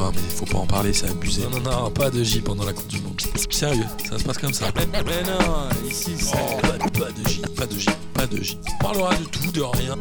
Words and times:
Ah 0.00 0.12
mais 0.14 0.20
faut 0.20 0.44
pas 0.46 0.58
en 0.58 0.66
parler, 0.66 0.92
c'est 0.92 1.10
abusé. 1.10 1.42
Non, 1.42 1.58
non, 1.60 1.82
non, 1.82 1.90
pas 1.90 2.08
de 2.08 2.22
J 2.22 2.40
pendant 2.40 2.64
la 2.64 2.72
Coupe 2.72 2.86
du 2.86 3.00
Monde. 3.00 3.20
Sérieux, 3.50 3.84
ça 4.08 4.16
se 4.16 4.22
passe 4.22 4.38
comme 4.38 4.52
ça. 4.52 4.66
Mais, 4.76 4.86
non, 5.24 5.68
ici 5.90 6.12
c'est... 6.16 6.34
Oh, 6.34 6.56
pas, 6.62 6.78
pas, 6.78 7.10
de 7.10 7.28
J, 7.28 7.42
pas 7.56 7.66
de 7.66 7.76
J, 7.76 7.88
pas 8.14 8.26
de 8.26 8.40
J. 8.40 8.58
On 8.74 8.84
parlera 8.84 9.16
de 9.16 9.24
tout, 9.24 9.50
de 9.50 9.60
rien. 9.60 9.96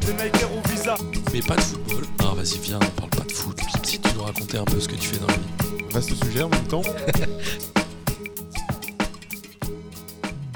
visa. 0.70 0.96
Mais 1.33 1.41
pas 1.41 1.55
de 1.55 1.62
football. 1.62 2.04
Ah 2.20 2.33
vas-y, 2.36 2.60
viens, 2.60 2.78
on 2.79 3.02
parle 3.02 3.10
pas 3.10 3.23
de 3.23 3.31
foot. 3.31 3.60
Si 3.83 4.00
tu 4.00 4.10
nous 4.15 4.21
racontais 4.21 4.57
un 4.60 4.65
peu 4.65 4.79
ce 4.79 4.88
que 4.88 4.96
tu 4.96 5.07
fais 5.07 5.18
dans 5.18 5.28
la 5.28 5.33
vie. 5.33 5.83
Vaste 5.91 6.14
sujet 6.23 6.43
en 6.43 6.50
même 6.50 6.68
temps. 6.68 6.84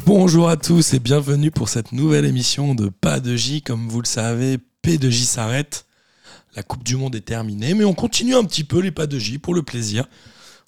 Bonjour 0.06 0.50
à 0.50 0.58
tous 0.58 0.94
et 0.94 1.00
bienvenue 1.00 1.50
pour 1.50 1.70
cette 1.70 1.94
nouvelle 1.94 2.26
émission 2.26 2.76
de 2.76 2.90
Pas 2.90 3.20
de 3.20 3.36
J. 3.36 3.64
Comme 3.64 3.88
vous 3.88 4.02
le 4.02 4.08
savez, 4.08 4.60
P 4.84 5.00
de 5.00 5.10
J 5.10 5.26
s'arrête. 5.26 5.86
La 6.56 6.64
Coupe 6.64 6.84
du 6.84 6.98
Monde 6.98 7.16
est 7.16 7.22
terminée, 7.22 7.74
mais 7.74 7.86
on 7.86 7.94
continue 7.94 8.36
un 8.36 8.44
petit 8.44 8.64
peu 8.64 8.80
les 8.80 8.92
pas 8.92 9.08
de 9.08 9.18
J 9.18 9.38
pour 9.38 9.54
le 9.54 9.64
plaisir. 9.64 10.06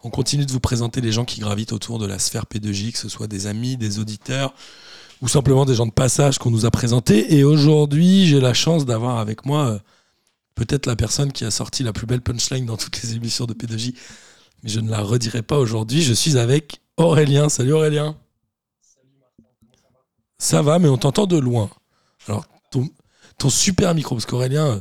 On 0.03 0.09
continue 0.09 0.45
de 0.45 0.51
vous 0.51 0.59
présenter 0.59 1.01
les 1.01 1.11
gens 1.11 1.25
qui 1.25 1.39
gravitent 1.39 1.73
autour 1.73 1.99
de 1.99 2.05
la 2.05 2.19
sphère 2.19 2.45
P2J, 2.45 2.93
que 2.93 2.97
ce 2.97 3.09
soit 3.09 3.27
des 3.27 3.47
amis, 3.47 3.77
des 3.77 3.99
auditeurs 3.99 4.53
ou 5.21 5.27
simplement 5.29 5.65
des 5.65 5.75
gens 5.75 5.85
de 5.85 5.91
passage 5.91 6.37
qu'on 6.37 6.51
nous 6.51 6.65
a 6.65 6.71
présentés. 6.71 7.35
Et 7.35 7.45
aujourd'hui, 7.45 8.27
j'ai 8.27 8.41
la 8.41 8.53
chance 8.53 8.85
d'avoir 8.85 9.19
avec 9.19 9.45
moi 9.45 9.67
euh, 9.67 9.79
peut-être 10.55 10.85
la 10.85 10.97
personne 10.97 11.31
qui 11.31 11.45
a 11.45 11.51
sorti 11.51 11.83
la 11.83 11.93
plus 11.93 12.05
belle 12.05 12.21
punchline 12.21 12.65
dans 12.65 12.75
toutes 12.75 13.01
les 13.01 13.15
émissions 13.15 13.45
de 13.45 13.53
P2J, 13.53 13.95
mais 14.63 14.69
je 14.69 14.81
ne 14.81 14.89
la 14.89 15.01
redirai 15.01 15.41
pas 15.41 15.57
aujourd'hui. 15.57 16.01
Je 16.01 16.13
suis 16.13 16.37
avec 16.37 16.81
Aurélien. 16.97 17.47
Salut 17.47 17.73
Aurélien. 17.73 18.17
Ça 20.37 20.61
va, 20.61 20.77
mais 20.79 20.89
on 20.89 20.97
t'entend 20.97 21.25
de 21.25 21.37
loin. 21.37 21.69
Alors, 22.27 22.45
ton, 22.69 22.89
ton 23.37 23.49
super 23.49 23.95
micro, 23.95 24.15
parce 24.15 24.25
qu'Aurélien, 24.25 24.65
euh, 24.65 24.79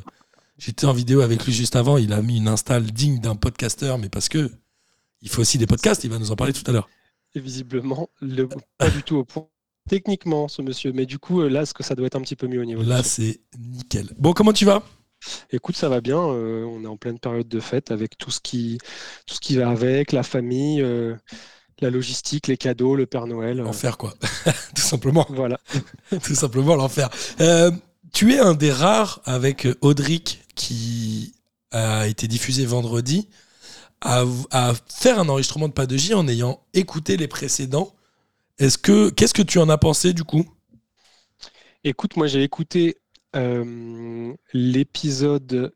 J'étais 0.65 0.84
en 0.84 0.93
vidéo 0.93 1.23
avec 1.23 1.45
lui 1.45 1.52
juste 1.52 1.75
avant. 1.75 1.97
Il 1.97 2.12
a 2.12 2.23
mis 2.23 2.37
une 2.37 2.47
install 2.47 2.84
digne 2.84 3.19
d'un 3.19 3.34
podcasteur, 3.34 3.98
mais 3.98 4.09
parce 4.09 4.29
que 4.29 4.48
il 5.21 5.29
faut 5.29 5.41
aussi 5.41 5.59
des 5.59 5.66
podcasts. 5.66 6.04
Il 6.04 6.10
va 6.10 6.21
nous 6.21 6.30
en 6.30 6.37
parler 6.37 6.52
tout 6.52 6.63
à 6.69 6.73
l'heure. 6.73 6.88
Et 7.35 7.41
visiblement, 7.41 8.10
le, 8.21 8.49
pas 8.79 8.88
du 8.88 9.02
tout 9.02 9.16
au 9.16 9.24
point 9.24 9.49
techniquement, 9.88 10.46
ce 10.46 10.63
monsieur. 10.63 10.93
Mais 10.93 11.04
du 11.04 11.19
coup, 11.19 11.41
euh, 11.41 11.49
là, 11.49 11.66
ce 11.66 11.74
que 11.74 11.82
ça 11.82 11.96
doit 11.96 12.07
être 12.07 12.15
un 12.15 12.21
petit 12.21 12.37
peu 12.37 12.46
mieux 12.46 12.60
au 12.60 12.65
niveau. 12.65 12.80
Là, 12.85 13.02
c'est 13.02 13.41
nickel. 13.59 14.10
Bon, 14.19 14.35
comment 14.35 14.52
tu 14.52 14.65
vas? 14.65 14.85
Écoute, 15.51 15.77
ça 15.77 15.88
va 15.88 16.01
bien. 16.01 16.19
Euh, 16.19 16.63
on 16.65 16.85
est 16.85 16.88
en 16.88 16.97
pleine 16.97 17.19
période 17.19 17.49
de 17.49 17.59
fête 17.59 17.91
avec 17.91 18.16
tout 18.16 18.30
ce 18.30 18.38
qui, 18.38 18.79
tout 19.26 19.35
ce 19.35 19.41
qui 19.41 19.57
va 19.57 19.69
avec, 19.69 20.13
la 20.13 20.23
famille, 20.23 20.80
euh, 20.80 21.16
la 21.80 21.91
logistique, 21.91 22.47
les 22.47 22.57
cadeaux, 22.57 22.95
le 22.95 23.07
Père 23.07 23.26
Noël. 23.26 23.57
L'enfer, 23.57 23.99
quoi. 23.99 24.15
tout 24.76 24.82
simplement. 24.82 25.26
Voilà. 25.29 25.59
tout 26.23 26.37
simplement 26.37 26.76
l'enfer. 26.76 27.10
tu 28.13 28.32
es 28.32 28.38
un 28.38 28.54
des 28.54 28.71
rares 28.71 29.23
avec 29.24 29.66
Audric 29.80 30.41
qui 30.54 31.34
a 31.70 32.06
été 32.06 32.28
diffusé 32.28 32.66
vendredi, 32.66 33.28
à, 34.00 34.24
faire 34.88 35.18
un 35.18 35.28
enregistrement 35.28 35.68
de 35.68 35.72
Pas 35.72 35.86
de 35.86 35.96
J 35.96 36.14
en 36.14 36.26
ayant 36.28 36.60
écouté 36.74 37.16
les 37.16 37.28
précédents. 37.28 37.95
Est-ce 38.58 38.78
que 38.78 39.10
qu'est-ce 39.10 39.34
que 39.34 39.42
tu 39.42 39.58
en 39.58 39.68
as 39.68 39.78
pensé 39.78 40.12
du 40.12 40.24
coup? 40.24 40.45
Écoute, 41.84 42.16
moi 42.16 42.26
j'ai 42.26 42.42
écouté 42.42 42.98
euh, 43.36 44.34
l'épisode 44.52 45.73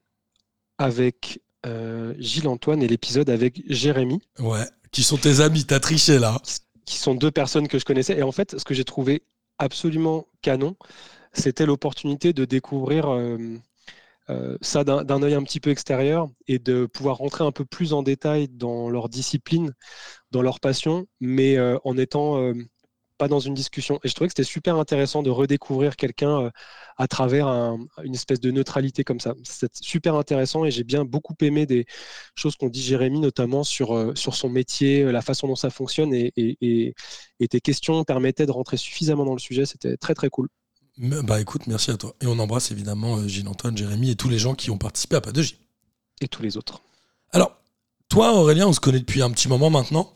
avec 0.78 1.40
euh, 1.64 2.14
Gilles 2.18 2.48
Antoine 2.48 2.82
et 2.82 2.88
l'épisode 2.88 3.30
avec 3.30 3.62
Jérémy. 3.68 4.20
Ouais, 4.38 4.66
qui 4.92 5.02
sont 5.02 5.16
tes 5.16 5.40
amis, 5.40 5.64
t'as 5.64 5.80
triché 5.80 6.18
là. 6.18 6.40
Qui 6.84 6.96
sont 6.96 7.14
deux 7.14 7.30
personnes 7.30 7.68
que 7.68 7.78
je 7.78 7.84
connaissais. 7.84 8.18
Et 8.18 8.22
en 8.22 8.32
fait, 8.32 8.58
ce 8.58 8.64
que 8.64 8.74
j'ai 8.74 8.84
trouvé 8.84 9.22
absolument 9.58 10.26
canon, 10.42 10.76
c'était 11.32 11.66
l'opportunité 11.66 12.32
de 12.32 12.44
découvrir 12.44 13.08
euh, 13.08 13.38
euh, 14.30 14.56
ça 14.60 14.84
d'un 14.84 15.22
œil 15.22 15.34
un 15.34 15.42
petit 15.42 15.60
peu 15.60 15.70
extérieur 15.70 16.28
et 16.48 16.58
de 16.58 16.86
pouvoir 16.86 17.18
rentrer 17.18 17.44
un 17.44 17.52
peu 17.52 17.64
plus 17.64 17.92
en 17.92 18.02
détail 18.02 18.48
dans 18.48 18.90
leur 18.90 19.08
discipline, 19.08 19.72
dans 20.32 20.42
leur 20.42 20.60
passion, 20.60 21.06
mais 21.20 21.56
euh, 21.56 21.78
en 21.84 21.96
étant 21.96 22.40
euh, 22.40 22.54
pas 23.18 23.28
dans 23.28 23.40
une 23.40 23.54
discussion. 23.54 24.00
Et 24.04 24.08
je 24.08 24.14
trouvais 24.14 24.28
que 24.28 24.32
c'était 24.32 24.44
super 24.44 24.76
intéressant 24.76 25.22
de 25.22 25.30
redécouvrir 25.30 25.96
quelqu'un 25.96 26.50
à 26.98 27.08
travers 27.08 27.46
une 27.48 28.14
espèce 28.14 28.40
de 28.40 28.50
neutralité 28.50 29.04
comme 29.04 29.20
ça. 29.20 29.34
C'est 29.44 29.74
super 29.76 30.16
intéressant 30.16 30.64
et 30.66 30.70
j'ai 30.70 30.84
bien 30.84 31.04
beaucoup 31.04 31.34
aimé 31.40 31.64
des 31.66 31.86
choses 32.34 32.56
qu'ont 32.56 32.68
dit 32.68 32.82
Jérémy, 32.82 33.20
notamment 33.20 33.64
sur, 33.64 34.12
son 34.16 34.48
métier, 34.50 35.04
la 35.04 35.22
façon 35.22 35.48
dont 35.48 35.56
ça 35.56 35.70
fonctionne 35.70 36.12
et, 36.12 36.32
et, 36.36 36.94
et 37.40 37.48
tes 37.48 37.60
questions 37.60 38.04
permettaient 38.04 38.46
de 38.46 38.52
rentrer 38.52 38.76
suffisamment 38.76 39.24
dans 39.24 39.34
le 39.34 39.38
sujet. 39.38 39.64
C'était 39.66 39.96
très 39.96 40.14
très 40.14 40.28
cool. 40.28 40.48
Bah 40.98 41.40
écoute, 41.40 41.66
merci 41.66 41.90
à 41.90 41.96
toi. 41.96 42.14
Et 42.22 42.26
on 42.26 42.38
embrasse 42.38 42.70
évidemment 42.70 43.18
euh, 43.18 43.28
Gilles-Antoine, 43.28 43.76
Jérémy 43.76 44.10
et 44.10 44.16
tous 44.16 44.30
les 44.30 44.38
gens 44.38 44.54
qui 44.54 44.70
ont 44.70 44.78
participé 44.78 45.16
à 45.16 45.20
Pas 45.20 45.32
de 45.32 45.42
J. 45.42 45.58
Et 46.22 46.28
tous 46.28 46.42
les 46.42 46.56
autres. 46.56 46.80
Alors, 47.32 47.56
toi 48.08 48.32
Aurélien, 48.32 48.66
on 48.66 48.72
se 48.72 48.80
connaît 48.80 49.00
depuis 49.00 49.20
un 49.20 49.30
petit 49.30 49.48
moment 49.48 49.68
maintenant. 49.68 50.10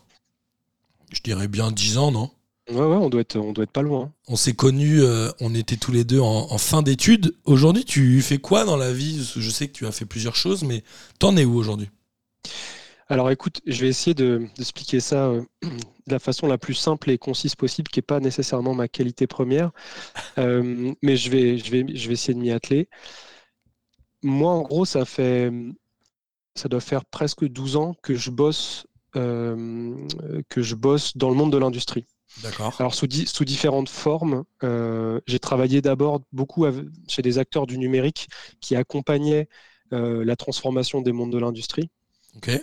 Je 1.11 1.21
dirais 1.21 1.47
bien 1.47 1.71
10 1.71 1.97
ans, 1.99 2.11
non? 2.11 2.31
Ouais, 2.69 2.77
ouais, 2.77 2.95
on 2.95 3.09
doit 3.09 3.21
être, 3.21 3.37
on 3.37 3.51
doit 3.51 3.65
être 3.65 3.71
pas 3.71 3.81
loin. 3.81 4.11
On 4.27 4.35
s'est 4.35 4.53
connus, 4.53 5.01
euh, 5.01 5.29
on 5.39 5.53
était 5.53 5.77
tous 5.77 5.91
les 5.91 6.03
deux 6.03 6.19
en, 6.19 6.57
fin 6.57 6.81
d'études. 6.81 7.35
Aujourd'hui, 7.43 7.85
tu 7.85 8.21
fais 8.21 8.37
quoi 8.37 8.63
dans 8.63 8.77
la 8.77 8.93
vie? 8.93 9.29
Je 9.35 9.49
sais 9.49 9.67
que 9.67 9.73
tu 9.73 9.85
as 9.85 9.91
fait 9.91 10.05
plusieurs 10.05 10.35
choses, 10.35 10.63
mais 10.63 10.83
t'en 11.19 11.35
es 11.37 11.43
où 11.43 11.55
aujourd'hui? 11.55 11.89
Alors 13.11 13.29
écoute, 13.29 13.59
je 13.67 13.81
vais 13.81 13.89
essayer 13.89 14.13
d'expliquer 14.13 15.01
ça 15.01 15.27
euh, 15.27 15.43
de 15.61 16.13
la 16.13 16.19
façon 16.19 16.47
la 16.47 16.57
plus 16.57 16.75
simple 16.75 17.09
et 17.09 17.17
concise 17.17 17.55
possible, 17.55 17.89
qui 17.89 17.99
n'est 17.99 18.03
pas 18.03 18.21
nécessairement 18.21 18.73
ma 18.73 18.87
qualité 18.87 19.27
première, 19.27 19.71
euh, 20.37 20.93
mais 21.01 21.17
je 21.17 21.29
vais, 21.29 21.57
je, 21.57 21.71
vais, 21.71 21.85
je 21.93 22.07
vais 22.07 22.13
essayer 22.13 22.33
de 22.33 22.39
m'y 22.39 22.51
atteler. 22.51 22.87
Moi, 24.23 24.49
en 24.49 24.61
gros, 24.61 24.85
ça 24.85 25.03
fait, 25.03 25.51
ça 26.55 26.69
doit 26.69 26.79
faire 26.79 27.03
presque 27.03 27.43
12 27.43 27.75
ans 27.75 27.95
que 28.01 28.15
je 28.15 28.29
bosse, 28.29 28.87
euh, 29.17 29.93
que 30.47 30.61
je 30.61 30.75
bosse 30.75 31.17
dans 31.17 31.29
le 31.29 31.35
monde 31.35 31.51
de 31.51 31.57
l'industrie. 31.57 32.05
D'accord. 32.43 32.73
Alors 32.79 32.95
sous, 32.95 33.07
sous 33.25 33.43
différentes 33.43 33.89
formes, 33.89 34.45
j'ai 35.27 35.39
travaillé 35.39 35.81
d'abord 35.81 36.21
beaucoup 36.31 36.65
chez 37.09 37.21
des 37.21 37.39
acteurs 37.39 37.67
du 37.67 37.77
numérique 37.77 38.29
qui 38.61 38.77
accompagnaient 38.77 39.49
la 39.91 40.35
transformation 40.37 41.01
des 41.01 41.11
mondes 41.11 41.33
de 41.33 41.39
l'industrie. 41.39 41.89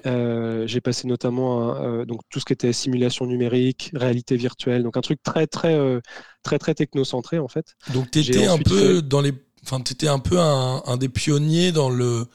Euh, 0.07 0.67
j'ai 0.67 0.81
passé 0.81 1.07
notamment 1.07 1.77
euh, 1.77 2.05
donc 2.05 2.23
tout 2.31 2.41
ce 2.41 2.45
qui 2.45 2.53
était 2.53 2.73
simulation 2.73 3.27
numérique, 3.27 3.91
réalité 3.95 4.37
virtuelle, 4.37 4.83
donc 4.83 4.97
un 4.97 5.01
truc 5.01 5.23
très 5.23 5.47
très 5.47 5.75
euh, 5.75 6.01
très 6.43 6.59
très 6.59 6.75
technocentré 6.75 7.39
en 7.39 7.49
fait. 7.49 7.77
Donc 7.93 8.11
tu 8.11 8.21
étais 8.21 8.47
un 8.47 8.59
peu 8.59 9.03
dans 9.03 9.21
les, 9.21 9.33
enfin 9.65 9.79
étais 9.79 10.09
un 10.09 10.19
peu 10.19 10.39
un, 10.39 10.97
des 10.97 11.09
pionniers 11.09 11.73
dans 11.73 11.91
le 11.91 12.27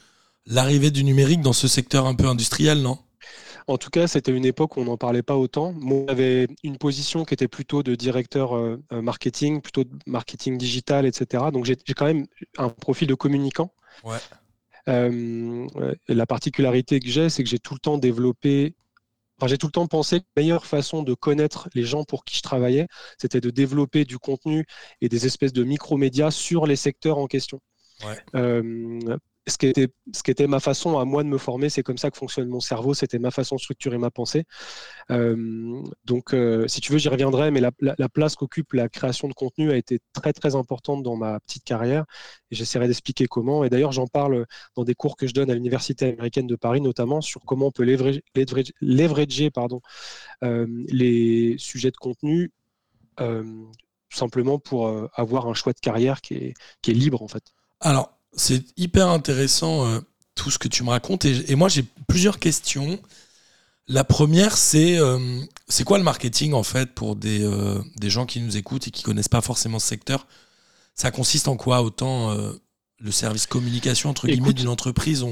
l'arrivée 0.46 0.90
du 0.90 1.04
numérique 1.04 1.40
dans 1.40 1.52
ce 1.52 1.68
secteur 1.68 2.06
un 2.06 2.14
peu 2.14 2.26
industriel, 2.26 2.82
non? 2.82 2.98
En 3.66 3.78
tout 3.78 3.88
cas, 3.88 4.06
c'était 4.06 4.30
une 4.30 4.44
époque 4.44 4.76
où 4.76 4.80
on 4.80 4.84
n'en 4.84 4.98
parlait 4.98 5.22
pas 5.22 5.36
autant. 5.36 5.72
Moi, 5.72 6.04
j'avais 6.06 6.48
une 6.62 6.76
position 6.76 7.24
qui 7.24 7.32
était 7.32 7.48
plutôt 7.48 7.82
de 7.82 7.94
directeur 7.94 8.52
marketing, 8.90 9.62
plutôt 9.62 9.84
de 9.84 9.90
marketing 10.06 10.58
digital, 10.58 11.06
etc. 11.06 11.44
Donc, 11.50 11.64
j'ai 11.64 11.94
quand 11.96 12.04
même 12.04 12.26
un 12.58 12.68
profil 12.68 13.08
de 13.08 13.14
communicant. 13.14 13.72
Ouais. 14.04 14.18
Euh, 14.88 15.66
la 16.08 16.26
particularité 16.26 17.00
que 17.00 17.08
j'ai, 17.08 17.30
c'est 17.30 17.42
que 17.42 17.48
j'ai 17.48 17.58
tout 17.58 17.74
le 17.74 17.80
temps 17.80 17.98
développé 17.98 18.74
Enfin, 19.38 19.48
j'ai 19.48 19.58
tout 19.58 19.66
le 19.66 19.72
temps 19.72 19.86
pensé 19.88 20.20
que 20.20 20.26
la 20.36 20.42
meilleure 20.42 20.64
façon 20.64 21.02
de 21.02 21.12
connaître 21.12 21.68
les 21.74 21.82
gens 21.82 22.04
pour 22.04 22.24
qui 22.24 22.36
je 22.36 22.42
travaillais, 22.42 22.86
c'était 23.18 23.40
de 23.40 23.50
développer 23.50 24.04
du 24.04 24.18
contenu 24.18 24.64
et 25.00 25.08
des 25.08 25.26
espèces 25.26 25.52
de 25.52 25.64
micro-médias 25.64 26.30
sur 26.30 26.66
les 26.66 26.76
secteurs 26.76 27.18
en 27.18 27.26
question. 27.26 27.60
Ouais. 28.04 28.16
Euh, 28.36 29.18
ce 29.46 29.58
qui, 29.58 29.66
était, 30.30 30.46
ma 30.46 30.58
façon 30.58 30.98
à 30.98 31.04
moi 31.04 31.22
de 31.22 31.28
me 31.28 31.36
former, 31.36 31.68
c'est 31.68 31.82
comme 31.82 31.98
ça 31.98 32.10
que 32.10 32.16
fonctionne 32.16 32.48
mon 32.48 32.60
cerveau, 32.60 32.94
c'était 32.94 33.18
ma 33.18 33.30
façon 33.30 33.56
de 33.56 33.60
structurer 33.60 33.98
ma 33.98 34.10
pensée. 34.10 34.44
Euh, 35.10 35.82
donc, 36.04 36.32
euh, 36.32 36.66
si 36.66 36.80
tu 36.80 36.92
veux, 36.92 36.98
j'y 36.98 37.08
reviendrai, 37.08 37.50
mais 37.50 37.60
la, 37.60 37.72
place 38.08 38.36
qu'occupe 38.36 38.72
la 38.72 38.88
création 38.88 39.28
de 39.28 39.34
contenu 39.34 39.70
a 39.70 39.76
été 39.76 40.00
très 40.14 40.32
très 40.32 40.54
importante 40.54 41.02
dans 41.02 41.16
ma 41.16 41.40
petite 41.40 41.64
carrière, 41.64 42.04
et 42.50 42.54
j'essaierai 42.54 42.86
d'expliquer 42.86 43.26
comment. 43.26 43.64
Et 43.64 43.70
d'ailleurs, 43.70 43.92
j'en 43.92 44.06
parle 44.06 44.46
dans 44.76 44.84
des 44.84 44.94
cours 44.94 45.16
que 45.16 45.26
je 45.26 45.34
donne 45.34 45.50
à 45.50 45.54
l'Université 45.54 46.12
américaine 46.12 46.46
de 46.46 46.56
Paris, 46.56 46.80
notamment 46.80 47.20
sur 47.20 47.42
comment 47.42 47.66
on 47.66 47.70
peut 47.70 47.84
leverager, 47.84 48.22
euh, 50.42 50.66
les 50.88 51.56
sujets 51.58 51.90
de 51.90 51.96
contenu 51.96 52.52
simplement 54.10 54.58
pour 54.58 54.88
avoir 55.14 55.48
un 55.48 55.54
choix 55.54 55.72
de 55.72 55.80
carrière 55.80 56.20
qui 56.20 56.34
est, 56.34 56.54
qui 56.82 56.92
est 56.92 56.94
libre 56.94 57.22
en 57.22 57.28
fait. 57.28 57.42
Alors, 57.80 58.14
c'est 58.36 58.64
hyper 58.76 59.08
intéressant 59.08 59.86
euh, 59.86 60.00
tout 60.34 60.50
ce 60.50 60.58
que 60.58 60.68
tu 60.68 60.82
me 60.82 60.90
racontes. 60.90 61.24
Et, 61.24 61.54
moi, 61.54 61.68
j'ai 61.68 61.84
plusieurs 62.08 62.38
questions. 62.38 62.98
La 63.86 64.04
première, 64.04 64.56
c'est 64.56 64.98
euh, 64.98 65.40
c'est 65.68 65.84
quoi 65.84 65.98
le 65.98 66.04
marketing 66.04 66.54
en 66.54 66.62
fait 66.62 66.92
pour 66.94 67.16
des, 67.16 67.44
euh, 67.44 67.80
des, 67.96 68.10
gens 68.10 68.26
qui 68.26 68.40
nous 68.40 68.56
écoutent 68.56 68.88
et 68.88 68.90
qui 68.90 69.02
connaissent 69.02 69.28
pas 69.28 69.42
forcément 69.42 69.78
ce 69.78 69.86
secteur? 69.86 70.26
Ça 70.94 71.10
consiste 71.10 71.48
en 71.48 71.56
quoi? 71.56 71.82
Autant 71.82 72.34
le 73.00 73.10
service 73.10 73.46
communication 73.46 74.10
entre 74.10 74.28
guillemets 74.28 74.52
d'une 74.52 74.68
entreprise, 74.68 75.24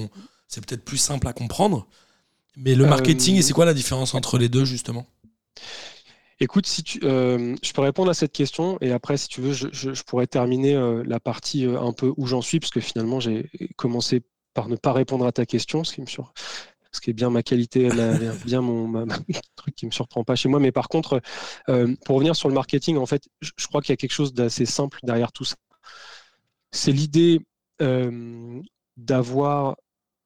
c'est 0.49 0.65
peut-être 0.65 0.85
plus 0.85 0.99
simple 0.99 1.29
à 1.29 1.33
comprendre. 1.33 1.87
Mais 2.57 2.75
le 2.75 2.85
marketing, 2.85 3.37
et 3.37 3.43
c'est 3.43 3.53
quoi 3.53 3.65
la 3.65 3.73
différence 3.73 4.13
entre 4.15 4.39
les 4.39 4.49
deux 4.49 4.65
justement? 4.65 5.07
Écoute, 6.43 6.67
si 6.67 6.83
tu, 6.83 6.99
euh, 7.05 7.55
je 7.63 7.73
peux 7.73 7.83
répondre 7.83 8.11
à 8.11 8.15
cette 8.15 8.33
question 8.33 8.77
et 8.81 8.91
après, 8.91 9.17
si 9.17 9.29
tu 9.29 9.41
veux, 9.41 9.53
je, 9.53 10.03
pourrais 10.03 10.27
terminer 10.27 10.75
euh, 10.75 11.05
la 11.07 11.21
partie 11.21 11.65
euh, 11.65 11.81
un 11.81 11.93
peu 11.93 12.13
où 12.17 12.27
j'en 12.27 12.43
suis, 12.43 12.59
parce 12.59 12.73
que 12.73 12.81
finalement, 12.81 13.21
j'ai 13.21 13.49
commencé 13.77 14.25
par 14.53 14.69
ne 14.69 14.75
pas 14.75 14.93
répondre 14.93 15.25
à 15.25 15.31
ta 15.31 15.47
question, 15.47 15.85
ce 15.85 15.95
qui 15.95 16.01
me 16.01 16.07
ce 16.07 17.01
qui 17.01 17.11
est 17.11 17.13
bien 17.13 17.31
ma 17.31 17.45
qualité, 17.45 17.89
bien 18.45 18.61
mon 18.61 19.07
truc 19.55 19.77
qui 19.77 19.87
me 19.87 19.93
surprend 19.93 20.25
pas 20.25 20.35
chez 20.35 20.49
moi. 20.49 20.59
Mais 20.59 20.73
par 20.73 20.89
contre, 20.89 21.23
pour 22.05 22.17
revenir 22.17 22.35
sur 22.35 22.49
le 22.49 22.55
marketing, 22.55 22.97
en 22.97 23.07
fait, 23.07 23.29
je, 23.41 23.53
crois 23.69 23.81
qu'il 23.81 23.93
y 23.93 23.95
a 23.95 23.97
quelque 23.97 24.11
chose 24.11 24.35
d'assez 24.35 24.67
simple 24.67 24.99
derrière 25.05 25.31
tout 25.31 25.45
ça. 25.45 25.55
C'est 26.73 26.91
l'idée 26.91 27.39
d'avoir, 28.97 29.77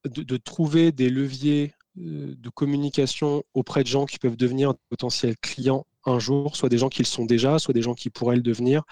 de, 0.07 0.37
trouver 0.39 0.93
des 0.93 1.11
leviers 1.11 1.75
de 1.95 2.49
communication 2.49 3.45
auprès 3.53 3.83
de 3.83 3.89
gens 3.89 4.07
qui 4.07 4.19
peuvent 4.19 4.39
devenir 4.39 4.73
potentiels 4.89 5.37
clients 5.37 5.85
un 6.07 6.19
jour, 6.19 6.57
soit 6.57 6.69
des 6.69 6.79
gens 6.79 6.89
qui 6.89 7.03
le 7.03 7.07
sont 7.07 7.25
déjà, 7.25 7.59
soit 7.59 7.75
des 7.75 7.83
gens 7.83 7.95
qui 7.95 8.11
pourraient 8.11 8.37
le 8.37 8.43
devenir. 8.43 8.83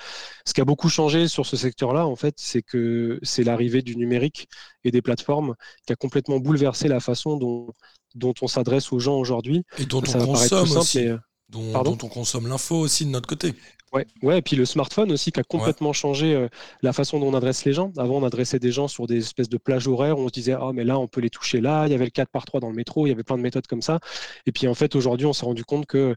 Ce 0.44 0.52
qui 0.52 0.60
a 0.60 0.64
beaucoup 0.64 0.88
changé 0.88 1.28
sur 1.28 1.46
ce 1.46 1.56
secteur-là, 1.56 2.06
en 2.06 2.16
fait, 2.16 2.34
c'est 2.38 2.62
que 2.62 3.18
c'est 3.22 3.44
l'arrivée 3.44 3.82
du 3.82 3.96
numérique 3.96 4.48
et 4.84 4.90
des 4.90 5.02
plateformes 5.02 5.54
qui 5.86 5.92
a 5.92 5.96
complètement 5.96 6.38
bouleversé 6.38 6.88
la 6.88 7.00
façon 7.00 7.36
dont, 7.36 7.72
dont 8.14 8.34
on 8.42 8.48
s'adresse 8.48 8.92
aux 8.92 8.98
gens 8.98 9.16
aujourd'hui. 9.16 9.64
Et 9.78 9.86
dont 9.86 10.02
on 10.06 10.26
consomme 10.26 10.76
aussi. 10.76 11.08
dont, 11.48 11.98
on 12.02 12.08
consomme 12.08 12.48
l'info 12.48 12.76
aussi 12.76 13.04
de 13.04 13.10
notre 13.10 13.28
côté. 13.28 13.54
Ouais, 13.94 14.06
ouais, 14.22 14.38
et 14.38 14.42
puis 14.42 14.56
le 14.56 14.64
smartphone 14.64 15.12
aussi 15.12 15.30
qui 15.30 15.38
a 15.38 15.44
complètement 15.44 15.92
changé 15.92 16.34
euh, 16.34 16.48
la 16.82 16.92
façon 16.92 17.20
dont 17.20 17.28
on 17.28 17.34
adresse 17.34 17.64
les 17.64 17.72
gens. 17.72 17.92
Avant, 17.96 18.16
on 18.16 18.24
adressait 18.24 18.58
des 18.58 18.72
gens 18.72 18.88
sur 18.88 19.06
des 19.06 19.18
espèces 19.18 19.48
de 19.48 19.56
plages 19.56 19.86
horaires 19.86 20.18
où 20.18 20.22
on 20.22 20.28
se 20.28 20.32
disait 20.32 20.56
Ah, 20.58 20.72
mais 20.74 20.82
là, 20.82 20.98
on 20.98 21.06
peut 21.06 21.20
les 21.20 21.30
toucher 21.30 21.60
là. 21.60 21.86
Il 21.86 21.92
y 21.92 21.94
avait 21.94 22.06
le 22.06 22.10
4 22.10 22.28
par 22.28 22.44
3 22.44 22.58
dans 22.58 22.70
le 22.70 22.74
métro, 22.74 23.06
il 23.06 23.10
y 23.10 23.12
avait 23.12 23.22
plein 23.22 23.36
de 23.36 23.42
méthodes 23.42 23.68
comme 23.68 23.82
ça. 23.82 24.00
Et 24.46 24.52
puis 24.52 24.66
en 24.66 24.74
fait, 24.74 24.96
aujourd'hui, 24.96 25.26
on 25.26 25.32
s'est 25.32 25.46
rendu 25.46 25.64
compte 25.64 25.86
que 25.86 26.16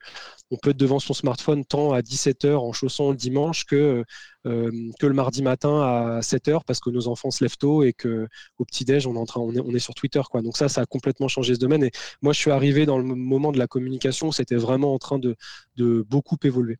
on 0.49 0.57
peut 0.57 0.71
être 0.71 0.77
devant 0.77 0.97
son 0.97 1.13
smartphone 1.13 1.65
tant 1.65 1.91
à 1.93 2.01
17h 2.01 2.55
en 2.55 2.73
chaussant 2.73 3.11
le 3.11 3.15
dimanche 3.15 3.65
que, 3.65 4.03
euh, 4.47 4.71
que 4.99 5.05
le 5.05 5.13
mardi 5.13 5.43
matin 5.43 5.81
à 5.81 6.21
7h 6.21 6.61
parce 6.65 6.79
que 6.79 6.89
nos 6.89 7.07
enfants 7.07 7.29
se 7.29 7.43
lèvent 7.43 7.57
tôt 7.57 7.83
et 7.83 7.93
que 7.93 8.27
au 8.57 8.65
petit-déj, 8.65 9.05
on, 9.05 9.13
est 9.15 9.19
en 9.19 9.25
train, 9.25 9.41
on, 9.41 9.53
est, 9.53 9.59
on 9.59 9.75
est 9.75 9.79
sur 9.79 9.93
Twitter. 9.93 10.21
Quoi. 10.31 10.41
Donc 10.41 10.57
ça, 10.57 10.67
ça 10.67 10.81
a 10.81 10.85
complètement 10.87 11.27
changé 11.27 11.53
ce 11.53 11.59
domaine. 11.59 11.83
Et 11.83 11.91
moi, 12.23 12.33
je 12.33 12.39
suis 12.39 12.51
arrivé 12.51 12.87
dans 12.87 12.97
le 12.97 13.03
moment 13.03 13.51
de 13.51 13.59
la 13.59 13.67
communication 13.67 14.29
où 14.29 14.33
c'était 14.33 14.55
vraiment 14.55 14.95
en 14.95 14.97
train 14.97 15.19
de, 15.19 15.35
de 15.75 16.03
beaucoup 16.09 16.37
évoluer. 16.43 16.79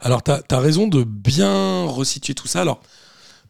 Alors, 0.00 0.22
tu 0.22 0.30
as, 0.30 0.60
raison 0.60 0.88
de 0.88 1.04
bien 1.04 1.84
resituer 1.84 2.34
tout 2.34 2.46
ça. 2.46 2.60
Alors, 2.60 2.82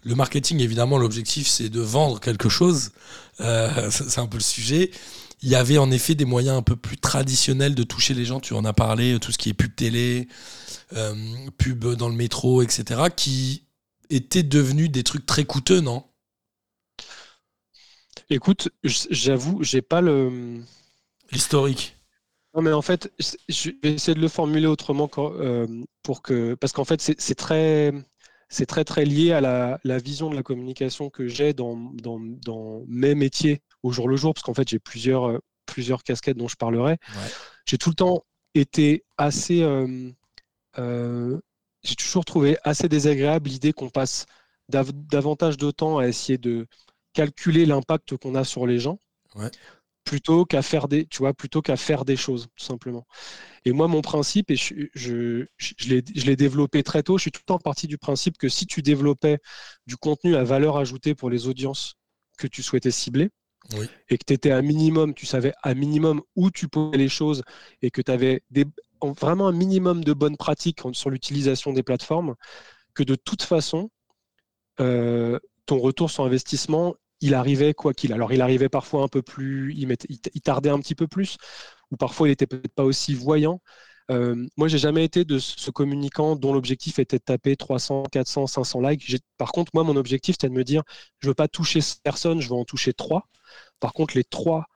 le 0.03 0.15
marketing, 0.15 0.61
évidemment, 0.61 0.99
l'objectif, 0.99 1.47
c'est 1.49 1.69
de 1.69 1.81
vendre 1.81 2.21
quelque 2.21 2.49
chose. 2.49 2.93
Euh, 3.41 3.91
c'est 3.91 4.21
un 4.21 4.27
peu 4.27 4.39
le 4.39 4.43
sujet. 4.43 4.91
Il 5.43 5.49
y 5.49 5.55
avait 5.55 5.79
en 5.79 5.91
effet 5.91 6.15
des 6.15 6.25
moyens 6.25 6.57
un 6.57 6.63
peu 6.63 6.77
plus 6.77 6.97
traditionnels 6.97 7.75
de 7.75 7.83
toucher 7.83 8.15
les 8.15 8.25
gens. 8.25 8.41
Tu 8.41 8.55
en 8.55 8.65
as 8.65 8.73
parlé, 8.73 9.19
tout 9.21 9.33
ce 9.33 9.39
qui 9.39 9.51
est 9.51 9.55
pub 9.55 9.75
télé, 9.75 10.29
euh, 10.95 11.15
pub 11.59 11.85
dans 11.95 12.09
le 12.09 12.15
métro, 12.15 12.63
etc., 12.63 13.03
qui 13.15 13.65
étaient 14.09 14.43
devenus 14.43 14.91
des 14.91 15.03
trucs 15.03 15.27
très 15.27 15.45
coûteux, 15.45 15.81
non? 15.81 16.05
Écoute, 18.31 18.71
j'avoue, 18.83 19.63
j'ai 19.63 19.83
pas 19.83 20.01
le. 20.01 20.61
L'historique. 21.33 21.96
Non, 22.57 22.63
mais 22.63 22.73
en 22.73 22.81
fait, 22.81 23.13
je 23.51 23.71
vais 23.83 23.93
essayer 23.93 24.15
de 24.15 24.21
le 24.21 24.29
formuler 24.29 24.67
autrement 24.67 25.11
euh, 25.19 25.67
pour 26.03 26.23
que, 26.23 26.55
parce 26.55 26.73
qu'en 26.73 26.87
fait, 26.87 27.03
c'est 27.03 27.35
très, 27.35 27.93
c'est 28.49 28.65
très 28.65 28.83
très 28.83 29.05
lié 29.05 29.33
à 29.33 29.43
la, 29.43 29.99
vision 29.99 30.31
de 30.31 30.35
la 30.35 30.43
communication 30.43 31.11
que 31.11 31.29
j'ai 31.29 31.53
dans, 31.53 31.77
dans, 31.77 32.83
mes 32.89 33.15
métiers 33.15 33.61
au 33.83 33.93
jour 33.93 34.09
le 34.09 34.17
jour, 34.17 34.33
parce 34.33 34.43
qu'en 34.43 34.55
fait, 34.55 34.67
j'ai 34.71 34.79
plusieurs, 34.79 35.29
euh, 35.29 35.39
plusieurs 35.67 36.03
casquettes 36.03 36.39
dont 36.39 36.49
je 36.49 36.57
parlerai. 36.57 36.97
J'ai 37.67 37.77
tout 37.77 37.91
le 37.91 37.95
temps 37.95 38.25
été 38.55 39.05
assez, 39.19 39.63
euh, 39.63 41.39
j'ai 41.83 41.95
toujours 41.95 42.25
trouvé 42.25 42.57
assez 42.65 42.89
désagréable 42.89 43.51
l'idée 43.51 43.75
qu'on 43.75 43.91
passe 43.91 44.25
davantage 44.71 45.59
de 45.59 45.71
temps 45.71 45.99
à 45.99 46.09
essayer 46.09 46.39
de 46.39 46.67
calculer 47.13 47.67
l'impact 47.67 48.17
qu'on 48.17 48.35
a 48.35 48.45
sur 48.45 48.67
les 48.67 48.79
gens. 48.79 48.99
Ouais 49.35 49.51
plutôt 50.07 50.47
qu'à 50.47 50.63
faire 50.63 50.89
des, 50.89 51.05
tu 51.07 51.19
vois, 51.19 51.35
plutôt 51.35 51.61
qu'à 51.61 51.77
faire 51.77 52.05
des 52.07 52.17
choses, 52.17 52.47
tout 52.57 52.65
simplement. 52.65 53.07
Et 53.67 53.73
moi, 53.73 53.89
mon 53.89 54.01
principe, 54.01 54.51
et 54.51 54.57
je, 54.57 54.75
je, 54.95 55.45
je 55.59 56.27
l'ai 56.27 56.37
développé 56.37 56.83
très 56.85 57.03
tôt, 57.03 57.19
je 57.19 57.23
suis 57.23 57.33
tout 57.33 57.41
le 57.43 57.47
temps 57.47 57.59
parti 57.59 57.89
du 57.89 57.99
principe 57.99 58.39
que 58.39 58.49
si 58.49 58.67
tu 58.67 58.81
développais 58.83 59.39
du 59.87 59.97
contenu 59.97 60.37
à 60.37 60.45
valeur 60.45 60.79
ajoutée 60.79 61.15
pour 61.15 61.29
les 61.29 61.49
audiences 61.49 61.97
que 62.39 62.47
tu 62.47 62.63
souhaitais 62.63 62.93
cibler, 62.93 63.31
et 64.09 64.17
que 64.17 64.25
tu 64.25 64.33
étais 64.33 64.53
à 64.53 64.63
minimum, 64.63 65.13
tu 65.13 65.27
savais 65.27 65.53
à 65.65 65.75
minimum 65.75 66.23
où 66.37 66.53
tu 66.53 66.69
posais 66.69 66.97
les 66.97 67.09
choses, 67.09 67.43
et 67.83 67.91
que 67.91 68.01
tu 68.01 68.13
avais 68.13 68.43
des, 68.51 68.65
vraiment 69.03 69.49
un 69.49 69.53
minimum 69.53 70.05
de 70.05 70.13
bonnes 70.13 70.37
pratiques 70.37 70.83
sur 70.93 71.11
l'utilisation 71.11 71.73
des 71.73 71.83
plateformes, 71.83 72.37
que 72.95 73.03
de 73.03 73.17
toute 73.17 73.43
façon, 73.43 73.91
euh, 74.79 75.41
ton 75.67 75.79
retour 75.79 76.13
sur 76.13 76.25
investissement, 76.25 76.95
il 77.21 77.35
arrivait 77.35 77.75
quoi 77.75 77.95
qu'il. 77.95 78.13
Alors 78.13 78.33
il 78.33 78.43
arrivait 78.43 78.69
parfois 78.69 79.03
un 79.03 79.09
peu 79.09 79.23
plus, 79.23 79.75
il, 79.77 80.41
tardait 80.43 80.71
un 80.71 80.79
petit 80.79 80.95
peu 80.95 81.07
plus, 81.07 81.37
ou 81.91 81.97
parfois 81.97 82.29
il 82.29 82.33
était 82.33 82.47
peut-être 82.47 82.75
pas 82.75 82.85
aussi 82.85 83.15
voyant. 83.15 83.61
Euh, 84.11 84.47
moi, 84.57 84.69
j'ai 84.69 84.79
jamais 84.79 85.05
été 85.05 85.25
de 85.25 85.39
ce 85.39 85.71
communicant 85.71 86.37
dont 86.37 86.53
l'objectif 86.53 86.99
était 87.01 87.19
de 87.19 87.25
taper 87.25 87.57
300, 87.57 88.05
400, 88.13 88.47
500 88.47 88.81
likes. 88.81 89.17
Par 89.37 89.51
contre, 89.53 89.73
moi, 89.75 89.83
mon 89.83 89.97
objectif, 89.97 90.35
c'était 90.35 90.49
de 90.49 90.55
me 90.55 90.63
dire, 90.65 90.83
je 91.19 91.29
veux 91.29 91.35
pas 91.35 91.49
toucher 91.49 91.81
personne, 92.05 92.41
je 92.41 92.49
veux 92.49 92.55
en 92.55 92.65
toucher 92.65 92.93
trois. 92.93 93.29
Par 93.81 93.93
contre, 93.93 94.17
les 94.17 94.25
trois 94.25 94.67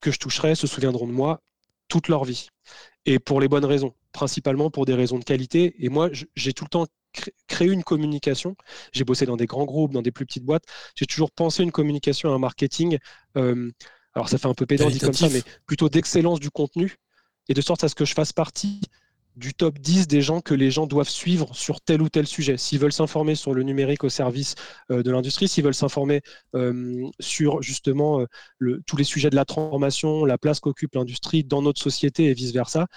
que 0.00 0.10
je 0.10 0.18
toucherai 0.18 0.54
se 0.54 0.66
souviendront 0.66 1.06
de 1.06 1.12
moi 1.12 1.42
toute 1.88 2.08
leur 2.08 2.24
vie. 2.24 2.48
Et 3.06 3.18
pour 3.18 3.40
les 3.40 3.48
bonnes 3.48 3.64
raisons, 3.64 3.94
principalement 4.12 4.70
pour 4.70 4.86
des 4.86 4.94
raisons 4.94 5.18
de 5.18 5.24
qualité. 5.24 5.74
Et 5.84 5.88
moi, 5.88 6.10
j'ai 6.34 6.52
tout 6.52 6.64
le 6.64 6.70
temps 6.70 6.86
créer 7.46 7.68
une 7.68 7.84
communication. 7.84 8.56
J'ai 8.92 9.04
bossé 9.04 9.26
dans 9.26 9.36
des 9.36 9.46
grands 9.46 9.64
groupes, 9.64 9.92
dans 9.92 10.02
des 10.02 10.12
plus 10.12 10.26
petites 10.26 10.44
boîtes. 10.44 10.64
J'ai 10.94 11.06
toujours 11.06 11.30
pensé 11.30 11.62
une 11.62 11.72
communication, 11.72 12.32
un 12.32 12.38
marketing. 12.38 12.98
Euh, 13.36 13.70
alors 14.14 14.28
ça 14.28 14.38
fait 14.38 14.48
un 14.48 14.54
peu 14.54 14.66
pédant 14.66 14.90
dit 14.90 14.98
comme 14.98 15.12
ça, 15.12 15.28
mais 15.28 15.42
plutôt 15.66 15.88
d'excellence 15.88 16.40
du 16.40 16.50
contenu 16.50 16.96
et 17.48 17.54
de 17.54 17.60
sorte 17.60 17.84
à 17.84 17.88
ce 17.88 17.94
que 17.94 18.04
je 18.04 18.14
fasse 18.14 18.32
partie 18.32 18.80
du 19.36 19.54
top 19.54 19.78
10 19.78 20.08
des 20.08 20.20
gens 20.20 20.40
que 20.40 20.52
les 20.52 20.72
gens 20.72 20.88
doivent 20.88 21.08
suivre 21.08 21.54
sur 21.54 21.80
tel 21.80 22.02
ou 22.02 22.08
tel 22.08 22.26
sujet. 22.26 22.56
S'ils 22.56 22.80
veulent 22.80 22.92
s'informer 22.92 23.36
sur 23.36 23.54
le 23.54 23.62
numérique 23.62 24.02
au 24.02 24.08
service 24.08 24.56
euh, 24.90 25.04
de 25.04 25.12
l'industrie, 25.12 25.46
s'ils 25.46 25.62
veulent 25.62 25.74
s'informer 25.74 26.22
euh, 26.56 27.06
sur 27.20 27.62
justement 27.62 28.24
tous 28.86 28.96
les 28.96 29.04
sujets 29.04 29.30
de 29.30 29.36
la 29.36 29.44
transformation, 29.44 30.24
la 30.24 30.38
place 30.38 30.58
qu'occupe 30.58 30.96
l'industrie 30.96 31.44
dans 31.44 31.62
notre 31.62 31.80
société 31.80 32.24
et 32.24 32.34
vice-versa. 32.34 32.88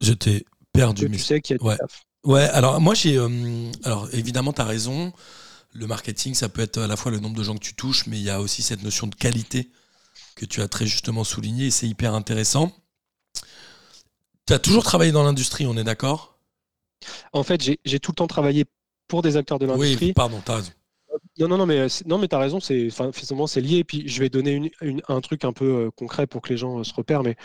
Je 0.00 0.14
t'ai 0.14 0.46
perdu. 0.76 1.10
tu 1.10 1.18
sais 1.18 1.40
qu'il 1.40 1.56
y 1.56 1.60
a 1.60 1.64
ouais. 1.64 1.76
ouais, 2.24 2.42
alors 2.42 2.80
moi 2.80 2.94
j'ai. 2.94 3.16
Euh, 3.16 3.70
alors 3.84 4.08
évidemment, 4.12 4.52
tu 4.52 4.60
as 4.60 4.64
raison. 4.64 5.12
Le 5.72 5.86
marketing, 5.86 6.32
ça 6.34 6.48
peut 6.48 6.62
être 6.62 6.78
à 6.78 6.86
la 6.86 6.96
fois 6.96 7.12
le 7.12 7.18
nombre 7.18 7.36
de 7.36 7.42
gens 7.42 7.54
que 7.54 7.62
tu 7.62 7.74
touches, 7.74 8.06
mais 8.06 8.18
il 8.18 8.22
y 8.22 8.30
a 8.30 8.40
aussi 8.40 8.62
cette 8.62 8.82
notion 8.82 9.06
de 9.06 9.14
qualité 9.14 9.70
que 10.34 10.46
tu 10.46 10.62
as 10.62 10.68
très 10.68 10.86
justement 10.86 11.22
souligné 11.22 11.66
et 11.66 11.70
c'est 11.70 11.86
hyper 11.86 12.14
intéressant. 12.14 12.72
Tu 14.46 14.54
as 14.54 14.58
toujours 14.58 14.84
travaillé 14.84 15.12
dans 15.12 15.24
l'industrie, 15.24 15.66
on 15.66 15.76
est 15.76 15.84
d'accord? 15.84 16.38
En 17.32 17.42
fait, 17.42 17.62
j'ai 17.84 18.00
tout 18.00 18.12
le 18.12 18.16
temps 18.16 18.26
travaillé 18.26 18.64
pour 19.08 19.22
des 19.22 19.36
acteurs 19.36 19.58
de 19.58 19.66
l'industrie. 19.66 20.06
Oui, 20.06 20.12
pardon, 20.12 20.40
tu 20.44 20.50
as 20.50 20.56
raison. 20.56 20.72
Non, 21.38 21.48
non, 21.48 21.58
non, 21.58 21.66
mais, 21.66 21.86
non, 22.06 22.18
mais 22.18 22.28
tu 22.28 22.34
as 22.34 22.38
raison, 22.38 22.60
c'est, 22.60 22.88
c'est 22.90 23.60
lié. 23.60 23.78
Et 23.78 23.84
puis, 23.84 24.08
je 24.08 24.20
vais 24.20 24.28
donner 24.28 24.72
une, 24.80 25.02
un 25.08 25.20
truc 25.20 25.44
un 25.44 25.52
peu 25.52 25.64
euh, 25.64 25.90
concret 25.90 26.26
pour 26.26 26.42
que 26.42 26.50
les 26.50 26.56
gens 26.56 26.78
euh, 26.78 26.84
se 26.84 26.94
repèrent. 26.94 27.22
Mais 27.22 27.36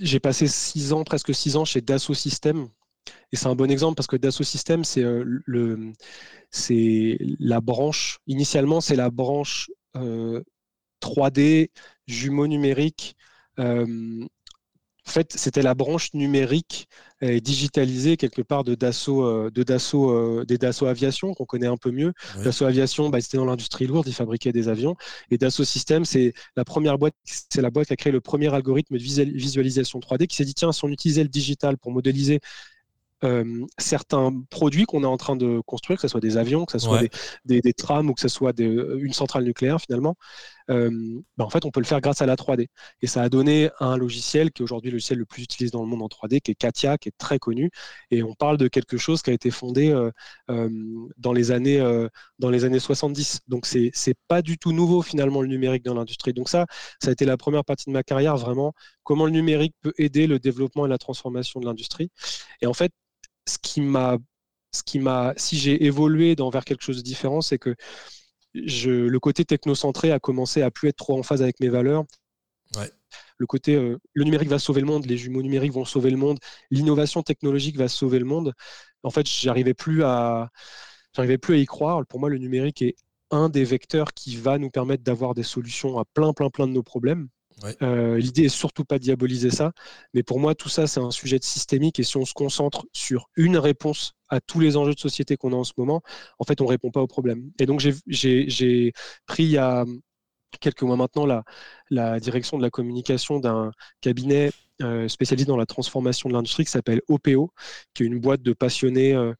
j'ai 0.00 0.20
passé 0.20 0.48
six 0.48 0.92
ans, 0.92 1.04
presque 1.04 1.34
six 1.34 1.56
ans 1.56 1.64
chez 1.64 1.80
Dassault 1.80 2.14
Systèmes. 2.14 2.68
Et 3.32 3.36
c'est 3.36 3.46
un 3.46 3.54
bon 3.54 3.70
exemple 3.70 3.96
parce 3.96 4.06
que 4.06 4.16
Dassault 4.16 4.44
Systèmes, 4.44 4.84
c'est 4.84 5.02
euh, 5.04 5.24
la 7.38 7.60
branche, 7.60 8.18
initialement, 8.26 8.80
c'est 8.80 8.96
la 8.96 9.10
branche 9.10 9.70
3D, 11.00 11.70
euh, 11.70 11.80
jumeau 12.06 12.46
numérique, 12.46 13.16
euh, 13.58 14.24
en 15.06 15.10
fait, 15.10 15.32
c'était 15.36 15.62
la 15.62 15.74
branche 15.74 16.12
numérique 16.14 16.88
et 17.20 17.40
digitalisée 17.40 18.16
quelque 18.16 18.42
part 18.42 18.64
de 18.64 18.74
Dassault, 18.74 19.24
euh, 19.24 19.50
de 19.50 19.62
Dassault, 19.62 20.10
euh, 20.10 20.44
des 20.46 20.58
Dassault 20.58 20.86
Aviation 20.86 21.34
qu'on 21.34 21.44
connaît 21.44 21.66
un 21.66 21.76
peu 21.76 21.90
mieux. 21.90 22.12
Dassault 22.42 22.66
Aviation, 22.66 23.10
bah, 23.10 23.20
c'était 23.20 23.36
dans 23.36 23.44
l'industrie 23.44 23.86
lourde, 23.86 24.06
ils 24.08 24.14
fabriquaient 24.14 24.52
des 24.52 24.68
avions. 24.68 24.96
Et 25.30 25.38
Dassault 25.38 25.64
Systèmes, 25.64 26.04
c'est 26.04 26.32
la 26.56 26.64
première 26.64 26.98
boîte, 26.98 27.14
c'est 27.24 27.60
la 27.62 27.70
boîte 27.70 27.88
qui 27.88 27.92
a 27.92 27.96
créé 27.96 28.12
le 28.12 28.20
premier 28.20 28.52
algorithme 28.52 28.96
de 28.96 29.02
visualisation 29.02 30.00
3D 30.00 30.26
qui 30.26 30.36
s'est 30.36 30.44
dit 30.44 30.54
tiens, 30.54 30.72
si 30.72 30.84
on 30.84 30.88
utilisait 30.88 31.22
le 31.22 31.28
digital 31.28 31.76
pour 31.76 31.92
modéliser 31.92 32.40
euh, 33.22 33.66
certains 33.76 34.32
produits 34.48 34.86
qu'on 34.86 35.02
est 35.02 35.06
en 35.06 35.18
train 35.18 35.36
de 35.36 35.60
construire, 35.66 35.98
que 35.98 36.02
ce 36.02 36.08
soit 36.08 36.20
des 36.20 36.38
avions, 36.38 36.64
que 36.64 36.72
ce 36.72 36.78
soit 36.78 37.02
des, 37.44 37.60
des, 37.60 37.72
trams 37.74 38.08
ou 38.08 38.14
que 38.14 38.20
ce 38.20 38.28
soit 38.28 38.58
une 38.58 39.12
centrale 39.12 39.44
nucléaire 39.44 39.78
finalement, 39.78 40.16
ben, 40.70 41.44
en 41.44 41.50
fait, 41.50 41.64
on 41.64 41.70
peut 41.70 41.80
le 41.80 41.86
faire 41.86 42.00
grâce 42.00 42.22
à 42.22 42.26
la 42.26 42.36
3D. 42.36 42.68
Et 43.02 43.06
ça 43.06 43.22
a 43.22 43.28
donné 43.28 43.70
un 43.80 43.96
logiciel 43.96 44.52
qui 44.52 44.62
est 44.62 44.64
aujourd'hui 44.64 44.90
le 44.90 44.96
logiciel 44.96 45.18
le 45.18 45.26
plus 45.26 45.42
utilisé 45.42 45.72
dans 45.72 45.82
le 45.82 45.88
monde 45.88 46.02
en 46.02 46.08
3D, 46.08 46.40
qui 46.40 46.52
est 46.52 46.54
Katia, 46.54 46.98
qui 46.98 47.08
est 47.08 47.18
très 47.18 47.38
connu. 47.38 47.70
Et 48.10 48.22
on 48.22 48.34
parle 48.34 48.56
de 48.56 48.68
quelque 48.68 48.96
chose 48.96 49.22
qui 49.22 49.30
a 49.30 49.32
été 49.32 49.50
fondé 49.50 49.90
euh, 49.90 50.68
dans, 51.16 51.32
les 51.32 51.50
années, 51.50 51.80
dans 52.38 52.50
les 52.50 52.64
années 52.64 52.78
70. 52.78 53.40
Donc, 53.48 53.66
c'est 53.66 53.90
n'est 54.06 54.14
pas 54.28 54.42
du 54.42 54.58
tout 54.58 54.72
nouveau 54.72 55.02
finalement 55.02 55.42
le 55.42 55.48
numérique 55.48 55.84
dans 55.84 55.94
l'industrie. 55.94 56.32
Donc 56.32 56.48
ça, 56.48 56.66
ça 57.02 57.08
a 57.10 57.12
été 57.12 57.24
la 57.24 57.36
première 57.36 57.64
partie 57.64 57.86
de 57.86 57.92
ma 57.92 58.02
carrière, 58.02 58.36
vraiment, 58.36 58.72
comment 59.02 59.26
le 59.26 59.32
numérique 59.32 59.74
peut 59.80 59.92
aider 59.98 60.26
le 60.26 60.38
développement 60.38 60.86
et 60.86 60.88
la 60.88 60.98
transformation 60.98 61.60
de 61.60 61.66
l'industrie. 61.66 62.10
Et 62.60 62.66
en 62.66 62.74
fait, 62.74 62.92
ce 63.46 63.58
qui 63.58 63.80
m'a, 63.80 64.18
ce 64.72 64.82
qui 64.82 64.98
m'a, 64.98 65.34
si 65.36 65.58
j'ai 65.58 65.84
évolué 65.84 66.36
dans 66.36 66.50
vers 66.50 66.64
quelque 66.64 66.82
chose 66.82 66.98
de 66.98 67.02
différent, 67.02 67.40
c'est 67.40 67.58
que 67.58 67.74
le 68.54 69.18
côté 69.18 69.44
technocentré 69.44 70.12
a 70.12 70.18
commencé 70.18 70.62
à 70.62 70.70
plus 70.70 70.88
être 70.88 70.96
trop 70.96 71.18
en 71.18 71.22
phase 71.22 71.42
avec 71.42 71.60
mes 71.60 71.68
valeurs. 71.68 72.04
Le 73.38 73.46
côté, 73.46 73.74
le 73.74 74.24
numérique 74.24 74.48
va 74.48 74.58
sauver 74.58 74.80
le 74.80 74.86
monde, 74.86 75.06
les 75.06 75.16
jumeaux 75.16 75.42
numériques 75.42 75.72
vont 75.72 75.84
sauver 75.84 76.10
le 76.10 76.16
monde, 76.16 76.38
l'innovation 76.70 77.22
technologique 77.22 77.76
va 77.76 77.88
sauver 77.88 78.18
le 78.18 78.24
monde. 78.24 78.52
En 79.02 79.10
fait, 79.10 79.26
j'arrivais 79.26 79.74
plus 79.74 80.04
à, 80.04 80.50
j'arrivais 81.14 81.38
plus 81.38 81.54
à 81.54 81.58
y 81.58 81.66
croire. 81.66 82.06
Pour 82.06 82.20
moi, 82.20 82.28
le 82.28 82.38
numérique 82.38 82.82
est 82.82 82.96
un 83.30 83.48
des 83.48 83.64
vecteurs 83.64 84.12
qui 84.14 84.36
va 84.36 84.58
nous 84.58 84.70
permettre 84.70 85.02
d'avoir 85.02 85.34
des 85.34 85.42
solutions 85.42 85.98
à 85.98 86.04
plein, 86.04 86.32
plein, 86.32 86.50
plein 86.50 86.66
de 86.66 86.72
nos 86.72 86.82
problèmes. 86.82 87.28
Euh, 87.82 88.18
l'idée 88.18 88.44
est 88.44 88.48
surtout 88.48 88.84
pas 88.84 88.98
de 88.98 89.04
diaboliser 89.04 89.50
ça, 89.50 89.72
mais 90.14 90.22
pour 90.22 90.40
moi, 90.40 90.54
tout 90.54 90.68
ça, 90.68 90.86
c'est 90.86 91.00
un 91.00 91.10
sujet 91.10 91.38
de 91.38 91.44
systémique. 91.44 91.98
Et 91.98 92.02
si 92.02 92.16
on 92.16 92.24
se 92.24 92.34
concentre 92.34 92.86
sur 92.92 93.28
une 93.36 93.56
réponse 93.56 94.14
à 94.28 94.40
tous 94.40 94.60
les 94.60 94.76
enjeux 94.76 94.94
de 94.94 95.00
société 95.00 95.36
qu'on 95.36 95.52
a 95.52 95.56
en 95.56 95.64
ce 95.64 95.72
moment, 95.76 96.02
en 96.38 96.44
fait, 96.44 96.60
on 96.60 96.66
répond 96.66 96.90
pas 96.90 97.02
au 97.02 97.06
problème. 97.06 97.50
Et 97.58 97.66
donc, 97.66 97.80
j'ai 98.06 98.92
pris 99.26 99.44
il 99.44 99.50
y 99.50 99.58
a 99.58 99.84
quelques 100.60 100.82
mois 100.82 100.96
maintenant 100.96 101.26
la, 101.90 102.20
direction 102.20 102.58
de 102.58 102.62
la 102.62 102.70
communication 102.70 103.38
d'un 103.38 103.72
cabinet 104.00 104.50
euh, 104.82 105.08
spécialisé 105.08 105.46
dans 105.46 105.56
la 105.56 105.66
transformation 105.66 106.28
de 106.28 106.34
l'industrie 106.34 106.64
qui 106.64 106.70
s'appelle 106.70 107.02
OPO, 107.08 107.52
qui 107.94 108.02
est 108.02 108.06
une 108.06 108.18
boîte 108.18 108.42
de 108.42 108.52
passionnés. 108.52 109.14
Euh, 109.14 109.34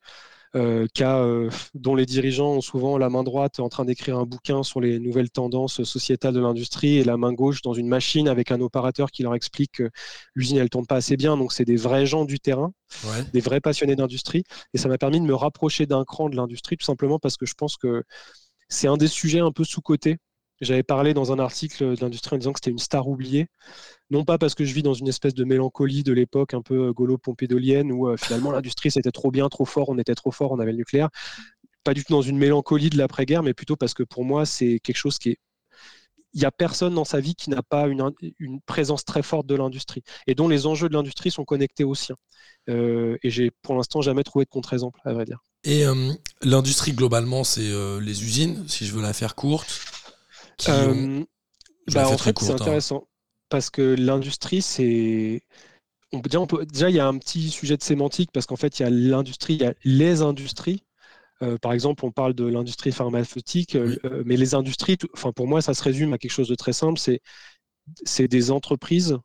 dont 0.54 1.94
les 1.94 2.06
dirigeants 2.06 2.54
ont 2.54 2.60
souvent 2.60 2.98
la 2.98 3.08
main 3.08 3.22
droite 3.22 3.60
en 3.60 3.68
train 3.68 3.84
d'écrire 3.84 4.18
un 4.18 4.24
bouquin 4.24 4.62
sur 4.62 4.80
les 4.80 4.98
nouvelles 4.98 5.30
tendances 5.30 5.84
sociétales 5.84 6.34
de 6.34 6.40
l'industrie 6.40 6.96
et 6.98 7.04
la 7.04 7.16
main 7.16 7.32
gauche 7.32 7.62
dans 7.62 7.72
une 7.72 7.88
machine 7.88 8.28
avec 8.28 8.50
un 8.50 8.60
opérateur 8.60 9.10
qui 9.10 9.22
leur 9.22 9.34
explique 9.34 9.72
que 9.72 9.90
l'usine 10.34 10.56
elle 10.56 10.70
tourne 10.70 10.86
pas 10.86 10.96
assez 10.96 11.16
bien. 11.16 11.36
Donc 11.36 11.52
c'est 11.52 11.64
des 11.64 11.76
vrais 11.76 12.06
gens 12.06 12.24
du 12.24 12.40
terrain, 12.40 12.72
des 13.32 13.40
vrais 13.40 13.60
passionnés 13.60 13.96
d'industrie. 13.96 14.44
Et 14.74 14.78
ça 14.78 14.88
m'a 14.88 14.98
permis 14.98 15.20
de 15.20 15.26
me 15.26 15.34
rapprocher 15.34 15.86
d'un 15.86 16.04
cran 16.04 16.28
de 16.28 16.36
l'industrie 16.36 16.76
tout 16.76 16.86
simplement 16.86 17.18
parce 17.18 17.36
que 17.36 17.46
je 17.46 17.54
pense 17.54 17.76
que 17.76 18.02
c'est 18.68 18.88
un 18.88 18.96
des 18.96 19.08
sujets 19.08 19.40
un 19.40 19.52
peu 19.52 19.64
sous-cotés 19.64 20.18
j'avais 20.60 20.82
parlé 20.82 21.14
dans 21.14 21.32
un 21.32 21.38
article 21.38 21.96
de 21.96 22.00
l'industrie 22.00 22.36
en 22.36 22.38
disant 22.38 22.52
que 22.52 22.58
c'était 22.58 22.70
une 22.70 22.78
star 22.78 23.08
oubliée. 23.08 23.48
Non 24.10 24.24
pas 24.24 24.38
parce 24.38 24.54
que 24.54 24.64
je 24.64 24.74
vis 24.74 24.82
dans 24.82 24.94
une 24.94 25.08
espèce 25.08 25.34
de 25.34 25.44
mélancolie 25.44 26.02
de 26.02 26.12
l'époque 26.12 26.54
un 26.54 26.62
peu 26.62 26.88
euh, 26.88 26.92
gaulo-pompédolienne 26.92 27.92
où 27.92 28.08
euh, 28.08 28.16
finalement 28.16 28.50
l'industrie 28.50 28.90
c'était 28.90 29.12
trop 29.12 29.30
bien, 29.30 29.48
trop 29.48 29.64
fort, 29.64 29.88
on 29.88 29.98
était 29.98 30.14
trop 30.14 30.32
fort, 30.32 30.52
on 30.52 30.58
avait 30.58 30.72
le 30.72 30.78
nucléaire. 30.78 31.08
Pas 31.84 31.94
du 31.94 32.04
tout 32.04 32.12
dans 32.12 32.22
une 32.22 32.36
mélancolie 32.36 32.90
de 32.90 32.98
l'après-guerre, 32.98 33.42
mais 33.42 33.54
plutôt 33.54 33.76
parce 33.76 33.94
que 33.94 34.02
pour 34.02 34.24
moi 34.24 34.44
c'est 34.44 34.80
quelque 34.80 34.98
chose 34.98 35.18
qui 35.18 35.30
est 35.30 35.38
il 36.32 36.38
n'y 36.38 36.46
a 36.46 36.52
personne 36.52 36.94
dans 36.94 37.04
sa 37.04 37.18
vie 37.18 37.34
qui 37.34 37.50
n'a 37.50 37.60
pas 37.60 37.88
une, 37.88 38.08
une, 38.38 38.60
présence 38.60 39.04
très 39.04 39.20
forte 39.20 39.48
de 39.48 39.56
l'industrie 39.56 40.04
et 40.28 40.36
dont 40.36 40.46
les 40.46 40.64
enjeux 40.64 40.88
de 40.88 40.94
l'industrie 40.94 41.32
sont 41.32 41.44
connectés 41.44 41.82
aux 41.82 41.96
siens. 41.96 42.14
Euh, 42.68 43.16
et 43.24 43.30
j'ai 43.30 43.50
pour 43.62 43.74
l'instant 43.74 44.00
jamais 44.00 44.22
trouvé 44.22 44.44
de 44.44 44.50
contre-exemple, 44.50 45.00
à 45.04 45.12
vrai 45.12 45.24
dire. 45.24 45.40
Et 45.64 45.82
l'industrie 46.42 46.92
globalement, 46.92 47.42
c'est 47.42 47.68
les 48.00 48.22
usines, 48.22 48.64
si 48.68 48.86
je 48.86 48.94
veux 48.94 49.02
la 49.02 49.12
faire 49.12 49.34
courte. 49.34 49.99
Euh, 50.68 51.24
bah, 51.92 52.08
en 52.08 52.18
fait, 52.18 52.38
c'est 52.38 52.50
hein. 52.50 52.54
intéressant 52.54 53.08
parce 53.48 53.70
que 53.70 53.82
l'industrie, 53.82 54.62
c'est. 54.62 55.42
On 56.12 56.20
peut 56.20 56.28
dire, 56.28 56.42
on 56.42 56.46
peut... 56.46 56.66
Déjà, 56.66 56.90
il 56.90 56.96
y 56.96 57.00
a 57.00 57.06
un 57.06 57.18
petit 57.18 57.50
sujet 57.50 57.76
de 57.76 57.82
sémantique 57.82 58.30
parce 58.32 58.46
qu'en 58.46 58.56
fait, 58.56 58.78
il 58.78 58.82
y 58.82 58.86
a 58.86 58.90
l'industrie, 58.90 59.54
il 59.54 59.62
y 59.62 59.66
a 59.66 59.74
les 59.84 60.22
industries. 60.22 60.84
Euh, 61.42 61.56
par 61.56 61.72
exemple, 61.72 62.04
on 62.04 62.10
parle 62.10 62.34
de 62.34 62.44
l'industrie 62.44 62.92
pharmaceutique, 62.92 63.76
euh, 63.76 63.96
mais 64.26 64.36
les 64.36 64.54
industries, 64.54 64.98
enfin, 65.14 65.32
pour 65.32 65.46
moi, 65.46 65.62
ça 65.62 65.72
se 65.72 65.82
résume 65.82 66.12
à 66.12 66.18
quelque 66.18 66.32
chose 66.32 66.48
de 66.48 66.54
très 66.54 66.72
simple 66.74 66.98
c'est, 66.98 67.20
c'est 68.04 68.28
des 68.28 68.50
entreprises 68.50 69.18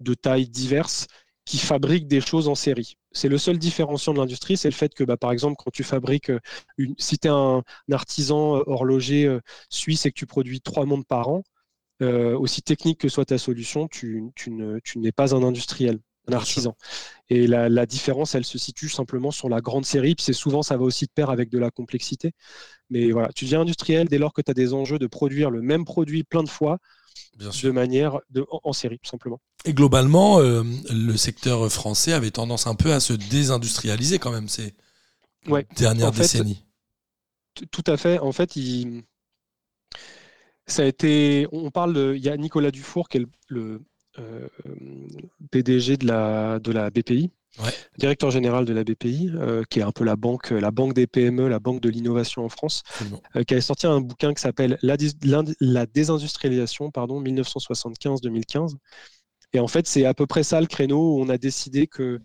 de 0.00 0.14
tailles 0.14 0.48
diverses 0.48 1.06
qui 1.46 1.58
fabriquent 1.58 2.08
des 2.08 2.20
choses 2.20 2.48
en 2.48 2.56
série. 2.56 2.98
C'est 3.12 3.28
le 3.28 3.38
seul 3.38 3.56
différenciant 3.56 4.12
de 4.12 4.18
l'industrie, 4.18 4.56
c'est 4.56 4.68
le 4.68 4.74
fait 4.74 4.92
que, 4.92 5.04
bah, 5.04 5.16
par 5.16 5.30
exemple, 5.30 5.54
quand 5.56 5.70
tu 5.70 5.84
fabriques 5.84 6.30
euh, 6.30 6.40
une, 6.76 6.94
si 6.98 7.18
tu 7.18 7.28
es 7.28 7.30
un, 7.30 7.62
artisan 7.90 8.56
euh, 8.56 8.62
horloger 8.66 9.24
euh, 9.26 9.40
suisse 9.70 10.04
et 10.04 10.10
que 10.10 10.18
tu 10.18 10.26
produis 10.26 10.60
trois 10.60 10.84
montres 10.84 11.06
par 11.06 11.28
an, 11.28 11.42
aussi 12.00 12.60
technique 12.60 13.00
que 13.00 13.08
soit 13.08 13.24
ta 13.24 13.38
solution, 13.38 13.88
tu, 13.88 14.22
n'es 14.96 15.12
pas 15.12 15.34
un 15.34 15.42
industriel, 15.42 15.98
un 16.28 16.34
artisan. 16.34 16.76
Et 17.30 17.46
la, 17.46 17.86
différence, 17.86 18.34
elle 18.34 18.44
se 18.44 18.58
situe 18.58 18.90
simplement 18.90 19.30
sur 19.30 19.48
la 19.48 19.62
grande 19.62 19.86
série. 19.86 20.14
Puis 20.14 20.24
c'est 20.24 20.34
souvent, 20.34 20.62
ça 20.62 20.76
va 20.76 20.84
aussi 20.84 21.06
de 21.06 21.10
pair 21.10 21.30
avec 21.30 21.48
de 21.48 21.58
la 21.58 21.70
complexité. 21.70 22.32
Mais 22.90 23.12
voilà, 23.12 23.30
tu 23.34 23.46
deviens 23.46 23.62
industriel 23.62 24.08
dès 24.08 24.18
lors 24.18 24.34
que 24.34 24.42
tu 24.42 24.50
as 24.50 24.54
des 24.54 24.74
enjeux 24.74 24.98
de 24.98 25.06
produire 25.06 25.48
le 25.48 25.62
même 25.62 25.86
produit 25.86 26.22
plein 26.22 26.42
de 26.42 26.50
fois 26.50 26.80
de 27.38 27.70
manière 27.70 28.20
de, 28.30 28.46
en, 28.50 28.72
série, 28.72 28.98
tout 28.98 29.10
simplement. 29.10 29.40
Et 29.66 29.74
globalement, 29.74 30.38
euh, 30.40 30.62
le 30.90 31.16
secteur 31.16 31.70
français 31.70 32.12
avait 32.12 32.30
tendance 32.30 32.66
un 32.66 32.74
peu 32.74 32.92
à 32.92 33.00
se 33.00 33.12
désindustrialiser 33.12 34.18
quand 34.18 34.30
même 34.30 34.48
ces 34.48 34.74
dernières 35.76 36.12
décennies. 36.12 36.64
tout 37.70 37.84
à 37.86 37.96
fait. 37.96 38.18
En 38.18 38.32
fait, 38.32 38.56
il, 38.56 39.02
ça 40.66 40.82
a 40.82 40.86
été. 40.86 41.46
On 41.52 41.70
parle 41.70 41.94
de. 41.94 42.14
Il 42.16 42.24
y 42.24 42.28
a 42.28 42.36
Nicolas 42.36 42.70
Dufour 42.70 43.08
qui 43.08 43.18
est 43.18 43.26
le, 43.48 43.82
euh, 44.18 44.48
PDG 45.50 45.96
de 45.96 46.06
la, 46.06 46.58
de 46.58 46.72
la 46.72 46.90
BPI, 46.90 47.30
directeur 47.98 48.30
général 48.30 48.64
de 48.64 48.72
la 48.72 48.82
BPI, 48.82 49.30
euh, 49.34 49.62
qui 49.68 49.80
est 49.80 49.82
un 49.82 49.92
peu 49.92 50.04
la 50.04 50.16
banque, 50.16 50.50
la 50.50 50.70
banque 50.70 50.94
des 50.94 51.06
PME, 51.06 51.48
la 51.48 51.58
banque 51.58 51.80
de 51.80 51.88
l'innovation 51.88 52.44
en 52.44 52.48
France, 52.48 52.82
euh, 53.36 53.44
qui 53.44 53.54
a 53.54 53.60
sorti 53.60 53.86
un 53.86 54.00
bouquin 54.00 54.34
qui 54.34 54.40
s'appelle 54.40 54.78
la, 54.82 54.96
la, 55.60 55.86
désindustrialisation, 55.86 56.90
pardon, 56.90 57.22
1975-2015. 57.22 58.74
Et 59.52 59.60
en 59.60 59.68
fait, 59.68 59.86
c'est 59.86 60.04
à 60.04 60.14
peu 60.14 60.26
près 60.26 60.42
ça 60.42 60.60
le 60.60 60.66
créneau 60.66 61.16
où 61.16 61.20
on 61.20 61.28
a 61.28 61.38
décidé 61.38 61.86
que 61.86 62.20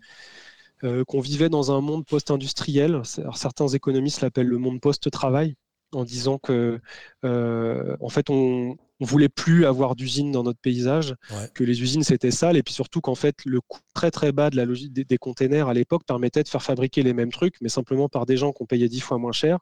euh, 0.84 1.04
qu'on 1.04 1.20
vivait 1.20 1.48
dans 1.48 1.70
un 1.72 1.80
monde 1.80 2.04
post-industriel. 2.04 3.02
Certains 3.34 3.68
économistes 3.68 4.20
l'appellent 4.20 4.48
le 4.48 4.58
monde 4.58 4.80
post-travail, 4.80 5.54
en 5.92 6.04
disant 6.04 6.38
que 6.38 6.80
en 7.22 8.08
fait 8.08 8.30
on, 8.30 8.76
on 9.02 9.04
voulait 9.04 9.28
plus 9.28 9.66
avoir 9.66 9.96
d'usines 9.96 10.30
dans 10.30 10.44
notre 10.44 10.60
paysage, 10.60 11.16
que 11.54 11.64
les 11.64 11.82
usines 11.82 12.04
c'était 12.04 12.30
sale, 12.30 12.56
et 12.56 12.62
puis 12.62 12.72
surtout 12.72 13.00
qu'en 13.00 13.16
fait 13.16 13.44
le 13.44 13.60
coût 13.60 13.80
très 13.94 14.12
très 14.12 14.30
bas 14.30 14.48
de 14.48 14.56
la 14.56 14.64
logique 14.64 14.92
des, 14.92 15.18
containers 15.18 15.66
à 15.66 15.74
l'époque 15.74 16.04
permettait 16.06 16.44
de 16.44 16.48
faire 16.48 16.62
fabriquer 16.62 17.02
les 17.02 17.12
mêmes 17.12 17.32
trucs, 17.32 17.56
mais 17.60 17.68
simplement 17.68 18.08
par 18.08 18.26
des 18.26 18.36
gens 18.36 18.52
qu'on 18.52 18.64
payait 18.64 18.88
dix 18.88 19.00
fois 19.00 19.18
moins 19.18 19.32
cher. 19.32 19.58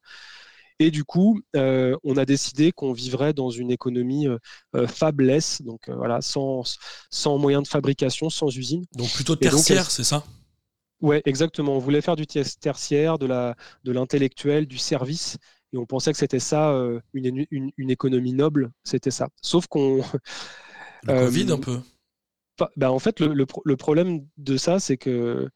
Et 0.80 0.90
du 0.90 1.04
coup, 1.04 1.38
euh, 1.56 1.94
on 2.04 2.16
a 2.16 2.24
décidé 2.24 2.72
qu'on 2.72 2.94
vivrait 2.94 3.34
dans 3.34 3.50
une 3.50 3.70
économie 3.70 4.26
euh, 4.26 4.38
euh 4.74 4.86
fabless, 4.86 5.60
donc 5.60 5.90
euh, 5.90 5.94
voilà, 5.94 6.22
sans, 6.22 6.62
sans 7.10 7.36
moyens 7.36 7.64
de 7.64 7.68
fabrication, 7.68 8.30
sans 8.30 8.48
usine. 8.56 8.86
Donc 8.96 9.12
plutôt 9.12 9.36
tertiaire, 9.36 9.90
c'est 9.90 10.04
ça? 10.04 10.24
Ouais, 11.02 11.20
exactement. 11.26 11.76
On 11.76 11.78
voulait 11.78 12.00
faire 12.00 12.16
du 12.16 12.26
tertiaire, 12.26 13.18
de 13.18 13.54
l'intellectuel, 13.84 14.66
du 14.66 14.78
service. 14.78 15.36
Et 15.74 15.76
on 15.76 15.84
pensait 15.84 16.12
que 16.12 16.18
c'était 16.18 16.40
ça, 16.40 16.74
une, 17.12 17.46
une, 17.50 17.90
économie 17.90 18.32
noble, 18.32 18.70
c'était 18.82 19.10
ça. 19.10 19.28
Sauf 19.40 19.66
qu'on. 19.66 20.02
Le 21.04 21.26
Covid 21.26 21.52
un 21.52 21.58
peu. 21.58 21.80
Bah, 22.76 22.92
en 22.92 22.98
fait, 22.98 23.20
le, 23.20 23.32
le, 23.32 23.76
problème 23.76 24.26
de 24.36 24.58
ça, 24.58 24.80
c'est 24.80 24.98
que 24.98 25.48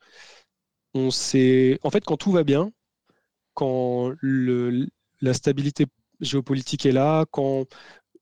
on 0.95 1.11
sait. 1.11 1.79
En 1.83 1.91
fait, 1.91 2.05
quand 2.05 2.17
tout 2.17 2.33
va 2.33 2.45
bien, 2.45 2.73
quand 3.53 4.13
le, 4.21 4.89
la 5.25 5.35
stabilité 5.35 5.87
géopolitique 6.21 6.87
est 6.87 6.93
là, 6.93 7.25
quand 7.31 7.65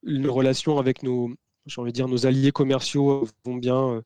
nos 0.03 0.33
relations 0.33 0.79
avec 0.79 1.03
nos, 1.03 1.31
envie 1.77 1.93
de 1.93 1.97
dire, 1.97 2.09
nos 2.09 2.27
alliés 2.27 2.53
commerciaux 2.53 3.27
vont 3.45 3.57
bien, 3.57 3.77
euh, 3.77 4.03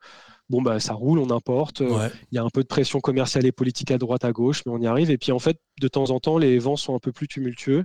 bon, 0.48 0.62
bah, 0.62 0.80
ça 0.80 0.94
roule, 0.94 1.18
on 1.18 1.30
importe. 1.30 1.82
Euh, 1.82 2.08
il 2.32 2.36
y 2.36 2.38
a 2.38 2.42
un 2.42 2.50
peu 2.50 2.62
de 2.62 2.68
pression 2.68 3.00
commerciale 3.00 3.46
et 3.46 3.52
politique 3.52 3.90
à 3.90 3.98
droite, 3.98 4.24
à 4.24 4.32
gauche, 4.32 4.62
mais 4.66 4.72
on 4.72 4.80
y 4.80 4.86
arrive. 4.86 5.10
Et 5.10 5.18
puis, 5.18 5.32
en 5.32 5.38
fait, 5.38 5.58
de 5.80 5.88
temps 5.88 6.10
en 6.10 6.20
temps, 6.20 6.38
les 6.38 6.58
vents 6.58 6.76
sont 6.76 6.94
un 6.94 6.98
peu 6.98 7.12
plus 7.12 7.28
tumultueux 7.28 7.84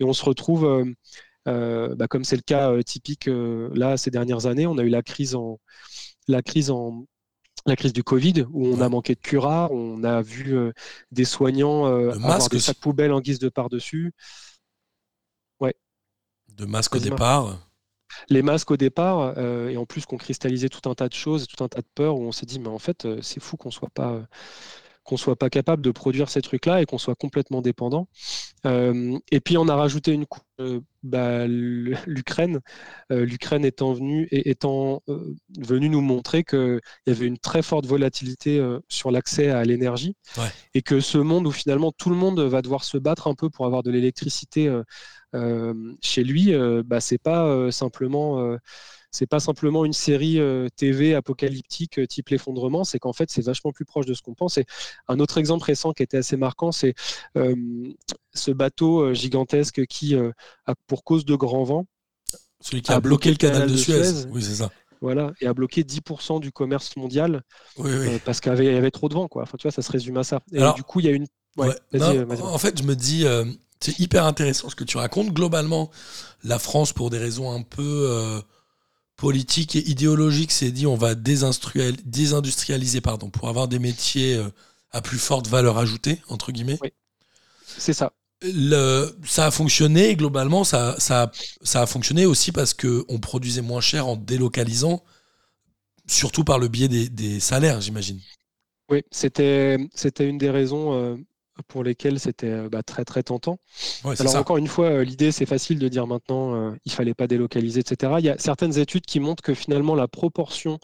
et 0.00 0.04
on 0.04 0.12
se 0.12 0.24
retrouve, 0.24 0.64
euh, 0.64 0.84
euh, 1.48 1.94
bah, 1.94 2.08
comme 2.08 2.24
c'est 2.24 2.36
le 2.36 2.42
cas 2.42 2.82
typique 2.82 3.28
là 3.28 3.96
ces 3.96 4.10
dernières 4.10 4.46
années, 4.46 4.66
on 4.66 4.78
a 4.78 4.82
eu 4.82 4.88
la 4.88 5.02
crise 5.02 5.34
en, 5.34 5.58
la 6.28 6.42
crise 6.42 6.70
en, 6.70 7.04
la 7.66 7.76
crise 7.76 7.92
du 7.92 8.02
Covid, 8.02 8.46
où 8.52 8.66
on 8.66 8.80
a 8.80 8.88
manqué 8.88 9.14
de 9.14 9.20
cura, 9.20 9.68
on 9.70 10.02
a 10.04 10.20
vu 10.22 10.56
des 11.10 11.24
soignants 11.24 11.84
avoir 11.84 12.48
des 12.48 12.58
sacs 12.58 12.78
poubelles 12.78 13.12
en 13.12 13.20
guise 13.20 13.38
de 13.38 13.48
par-dessus. 13.48 14.12
Ouais. 15.60 15.74
De 16.48 16.64
masques 16.64 16.96
au 16.96 16.98
départ 16.98 17.58
les 18.28 18.42
masques 18.42 18.70
au 18.70 18.76
départ, 18.76 19.34
euh, 19.36 19.68
et 19.68 19.76
en 19.76 19.86
plus 19.86 20.06
qu'on 20.06 20.16
cristallisait 20.16 20.68
tout 20.68 20.88
un 20.88 20.94
tas 20.94 21.08
de 21.08 21.14
choses, 21.14 21.46
tout 21.46 21.62
un 21.62 21.68
tas 21.68 21.80
de 21.80 21.86
peurs, 21.94 22.16
où 22.16 22.22
on 22.22 22.32
s'est 22.32 22.46
dit, 22.46 22.58
mais 22.58 22.68
en 22.68 22.78
fait, 22.78 23.04
euh, 23.04 23.20
c'est 23.22 23.40
fou 23.40 23.56
qu'on 23.56 23.70
soit 23.70 23.90
pas 23.90 24.12
euh, 24.12 24.22
qu'on 25.04 25.16
soit 25.16 25.36
pas 25.36 25.50
capable 25.50 25.82
de 25.82 25.90
produire 25.90 26.28
ces 26.28 26.42
trucs-là 26.42 26.82
et 26.82 26.86
qu'on 26.86 26.98
soit 26.98 27.14
complètement 27.14 27.60
dépendant. 27.60 28.08
et 28.64 29.40
puis 29.40 29.56
on 29.56 29.68
a 29.68 29.74
rajouté 29.74 30.12
une 30.12 30.26
couche, 30.26 30.42
bah, 31.02 31.46
l'Ukraine, 32.06 32.60
l'Ukraine 33.10 33.64
étant 33.64 33.92
venue 33.92 34.28
et 34.30 34.50
étant 34.50 35.02
venue 35.58 35.88
nous 35.88 36.00
montrer 36.00 36.44
qu'il 36.44 36.80
y 37.06 37.10
avait 37.10 37.26
une 37.26 37.38
très 37.38 37.62
forte 37.62 37.86
volatilité 37.86 38.64
sur 38.88 39.10
l'accès 39.10 39.50
à 39.50 39.64
l'énergie 39.64 40.16
et 40.74 40.82
que 40.82 41.00
ce 41.00 41.18
monde 41.18 41.46
où 41.46 41.50
finalement 41.50 41.92
tout 41.92 42.10
le 42.10 42.16
monde 42.16 42.40
va 42.40 42.62
devoir 42.62 42.84
se 42.84 42.98
battre 42.98 43.26
un 43.26 43.34
peu 43.34 43.50
pour 43.50 43.66
avoir 43.66 43.82
de 43.82 43.90
l'électricité 43.90 44.72
chez 46.00 46.24
lui, 46.24 46.52
bah, 46.84 47.00
c'est 47.00 47.18
pas 47.18 47.70
simplement 47.72 48.56
c'est 49.12 49.26
pas 49.26 49.38
simplement 49.38 49.84
une 49.84 49.92
série 49.92 50.40
TV 50.76 51.14
apocalyptique 51.14 52.00
type 52.08 52.30
l'effondrement, 52.30 52.82
c'est 52.82 52.98
qu'en 52.98 53.12
fait 53.12 53.30
c'est 53.30 53.44
vachement 53.44 53.70
plus 53.70 53.84
proche 53.84 54.06
de 54.06 54.14
ce 54.14 54.22
qu'on 54.22 54.34
pense. 54.34 54.58
Et 54.58 54.64
un 55.06 55.20
autre 55.20 55.38
exemple 55.38 55.64
récent 55.64 55.92
qui 55.92 56.02
était 56.02 56.16
assez 56.16 56.36
marquant, 56.36 56.72
c'est 56.72 56.94
ce 57.34 58.50
bateau 58.50 59.14
gigantesque 59.14 59.86
qui, 59.86 60.16
a, 60.16 60.74
pour 60.86 61.04
cause 61.04 61.24
de 61.24 61.36
grand 61.36 61.62
vent, 61.62 61.86
celui 62.62 62.82
qui 62.82 62.92
a, 62.92 63.00
bloqué, 63.00 63.30
le 63.30 63.36
canal, 63.36 63.70
de, 63.70 63.76
Suez. 63.76 64.26
Oui, 64.30 64.42
c'est 64.42 64.54
ça. 64.54 64.70
Voilà, 65.00 65.32
et 65.40 65.48
a 65.48 65.52
bloqué 65.52 65.82
10% 65.82 66.40
du 66.40 66.52
commerce 66.52 66.96
mondial 66.96 67.42
parce 68.24 68.40
qu'il 68.40 68.52
y, 68.52 68.68
avait 68.68 68.90
trop 68.92 69.08
de 69.08 69.14
vent. 69.14 69.26
Quoi. 69.26 69.42
Enfin, 69.42 69.56
tu 69.58 69.64
vois, 69.64 69.72
ça 69.72 69.82
se 69.82 69.90
résume 69.90 70.16
à 70.16 70.24
ça. 70.24 70.40
Et 70.52 70.60
du 70.76 70.84
coup, 70.84 71.00
il 71.00 71.06
y 71.06 71.08
a 71.08 71.12
une. 71.12 71.26
en 71.58 72.58
fait, 72.58 72.78
je 72.78 72.84
me 72.84 72.94
dis, 72.94 73.26
c'est 73.80 73.98
hyper 73.98 74.24
intéressant 74.24 74.70
ce 74.70 74.76
que 74.76 74.84
tu 74.84 74.96
racontes. 74.96 75.32
Globalement, 75.32 75.90
la 76.44 76.58
France, 76.60 76.92
pour 76.92 77.10
des 77.10 77.18
raisons 77.18 77.50
un 77.50 77.62
peu 77.62 78.40
politique 79.16 79.76
et 79.76 79.88
idéologique 79.88 80.52
s'est 80.52 80.70
dit 80.70 80.86
on 80.86 80.96
va 80.96 81.14
désindustrialiser 81.14 83.00
pardon, 83.00 83.30
pour 83.30 83.48
avoir 83.48 83.68
des 83.68 83.78
métiers 83.78 84.34
euh, 84.34 84.48
à 84.90 85.00
plus 85.00 85.18
forte 85.18 85.48
valeur 85.48 85.78
ajoutée, 85.78 86.20
entre 86.28 86.52
guillemets. 86.52 86.78
Oui, 86.82 86.92
c'est 87.64 87.92
ça. 87.92 88.12
Le, 88.42 89.16
ça 89.24 89.46
a 89.46 89.50
fonctionné, 89.50 90.16
globalement, 90.16 90.64
ça, 90.64 90.96
ça, 90.98 91.30
ça 91.62 91.82
a 91.82 91.86
fonctionné 91.86 92.26
aussi 92.26 92.50
parce 92.50 92.74
qu'on 92.74 93.20
produisait 93.20 93.62
moins 93.62 93.80
cher 93.80 94.08
en 94.08 94.16
délocalisant, 94.16 95.04
surtout 96.08 96.42
par 96.42 96.58
le 96.58 96.66
biais 96.66 96.88
des, 96.88 97.40
salaires, 97.40 97.80
j'imagine. 97.80 98.20
Oui, 98.90 99.02
c'était 99.12 99.78
une 100.18 100.38
des 100.38 100.50
raisons 100.50 100.92
euh, 100.92 101.16
pour 101.68 101.84
lesquels 101.84 102.18
c'était 102.18 102.50
euh, 102.50 102.68
bah, 102.68 102.82
très 102.82 103.04
très 103.04 103.22
tentant. 103.22 103.58
Alors 104.04 104.36
encore 104.36 104.56
une 104.56 104.68
fois, 104.68 104.86
euh, 104.86 105.04
l'idée 105.04 105.32
c'est 105.32 105.46
facile 105.46 105.78
de 105.78 105.88
dire 105.88 106.06
maintenant 106.06 106.54
euh, 106.54 106.70
il 106.84 106.92
fallait 106.92 107.14
pas 107.14 107.26
délocaliser, 107.26 107.80
etc. 107.80 108.14
Il 108.18 108.24
y 108.24 108.30
a 108.30 108.38
certaines 108.38 108.78
études 108.78 109.04
qui 109.04 109.20
montrent 109.20 109.42
que 109.42 109.54
finalement 109.54 109.94
la 109.94 110.08
proportion 110.08 110.78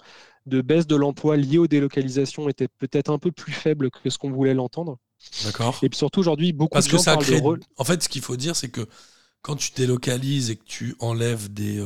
de 0.46 0.60
baisse 0.60 0.86
de 0.86 0.96
l'emploi 0.96 1.36
liée 1.36 1.58
aux 1.58 1.66
délocalisations 1.66 2.48
était 2.48 2.68
peut-être 2.68 3.10
un 3.10 3.18
peu 3.18 3.32
plus 3.32 3.52
faible 3.52 3.90
que 3.90 4.10
ce 4.10 4.18
qu'on 4.18 4.30
voulait 4.30 4.54
l'entendre. 4.54 4.98
D'accord. 5.44 5.78
Et 5.82 5.88
puis 5.88 5.98
surtout 5.98 6.20
aujourd'hui, 6.20 6.52
beaucoup 6.52 6.74
Parce 6.74 6.86
de 6.86 6.92
que 6.92 6.98
ça 6.98 7.16
crée... 7.16 7.42
En 7.76 7.84
fait, 7.84 8.02
ce 8.02 8.08
qu'il 8.08 8.22
faut 8.22 8.36
dire, 8.36 8.56
c'est 8.56 8.68
que 8.68 8.86
quand 9.42 9.56
tu 9.56 9.72
délocalises 9.74 10.50
et 10.50 10.56
que 10.56 10.64
tu 10.64 10.94
enlèves 11.00 11.52
des 11.52 11.82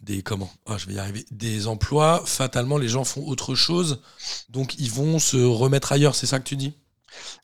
des 0.00 0.22
comment? 0.22 0.50
Ah, 0.66 0.78
je 0.78 0.86
vais 0.86 0.94
y 0.94 0.98
arriver 0.98 1.24
des 1.30 1.66
emplois, 1.66 2.22
fatalement 2.24 2.78
les 2.78 2.88
gens 2.88 3.04
font 3.04 3.26
autre 3.26 3.54
chose, 3.54 4.00
donc 4.48 4.76
ils 4.78 4.90
vont 4.90 5.18
se 5.18 5.36
remettre 5.36 5.92
ailleurs. 5.92 6.14
C'est 6.14 6.26
ça 6.26 6.38
que 6.38 6.44
tu 6.44 6.56
dis? 6.56 6.74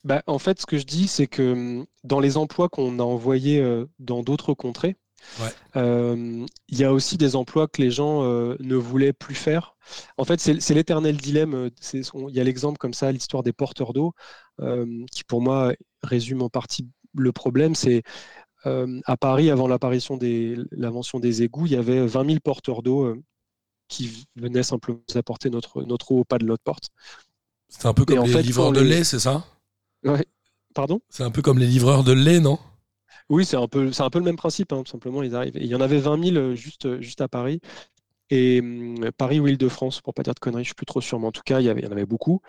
Bah, 0.03 0.23
en 0.27 0.39
fait, 0.39 0.61
ce 0.61 0.65
que 0.65 0.77
je 0.77 0.85
dis, 0.85 1.07
c'est 1.07 1.27
que 1.27 1.53
hum, 1.53 1.85
dans 2.03 2.19
les 2.19 2.37
emplois 2.37 2.69
qu'on 2.69 2.99
a 2.99 3.03
envoyés 3.03 3.59
euh, 3.59 3.85
dans 3.99 4.23
d'autres 4.23 4.53
contrées, 4.53 4.95
il 5.77 6.45
y 6.69 6.83
a 6.83 6.93
aussi 6.93 7.17
des 7.17 7.35
emplois 7.35 7.67
que 7.67 7.81
les 7.81 7.91
gens 7.91 8.23
euh, 8.23 8.55
ne 8.59 8.75
voulaient 8.75 9.13
plus 9.13 9.35
faire. 9.35 9.75
En 10.17 10.25
fait, 10.25 10.39
c'est 10.39 10.73
l'éternel 10.73 11.17
dilemme. 11.17 11.53
Euh, 11.53 11.69
il 11.93 12.35
y 12.35 12.39
a 12.39 12.43
l'exemple 12.43 12.77
comme 12.77 12.93
ça, 12.93 13.11
l'histoire 13.11 13.43
des 13.43 13.53
porteurs 13.53 13.93
d'eau, 13.93 14.13
qui 15.11 15.23
pour 15.23 15.41
moi 15.41 15.73
résume 16.03 16.41
en 16.41 16.49
partie 16.49 16.87
le 17.15 17.31
problème. 17.31 17.75
C'est 17.75 18.03
à 18.63 19.17
Paris, 19.17 19.51
avant 19.51 19.67
l'apparition 19.67 20.17
des 20.17 20.57
l'invention 20.71 21.19
des 21.19 21.43
égouts, 21.43 21.67
il 21.67 21.73
y 21.73 21.75
avait 21.75 22.05
20 22.05 22.25
000 22.25 22.39
porteurs 22.43 22.81
d'eau 22.81 23.15
qui 23.87 24.25
venaient 24.35 24.63
simplement 24.63 24.99
apporter 25.13 25.49
notre, 25.49 25.83
notre 25.83 26.11
eau 26.11 26.19
au 26.19 26.23
pas 26.23 26.37
de 26.37 26.45
notre 26.45 26.63
porte. 26.63 26.89
C'est 27.69 27.85
un 27.85 27.93
peu 27.93 28.05
comme 28.05 28.25
les 28.25 28.41
livreurs 28.41 28.71
de 28.71 28.81
lait, 28.81 29.03
c'est 29.03 29.19
ça? 29.19 29.45
Pardon? 30.73 30.99
C'est 31.09 31.23
un 31.23 31.31
peu 31.31 31.41
comme 31.41 31.59
les 31.59 31.67
livreurs 31.67 32.03
de 32.03 32.11
lait, 32.11 32.39
non? 32.39 32.59
Oui, 33.29 33.45
c'est 33.45 33.57
un, 33.57 33.67
peu, 33.67 33.89
un 33.97 34.09
peu 34.09 34.19
le 34.19 34.25
même 34.25 34.35
principe, 34.35 34.71
hein, 34.71 34.83
tout 34.83 34.91
simplement. 34.91 35.23
Ils 35.23 35.35
arrivent. 35.35 35.55
il 35.55 35.65
y 35.65 35.75
en 35.75 35.81
avait 35.81 35.97
20 35.97 36.23
000 36.23 36.35
euh, 36.35 36.55
juste, 36.55 36.85
euh, 36.85 37.01
juste 37.01 37.21
à 37.21 37.27
Paris. 37.27 37.59
Et 38.29 38.59
hum, 38.59 39.11
Paris 39.17 39.39
ou 39.39 39.47
Île-de-France, 39.47 40.01
pour 40.01 40.13
pas 40.13 40.23
dire 40.23 40.33
de 40.33 40.39
conneries, 40.39 40.63
je 40.63 40.69
suis 40.69 40.75
plus 40.75 40.85
trop 40.85 41.01
sûr, 41.01 41.19
mais 41.19 41.27
en 41.27 41.31
tout 41.31 41.41
cas, 41.43 41.59
il 41.59 41.65
y, 41.65 41.69
avait, 41.69 41.81
il 41.81 41.85
y 41.85 41.87
en 41.87 41.91
avait 41.91 42.05
beaucoup. 42.05 42.41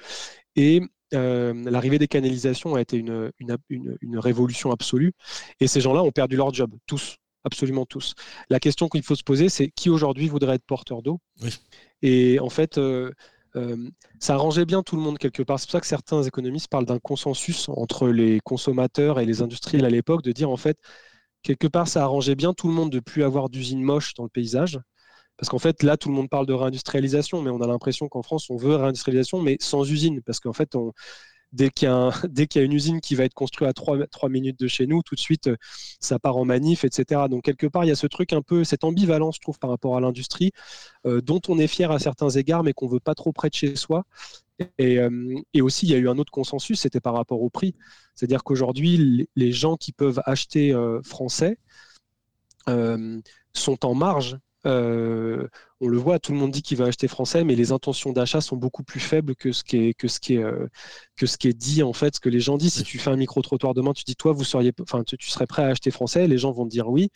Et 0.54 0.82
euh, 1.14 1.54
l'arrivée 1.70 1.98
des 1.98 2.08
canalisations 2.08 2.74
a 2.74 2.80
été 2.80 2.96
une, 2.96 3.30
une, 3.38 4.18
révolution 4.18 4.70
absolue. 4.72 5.12
Et 5.60 5.66
ces 5.66 5.80
gens-là 5.80 6.02
ont 6.02 6.10
perdu 6.10 6.36
leur 6.36 6.52
job, 6.52 6.72
tous, 6.86 7.16
absolument 7.44 7.86
tous. 7.86 8.14
La 8.50 8.60
question 8.60 8.88
qu'il 8.88 9.02
faut 9.02 9.14
se 9.14 9.22
poser, 9.22 9.48
c'est 9.48 9.68
qui 9.68 9.88
aujourd'hui 9.88 10.28
voudrait 10.28 10.56
être 10.56 10.66
porteur 10.66 11.02
d'eau? 11.02 11.20
Et 12.02 12.38
en 12.40 12.50
fait, 12.50 12.78
euh, 12.78 13.12
ça 14.20 14.34
arrangeait 14.34 14.64
bien 14.66 14.82
tout 14.82 14.96
le 14.96 15.02
monde 15.02 15.18
quelque 15.18 15.42
part. 15.42 15.58
C'est 15.58 15.66
pour 15.66 15.72
ça 15.72 15.80
que 15.80 15.86
certains 15.86 16.22
économistes 16.22 16.68
parlent 16.68 16.86
d'un 16.86 16.98
consensus 16.98 17.68
entre 17.68 18.08
les 18.08 18.40
consommateurs 18.40 19.20
et 19.20 19.26
les 19.26 19.42
industriels 19.42 19.84
à 19.84 19.90
l'époque, 19.90 20.22
de 20.22 20.32
dire 20.32 20.50
en 20.50 20.56
fait, 20.56 20.78
quelque 21.42 21.66
part, 21.66 21.88
ça 21.88 22.02
arrangeait 22.02 22.34
bien 22.34 22.54
tout 22.54 22.68
le 22.68 22.74
monde 22.74 22.90
de 22.90 23.00
plus 23.00 23.22
avoir 23.24 23.48
d'usines 23.48 23.82
moches 23.82 24.14
dans 24.14 24.24
le 24.24 24.28
paysage. 24.30 24.80
Parce 25.36 25.50
qu'en 25.50 25.58
fait, 25.58 25.82
là, 25.82 25.96
tout 25.96 26.08
le 26.08 26.14
monde 26.14 26.30
parle 26.30 26.46
de 26.46 26.54
réindustrialisation, 26.54 27.42
mais 27.42 27.50
on 27.50 27.60
a 27.60 27.66
l'impression 27.66 28.08
qu'en 28.08 28.22
France, 28.22 28.48
on 28.50 28.56
veut 28.56 28.74
réindustrialisation, 28.74 29.40
mais 29.42 29.58
sans 29.60 29.90
usine. 29.90 30.22
Parce 30.22 30.40
qu'en 30.40 30.54
fait, 30.54 30.74
on, 30.74 30.92
dès 31.52 31.70
qu'il 31.70 31.88
y, 31.88 32.58
a 32.58 32.62
une 32.62 32.72
usine 32.72 33.00
qui 33.00 33.14
va 33.14 33.24
être 33.24 33.34
construite 33.34 33.68
à 33.68 33.72
3, 33.72 34.28
minutes 34.28 34.58
de 34.58 34.68
chez 34.68 34.86
nous, 34.86 35.02
tout 35.02 35.14
de 35.14 35.20
suite, 35.20 35.48
euh, 35.48 35.56
ça 36.00 36.18
part 36.18 36.36
en 36.36 36.44
manif, 36.44 36.84
etc. 36.84 37.28
Donc, 37.28 37.44
quelque 37.44 37.66
part, 37.66 37.84
il 37.84 37.88
y 37.88 37.90
a 37.90 37.96
ce 37.96 38.06
truc 38.06 38.32
un 38.32 38.42
peu, 38.42 38.64
cette 38.64 38.84
ambivalence, 38.84 39.36
je 39.36 39.40
trouve, 39.40 39.58
par 39.58 39.70
rapport 39.70 39.96
à 39.96 40.00
l'industrie, 40.00 40.52
euh, 41.06 41.20
dont 41.20 41.40
on 41.48 41.58
est 41.58 41.66
fier 41.66 41.90
à 41.90 41.98
certains 41.98 42.30
égards, 42.30 42.62
mais 42.62 42.72
qu'on 42.72 42.88
veut 42.88 43.00
pas 43.00 43.14
trop 43.14 43.32
près 43.32 43.48
de 43.48 43.54
chez 43.54 43.76
soi. 43.76 44.04
Euh, 44.80 45.34
et, 45.52 45.62
aussi, 45.62 45.86
il 45.86 45.92
y 45.92 45.94
a 45.94 45.98
eu 45.98 46.08
un 46.08 46.18
autre 46.18 46.32
consensus, 46.32 46.80
c'était 46.80 47.00
par 47.00 47.14
rapport 47.14 47.42
au 47.42 47.50
prix. 47.50 47.74
C'est-à-dire 48.14 48.44
qu'aujourd'hui, 48.44 49.28
les 49.36 49.52
gens 49.52 49.76
qui 49.76 49.92
peuvent 49.92 50.22
acheter 50.24 50.74
français 51.04 51.58
sont 52.66 53.84
en 53.84 53.94
marge 53.94 54.38
euh, 54.66 55.48
on 55.80 55.88
le 55.88 55.98
voit, 55.98 56.18
tout 56.18 56.32
le 56.32 56.38
monde 56.38 56.50
dit 56.50 56.62
qu'il 56.62 56.76
va 56.78 56.86
acheter 56.86 57.08
français, 57.08 57.44
mais 57.44 57.54
les 57.54 57.72
intentions 57.72 58.12
d'achat 58.12 58.40
sont 58.40 58.56
beaucoup 58.56 58.82
plus 58.82 59.00
faibles 59.00 59.34
que 59.36 59.52
ce 59.52 59.62
qui 59.62 59.76
est, 59.76 59.94
que 59.94 60.08
ce 60.08 60.18
qui 60.20 60.34
est, 60.34 60.42
euh, 60.42 60.66
que 61.16 61.26
ce 61.26 61.36
qui 61.36 61.48
est 61.48 61.52
dit 61.52 61.82
en 61.82 61.92
fait, 61.92 62.16
ce 62.16 62.20
que 62.20 62.28
les 62.28 62.40
gens 62.40 62.56
disent. 62.56 62.74
Si 62.74 62.82
tu 62.82 62.98
fais 62.98 63.10
un 63.10 63.16
micro 63.16 63.40
trottoir 63.42 63.74
demain, 63.74 63.92
tu 63.92 64.04
dis 64.04 64.16
toi, 64.16 64.32
vous 64.32 64.44
seriez, 64.44 64.72
enfin, 64.82 65.02
tu, 65.04 65.16
serais 65.30 65.46
prêt 65.46 65.62
à 65.62 65.68
acheter 65.68 65.90
français, 65.90 66.26
les 66.26 66.38
gens 66.38 66.52
vont 66.52 66.64
te 66.64 66.70
dire 66.70 66.88
oui. 66.88 67.10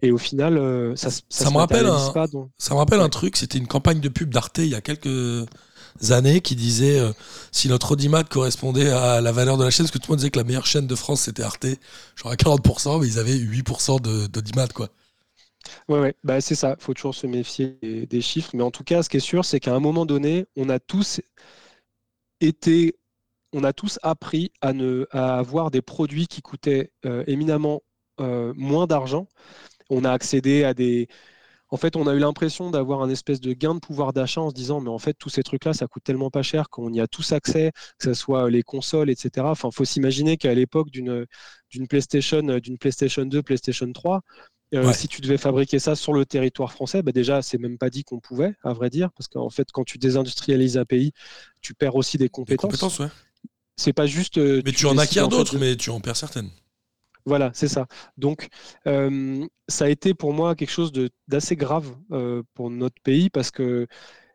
Et 0.00 0.12
au 0.12 0.18
final, 0.18 0.58
euh, 0.58 0.94
ça, 0.94 1.08
ça, 1.28 1.50
me 1.50 1.56
rappelle 1.56 1.86
un, 1.86 2.12
pas, 2.12 2.26
ça 2.56 2.74
me 2.74 2.78
rappelle 2.78 3.00
un 3.00 3.08
truc. 3.08 3.36
C'était 3.36 3.58
une 3.58 3.66
campagne 3.66 3.98
de 3.98 4.08
pub 4.08 4.32
d'Arte 4.32 4.58
il 4.58 4.68
y 4.68 4.76
a 4.76 4.80
quelques 4.80 5.46
années 6.10 6.40
qui 6.40 6.54
disait 6.54 7.02
si 7.50 7.68
notre 7.68 7.92
audimat 7.92 8.22
correspondait 8.22 8.90
à 8.90 9.20
la 9.20 9.32
valeur 9.32 9.58
de 9.58 9.64
la 9.64 9.70
chaîne, 9.70 9.86
parce 9.86 9.90
que 9.90 9.98
tout 9.98 10.10
le 10.10 10.12
monde 10.12 10.18
disait 10.18 10.30
que 10.30 10.38
la 10.38 10.44
meilleure 10.44 10.66
chaîne 10.66 10.86
de 10.86 10.94
France 10.94 11.22
c'était 11.22 11.42
Arte, 11.42 11.66
genre 12.14 12.30
à 12.30 12.36
40%, 12.36 13.00
mais 13.00 13.08
ils 13.08 13.18
avaient 13.18 13.34
8% 13.34 14.28
d'audimat 14.28 14.68
quoi. 14.68 14.90
Ouais, 15.88 16.00
ouais. 16.00 16.14
Bah, 16.24 16.40
c'est 16.40 16.54
ça. 16.54 16.76
Faut 16.78 16.94
toujours 16.94 17.14
se 17.14 17.26
méfier 17.26 17.78
des, 18.08 18.20
chiffres. 18.20 18.50
Mais 18.54 18.62
en 18.62 18.70
tout 18.70 18.84
cas, 18.84 19.02
ce 19.02 19.08
qui 19.08 19.16
est 19.18 19.20
sûr, 19.20 19.44
c'est 19.44 19.60
qu'à 19.60 19.74
un 19.74 19.80
moment 19.80 20.06
donné, 20.06 20.46
on 20.56 20.68
a 20.68 20.78
tous 20.78 21.20
été, 22.40 22.96
on 23.52 23.64
a 23.64 23.72
tous 23.72 23.98
appris 24.02 24.52
à, 24.60 24.72
ne, 24.72 25.06
à 25.10 25.38
avoir 25.38 25.70
des 25.70 25.82
produits 25.82 26.26
qui 26.26 26.42
coûtaient 26.42 26.92
euh, 27.06 27.24
éminemment 27.26 27.82
euh, 28.20 28.52
moins 28.56 28.86
d'argent. 28.86 29.28
On 29.90 30.04
a 30.04 30.12
accédé 30.12 30.64
à 30.64 30.74
des. 30.74 31.08
En 31.70 31.76
fait, 31.76 31.96
on 31.96 32.06
a 32.06 32.14
eu 32.14 32.18
l'impression 32.18 32.70
d'avoir 32.70 33.02
un 33.02 33.10
espèce 33.10 33.40
de 33.40 33.52
gain 33.52 33.74
de 33.74 33.80
pouvoir 33.80 34.12
d'achat 34.14 34.40
en 34.40 34.50
se 34.50 34.54
disant, 34.54 34.80
mais 34.80 34.90
en 34.90 34.98
fait, 34.98 35.14
tous 35.14 35.28
ces 35.28 35.42
trucs-là, 35.42 35.74
ça 35.74 35.86
coûte 35.86 36.04
tellement 36.04 36.30
pas 36.30 36.42
cher 36.42 36.70
qu'on 36.70 36.92
y 36.92 37.00
a 37.00 37.06
tous 37.06 37.32
accès, 37.32 37.72
que 37.98 38.04
ce 38.06 38.14
soit 38.14 38.50
les 38.50 38.62
consoles, 38.62 39.10
etc. 39.10 39.50
Enfin, 39.50 39.70
faut 39.70 39.84
s'imaginer 39.84 40.38
qu'à 40.38 40.54
l'époque 40.54 40.90
d'une 40.90 41.26
PlayStation, 41.88 42.40
d'une 42.42 42.78
PlayStation 42.78 43.26
2, 43.26 43.42
PlayStation 43.42 43.92
3, 43.92 44.22
euh, 44.74 44.92
si 44.92 45.08
tu 45.08 45.20
devais 45.20 45.38
fabriquer 45.38 45.78
ça 45.78 45.96
sur 45.96 46.12
le 46.12 46.26
territoire 46.26 46.72
français, 46.72 47.02
bah 47.02 47.12
déjà, 47.12 47.42
c'est 47.42 47.58
même 47.58 47.78
pas 47.78 47.90
dit 47.90 48.04
qu'on 48.04 48.20
pouvait, 48.20 48.54
à 48.62 48.72
vrai 48.72 48.90
dire, 48.90 49.10
parce 49.12 49.28
qu'en 49.28 49.50
fait, 49.50 49.68
quand 49.72 49.84
tu 49.84 49.98
désindustrialises 49.98 50.76
un 50.76 50.84
pays, 50.84 51.12
tu 51.60 51.74
perds 51.74 51.96
aussi 51.96 52.18
des 52.18 52.28
compétences. 52.28 52.70
Des 52.70 52.78
compétences, 52.78 52.98
ouais. 52.98 53.08
C'est 53.76 53.92
pas 53.92 54.06
juste. 54.06 54.38
Euh, 54.38 54.60
mais 54.64 54.72
tu, 54.72 54.86
en 54.86 54.98
acquiers 54.98 55.26
d'autres, 55.28 55.56
mais 55.58 55.76
tu 55.76 55.90
en 55.90 56.00
perds 56.00 56.16
certaines. 56.16 56.50
Voilà, 57.24 57.50
c'est 57.54 57.68
ça. 57.68 57.86
Donc, 58.16 58.48
euh, 58.86 59.46
ça 59.68 59.84
a 59.84 59.88
été 59.88 60.14
pour 60.14 60.32
moi 60.32 60.54
quelque 60.54 60.70
chose 60.70 60.92
d'assez 61.28 61.56
grave 61.56 61.94
pour 62.54 62.70
notre 62.70 63.00
pays 63.02 63.28
parce 63.28 63.50
que, 63.50 63.86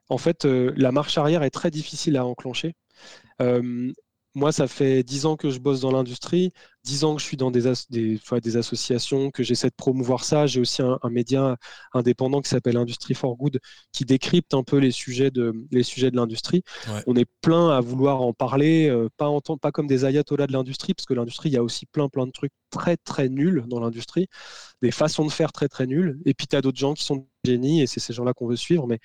en 0.10 0.18
fait, 0.18 0.46
la 0.46 0.92
marche 0.92 1.18
arrière 1.18 1.44
est 1.44 1.50
très 1.50 1.72
difficile 1.72 2.18
à 2.18 2.26
enclencher 2.26 2.76
moi, 4.36 4.52
ça 4.52 4.68
fait 4.68 5.04
dix 5.04 5.26
ans 5.26 5.36
que 5.36 5.50
je 5.52 5.60
bosse 5.60 5.82
dans 5.82 5.92
l'industrie, 5.92 6.54
dix 6.84 7.04
ans 7.04 7.16
que 7.16 7.22
je 7.22 7.26
suis 7.26 7.38
dans 7.38 7.52
des, 7.52 7.72
des, 7.90 8.58
associations, 8.58 9.30
que 9.30 9.44
j'essaie 9.44 9.70
de 9.70 9.76
promouvoir 9.76 10.24
ça. 10.24 10.48
J'ai 10.48 10.60
aussi 10.60 10.82
un, 10.82 11.00
média 11.12 11.58
indépendant 11.94 12.42
qui 12.42 12.50
s'appelle 12.50 12.78
Industrie 12.78 13.14
for 13.14 13.36
Good, 13.38 13.60
qui 13.92 14.06
décrypte 14.06 14.54
un 14.56 14.64
peu 14.64 14.78
les 14.78 14.92
sujets 14.92 15.30
de, 15.30 15.54
les 15.72 15.84
sujets 15.84 16.10
de 16.10 16.16
l'industrie. 16.16 16.64
On 17.06 17.16
est 17.16 17.30
plein 17.42 17.70
à 17.70 17.80
vouloir 17.80 18.22
en 18.22 18.34
parler, 18.34 18.90
euh, 18.90 19.08
pas, 19.18 19.28
en, 19.28 19.40
pas 19.42 19.72
comme 19.72 19.88
des 19.88 20.04
ayatollahs 20.06 20.48
de 20.48 20.54
l'industrie, 20.54 20.94
parce 20.96 21.06
que 21.06 21.14
l'industrie, 21.14 21.50
il 21.50 21.54
y 21.54 21.58
a 21.58 21.64
aussi 21.64 21.86
plein, 21.86 22.10
plein 22.10 22.26
de 22.26 22.32
trucs 22.32 22.54
très, 22.72 22.98
très 22.98 23.30
nuls 23.30 23.64
dans 23.68 23.80
l'industrie, 23.80 24.28
des 24.82 24.92
façons 24.92 25.26
de 25.26 25.32
faire 25.32 25.52
très, 25.52 25.68
très 25.68 25.86
nulles. 25.86 26.20
Et 26.26 26.34
puis, 26.34 26.48
tu 26.48 26.56
as 26.56 26.62
d'autres 26.62 26.80
gens 26.80 26.96
qui 26.96 27.04
sont 27.04 27.28
génies, 27.46 27.82
et 27.84 27.88
c'est 27.88 28.00
ces 28.00 28.14
gens-là 28.14 28.34
qu'on 28.34 28.48
veut 28.48 28.56
suivre. 28.56 28.88
Mais 28.88 29.00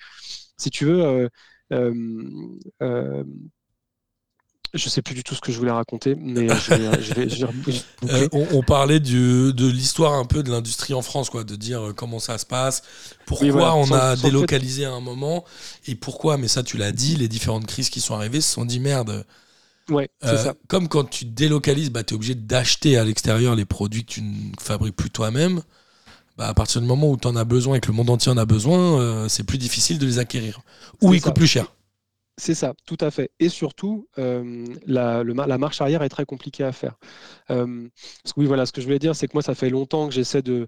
si 0.57 0.71
tu 0.71 0.85
veux, 0.85 1.29
euh, 1.71 1.93
euh, 2.81 3.23
Je 4.73 4.89
sais 4.89 5.01
plus 5.01 5.15
du 5.15 5.23
tout 5.23 5.35
ce 5.35 5.41
que 5.41 5.51
je 5.51 5.57
voulais 5.57 5.71
raconter, 5.71 6.15
mais 6.15 6.47
je 6.47 7.13
vais, 7.13 8.29
on, 8.31 8.61
parlait 8.61 8.99
de 8.99 9.67
l'histoire 9.67 10.13
un 10.13 10.25
peu 10.25 10.43
de 10.43 10.51
l'industrie 10.51 10.93
en 10.93 11.01
France, 11.01 11.29
quoi, 11.29 11.43
de 11.43 11.55
dire 11.55 11.93
comment 11.95 12.19
ça 12.19 12.37
se 12.37 12.45
passe, 12.45 12.83
pourquoi 13.25 13.75
on 13.75 13.91
a 13.91 14.15
délocalisé 14.15 14.85
à 14.85 14.91
un 14.91 14.99
moment, 14.99 15.43
et 15.87 15.95
pourquoi, 15.95 16.37
mais 16.37 16.47
ça 16.47 16.63
tu 16.63 16.77
l'as 16.77 16.91
dit, 16.91 17.15
les 17.15 17.27
différentes 17.27 17.65
crises 17.65 17.89
qui 17.89 18.01
sont 18.01 18.15
arrivées 18.15 18.41
se 18.41 18.51
sont 18.51 18.65
dit 18.65 18.79
merde. 18.79 19.25
Ouais, 19.89 20.09
ça. 20.21 20.53
Comme 20.67 20.87
quand 20.87 21.09
tu 21.09 21.25
délocalises, 21.25 21.89
bah, 21.89 22.03
tu 22.03 22.13
es 22.13 22.15
obligé 22.15 22.35
d'acheter 22.35 22.97
à 22.97 23.03
l'extérieur 23.03 23.55
les 23.55 23.65
produits 23.65 24.05
que 24.05 24.11
tu 24.11 24.21
ne 24.21 24.51
fabriques 24.59 24.95
plus 24.95 25.09
toi-même. 25.09 25.61
Bah, 26.37 26.47
à 26.47 26.53
partir 26.53 26.79
du 26.79 26.87
moment 26.87 27.09
où 27.09 27.17
tu 27.17 27.27
en 27.27 27.35
as 27.35 27.43
besoin 27.43 27.75
et 27.75 27.79
que 27.79 27.87
le 27.87 27.93
monde 27.93 28.09
entier 28.09 28.31
en 28.31 28.37
a 28.37 28.45
besoin, 28.45 28.99
euh, 28.99 29.27
c'est 29.27 29.43
plus 29.43 29.57
difficile 29.57 29.99
de 29.99 30.05
les 30.05 30.19
acquérir. 30.19 30.61
Ou 31.01 31.13
ils 31.13 31.21
coûtent 31.21 31.35
plus 31.35 31.47
cher. 31.47 31.65
C'est 32.39 32.55
ça, 32.55 32.73
tout 32.85 32.97
à 33.01 33.11
fait. 33.11 33.31
Et 33.39 33.49
surtout, 33.49 34.07
euh, 34.17 34.65
la, 34.85 35.23
la, 35.25 35.57
marche 35.57 35.81
arrière 35.81 36.03
est 36.03 36.09
très 36.09 36.25
compliquée 36.25 36.63
à 36.63 36.71
faire. 36.71 36.97
Euh, 37.49 37.89
parce 38.23 38.33
que 38.33 38.39
oui, 38.39 38.45
voilà, 38.45 38.65
ce 38.65 38.71
que 38.71 38.79
je 38.79 38.85
voulais 38.85 38.97
dire, 38.97 39.13
c'est 39.13 39.27
que 39.27 39.33
moi, 39.33 39.43
ça 39.43 39.55
fait 39.55 39.69
longtemps 39.69 40.07
que 40.07 40.13
j'essaie 40.13 40.41
de 40.41 40.67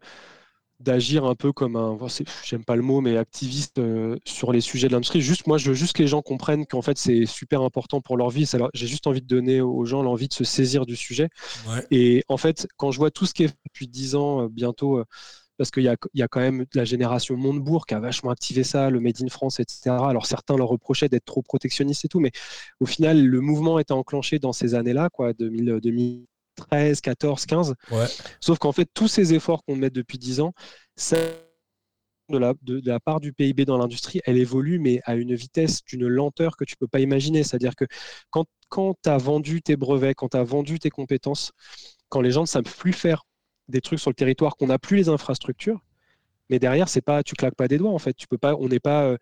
d'agir 0.82 1.26
un 1.26 1.36
peu 1.36 1.54
comme 1.54 1.76
un, 1.76 1.96
j'aime 2.44 2.66
pas 2.66 2.76
le 2.76 2.82
mot, 2.82 3.02
mais 3.02 3.16
activiste 3.16 3.80
sur 4.26 4.52
les 4.52 4.62
sujets 4.62 4.88
de 4.88 4.94
l'industrie. 4.94 5.22
Juste, 5.22 5.46
moi, 5.46 5.60
je 5.60 5.70
veux 5.70 5.76
juste 5.76 5.96
que 5.96 6.02
les 6.02 6.08
gens 6.08 6.24
comprennent 6.24 6.66
qu'en 6.66 6.82
fait, 6.82 6.98
c'est 6.98 7.28
super 7.28 7.62
important 7.62 8.02
pour 8.02 8.18
leur 8.18 8.32
vie. 8.32 8.50
J'ai 8.74 8.88
juste 8.88 9.06
envie 9.06 9.22
de 9.22 9.28
donner 9.28 9.62
aux 9.62 9.86
gens 9.86 10.02
l'envie 10.02 10.28
de 10.28 10.34
se 10.34 10.44
saisir 10.44 10.88
du 10.88 10.96
sujet. 10.96 11.30
Et 11.92 12.24
en 12.30 12.38
fait, 12.38 12.68
quand 12.78 12.90
je 12.90 12.98
vois 12.98 13.12
tout 13.12 13.28
ce 13.28 13.36
qui 13.36 13.44
est 13.44 13.50
fait 13.50 13.58
depuis 13.68 13.88
10 13.88 14.16
ans, 14.16 14.48
bientôt, 14.48 15.04
parce 15.62 15.70
qu'il 15.70 15.84
y 15.84 16.22
a, 16.24 16.28
quand 16.28 16.40
même 16.40 16.66
la 16.74 16.86
génération 16.86 17.38
Montebourg 17.38 17.86
qui 17.86 17.94
a 17.94 18.00
vachement 18.00 18.32
activé 18.32 18.64
ça, 18.64 18.90
le 18.90 19.00
Made 19.00 19.22
in 19.22 19.28
France, 19.28 19.60
etc. 19.60 19.92
Alors 19.92 20.26
certains 20.26 20.58
leur 20.58 20.70
reprochaient 20.70 21.08
d'être 21.08 21.26
trop 21.26 21.44
protectionnistes 21.44 22.04
et 22.04 22.08
tout, 22.08 22.20
mais 22.20 22.32
au 22.80 22.88
final, 22.88 23.24
le 23.24 23.42
mouvement 23.42 23.78
était 23.78 23.92
enclenché 23.92 24.40
dans 24.40 24.54
ces 24.54 24.74
années-là, 24.74 25.10
quoi, 25.12 25.34
2013, 25.34 27.02
14, 27.02 27.46
15. 27.46 27.76
Sauf 28.40 28.58
qu'en 28.58 28.72
fait, 28.72 28.90
tous 28.92 29.08
ces 29.08 29.36
efforts 29.36 29.64
qu'on 29.64 29.76
met 29.76 29.92
depuis 29.92 30.18
10 30.18 30.40
ans, 30.40 30.54
ça 30.96 31.18
de 32.32 32.40
la, 32.40 32.56
de, 32.64 32.82
la, 32.84 33.00
part 33.00 33.20
du 33.20 33.32
PIB 33.32 33.66
dans 33.66 33.78
l'industrie, 33.78 34.20
elle 34.26 34.40
évolue, 34.40 34.80
mais 34.80 35.00
à 35.06 35.14
une 35.14 35.36
vitesse, 35.36 35.84
d'une 35.86 36.08
lenteur 36.08 36.58
que 36.58 36.64
tu 36.64 36.74
ne 36.74 36.80
peux 36.80 36.88
pas 36.88 37.02
imaginer. 37.02 37.44
C'est-à-dire 37.44 37.76
que 37.76 37.86
quand, 38.32 38.46
quand 38.70 38.96
tu 39.04 39.10
as 39.10 39.20
vendu 39.20 39.62
tes 39.62 39.76
brevets, 39.76 40.16
quand 40.16 40.30
tu 40.30 40.38
as 40.38 40.44
vendu 40.44 40.80
tes 40.80 40.90
compétences, 40.90 41.52
quand 42.10 42.22
les 42.22 42.32
gens 42.32 42.42
ne 42.42 42.48
savent 42.48 42.64
plus 42.64 42.94
faire 42.94 43.26
des 43.72 43.82
trucs 43.82 44.00
sur 44.00 44.10
le 44.12 44.16
territoire 44.16 44.56
qu'on 44.56 44.68
n'a 44.68 44.80
plus 44.80 44.98
les 44.98 45.10
infrastructures. 45.10 45.80
Mais 46.50 46.60
derrière, 46.60 46.90
c'est 46.90 47.02
pas, 47.02 47.24
tu 47.24 47.34
claques 47.36 47.56
pas 47.56 47.68
des 47.68 47.78
doigts 47.78 47.92
en 47.92 48.00
fait. 48.00 48.14
Tu 48.14 48.28
peux 48.28 48.38
pas, 48.38 48.56
on 48.56 48.68
n'est 48.68 48.80
pas, 48.80 49.06
euh, 49.06 49.18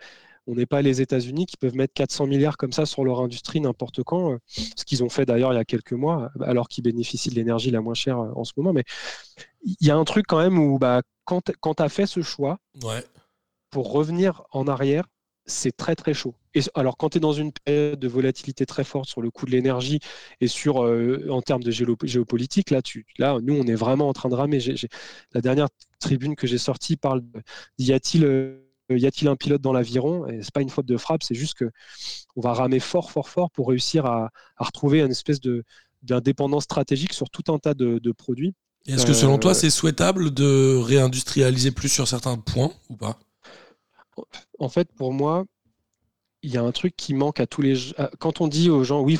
on 0.47 0.55
n'est 0.55 0.65
pas 0.65 0.81
les 0.81 0.99
États-Unis 0.99 1.45
qui 1.45 1.57
peuvent 1.57 1.75
mettre 1.75 1.93
400 1.93 2.25
milliards 2.25 2.57
comme 2.57 2.71
ça 2.71 2.87
sur 2.87 3.03
leur 3.03 3.21
industrie 3.21 3.61
n'importe 3.61 4.03
quand. 4.03 4.33
Euh, 4.33 4.37
ce 4.47 4.83
qu'ils 4.83 5.03
ont 5.03 5.09
fait 5.09 5.25
d'ailleurs 5.25 5.53
il 5.53 5.57
y 5.57 5.59
a 5.59 5.65
quelques 5.65 5.93
mois, 5.93 6.31
alors 6.41 6.67
qu'ils 6.67 6.83
bénéficient 6.83 7.29
de 7.29 7.35
l'énergie 7.35 7.69
la 7.69 7.81
moins 7.81 7.93
chère 7.93 8.19
euh, 8.19 8.31
en 8.35 8.43
ce 8.43 8.53
moment. 8.57 8.73
Mais 8.73 8.83
il 9.63 9.87
y 9.87 9.91
a 9.91 9.95
un 9.95 10.05
truc 10.05 10.25
quand 10.27 10.39
même 10.39 10.57
où, 10.57 10.79
bah, 10.79 11.03
quand, 11.25 11.51
quand 11.61 11.75
tu 11.75 11.83
as 11.83 11.89
fait 11.89 12.07
ce 12.07 12.21
choix, 12.21 12.57
pour 13.69 13.91
revenir 13.91 14.43
en 14.51 14.67
arrière, 14.67 15.05
c'est 15.45 15.75
très 15.75 15.95
très 15.95 16.15
chaud. 16.15 16.33
Et 16.55 16.61
alors 16.73 16.97
quand 16.97 17.09
tu 17.09 17.17
es 17.17 17.21
dans 17.21 17.33
une 17.33 17.51
période 17.51 17.99
de 17.99 18.07
volatilité 18.07 18.65
très 18.65 18.83
forte 18.83 19.07
sur 19.07 19.21
le 19.21 19.29
coût 19.29 19.45
de 19.45 19.51
l'énergie 19.51 19.99
et 20.41 20.47
sur 20.47 20.83
euh, 20.83 21.27
en 21.29 21.41
termes 21.41 21.63
de 21.63 21.71
géopolitique, 21.71 22.71
là, 22.71 22.81
tu, 22.81 23.05
là, 23.17 23.37
nous, 23.41 23.53
on 23.53 23.65
est 23.67 23.75
vraiment 23.75 24.09
en 24.09 24.13
train 24.13 24.29
de 24.29 24.35
ramer. 24.35 24.59
la 25.33 25.41
dernière 25.41 25.67
tribune 25.99 26.35
que 26.35 26.47
j'ai 26.47 26.57
sortie 26.57 26.97
parle 26.97 27.21
de 27.21 27.41
y 27.77 27.93
a-t-il 27.93 28.25
euh, 28.25 28.65
y 28.89 29.05
a-t-il 29.05 29.27
un 29.27 29.35
pilote 29.35 29.61
dans 29.61 29.73
l'aviron? 29.73 30.27
Et 30.27 30.41
c'est 30.41 30.53
pas 30.53 30.61
une 30.61 30.69
faute 30.69 30.87
de 30.87 30.97
frappe, 30.97 31.23
c'est 31.23 31.35
juste 31.35 31.53
que 31.53 31.69
on 32.35 32.41
va 32.41 32.53
ramer 32.53 32.79
fort, 32.79 33.11
fort, 33.11 33.29
fort 33.29 33.51
pour 33.51 33.69
réussir 33.69 34.05
à, 34.05 34.31
retrouver 34.57 35.01
une 35.01 35.11
espèce 35.11 35.39
de 35.39 35.63
d'indépendance 36.01 36.63
stratégique 36.63 37.11
sur 37.11 37.29
tout 37.29 37.51
un 37.51 37.59
tas 37.59 37.73
de, 37.73 38.11
produits. 38.13 38.55
Est-ce 38.87 39.05
que 39.05 39.13
selon 39.13 39.37
toi, 39.37 39.51
euh, 39.51 39.53
c'est 39.53 39.69
souhaitable 39.69 40.33
de 40.33 40.77
réindustrialiser 40.77 41.71
plus 41.71 41.89
sur 41.89 42.07
certains 42.07 42.37
points 42.37 42.71
ou 42.89 42.95
pas? 42.95 43.19
En 44.59 44.69
fait, 44.69 44.89
pour 44.93 45.13
moi, 45.13 45.45
il 46.41 46.51
y 46.51 46.57
a 46.57 46.63
un 46.63 46.71
truc 46.71 46.95
qui 46.95 47.13
manque 47.13 47.39
à 47.39 47.47
tous 47.47 47.61
les. 47.61 47.75
Quand 48.19 48.41
on 48.41 48.47
dit 48.47 48.69
aux 48.69 48.83
gens, 48.83 49.01
oui, 49.01 49.19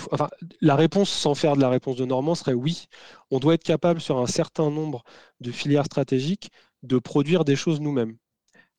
la 0.62 0.76
réponse 0.76 1.10
sans 1.10 1.36
faire 1.36 1.56
de 1.56 1.62
la 1.62 1.70
réponse 1.70 1.96
de 1.98 2.06
Normand 2.06 2.36
serait 2.36 2.54
oui, 2.54 2.86
on 3.32 3.40
doit 3.40 3.54
être 3.56 3.64
capable 3.64 4.02
sur 4.02 4.18
un 4.20 4.28
certain 4.28 4.70
nombre 4.70 5.04
de 5.42 5.52
filières 5.52 5.86
stratégiques 5.86 6.52
de 6.84 6.98
produire 7.00 7.46
des 7.46 7.56
choses 7.56 7.82
nous-mêmes. 7.82 8.18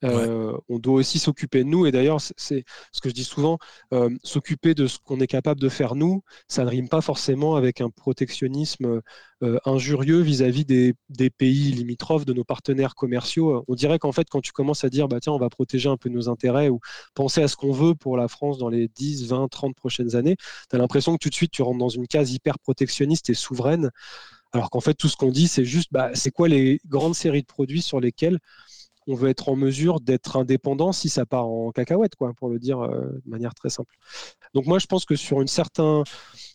Euh, 0.04 0.56
on 0.68 0.78
doit 0.78 0.94
aussi 0.94 1.18
s'occuper 1.18 1.64
de 1.64 1.68
nous. 1.68 1.86
Et 1.86 1.92
d'ailleurs, 1.92 2.20
c'est 2.20 2.64
ce 2.92 3.00
que 3.00 3.08
je 3.08 3.14
dis 3.14 3.24
souvent, 3.24 3.58
euh, 3.92 4.10
s'occuper 4.22 4.74
de 4.74 4.86
ce 4.86 4.98
qu'on 4.98 5.20
est 5.20 5.26
capable 5.26 5.60
de 5.60 5.68
faire 5.68 5.94
nous, 5.94 6.22
ça 6.48 6.64
ne 6.64 6.70
rime 6.70 6.88
pas 6.88 7.00
forcément 7.00 7.56
avec 7.56 7.80
un 7.80 7.90
protectionnisme 7.90 9.02
euh, 9.42 9.58
injurieux 9.64 10.20
vis-à-vis 10.20 10.64
des, 10.64 10.94
pays 11.30 11.72
limitrophes, 11.72 12.24
de 12.24 12.32
nos 12.32 12.44
partenaires 12.44 12.94
commerciaux. 12.94 13.64
On 13.68 13.74
dirait 13.74 13.98
qu'en 13.98 14.12
fait, 14.12 14.28
quand 14.30 14.40
tu 14.40 14.52
commences 14.52 14.84
à 14.84 14.90
dire, 14.90 15.08
bah, 15.08 15.20
tiens, 15.20 15.32
on 15.32 15.38
va 15.38 15.48
protéger 15.48 15.88
un 15.88 15.96
peu 15.96 16.08
nos 16.08 16.28
intérêts 16.28 16.68
ou 16.68 16.80
penser 17.14 17.42
à 17.42 17.48
ce 17.48 17.56
qu'on 17.56 17.72
veut 17.72 17.94
pour 17.94 18.16
la 18.16 18.28
France 18.28 18.58
dans 18.58 18.68
les 18.68 18.88
10, 18.88 19.26
20, 19.28 19.48
30 19.48 19.74
prochaines 19.74 20.16
années, 20.16 20.36
tu 20.70 20.76
as 20.76 20.78
l'impression 20.78 21.12
que 21.14 21.18
tout 21.18 21.28
de 21.28 21.34
suite, 21.34 21.52
tu 21.52 21.62
rentres 21.62 21.78
dans 21.78 21.88
une 21.88 22.06
case 22.06 22.32
hyper 22.32 22.58
protectionniste 22.58 23.30
et 23.30 23.34
souveraine. 23.34 23.90
Alors 24.52 24.70
qu'en 24.70 24.80
fait, 24.80 24.94
tout 24.94 25.08
ce 25.08 25.16
qu'on 25.16 25.30
dit, 25.30 25.46
c'est 25.46 25.64
juste, 25.64 25.90
bah, 25.92 26.10
c'est 26.14 26.30
quoi 26.30 26.48
les 26.48 26.80
grandes 26.86 27.14
séries 27.14 27.42
de 27.42 27.46
produits 27.46 27.82
sur 27.82 28.00
lesquels 28.00 28.38
on 29.10 29.14
veut 29.14 29.28
être 29.28 29.48
en 29.48 29.56
mesure 29.56 30.00
d'être 30.00 30.36
indépendant 30.36 30.92
si 30.92 31.08
ça 31.08 31.26
part 31.26 31.46
en 31.46 31.72
cacahuète, 31.72 32.14
quoi, 32.14 32.32
pour 32.34 32.48
le 32.48 32.58
dire 32.58 32.80
euh, 32.80 33.20
de 33.24 33.30
manière 33.30 33.54
très 33.54 33.70
simple. 33.70 33.94
Donc 34.54 34.66
moi, 34.66 34.78
je 34.78 34.86
pense 34.86 35.04
que 35.04 35.16
sur 35.16 35.40
une 35.40 35.48
certain, 35.48 36.04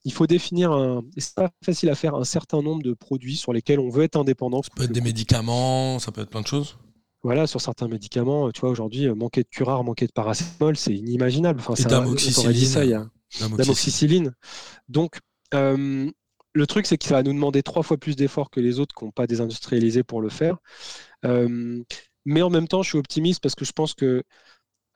il 0.06 0.14
faut 0.14 0.26
définir 0.26 0.72
un, 0.72 1.04
c'est 1.18 1.36
pas 1.36 1.50
facile 1.64 1.90
à 1.90 1.96
faire, 1.96 2.16
un 2.16 2.24
certain 2.24 2.62
nombre 2.62 2.82
de 2.82 2.94
produits 2.94 3.36
sur 3.36 3.52
lesquels 3.52 3.80
on 3.80 3.90
veut 3.90 4.04
être 4.04 4.16
indépendant. 4.16 4.64
Ça 4.64 4.70
peut 4.76 4.84
être 4.84 4.92
des 4.92 5.02
médicaments, 5.02 6.00
ça 6.00 6.12
peut 6.12 6.22
être 6.22 6.30
plein 6.30 6.42
de 6.42 6.48
choses. 6.48 6.78
Voilà, 7.24 7.48
sur 7.48 7.60
certains 7.60 7.88
médicaments, 7.88 8.52
tu 8.52 8.62
vois, 8.62 8.70
aujourd'hui, 8.70 9.08
euh, 9.08 9.16
manquer 9.16 9.44
de 9.44 9.50
curare, 9.50 9.84
manquer 9.84 10.08
de 10.08 10.12
paracétamol, 10.12 10.78
c'est 10.78 10.94
inimaginable. 10.94 11.60
Enfin, 11.60 11.74
Et 11.74 11.84
d'amoxicilline. 11.84 13.10
D'amoxicilline. 13.58 14.34
Donc, 14.88 15.20
euh, 15.54 16.10
le 16.54 16.68
truc, 16.68 16.86
c'est 16.86 16.98
que 16.98 17.06
ça 17.06 17.16
va 17.16 17.24
nous 17.24 17.34
demander 17.34 17.64
trois 17.64 17.84
fois 17.84 17.98
plus 17.98 18.16
d'efforts 18.16 18.50
que 18.50 18.62
les 18.62 18.80
autres 18.80 18.96
qui 18.96 19.04
n'ont 19.04 19.12
pas 19.12 19.28
désindustrialisé 19.28 20.04
pour 20.04 20.22
le 20.22 20.30
faire. 20.30 20.58
Mais 22.26 22.42
en 22.42 22.50
même 22.50 22.68
temps, 22.68 22.84
je 22.84 22.90
suis 22.90 22.98
optimiste 22.98 23.42
parce 23.42 23.56
que 23.56 23.66
je 23.66 23.72
pense 23.72 23.94
que 23.94 24.24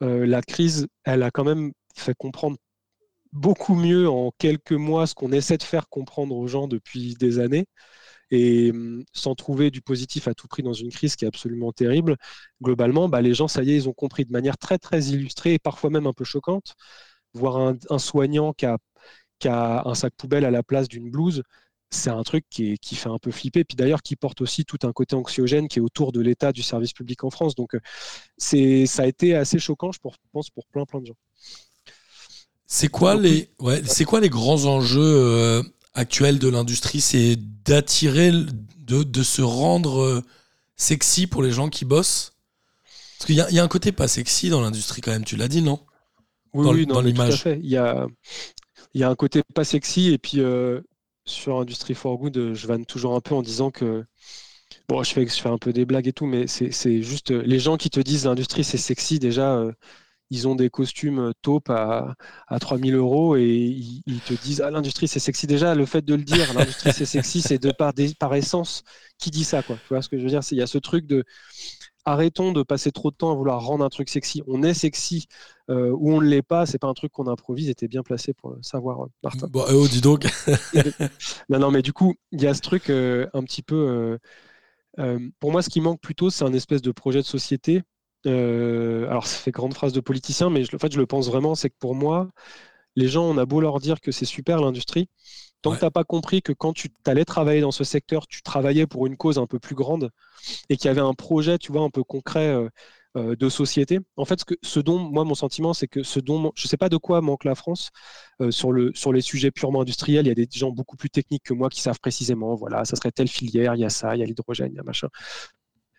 euh, 0.02 0.26
la 0.26 0.42
crise, 0.42 0.86
elle 1.04 1.22
a 1.22 1.30
quand 1.30 1.44
même 1.44 1.72
fait 1.96 2.14
comprendre 2.16 2.56
beaucoup 3.32 3.74
mieux 3.74 4.08
en 4.08 4.32
quelques 4.38 4.72
mois 4.72 5.06
ce 5.06 5.14
qu'on 5.14 5.32
essaie 5.32 5.58
de 5.58 5.62
faire 5.62 5.88
comprendre 5.88 6.36
aux 6.36 6.48
gens 6.48 6.68
depuis 6.68 7.14
des 7.14 7.38
années. 7.38 7.66
Et 8.30 8.70
hum, 8.72 9.04
sans 9.12 9.34
trouver 9.34 9.70
du 9.70 9.82
positif 9.82 10.28
à 10.28 10.34
tout 10.34 10.48
prix 10.48 10.62
dans 10.62 10.72
une 10.72 10.90
crise 10.90 11.16
qui 11.16 11.24
est 11.24 11.28
absolument 11.28 11.72
terrible, 11.72 12.16
globalement, 12.62 13.08
bah, 13.08 13.22
les 13.22 13.34
gens, 13.34 13.48
ça 13.48 13.62
y 13.64 13.72
est, 13.72 13.76
ils 13.76 13.88
ont 13.88 13.92
compris 13.94 14.24
de 14.24 14.32
manière 14.32 14.58
très, 14.58 14.78
très 14.78 15.02
illustrée 15.06 15.54
et 15.54 15.58
parfois 15.58 15.90
même 15.90 16.06
un 16.06 16.12
peu 16.12 16.24
choquante. 16.24 16.74
Voir 17.34 17.74
un, 17.90 17.98
soignant 17.98 18.52
qui 18.52 18.66
a, 18.66 18.78
qui 19.38 19.48
a 19.48 19.82
un 19.88 19.94
sac 19.94 20.14
poubelle 20.16 20.44
à 20.44 20.50
la 20.50 20.62
place 20.62 20.88
d'une 20.88 21.10
blouse, 21.10 21.42
c'est 21.90 22.10
un 22.10 22.22
truc 22.22 22.44
qui, 22.48 22.78
fait 22.94 23.08
un 23.08 23.18
peu 23.18 23.30
flipper, 23.30 23.64
puis 23.64 23.76
d'ailleurs 23.76 24.02
qui 24.02 24.14
porte 24.14 24.40
aussi 24.40 24.64
tout 24.64 24.78
un 24.84 24.92
côté 24.92 25.16
anxiogène 25.16 25.68
qui 25.68 25.80
est 25.80 25.82
autour 25.82 26.12
de 26.12 26.20
l'état 26.20 26.52
du 26.52 26.62
service 26.62 26.92
public 26.92 27.24
en 27.24 27.30
France. 27.30 27.54
Donc 27.56 27.74
euh, 27.74 27.80
c'est 28.38 28.86
ça 28.86 29.02
a 29.02 29.06
été 29.06 29.34
assez 29.34 29.58
choquant, 29.58 29.90
je 29.90 29.98
pense, 30.32 30.50
pour 30.50 30.66
plein 30.66 30.84
plein 30.84 31.00
de 31.00 31.06
gens. 31.06 31.16
C'est 32.72 32.88
quoi, 32.88 33.16
les, 33.16 33.50
ouais, 33.58 33.82
c'est 33.84 34.04
quoi 34.04 34.20
les 34.20 34.28
grands 34.28 34.66
enjeux 34.66 35.00
euh, 35.02 35.62
actuels 35.94 36.38
de 36.38 36.46
l'industrie? 36.46 37.00
C'est 37.00 37.36
d'attirer, 37.64 38.30
de, 38.30 39.02
de, 39.02 39.22
se 39.24 39.42
rendre 39.42 40.00
euh, 40.00 40.24
sexy 40.76 41.26
pour 41.26 41.42
les 41.42 41.50
gens 41.50 41.68
qui 41.68 41.84
bossent? 41.84 42.34
Parce 43.18 43.26
qu'il 43.26 43.34
y, 43.34 43.54
y, 43.54 43.58
a 43.58 43.64
un 43.64 43.68
côté 43.68 43.90
pas 43.90 44.06
sexy 44.06 44.50
dans 44.50 44.60
l'industrie 44.60 45.00
quand 45.00 45.10
même, 45.10 45.24
tu 45.24 45.34
l'as 45.34 45.48
dit, 45.48 45.62
non? 45.62 45.80
Oui, 46.54 46.68
oui 46.68 46.86
dans 46.86 47.00
l'image. 47.00 47.42
Il 47.46 47.68
y 47.68 47.76
a, 47.76 48.06
il 48.94 49.00
y 49.00 49.04
a 49.04 49.10
un 49.10 49.16
côté 49.16 49.42
pas 49.52 49.64
sexy 49.64 50.12
et 50.12 50.18
puis 50.18 50.40
sur 51.24 51.58
Industry 51.58 51.94
for 51.94 52.18
Good, 52.18 52.36
euh, 52.36 52.54
je 52.54 52.66
vanne 52.66 52.86
toujours 52.86 53.14
un 53.14 53.20
peu 53.20 53.34
en 53.34 53.42
disant 53.42 53.70
que 53.70 54.04
bon, 54.88 55.02
je 55.02 55.12
fais, 55.12 55.48
un 55.48 55.58
peu 55.58 55.72
des 55.72 55.84
blagues 55.84 56.08
et 56.08 56.12
tout, 56.12 56.26
mais 56.26 56.46
c'est 56.46 57.02
juste 57.02 57.30
euh, 57.32 57.42
les 57.44 57.58
gens 57.58 57.76
qui 57.76 57.90
te 57.90 58.00
disent 58.00 58.26
l'industrie 58.26 58.64
c'est 58.64 58.78
sexy, 58.78 59.18
déjà, 59.18 59.56
euh, 59.56 59.72
ils 60.30 60.46
ont 60.48 60.54
des 60.54 60.70
costumes 60.70 61.32
taupe 61.42 61.70
à, 61.70 62.14
à 62.48 62.58
3000 62.60 62.94
euros 62.94 63.36
et 63.36 63.46
ils, 64.06 64.20
te 64.20 64.34
disent 64.34 64.60
ah, 64.60 64.70
l'industrie 64.70 65.08
c'est 65.08 65.18
sexy. 65.18 65.46
Déjà, 65.48 65.74
le 65.74 65.86
fait 65.86 66.02
de 66.04 66.14
le 66.14 66.22
dire, 66.22 66.52
l'industrie 66.54 66.92
c'est 66.92 67.06
sexy, 67.06 67.42
c'est 67.42 67.58
de 67.58 67.72
par, 67.72 67.92
par 68.18 68.34
essence 68.34 68.84
qui 69.18 69.30
dit 69.30 69.44
ça. 69.44 69.62
Quoi. 69.62 69.76
Tu 69.76 69.88
vois 69.88 70.02
ce 70.02 70.08
que 70.08 70.18
je 70.18 70.22
veux 70.22 70.28
dire? 70.28 70.40
Il 70.52 70.58
y 70.58 70.62
a 70.62 70.68
ce 70.68 70.78
truc 70.78 71.06
de 71.06 71.24
arrêtons 72.04 72.52
de 72.52 72.62
passer 72.62 72.92
trop 72.92 73.10
de 73.10 73.16
temps 73.16 73.30
à 73.30 73.34
vouloir 73.34 73.64
rendre 73.64 73.84
un 73.84 73.88
truc 73.88 74.08
sexy. 74.08 74.42
On 74.46 74.62
est 74.62 74.74
sexy 74.74 75.26
euh, 75.68 75.90
ou 75.90 76.14
on 76.14 76.20
ne 76.20 76.26
l'est 76.26 76.42
pas. 76.42 76.66
C'est 76.66 76.78
pas 76.78 76.88
un 76.88 76.94
truc 76.94 77.12
qu'on 77.12 77.26
improvise. 77.26 77.68
Était 77.68 77.88
bien 77.88 78.02
placé 78.02 78.32
pour 78.32 78.50
le 78.50 78.62
savoir, 78.62 79.04
euh, 79.04 79.08
Martin. 79.22 79.48
Bon, 79.50 79.64
oh, 79.72 79.86
dis 79.88 80.00
donc. 80.00 80.26
non, 81.48 81.58
non, 81.58 81.70
mais 81.70 81.82
du 81.82 81.92
coup, 81.92 82.14
il 82.32 82.42
y 82.42 82.46
a 82.46 82.54
ce 82.54 82.60
truc 82.60 82.90
euh, 82.90 83.26
un 83.34 83.42
petit 83.42 83.62
peu. 83.62 84.18
pour 85.38 85.52
moi, 85.52 85.62
ce 85.62 85.70
qui 85.70 85.80
manque 85.80 86.00
plutôt, 86.00 86.30
c'est 86.30 86.44
un 86.44 86.52
espèce 86.52 86.82
de 86.82 86.92
projet 86.92 87.20
de 87.20 87.26
société. 87.26 87.82
alors, 88.26 89.26
ça 89.26 89.38
fait 89.38 89.50
grande 89.50 89.74
phrase 89.74 89.92
de 89.92 90.00
politicien, 90.00 90.50
mais 90.50 90.64
je, 90.64 90.74
en 90.74 90.78
fait, 90.78 90.92
je 90.92 90.98
le 90.98 91.06
pense 91.06 91.28
vraiment. 91.28 91.54
C'est 91.54 91.70
que 91.70 91.78
pour 91.78 91.94
moi, 91.94 92.30
les 92.96 93.08
gens, 93.08 93.24
on 93.24 93.38
a 93.38 93.46
beau 93.46 93.60
leur 93.60 93.78
dire 93.80 94.00
que 94.00 94.12
c'est 94.12 94.24
super 94.24 94.60
l'industrie, 94.60 95.08
tant 95.62 95.72
que 95.72 95.78
tu 95.78 95.84
n'as 95.84 95.90
pas 95.90 96.04
compris 96.04 96.42
que 96.42 96.52
quand 96.52 96.72
tu 96.72 96.88
allais 97.06 97.24
travailler 97.24 97.60
dans 97.60 97.70
ce 97.70 97.84
secteur, 97.84 98.26
tu 98.26 98.42
travaillais 98.42 98.86
pour 98.86 99.06
une 99.06 99.16
cause 99.16 99.38
un 99.38 99.46
peu 99.46 99.58
plus 99.58 99.74
grande 99.74 100.10
et 100.68 100.76
qu'il 100.76 100.86
y 100.86 100.90
avait 100.90 101.00
un 101.00 101.14
projet, 101.14 101.58
tu 101.58 101.72
vois, 101.72 101.82
un 101.82 101.90
peu 101.90 102.02
concret 102.02 102.48
euh, 102.48 102.68
euh, 103.16 103.36
de 103.36 103.48
société. 103.48 104.00
En 104.16 104.24
fait, 104.24 104.40
ce, 104.40 104.44
que, 104.44 104.54
ce 104.62 104.80
dont, 104.80 104.98
moi, 104.98 105.24
mon 105.24 105.34
sentiment, 105.34 105.74
c'est 105.74 105.88
que 105.88 106.02
ce 106.02 106.20
dont, 106.20 106.52
je 106.54 106.66
ne 106.66 106.68
sais 106.68 106.76
pas 106.76 106.88
de 106.88 106.96
quoi 106.96 107.20
manque 107.20 107.44
la 107.44 107.54
France 107.54 107.90
euh, 108.40 108.50
sur, 108.50 108.72
le, 108.72 108.92
sur 108.94 109.12
les 109.12 109.20
sujets 109.20 109.50
purement 109.50 109.82
industriels. 109.82 110.26
Il 110.26 110.28
y 110.28 110.32
a 110.32 110.34
des 110.34 110.48
gens 110.50 110.70
beaucoup 110.70 110.96
plus 110.96 111.10
techniques 111.10 111.44
que 111.44 111.54
moi 111.54 111.68
qui 111.68 111.80
savent 111.82 112.00
précisément, 112.00 112.54
voilà, 112.54 112.84
ça 112.84 112.96
serait 112.96 113.12
telle 113.12 113.28
filière, 113.28 113.74
il 113.74 113.80
y 113.80 113.84
a 113.84 113.90
ça, 113.90 114.16
il 114.16 114.20
y 114.20 114.22
a 114.22 114.26
l'hydrogène, 114.26 114.72
il 114.72 114.76
y 114.76 114.80
a 114.80 114.82
machin. 114.82 115.08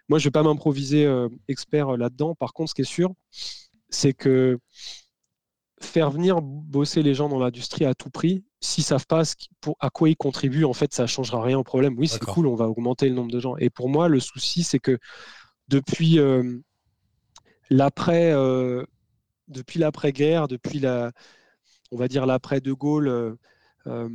Moi, 0.10 0.20
je 0.20 0.24
ne 0.26 0.28
vais 0.28 0.32
pas 0.32 0.44
m'improviser 0.44 1.08
expert 1.48 1.96
là-dedans. 1.96 2.36
Par 2.36 2.54
contre, 2.54 2.72
ce 2.72 2.76
qui 2.76 2.82
est 2.82 2.86
sûr, 2.86 3.14
c'est 3.90 4.14
que 4.14 4.60
faire 5.84 6.10
venir 6.12 6.42
bosser 6.42 7.04
les 7.04 7.14
gens 7.14 7.30
dans 7.30 7.40
l'industrie 7.40 7.86
à 7.86 7.94
tout 7.94 8.10
prix, 8.10 8.44
s'ils 8.60 8.84
savent 8.84 9.08
pas 9.08 9.24
pour, 9.60 9.76
à 9.80 9.90
quoi 9.90 10.10
ils 10.10 10.16
contribuent, 10.16 10.66
en 10.66 10.74
fait, 10.74 10.94
ça 10.94 11.08
changera 11.08 11.42
rien 11.42 11.58
au 11.58 11.64
problème. 11.64 11.96
Oui, 11.98 12.08
c'est 12.08 12.24
cool, 12.24 12.48
on 12.48 12.56
va 12.56 12.68
augmenter 12.68 13.10
le 13.10 13.16
nombre 13.16 13.32
de 13.32 13.40
gens. 13.40 13.58
Et 13.58 13.70
pour 13.70 13.90
moi, 13.90 14.08
le 14.08 14.20
souci, 14.20 14.64
c'est 14.64 14.80
que 14.80 14.98
depuis 15.68 16.20
euh, 16.20 16.60
l'après, 17.70 18.32
euh, 18.34 18.84
depuis 19.48 19.80
l'après-guerre, 19.80 20.48
depuis 20.48 20.80
la, 20.80 21.12
on 21.92 21.98
va 21.98 22.08
dire 22.08 22.26
l'après 22.26 22.62
De 22.62 22.74
Gaulle, 22.74 23.08
euh, 23.88 24.10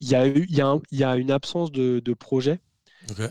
il 0.00 0.08
y, 0.08 0.14
a 0.14 0.26
y, 0.26 1.04
a 1.04 1.16
une 1.16 1.30
absence 1.30 1.70
de, 1.70 2.14
projet 2.14 2.60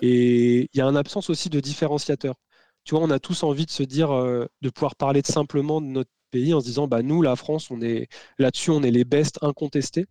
et 0.02 0.70
il 0.72 0.78
y 0.78 0.82
a 0.82 0.86
une 0.86 0.98
absence 0.98 1.30
aussi 1.30 1.50
de 1.50 1.60
différenciateur. 1.60 2.36
Tu 2.84 2.96
vois, 2.96 3.04
on 3.04 3.10
a 3.10 3.20
tous 3.20 3.44
envie 3.44 3.66
de 3.66 3.72
se 3.72 3.84
dire, 3.84 4.10
de 4.12 4.70
pouvoir 4.70 4.96
parler 4.96 5.22
simplement 5.26 5.82
de 5.82 5.88
notre 5.88 6.12
pays 6.30 6.54
en 6.54 6.60
se 6.60 6.66
disant 6.66 6.88
bah 6.88 7.02
nous 7.02 7.22
la 7.22 7.36
France 7.36 7.72
on 7.72 7.82
est 7.82 8.08
là-dessus 8.38 8.72
on 8.72 8.84
est 8.84 8.92
les 8.92 9.04
best 9.06 9.40
incontestés. 9.42 10.06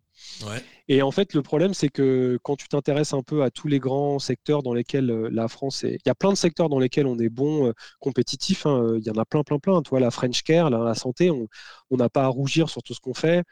Et 0.89 1.03
en 1.03 1.11
fait 1.11 1.35
le 1.35 1.43
problème 1.43 1.75
c'est 1.75 1.89
que 1.89 2.39
quand 2.43 2.57
tu 2.57 2.69
t'intéresses 2.69 3.13
un 3.13 3.23
peu 3.23 3.43
à 3.43 3.51
tous 3.51 3.69
les 3.69 3.79
grands 3.79 4.19
secteurs 4.19 4.63
dans 4.63 4.75
lesquels 4.75 5.11
euh, 5.11 5.29
la 5.33 5.49
France 5.49 5.85
est 5.85 5.95
il 5.95 6.09
y 6.09 6.11
a 6.11 6.15
plein 6.15 6.31
de 6.31 6.37
secteurs 6.37 6.69
dans 6.69 6.79
lesquels 6.79 7.07
on 7.07 7.19
est 7.19 7.29
bon 7.29 7.69
euh, 7.69 7.73
compétitif 8.01 8.67
hein, 8.67 8.83
euh, 8.83 8.99
il 8.99 9.07
y 9.07 9.11
en 9.11 9.21
a 9.21 9.25
plein 9.25 9.43
plein 9.43 9.59
plein. 9.59 9.83
Toi 9.83 10.01
la 10.01 10.11
French 10.11 10.43
Care 10.43 10.71
la, 10.71 10.95
santé 10.95 11.31
on 11.31 11.97
n'a 11.97 12.09
pas 12.09 12.25
à 12.25 12.29
rougir 12.29 12.69
sur 12.69 12.83
tout 12.83 12.95
ce 12.95 13.01
qu'on 13.01 13.15
fait. 13.15 13.45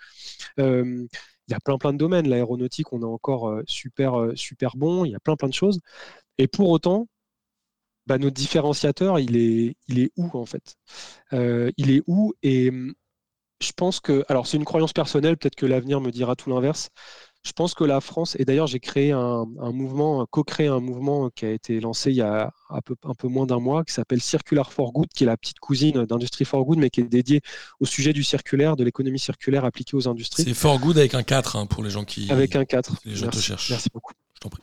Il 0.59 1.53
y 1.53 1.55
a 1.55 1.61
plein 1.61 1.79
plein 1.79 1.93
de 1.93 1.99
domaines. 1.99 2.29
L'aéronautique 2.29 2.93
on 2.93 3.03
est 3.03 3.05
encore 3.05 3.61
super 3.67 4.33
super 4.35 4.77
bon. 4.77 5.05
Il 5.05 5.13
y 5.13 5.15
a 5.15 5.21
plein 5.21 5.37
plein 5.37 5.49
de 5.49 5.55
choses. 5.55 5.81
Et 6.39 6.49
pour 6.49 6.71
autant 6.71 7.09
bah, 8.07 8.19
notre 8.19 8.35
différenciateur, 8.35 9.19
il 9.19 9.37
est, 9.37 9.77
il 9.89 9.99
est 9.99 10.11
où 10.17 10.31
en 10.35 10.47
fait? 10.47 10.77
Euh, 11.33 11.71
Il 11.77 11.91
est 11.91 12.03
où 12.07 12.35
Et 12.43 12.71
hum, 12.71 12.95
je 13.61 13.73
pense 13.73 14.01
que, 14.01 14.25
alors 14.29 14.47
c'est 14.47 14.57
une 14.57 14.65
croyance 14.65 14.93
personnelle, 14.93 15.37
peut-être 15.37 15.57
que 15.57 15.67
l'avenir 15.67 16.01
me 16.01 16.11
dira 16.11 16.37
tout 16.37 16.51
l'inverse. 16.51 16.91
Je 17.45 17.53
pense 17.53 17.75
que 17.75 17.85
la 17.85 18.01
France, 18.01 18.37
et 18.41 18.45
d'ailleurs 18.45 18.67
j'ai 18.67 18.81
créé 18.81 19.13
un, 19.13 19.47
mouvement, 19.73 20.27
co-créé 20.27 20.67
un 20.67 20.81
mouvement 20.81 21.31
qui 21.31 21.47
a 21.47 21.51
été 21.53 21.79
lancé 21.79 22.11
il 22.11 22.17
y 22.17 22.21
a 22.21 22.53
un 22.71 22.81
peu, 22.81 22.97
un 23.05 23.15
peu 23.15 23.29
moins 23.29 23.47
d'un 23.47 23.61
mois, 23.61 23.85
qui 23.85 23.95
s'appelle 23.95 24.21
Circular 24.21 24.73
for 24.73 24.93
Good, 24.93 25.09
qui 25.15 25.23
est 25.23 25.29
la 25.29 25.37
petite 25.37 25.61
cousine 25.61 26.05
d'Industrie 26.07 26.45
for 26.45 26.65
Good, 26.65 26.79
mais 26.79 26.91
qui 26.91 27.03
est 27.03 27.05
dédié 27.05 27.43
au 27.79 27.87
sujet 27.87 28.13
du 28.13 28.25
circulaire, 28.25 28.75
de 28.75 28.83
l'économie 28.83 29.21
circulaire 29.21 29.65
appliquée 29.65 29.97
aux 29.97 30.09
industries. 30.09 30.43
C'est 30.43 30.55
for 30.55 30.81
Good 30.81 30.99
avec 30.99 31.15
un 31.15 31.23
4 31.23 31.55
hein, 31.55 31.67
pour 31.67 31.85
les 31.85 31.91
gens 31.91 32.05
qui. 32.05 32.31
Avec 32.33 32.57
un 32.57 32.65
4. 32.65 32.97
Les 33.05 33.15
gens 33.15 33.29
te 33.29 33.39
cherchent. 33.39 33.71
Merci 33.71 33.91
beaucoup. 33.95 34.13
Je 34.35 34.41
t'en 34.41 34.49
prie. 34.49 34.63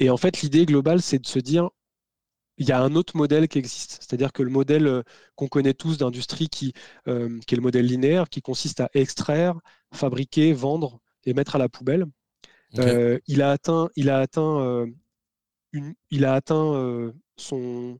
Et 0.00 0.10
en 0.10 0.16
fait, 0.16 0.42
l'idée 0.42 0.66
globale, 0.66 1.00
c'est 1.00 1.20
de 1.20 1.26
se 1.26 1.38
dire, 1.38 1.70
il 2.58 2.68
y 2.68 2.72
a 2.72 2.80
un 2.80 2.94
autre 2.94 3.16
modèle 3.16 3.48
qui 3.48 3.58
existe. 3.58 3.98
C'est-à-dire 4.00 4.32
que 4.32 4.42
le 4.42 4.50
modèle 4.50 4.86
euh, 4.86 5.02
qu'on 5.36 5.48
connaît 5.48 5.74
tous 5.74 5.96
d'industrie, 5.96 6.48
qui, 6.48 6.72
euh, 7.06 7.38
qui, 7.46 7.54
est 7.54 7.56
le 7.56 7.62
modèle 7.62 7.86
linéaire, 7.86 8.28
qui 8.28 8.42
consiste 8.42 8.80
à 8.80 8.90
extraire, 8.94 9.58
fabriquer, 9.92 10.52
vendre 10.52 11.00
et 11.24 11.34
mettre 11.34 11.56
à 11.56 11.58
la 11.58 11.68
poubelle, 11.68 12.06
euh, 12.78 13.18
il 13.26 13.42
a 13.42 13.50
atteint, 13.50 13.88
il 13.96 14.10
a 14.10 14.18
atteint, 14.18 14.86
une, 15.72 15.94
il 16.10 16.24
a 16.26 16.34
atteint 16.34 17.12
son, 17.36 17.98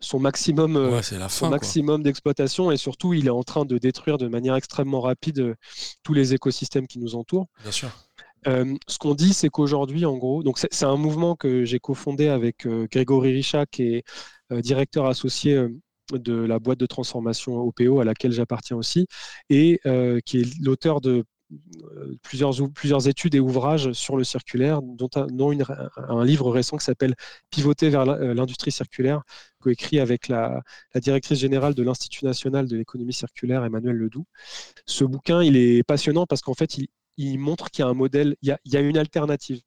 son 0.00 0.18
maximum, 0.18 1.00
son 1.28 1.48
maximum 1.48 2.02
d'exploitation 2.02 2.70
et 2.70 2.76
surtout, 2.76 3.14
il 3.14 3.26
est 3.26 3.30
en 3.30 3.42
train 3.42 3.64
de 3.64 3.78
détruire 3.78 4.18
de 4.18 4.28
manière 4.28 4.54
extrêmement 4.54 5.00
rapide 5.00 5.54
tous 6.02 6.12
les 6.12 6.34
écosystèmes 6.34 6.86
qui 6.86 6.98
nous 6.98 7.14
entourent. 7.14 7.48
Bien 7.62 7.72
sûr. 7.72 7.90
Euh, 8.46 8.74
ce 8.88 8.98
qu'on 8.98 9.14
dit, 9.14 9.34
c'est 9.34 9.48
qu'aujourd'hui, 9.48 10.04
en 10.06 10.16
gros, 10.16 10.42
donc 10.42 10.58
c'est 10.58 10.84
un 10.84 10.96
mouvement 10.96 11.36
que 11.36 11.64
j'ai 11.64 11.78
cofondé 11.78 12.28
avec 12.28 12.66
euh, 12.66 12.86
Grégory 12.90 13.32
Richat, 13.32 13.66
qui 13.66 13.94
est 13.94 14.04
euh, 14.52 14.60
directeur 14.60 15.06
associé 15.06 15.66
de 16.12 16.34
la 16.34 16.58
boîte 16.58 16.80
de 16.80 16.86
transformation 16.86 17.58
OPO 17.58 18.00
à 18.00 18.04
laquelle 18.04 18.32
j'appartiens 18.32 18.76
aussi, 18.76 19.06
et 19.48 19.80
qui 20.24 20.40
est 20.40 20.60
l'auteur 20.60 21.00
de 21.00 21.24
plusieurs, 22.22 23.08
études 23.08 23.34
et 23.36 23.40
ouvrages 23.40 23.92
sur 23.92 24.16
le 24.16 24.24
circulaire, 24.24 24.82
dont, 24.82 25.08
un, 25.14 26.24
livre 26.24 26.50
récent 26.50 26.76
qui 26.78 26.84
s'appelle 26.84 27.14
Pivoter 27.50 27.90
vers 27.90 28.04
l'industrie 28.06 28.72
circulaire, 28.72 29.22
coécrit 29.60 30.00
avec 30.00 30.26
la, 30.26 30.62
la, 30.94 31.00
directrice 31.00 31.38
générale 31.38 31.74
de 31.74 31.82
l'Institut 31.84 32.24
national 32.24 32.66
de 32.66 32.76
l'économie 32.76 33.12
circulaire, 33.12 33.64
Emmanuel 33.64 33.94
Ledoux. 33.96 34.26
Ce 34.86 35.04
bouquin, 35.04 35.42
il 35.44 35.56
est 35.56 35.84
passionnant 35.84 36.26
parce 36.26 36.40
qu'en 36.40 36.54
fait, 36.54 36.76
il, 36.78 36.88
il 37.20 37.38
montre 37.38 37.70
qu'il 37.70 37.84
y 37.84 37.86
a 37.86 37.90
un 37.90 37.94
modèle, 37.94 38.36
il 38.42 38.56
y 38.64 38.76
a, 38.76 38.80
une 38.80 38.96
alternative. 38.96 39.60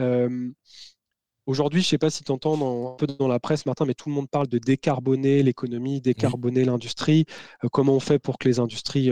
Euh, 0.00 0.48
aujourd'hui, 1.46 1.80
je 1.80 1.86
ne 1.86 1.90
sais 1.90 1.98
pas 1.98 2.10
si 2.10 2.22
tu 2.22 2.30
entends 2.30 2.92
un 2.92 2.96
peu 2.96 3.06
dans 3.06 3.26
la 3.26 3.40
presse, 3.40 3.66
Martin, 3.66 3.86
mais 3.86 3.94
tout 3.94 4.08
le 4.08 4.14
monde 4.14 4.30
parle 4.30 4.46
de 4.46 4.58
décarboner 4.58 5.42
l'économie, 5.42 6.00
décarboner 6.00 6.64
l'industrie, 6.64 7.26
euh, 7.64 7.68
comment 7.72 7.94
on 7.94 8.00
fait 8.00 8.20
pour 8.20 8.38
que 8.38 8.46
les 8.46 8.60
industries 8.60 9.10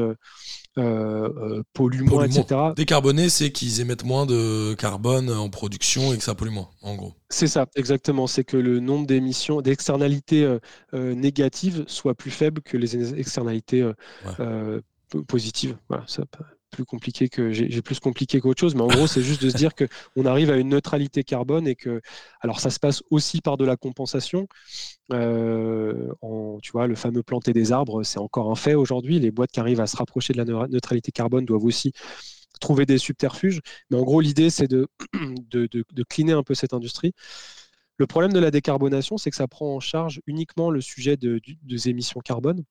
euh, 0.79 1.62
polluent 1.73 2.05
moins, 2.05 2.27
etc. 2.27 2.61
Décarboner, 2.77 3.29
c'est 3.29 3.51
qu'ils 3.51 3.81
émettent 3.81 4.05
moins 4.05 4.25
de 4.25 4.75
carbone 4.75 5.29
en 5.29 5.51
production 5.51 6.12
et 6.12 6.16
que 6.16 6.23
ça 6.23 6.37
pollue 6.37 6.53
moins, 6.53 6.71
en 6.83 6.94
gros. 6.94 7.14
C'est 7.29 7.49
ça, 7.49 7.66
exactement. 7.75 8.29
C'est 8.29 8.44
que 8.44 8.57
le 8.57 8.79
nombre 8.79 9.09
d'émissions, 9.09 9.62
d'externalités 9.62 10.59
négatives 10.92 11.85
soit 11.88 12.14
plus 12.14 12.31
faible 12.31 12.62
que 12.62 12.77
les 12.77 13.18
externalités 13.18 13.90
positives. 15.27 15.77
Voilà, 15.88 16.05
ça, 16.07 16.23
plus 16.71 16.85
compliqué 16.85 17.29
que 17.29 17.51
j'ai 17.51 17.83
plus 17.83 17.99
compliqué 18.01 18.41
qu'autre 18.41 18.61
chose, 18.61 18.75
mais 18.75 18.83
en 18.83 18.89
gros, 18.89 19.07
c'est 19.07 19.23
juste 19.23 19.43
de 19.43 19.51
se 19.51 19.57
dire 19.57 19.73
qu'on 19.75 20.27
arrive 20.27 20.51
à 20.51 20.57
une 20.57 20.69
neutralité 20.69 21.25
carbone 21.25 21.67
et 21.67 21.75
que, 21.75 22.01
alors 22.41 22.61
ça 22.61 22.71
se 22.71 22.79
passe 22.79 23.03
aussi 23.11 23.41
par 23.41 23.57
de 23.57 23.65
la 23.65 23.77
compensation. 23.77 24.47
Euh, 25.13 26.13
tu 26.63 26.73
vois, 26.73 26.87
le 26.87 26.95
fameux 26.95 27.23
planter 27.23 27.53
des 27.53 27.73
arbres, 27.73 28.03
c'est 28.03 28.19
encore 28.19 28.51
un 28.51 28.55
fait 28.55 28.75
aujourd'hui. 28.75 29.19
Les 29.19 29.31
boîtes 29.31 29.51
qui 29.51 29.61
arrivent 29.61 29.81
à 29.81 29.87
se 29.87 29.97
rapprocher 29.97 30.33
de 30.33 30.43
la 30.43 30.69
neutralité 30.69 31.13
carbone 31.13 31.45
doivent 31.45 31.65
aussi 31.65 31.93
trouver 32.61 32.87
des 32.87 32.99
subterfuges. 32.99 33.61
Mais 33.91 33.97
en 33.97 34.03
gros, 34.03 34.21
l'idée, 34.21 34.51
c'est 34.51 34.69
de, 34.69 34.89
de, 35.51 35.67
de, 35.71 35.85
de 35.93 36.03
cleaner 36.03 36.33
un 36.33 36.43
peu 36.43 36.55
cette 36.55 36.75
industrie. 36.75 37.13
Le 37.99 38.07
problème 38.07 38.33
de 38.33 38.39
la 38.39 38.53
décarbonation, 38.53 39.19
c'est 39.19 39.31
que 39.31 39.37
ça 39.37 39.49
prend 39.49 39.75
en 39.75 39.81
charge 39.81 40.21
uniquement 40.27 40.71
le 40.71 40.81
sujet 40.81 41.17
de, 41.17 41.41
des 41.63 41.89
émissions 41.89 42.21
carbone, 42.21 42.65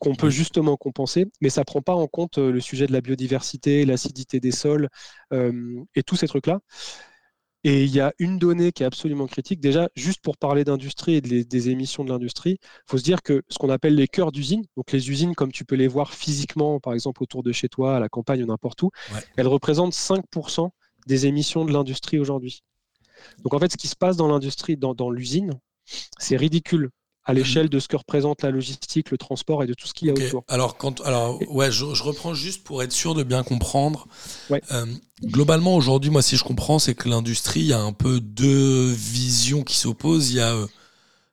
qu'on 0.00 0.14
peut 0.14 0.30
justement 0.30 0.76
compenser, 0.76 1.26
mais 1.40 1.50
ça 1.50 1.62
ne 1.62 1.64
prend 1.64 1.82
pas 1.82 1.94
en 1.94 2.06
compte 2.06 2.38
euh, 2.38 2.52
le 2.52 2.60
sujet 2.60 2.86
de 2.86 2.92
la 2.92 3.00
biodiversité, 3.00 3.84
l'acidité 3.84 4.38
des 4.38 4.52
sols 4.52 4.88
euh, 5.32 5.82
et 5.96 6.04
tous 6.04 6.14
ces 6.14 6.28
trucs-là. 6.28 6.60
Et 7.64 7.82
il 7.84 7.90
y 7.90 7.98
a 8.00 8.12
une 8.20 8.38
donnée 8.38 8.70
qui 8.70 8.84
est 8.84 8.86
absolument 8.86 9.26
critique. 9.26 9.60
Déjà, 9.60 9.88
juste 9.96 10.20
pour 10.22 10.36
parler 10.36 10.62
d'industrie 10.62 11.16
et 11.16 11.20
des 11.20 11.70
émissions 11.70 12.04
de 12.04 12.10
l'industrie, 12.10 12.58
il 12.62 12.82
faut 12.86 12.98
se 12.98 13.02
dire 13.02 13.20
que 13.20 13.42
ce 13.48 13.58
qu'on 13.58 13.68
appelle 13.68 13.96
les 13.96 14.06
cœurs 14.06 14.30
d'usine, 14.30 14.64
donc 14.76 14.92
les 14.92 15.10
usines 15.10 15.34
comme 15.34 15.50
tu 15.50 15.64
peux 15.64 15.74
les 15.74 15.88
voir 15.88 16.14
physiquement, 16.14 16.78
par 16.78 16.94
exemple 16.94 17.20
autour 17.20 17.42
de 17.42 17.50
chez 17.50 17.68
toi, 17.68 17.96
à 17.96 18.00
la 18.00 18.08
campagne 18.08 18.44
ou 18.44 18.46
n'importe 18.46 18.80
où, 18.82 18.90
elles 19.36 19.48
représentent 19.48 19.92
5% 19.92 20.70
des 21.08 21.26
émissions 21.26 21.64
de 21.64 21.72
l'industrie 21.72 22.20
aujourd'hui. 22.20 22.62
Donc 23.44 23.54
en 23.54 23.58
fait, 23.58 23.72
ce 23.72 23.76
qui 23.76 23.88
se 23.88 23.96
passe 23.96 24.16
dans 24.16 24.28
l'industrie, 24.28 24.76
dans, 24.76 25.10
l'usine, 25.10 25.52
c'est 26.18 26.36
ridicule 26.36 26.90
à 27.24 27.34
l'échelle 27.34 27.68
de 27.68 27.78
ce 27.78 27.88
que 27.88 27.96
représente 27.96 28.42
la 28.42 28.50
logistique, 28.50 29.10
le 29.10 29.18
transport 29.18 29.62
et 29.62 29.66
de 29.66 29.74
tout 29.74 29.86
ce 29.86 29.92
qu'il 29.92 30.08
y 30.08 30.10
a 30.10 30.14
autour. 30.14 30.44
Alors, 30.48 30.78
quand, 30.78 31.02
alors 31.02 31.38
ouais, 31.50 31.70
je, 31.70 31.84
reprends 31.84 32.32
juste 32.32 32.64
pour 32.64 32.82
être 32.82 32.92
sûr 32.92 33.14
de 33.14 33.22
bien 33.22 33.42
comprendre. 33.42 34.08
Euh, 34.50 34.86
globalement, 35.22 35.76
aujourd'hui, 35.76 36.10
moi, 36.10 36.22
si 36.22 36.38
je 36.38 36.44
comprends, 36.44 36.78
c'est 36.78 36.94
que 36.94 37.06
l'industrie, 37.08 37.60
il 37.60 37.66
y 37.66 37.72
a 37.74 37.80
un 37.80 37.92
peu 37.92 38.20
deux 38.20 38.90
visions 38.90 39.62
qui 39.62 39.76
s'opposent. 39.76 40.30
Il 40.30 40.36
y 40.36 40.40
a 40.40 40.54
euh, 40.54 40.66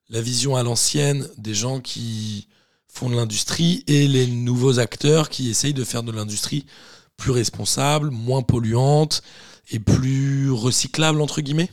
la 0.09 0.19
vision 0.19 0.57
à 0.57 0.63
l'ancienne 0.63 1.29
des 1.37 1.53
gens 1.53 1.79
qui 1.79 2.49
font 2.89 3.09
de 3.09 3.15
l'industrie 3.15 3.85
et 3.87 4.07
les 4.07 4.27
nouveaux 4.27 4.79
acteurs 4.79 5.29
qui 5.29 5.49
essayent 5.49 5.73
de 5.73 5.83
faire 5.85 6.03
de 6.03 6.11
l'industrie 6.11 6.65
plus 7.17 7.31
responsable, 7.31 8.09
moins 8.11 8.41
polluante 8.41 9.21
et 9.71 9.79
plus 9.79 10.51
recyclable, 10.51 11.21
entre 11.21 11.41
guillemets? 11.41 11.69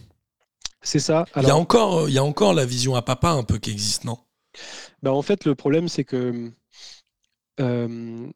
C'est 0.82 0.98
ça. 0.98 1.24
il, 1.36 1.44
y 1.44 1.50
a 1.50 1.56
encore, 1.56 2.00
euh, 2.00 2.08
il 2.08 2.14
y 2.14 2.18
a 2.18 2.24
encore 2.24 2.54
la 2.54 2.64
vision 2.64 2.96
à 2.96 3.02
papa 3.02 3.30
un 3.30 3.44
peu 3.44 3.58
qui 3.58 3.70
existe, 3.70 4.04
non? 4.04 4.18
Bah 5.02 5.12
En 5.12 5.22
fait, 5.22 5.44
le 5.44 5.54
problème, 5.54 5.88
c'est 5.88 6.04
que 6.04 6.52
euh, 7.60 8.30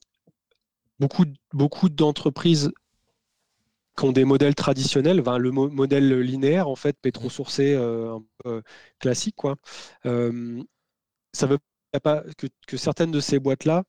beaucoup, 1.01 1.25
beaucoup 1.53 1.89
d'entreprises 1.89 2.73
qui 3.99 4.05
ont 4.05 4.13
des 4.13 4.25
modèles 4.25 4.55
traditionnels, 4.55 5.23
le 5.39 5.51
modèle 5.51 6.21
linéaire, 6.21 6.69
en 6.69 6.77
fait, 6.77 6.97
pétro-sourcé, 7.01 7.75
euh, 7.75 8.19
classique, 8.99 9.37
quoi, 9.37 9.57
ça 10.05 11.47
veut 11.47 11.59
pas 12.03 12.23
que, 12.37 12.47
que, 12.67 12.77
certaines 12.77 13.11
de 13.11 13.21
ces 13.21 13.39
boîtes-là 13.39 13.85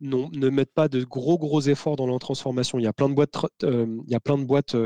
ne 0.00 0.48
mettent 0.48 0.74
pas 0.74 0.88
de 0.88 1.04
gros 1.04 1.38
gros 1.38 1.60
efforts 1.60 1.96
dans 1.96 2.06
leur 2.06 2.18
transformation. 2.18 2.78
Il 2.78 2.84
y 2.84 2.88
a 2.88 2.92
plein 2.92 3.08
de 3.08 3.14
boîtes, 3.14 3.36
il 3.62 4.08
y 4.08 4.14
a 4.14 4.20
plein 4.20 4.38
de 4.38 4.44
boîtes 4.44 4.76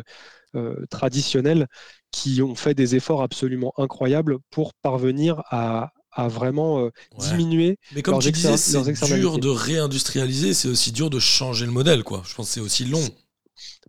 traditionnelles 0.91 1.67
qui 2.11 2.43
ont 2.43 2.55
fait 2.55 2.75
des 2.75 2.95
efforts 2.97 3.23
absolument 3.23 3.73
incroyables 3.77 4.39
pour 4.51 4.75
parvenir 4.75 5.43
à, 5.51 5.93
vraiment 6.29 6.91
diminuer. 7.19 7.79
Mais 7.93 8.03
comme 8.03 8.21
tu 8.21 8.31
disais, 8.31 8.57
c'est 8.57 9.19
dur 9.19 9.39
de 9.39 9.49
réindustrialiser, 9.49 10.55
c'est 10.55 10.69
aussi 10.69 10.93
dur 10.93 11.11
de 11.11 11.19
changer 11.19 11.67
le 11.67 11.73
modèle. 11.73 12.05
Quoi. 12.05 12.23
Je 12.27 12.35
pense 12.35 12.47
que 12.49 12.53
c'est 12.55 12.61
aussi 12.61 12.85
long. 12.85 13.03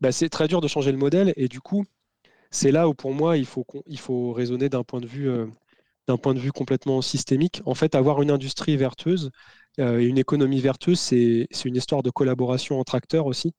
Bah, 0.02 0.12
c'est 0.12 0.30
très 0.30 0.48
dur 0.48 0.62
de 0.62 0.68
changer 0.68 0.92
le 0.92 0.98
modèle 0.98 1.34
et 1.38 1.48
du 1.48 1.62
coup, 1.62 1.86
c'est 2.52 2.72
là 2.72 2.88
où 2.88 2.94
pour 2.94 3.14
moi, 3.14 3.38
il 3.38 3.46
faut, 3.46 3.66
il 3.88 4.00
faut 4.00 4.32
raisonner 4.34 4.70
d'un 4.70 4.84
point 4.84 5.02
de 5.02 5.08
vue 5.08 5.30
d'un 6.08 6.18
point 6.18 6.34
de 6.34 6.40
vue 6.40 6.52
complètement 6.52 7.02
systémique. 7.02 7.62
En 7.66 7.74
fait, 7.74 7.96
avoir 7.96 8.22
une 8.22 8.32
industrie 8.32 8.78
vertueuse 8.78 9.32
euh, 9.80 10.00
une 10.00 10.18
économie 10.18 10.62
vertueuse, 10.62 11.00
c'est 11.00 11.48
une 11.66 11.76
histoire 11.76 12.04
de 12.04 12.10
collaboration 12.10 12.80
entre 12.80 12.96
acteurs 12.96 13.26
aussi. 13.26 13.54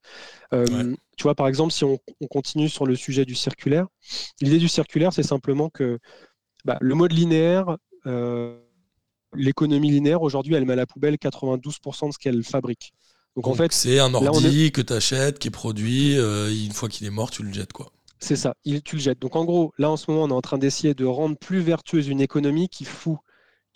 Euh, 0.55 0.95
tu 1.17 1.23
vois, 1.25 1.35
par 1.35 1.49
exemple, 1.49 1.73
si 1.73 1.85
on, 1.85 1.99
continue 2.31 2.69
sur 2.69 2.87
le 2.87 2.97
sujet 2.97 3.25
du 3.25 3.35
circulaire, 3.35 3.87
l'idée 4.41 4.59
du 4.59 4.69
circulaire, 4.69 5.13
c'est 5.13 5.23
simplement 5.23 5.69
que 5.69 5.99
bah, 6.65 6.79
le 6.81 6.95
mode 6.95 7.13
linéaire, 7.13 7.77
euh, 8.07 8.59
l'économie 9.35 9.91
linéaire, 9.91 10.23
aujourd'hui, 10.23 10.55
elle 10.55 10.65
met 10.65 10.73
à 10.73 10.77
la 10.77 10.87
poubelle 10.87 11.17
92% 11.17 12.09
de 12.09 12.13
ce 12.13 12.19
qu'elle 12.19 12.43
fabrique. 12.43 12.93
Donc, 13.35 13.49
en 13.49 13.55
fait, 13.55 13.73
c'est 13.73 13.99
un 13.99 14.15
ordi 14.15 14.73
que 14.73 14.81
tu 14.81 14.95
achètes, 14.95 15.39
qui 15.39 15.49
est 15.49 15.51
produit, 15.51 16.15
une 16.15 16.73
fois 16.73 16.89
qu'il 16.89 17.07
est 17.07 17.11
mort, 17.11 17.31
tu 17.31 17.43
le 17.43 17.53
jettes 17.53 17.73
quoi. 17.75 17.93
C'est 18.19 18.37
ça, 18.37 18.55
il, 18.65 18.83
tu 18.83 18.97
le 18.97 19.03
jettes. 19.03 19.19
Donc 19.19 19.37
en 19.37 19.45
gros, 19.45 19.75
là 19.77 19.91
en 19.91 19.99
ce 19.99 20.11
moment, 20.11 20.25
on 20.25 20.31
est 20.31 20.33
en 20.33 20.41
train 20.41 20.57
d'essayer 20.57 20.95
de 20.95 21.05
rendre 21.05 21.37
plus 21.37 21.61
vertueuse 21.61 22.09
une 22.09 22.23
économie 22.23 22.71
qui 22.71 22.87
fout 22.87 23.19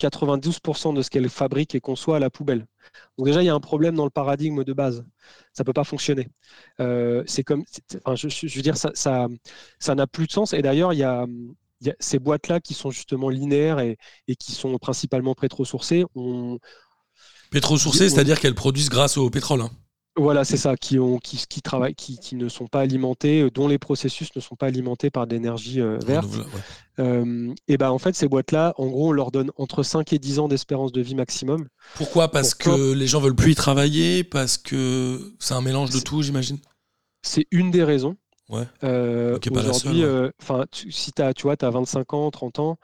92% 0.01 0.93
de 0.93 1.01
ce 1.01 1.09
qu'elle 1.09 1.29
fabrique 1.29 1.75
et 1.75 1.79
conçoit 1.79 2.17
à 2.17 2.19
la 2.19 2.29
poubelle. 2.29 2.65
Donc 3.17 3.27
déjà, 3.27 3.43
il 3.43 3.45
y 3.45 3.49
a 3.49 3.53
un 3.53 3.59
problème 3.59 3.95
dans 3.95 4.03
le 4.03 4.09
paradigme 4.09 4.63
de 4.63 4.73
base. 4.73 5.05
Ça 5.53 5.63
ne 5.63 5.65
peut 5.65 5.73
pas 5.73 5.83
fonctionner. 5.83 6.27
Euh, 6.79 7.23
c'est 7.27 7.43
comme, 7.43 7.63
je, 8.15 8.55
veux 8.55 8.61
dire, 8.61 8.77
ça, 8.77 8.91
ça, 8.93 9.95
n'a 9.95 10.07
plus 10.07 10.27
de 10.27 10.31
sens. 10.31 10.53
Et 10.53 10.61
d'ailleurs, 10.61 10.93
il 10.93 10.99
y 10.99 11.03
a, 11.03 11.25
ces 11.99 12.19
boîtes-là 12.19 12.59
qui 12.59 12.73
sont 12.73 12.91
justement 12.91 13.29
linéaires 13.29 13.79
et, 13.79 13.97
qui 14.39 14.51
sont 14.51 14.77
principalement 14.77 15.35
pétro-sourcées. 15.35 16.05
On... 16.15 16.59
Pétro-sourcées, 17.51 18.09
c'est-à-dire 18.09 18.39
qu'elles 18.39 18.55
produisent 18.55 18.89
grâce 18.89 19.17
au 19.17 19.29
pétrole. 19.29 19.61
Hein. 19.61 19.71
Voilà, 20.17 20.43
c'est 20.43 20.57
ça, 20.57 20.75
qui, 20.75 20.99
ont, 20.99 21.19
qui, 21.19 21.41
qui 21.47 21.61
travaillent, 21.61 21.95
qui, 21.95 22.19
qui, 22.19 22.35
ne 22.35 22.49
sont 22.49 22.67
pas 22.67 22.81
alimentés, 22.81 23.43
euh, 23.43 23.49
dont 23.49 23.69
les 23.69 23.77
processus 23.77 24.35
ne 24.35 24.41
sont 24.41 24.55
pas 24.55 24.65
alimentés 24.65 25.09
par 25.09 25.25
de 25.25 25.33
l'énergie 25.33 25.79
euh, 25.79 25.97
verte. 26.05 26.29
Euh, 26.99 27.53
et 27.69 27.77
ben 27.77 27.89
en 27.91 27.97
fait, 27.97 28.13
ces 28.13 28.27
boîtes-là, 28.27 28.73
en 28.77 28.87
gros, 28.87 29.09
on 29.09 29.11
leur 29.13 29.31
donne 29.31 29.51
entre 29.55 29.83
5 29.83 30.11
et 30.11 30.19
10 30.19 30.39
ans 30.39 30.47
d'espérance 30.49 30.91
de 30.91 31.01
vie 31.01 31.15
maximum. 31.15 31.65
Pourquoi? 31.95 32.29
Parce 32.29 32.53
que 32.53 32.91
les 32.91 33.07
gens 33.07 33.21
veulent 33.21 33.35
plus 33.35 33.53
y 33.53 33.55
travailler? 33.55 34.25
Parce 34.25 34.57
que 34.57 35.33
c'est 35.39 35.53
un 35.53 35.61
mélange 35.61 35.91
de 35.91 35.99
tout, 35.99 36.21
j'imagine? 36.21 36.57
C'est 37.21 37.47
une 37.51 37.71
des 37.71 37.85
raisons. 37.85 38.17
Ouais. 38.49 38.67
Aujourd'hui, 38.83 40.03
enfin, 40.41 40.65
si 40.73 41.11
as, 41.19 41.33
tu 41.33 41.43
vois, 41.43 41.55
tu 41.55 41.63
as 41.63 41.69
25 41.69 42.13
ans, 42.13 42.29
30 42.31 42.59
ans, 42.59 42.77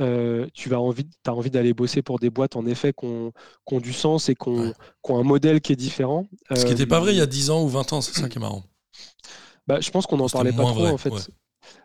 euh, 0.00 0.46
tu 0.54 0.72
as 0.74 0.80
envie, 0.80 1.08
as 1.26 1.34
envie 1.34 1.50
d'aller 1.50 1.74
bosser 1.74 2.02
pour 2.02 2.18
des 2.18 2.30
boîtes 2.30 2.56
en 2.56 2.66
effet 2.66 2.92
qui 2.92 3.06
ont, 3.06 3.80
du 3.80 3.92
sens 3.92 4.28
et 4.28 4.34
qui 4.34 4.48
ont, 4.48 4.72
un 5.08 5.22
modèle 5.22 5.60
qui 5.60 5.72
est 5.72 5.76
différent. 5.76 6.26
Ce 6.54 6.64
qui 6.64 6.70
n'était 6.70 6.86
pas 6.86 7.00
vrai 7.00 7.14
il 7.14 7.18
y 7.18 7.22
a 7.22 7.26
10 7.26 7.50
ans 7.50 7.62
ou 7.64 7.68
20 7.68 7.92
ans, 7.92 8.00
c'est 8.00 8.18
ça 8.18 8.28
qui 8.28 8.38
est 8.38 8.40
marrant. 8.40 8.64
Bah, 9.66 9.80
je 9.82 9.90
pense 9.90 10.06
qu'on 10.06 10.16
n'en 10.16 10.30
parlait 10.30 10.52
pas 10.52 10.62
trop 10.62 10.86
en 10.86 10.96
fait. 10.96 11.12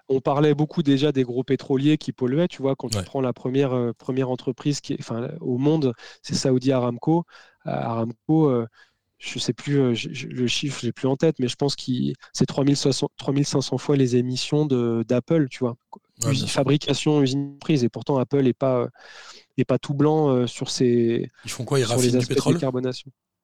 On 0.07 0.21
parlait 0.21 0.53
beaucoup 0.53 0.83
déjà 0.83 1.11
des 1.11 1.23
gros 1.23 1.43
pétroliers 1.43 1.97
qui 1.97 2.13
polluaient, 2.13 2.47
tu 2.47 2.61
vois, 2.61 2.77
quand 2.77 2.87
tu 2.87 3.03
prends 3.03 3.19
la 3.19 3.33
première, 3.33 3.73
euh, 3.73 3.91
première 3.91 4.29
entreprise 4.29 4.79
qui 4.79 4.95
enfin, 4.97 5.27
au 5.41 5.57
monde, 5.57 5.93
c'est 6.21 6.33
Saudi 6.33 6.71
Aramco. 6.71 7.25
Euh, 7.67 7.71
Aramco, 7.71 8.63
je 9.17 9.35
ne 9.35 9.39
sais 9.41 9.51
plus 9.51 9.93
le 9.93 10.47
chiffre, 10.47 10.79
je 10.79 10.85
l'ai 10.85 10.93
plus 10.93 11.09
en 11.09 11.17
tête, 11.17 11.39
mais 11.39 11.49
je 11.49 11.57
pense 11.57 11.75
que 11.75 11.83
c'est 12.31 12.45
3500 12.45 13.77
fois 13.77 13.97
les 13.97 14.15
émissions 14.15 14.65
d'Apple, 14.65 15.49
tu 15.49 15.59
vois 15.59 15.75
fabrication, 16.47 17.21
usine 17.21 17.57
prise. 17.59 17.83
Et 17.83 17.89
pourtant, 17.89 18.17
Apple 18.17 18.41
n'est 18.43 18.53
pas, 18.53 18.87
est 19.57 19.65
pas 19.65 19.79
tout 19.79 19.93
blanc 19.93 20.29
euh, 20.29 20.47
sur 20.47 20.69
ses. 20.69 21.29
Ils 21.45 21.51
font 21.51 21.65
quoi 21.65 21.79
Ils 21.79 21.85
raffinent 21.85 22.19
du 22.19 22.27
pétrole? 22.27 22.59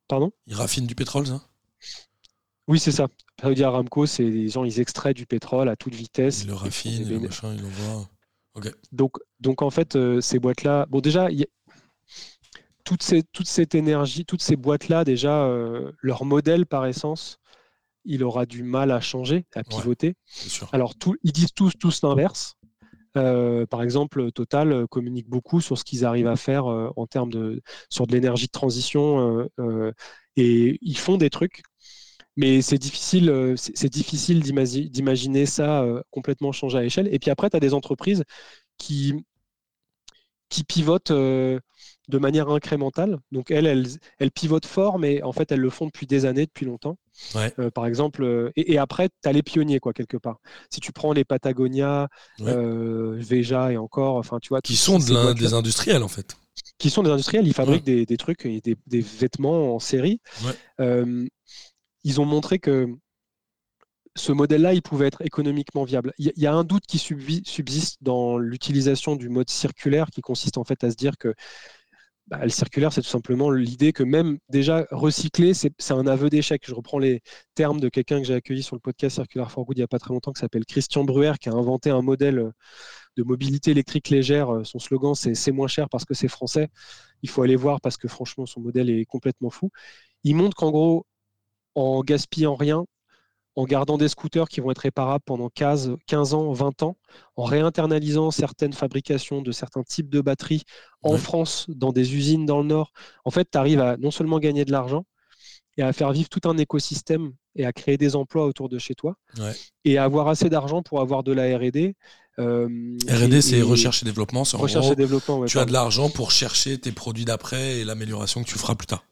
Pardon? 0.07 0.31
Ils 0.47 0.55
raffinent 0.55 0.87
du 0.87 0.95
pétrole, 0.95 1.27
ça? 1.27 1.41
Oui, 2.67 2.79
c'est 2.79 2.91
ça. 2.91 3.07
Dire 3.43 3.69
Aramco, 3.69 4.05
c'est 4.05 4.23
les 4.23 4.49
gens, 4.49 4.63
ils 4.63 4.79
extraient 4.79 5.13
du 5.13 5.25
pétrole 5.25 5.69
à 5.69 5.75
toute 5.75 5.95
vitesse. 5.95 6.43
Ils 6.43 6.47
le 6.47 6.53
raffinent, 6.53 7.09
le 7.09 7.19
machin, 7.19 7.53
ils 7.53 7.61
l'envoient. 7.61 8.09
Donc, 8.91 9.17
donc, 9.39 9.61
en 9.61 9.69
fait, 9.69 9.95
euh, 9.95 10.21
ces 10.21 10.39
boîtes-là. 10.39 10.85
Bon, 10.89 10.99
déjà, 10.99 11.31
y 11.31 11.45
toute, 12.83 13.03
ces, 13.03 13.23
toute 13.23 13.47
cette 13.47 13.75
énergie, 13.75 14.25
toutes 14.25 14.41
ces 14.41 14.55
boîtes-là, 14.55 15.03
déjà, 15.03 15.45
euh, 15.45 15.91
leur 16.01 16.25
modèle 16.25 16.65
par 16.65 16.85
essence, 16.85 17.39
il 18.03 18.23
aura 18.23 18.45
du 18.45 18.63
mal 18.63 18.91
à 18.91 18.99
changer, 18.99 19.45
à 19.55 19.63
pivoter. 19.63 20.15
Alors, 20.71 20.95
tout, 20.95 21.15
ils 21.23 21.31
disent 21.31 21.53
tous, 21.53 21.73
tous 21.79 22.01
l'inverse. 22.01 22.55
Euh, 23.17 23.65
par 23.65 23.81
exemple, 23.83 24.31
Total 24.31 24.71
euh, 24.71 24.87
communique 24.87 25.27
beaucoup 25.29 25.61
sur 25.61 25.77
ce 25.77 25.83
qu'ils 25.83 26.05
arrivent 26.05 26.27
à 26.27 26.35
faire 26.35 26.67
euh, 26.67 26.89
en 26.95 27.07
termes 27.07 27.31
de 27.31 27.61
sur 27.89 28.05
de 28.07 28.13
l'énergie 28.13 28.45
de 28.47 28.51
transition 28.51 29.47
et 30.35 30.77
ils 30.81 30.97
font 30.97 31.17
des 31.17 31.29
trucs, 31.29 31.63
mais 32.37 32.61
c'est 32.61 32.77
difficile, 32.77 33.55
c'est 33.57 33.89
difficile 33.89 34.41
d'imaginer 34.41 35.45
ça 35.45 35.85
complètement 36.11 36.51
changer 36.51 36.77
à 36.79 36.81
l'échelle. 36.81 37.13
Et 37.13 37.19
puis 37.19 37.31
après, 37.31 37.49
tu 37.49 37.57
as 37.57 37.59
des 37.59 37.73
entreprises 37.73 38.23
qui, 38.77 39.15
qui 40.49 40.63
pivotent 40.63 41.11
de 42.09 42.17
manière 42.17 42.49
incrémentale. 42.49 43.19
Donc 43.31 43.51
elles, 43.51 43.67
elles, 43.67 43.87
elles, 44.17 44.31
pivotent 44.31 44.65
fort, 44.65 44.99
mais 44.99 45.21
en 45.23 45.31
fait, 45.31 45.51
elles 45.51 45.59
le 45.59 45.69
font 45.69 45.85
depuis 45.85 46.07
des 46.07 46.25
années, 46.25 46.45
depuis 46.45 46.65
longtemps. 46.65 46.97
Euh, 47.35 47.69
par 47.69 47.85
exemple, 47.85 48.23
euh, 48.23 48.51
et, 48.55 48.77
après, 48.77 49.09
tu 49.09 49.29
as 49.29 49.31
les 49.31 49.43
pionniers, 49.43 49.79
quoi, 49.79 49.93
quelque 49.93 50.17
part. 50.17 50.39
Si 50.69 50.79
tu 50.79 50.91
prends 50.91 51.13
les 51.13 51.23
Patagonia, 51.23 52.09
euh, 52.41 53.15
Veja 53.19 53.71
et 53.71 53.77
encore, 53.77 54.15
enfin, 54.15 54.39
tu 54.41 54.49
vois. 54.49 54.61
Qui 54.61 54.75
sont 54.75 54.99
des 54.99 55.53
industriels, 55.53 56.03
en 56.03 56.07
fait. 56.07 56.35
Qui 56.77 56.89
sont 56.89 57.03
des 57.03 57.11
industriels, 57.11 57.47
ils 57.47 57.53
fabriquent 57.53 57.85
des, 57.85 58.05
des, 58.05 58.17
trucs 58.17 58.45
et 58.45 58.59
des, 58.59 58.75
des, 58.87 59.01
vêtements 59.01 59.75
en 59.75 59.79
série. 59.79 60.19
ils 60.79 62.21
ont 62.21 62.25
montré 62.25 62.59
que 62.59 62.87
ce 64.15 64.31
modèle-là, 64.31 64.73
il 64.73 64.81
pouvait 64.81 65.07
être 65.07 65.21
économiquement 65.21 65.83
viable. 65.83 66.13
Il 66.17 66.31
y, 66.35 66.47
a 66.47 66.53
un 66.53 66.63
doute 66.63 66.85
qui 66.87 66.97
subsiste 66.97 67.97
dans 68.01 68.37
l'utilisation 68.37 69.15
du 69.15 69.29
mode 69.29 69.49
circulaire 69.49 70.09
qui 70.11 70.21
consiste 70.21 70.57
en 70.57 70.63
fait 70.63 70.83
à 70.83 70.91
se 70.91 70.95
dire 70.95 71.17
que 71.17 71.33
bah, 72.29 72.39
le 72.43 72.49
circulaire, 72.49 72.93
c'est 72.93 73.01
tout 73.01 73.07
simplement 73.09 73.49
l'idée 73.49 73.91
que 73.91 74.03
même 74.03 74.37
déjà 74.49 74.85
recycler, 74.91 75.53
c'est 75.55 75.73
un 75.91 76.05
aveu 76.05 76.29
d'échec. 76.29 76.63
Je 76.67 76.75
reprends 76.75 76.99
les 76.99 77.21
termes 77.55 77.79
de 77.79 77.89
quelqu'un 77.89 78.19
que 78.19 78.27
j'ai 78.27 78.35
accueilli 78.35 78.61
sur 78.61 78.75
le 78.75 78.79
podcast 78.81 79.15
Circular 79.15 79.51
for 79.51 79.65
Good 79.65 79.77
il 79.77 79.81
n'y 79.81 79.83
a 79.83 79.87
pas 79.87 79.97
très 79.97 80.13
longtemps, 80.13 80.31
qui 80.31 80.39
s'appelle 80.41 80.65
Christian 80.65 81.03
Bruer, 81.03 81.33
qui 81.41 81.49
a 81.49 81.53
inventé 81.53 81.89
un 81.89 82.01
modèle 82.03 82.51
de 83.17 83.23
mobilité 83.23 83.71
électrique 83.71 84.09
légère. 84.09 84.49
Son 84.63 84.79
slogan, 84.79 85.15
c'est 85.15 85.33
c'est 85.33 85.51
moins 85.51 85.67
cher 85.67 85.89
parce 85.89 86.05
que 86.05 86.13
c'est 86.13 86.27
français. 86.27 86.69
Il 87.23 87.29
faut 87.29 87.41
aller 87.41 87.55
voir 87.55 87.81
parce 87.81 87.97
que 87.97 88.07
franchement, 88.07 88.45
son 88.45 88.61
modèle 88.61 88.89
est 88.91 89.05
complètement 89.05 89.49
fou. 89.49 89.71
Il 90.23 90.35
montre 90.35 90.55
qu'en 90.55 90.71
gros, 90.71 91.05
en 91.75 92.01
gaspillant 92.03 92.55
rien, 92.55 92.85
en 93.59 93.65
gardant 93.65 93.97
des 93.97 94.07
scooters 94.07 94.47
qui 94.47 94.61
vont 94.61 94.71
être 94.71 94.77
réparables 94.77 95.23
pendant 95.25 95.49
15, 95.49 95.97
15 96.07 96.33
ans, 96.33 96.53
20 96.53 96.81
ans, 96.83 96.95
en 97.35 97.43
réinternalisant 97.43 98.31
certaines 98.31 98.71
fabrications 98.71 99.41
de 99.41 99.51
certains 99.51 99.83
types 99.83 100.09
de 100.09 100.21
batteries 100.21 100.63
en 101.01 101.17
France, 101.17 101.65
dans 101.67 101.91
des 101.91 102.15
usines 102.15 102.45
dans 102.45 102.59
le 102.59 102.67
Nord. 102.67 102.93
En 103.25 103.31
fait, 103.31 103.49
tu 103.51 103.57
arrives 103.57 103.81
à 103.81 103.97
non 103.97 104.11
seulement 104.11 104.39
gagner 104.39 104.63
de 104.63 104.71
l'argent, 104.71 105.03
et 105.77 105.81
à 105.81 105.91
faire 105.91 106.13
vivre 106.13 106.29
tout 106.29 106.47
un 106.47 106.57
écosystème 106.57 107.33
et 107.57 107.65
à 107.65 107.73
créer 107.73 107.97
des 107.97 108.15
emplois 108.15 108.45
autour 108.45 108.69
de 108.69 108.77
chez 108.77 108.95
toi, 108.95 109.17
et 109.83 109.97
à 109.97 110.05
avoir 110.05 110.29
assez 110.29 110.49
d'argent 110.49 110.81
pour 110.81 111.01
avoir 111.01 111.23
de 111.23 111.33
la 111.33 111.57
R&D. 111.57 111.97
Euh, 112.39 112.97
R&D, 113.09 113.41
c'est 113.41 113.61
recherche 113.61 114.03
et 114.03 114.05
développement. 114.05 114.43
Recherche 114.53 114.91
et 114.91 114.95
développement. 114.95 115.43
tu 115.43 115.59
as 115.59 115.65
de 115.65 115.73
l'argent 115.73 116.09
pour 116.09 116.31
chercher 116.31 116.77
tes 116.77 116.93
produits 116.93 117.25
d'après 117.25 117.79
et 117.79 117.83
l'amélioration 117.83 118.41
que 118.41 118.47
tu 118.47 118.57
feras 118.57 118.75
plus 118.75 118.87
tard. 118.87 119.03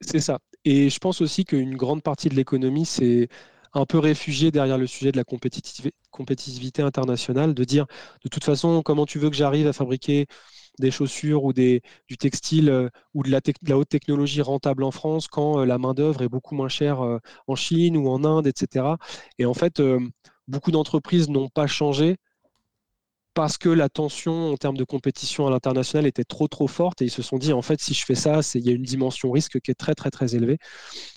C'est 0.00 0.18
ça. 0.18 0.40
Et 0.64 0.90
je 0.90 0.98
pense 0.98 1.20
aussi 1.20 1.44
qu'une 1.44 1.76
grande 1.76 2.02
partie 2.02 2.28
de 2.28 2.34
l'économie, 2.34 2.86
c'est 2.86 3.28
un 3.74 3.86
peu 3.86 3.98
réfugié 3.98 4.50
derrière 4.50 4.78
le 4.78 4.86
sujet 4.86 5.12
de 5.12 5.16
la 5.16 5.24
compétitivité, 5.24 6.82
internationale, 6.82 7.54
de 7.54 7.64
dire 7.64 7.86
de 8.24 8.28
toute 8.28 8.44
façon, 8.44 8.82
comment 8.82 9.06
tu 9.06 9.18
veux 9.18 9.30
que 9.30 9.36
j'arrive 9.36 9.66
à 9.66 9.72
fabriquer 9.72 10.26
des 10.80 10.90
chaussures 10.90 11.44
ou 11.44 11.52
du 11.52 11.80
textile 12.18 12.68
euh, 12.68 12.88
ou 13.14 13.22
de 13.22 13.30
la, 13.30 13.40
la, 13.62 13.78
haute 13.78 13.88
technologie 13.88 14.42
rentable 14.42 14.82
en 14.82 14.90
France 14.90 15.28
quand 15.28 15.60
euh, 15.60 15.64
la 15.66 15.78
main-d'œuvre 15.78 16.22
est 16.22 16.28
beaucoup 16.28 16.56
moins 16.56 16.68
chère 16.68 17.00
euh, 17.02 17.18
en 17.46 17.54
Chine 17.54 17.96
ou 17.96 18.08
en 18.08 18.24
Inde, 18.24 18.46
etc. 18.48 18.96
Et 19.38 19.46
en 19.46 19.54
fait, 19.54 19.80
beaucoup 20.48 20.70
d'entreprises 20.72 21.28
n'ont 21.28 21.48
pas 21.48 21.66
changé 21.68 22.16
parce 23.34 23.58
que 23.58 23.68
la 23.68 23.88
tension 23.88 24.52
en 24.52 24.56
termes 24.56 24.76
de 24.76 24.84
compétition 24.84 25.46
à 25.46 25.50
l'international 25.50 26.06
était 26.06 26.24
trop 26.24 26.46
trop 26.48 26.68
forte 26.68 27.02
et 27.02 27.06
ils 27.06 27.10
se 27.10 27.22
sont 27.22 27.36
dit 27.36 27.52
en 27.52 27.62
fait 27.62 27.80
si 27.80 27.92
je 27.92 28.04
fais 28.04 28.14
ça, 28.14 28.40
il 28.54 28.64
y 28.64 28.70
a 28.70 28.72
une 28.72 28.82
dimension 28.82 29.30
risque 29.32 29.60
qui 29.60 29.70
est 29.72 29.74
très 29.74 29.94
très 29.94 30.10
très 30.10 30.36
élevée. 30.36 30.58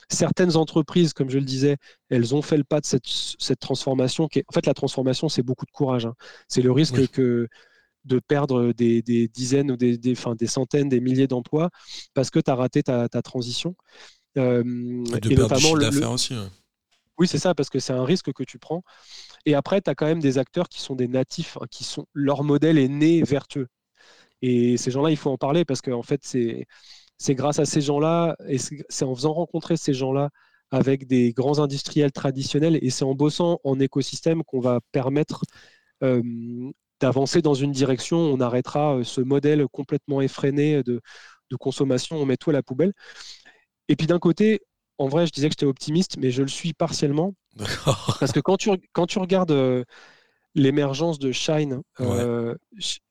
Certaines 0.09 0.55
entreprises, 0.55 1.13
comme 1.13 1.29
je 1.29 1.37
le 1.37 1.45
disais, 1.45 1.77
elles 2.09 2.33
ont 2.33 2.41
fait 2.41 2.57
le 2.57 2.63
pas 2.63 2.79
de 2.79 2.85
cette, 2.85 3.05
cette 3.05 3.59
transformation. 3.59 4.27
Qui 4.27 4.43
en 4.47 4.53
fait, 4.53 4.65
la 4.65 4.73
transformation, 4.73 5.27
c'est 5.29 5.43
beaucoup 5.43 5.65
de 5.65 5.71
courage. 5.71 6.05
Hein. 6.05 6.13
C'est 6.47 6.61
le 6.61 6.71
risque 6.71 7.07
que 7.09 7.47
de 8.05 8.19
perdre 8.19 8.71
des, 8.71 9.01
des 9.01 9.27
dizaines 9.27 9.71
ou 9.71 9.75
des, 9.75 9.97
des, 9.97 10.15
des, 10.37 10.47
centaines, 10.47 10.87
des 10.87 11.01
milliers 11.01 11.27
d'emplois 11.27 11.69
parce 12.13 12.29
que 12.29 12.39
tu 12.39 12.49
as 12.49 12.55
raté 12.55 12.83
ta, 12.83 13.09
ta 13.09 13.21
transition. 13.21 13.75
et 14.35 14.39
de 14.41 15.35
notamment 15.35 15.73
le, 15.73 16.07
aussi. 16.07 16.35
Oui, 17.17 17.27
c'est 17.27 17.39
ça, 17.39 17.55
parce 17.55 17.69
que 17.69 17.79
c'est 17.79 17.93
un 17.93 18.05
risque 18.05 18.31
que 18.31 18.43
tu 18.43 18.59
prends. 18.59 18.83
Et 19.45 19.55
après, 19.55 19.81
tu 19.81 19.89
as 19.89 19.95
quand 19.95 20.05
même 20.05 20.19
des 20.21 20.37
acteurs 20.37 20.69
qui 20.69 20.81
sont 20.81 20.95
des 20.95 21.07
natifs, 21.07 21.57
hein, 21.59 21.65
qui 21.71 21.83
sont 21.83 22.05
leur 22.13 22.43
modèle 22.43 22.77
est 22.77 22.87
né 22.87 23.23
vertueux. 23.23 23.67
Et 24.43 24.77
ces 24.77 24.91
gens-là, 24.91 25.09
il 25.09 25.17
faut 25.17 25.31
en 25.31 25.37
parler 25.37 25.65
parce 25.65 25.81
qu'en 25.81 26.03
fait, 26.03 26.21
c'est 26.23 26.65
grâce 27.29 27.59
à 27.59 27.65
ces 27.65 27.81
gens-là, 27.81 28.35
et 28.47 28.57
c'est 28.57 29.05
en 29.05 29.15
faisant 29.15 29.33
rencontrer 29.33 29.77
ces 29.77 29.93
gens-là 29.93 30.29
avec 30.71 31.07
des 31.07 31.33
grands 31.33 31.59
industriels 31.59 32.11
traditionnels, 32.11 32.77
et 32.81 32.89
c'est 32.89 33.05
en 33.05 33.15
bossant 33.15 33.59
en 33.63 33.79
écosystème 33.79 34.43
qu'on 34.43 34.59
va 34.59 34.79
permettre 34.91 35.43
euh, 36.03 36.21
d'avancer 36.99 37.41
dans 37.41 37.53
une 37.53 37.71
direction. 37.71 38.17
On 38.17 38.39
arrêtera 38.39 38.97
euh, 38.97 39.03
ce 39.03 39.21
modèle 39.21 39.65
complètement 39.71 40.21
effréné 40.21 40.83
de, 40.83 41.01
de 41.49 41.55
consommation, 41.55 42.17
on 42.17 42.25
met 42.25 42.37
tout 42.37 42.49
à 42.49 42.53
la 42.53 42.63
poubelle. 42.63 42.93
Et 43.87 43.95
puis 43.95 44.07
d'un 44.07 44.19
côté, 44.19 44.61
en 44.97 45.07
vrai, 45.07 45.25
je 45.27 45.31
disais 45.31 45.47
que 45.47 45.53
j'étais 45.53 45.65
optimiste, 45.65 46.17
mais 46.17 46.31
je 46.31 46.41
le 46.41 46.47
suis 46.47 46.73
partiellement. 46.73 47.33
Parce 48.19 48.31
que 48.31 48.39
quand 48.39 48.57
tu, 48.57 48.69
quand 48.93 49.05
tu 49.07 49.19
regardes 49.19 49.51
euh, 49.51 49.83
l'émergence 50.57 51.19
de 51.19 51.31
Shine 51.31 51.81
euh, 52.01 52.55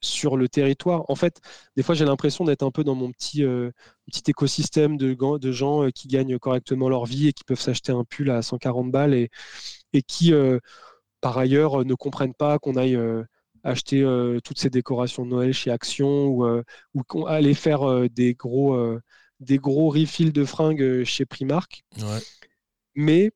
sur 0.00 0.36
le 0.36 0.48
territoire, 0.48 1.04
en 1.08 1.14
fait, 1.14 1.40
des 1.76 1.82
fois, 1.82 1.94
j'ai 1.94 2.04
l'impression 2.04 2.44
d'être 2.44 2.62
un 2.62 2.70
peu 2.70 2.84
dans 2.84 2.94
mon 2.94 3.10
petit, 3.10 3.44
euh, 3.44 3.70
petit 4.06 4.30
écosystème 4.30 4.96
de, 4.96 5.14
de 5.38 5.52
gens 5.52 5.88
qui 5.90 6.08
gagnent 6.08 6.38
correctement 6.38 6.88
leur 6.88 7.06
vie 7.06 7.28
et 7.28 7.32
qui 7.32 7.44
peuvent 7.44 7.60
s'acheter 7.60 7.92
un 7.92 8.04
pull 8.04 8.30
à 8.30 8.42
140 8.42 8.90
balles 8.90 9.14
et, 9.14 9.30
et 9.92 10.02
qui, 10.02 10.32
par 11.20 11.38
ailleurs, 11.38 11.84
ne 11.84 11.94
comprennent 11.94 12.34
pas 12.34 12.58
qu'on 12.58 12.76
aille 12.76 12.98
acheter 13.64 14.04
toutes 14.44 14.58
ces 14.58 14.70
décorations 14.70 15.24
de 15.24 15.30
Noël 15.30 15.52
chez 15.52 15.70
Action 15.70 16.26
ou, 16.26 16.46
ou 16.94 17.26
aller 17.26 17.54
faire 17.54 18.08
des 18.10 18.34
gros 18.34 18.98
des 19.40 19.58
gros 19.58 19.90
refills 19.90 20.32
de 20.32 20.44
fringues 20.44 20.82
euh, 20.82 21.04
chez 21.04 21.26
Primark. 21.26 21.84
Mais 22.94 23.32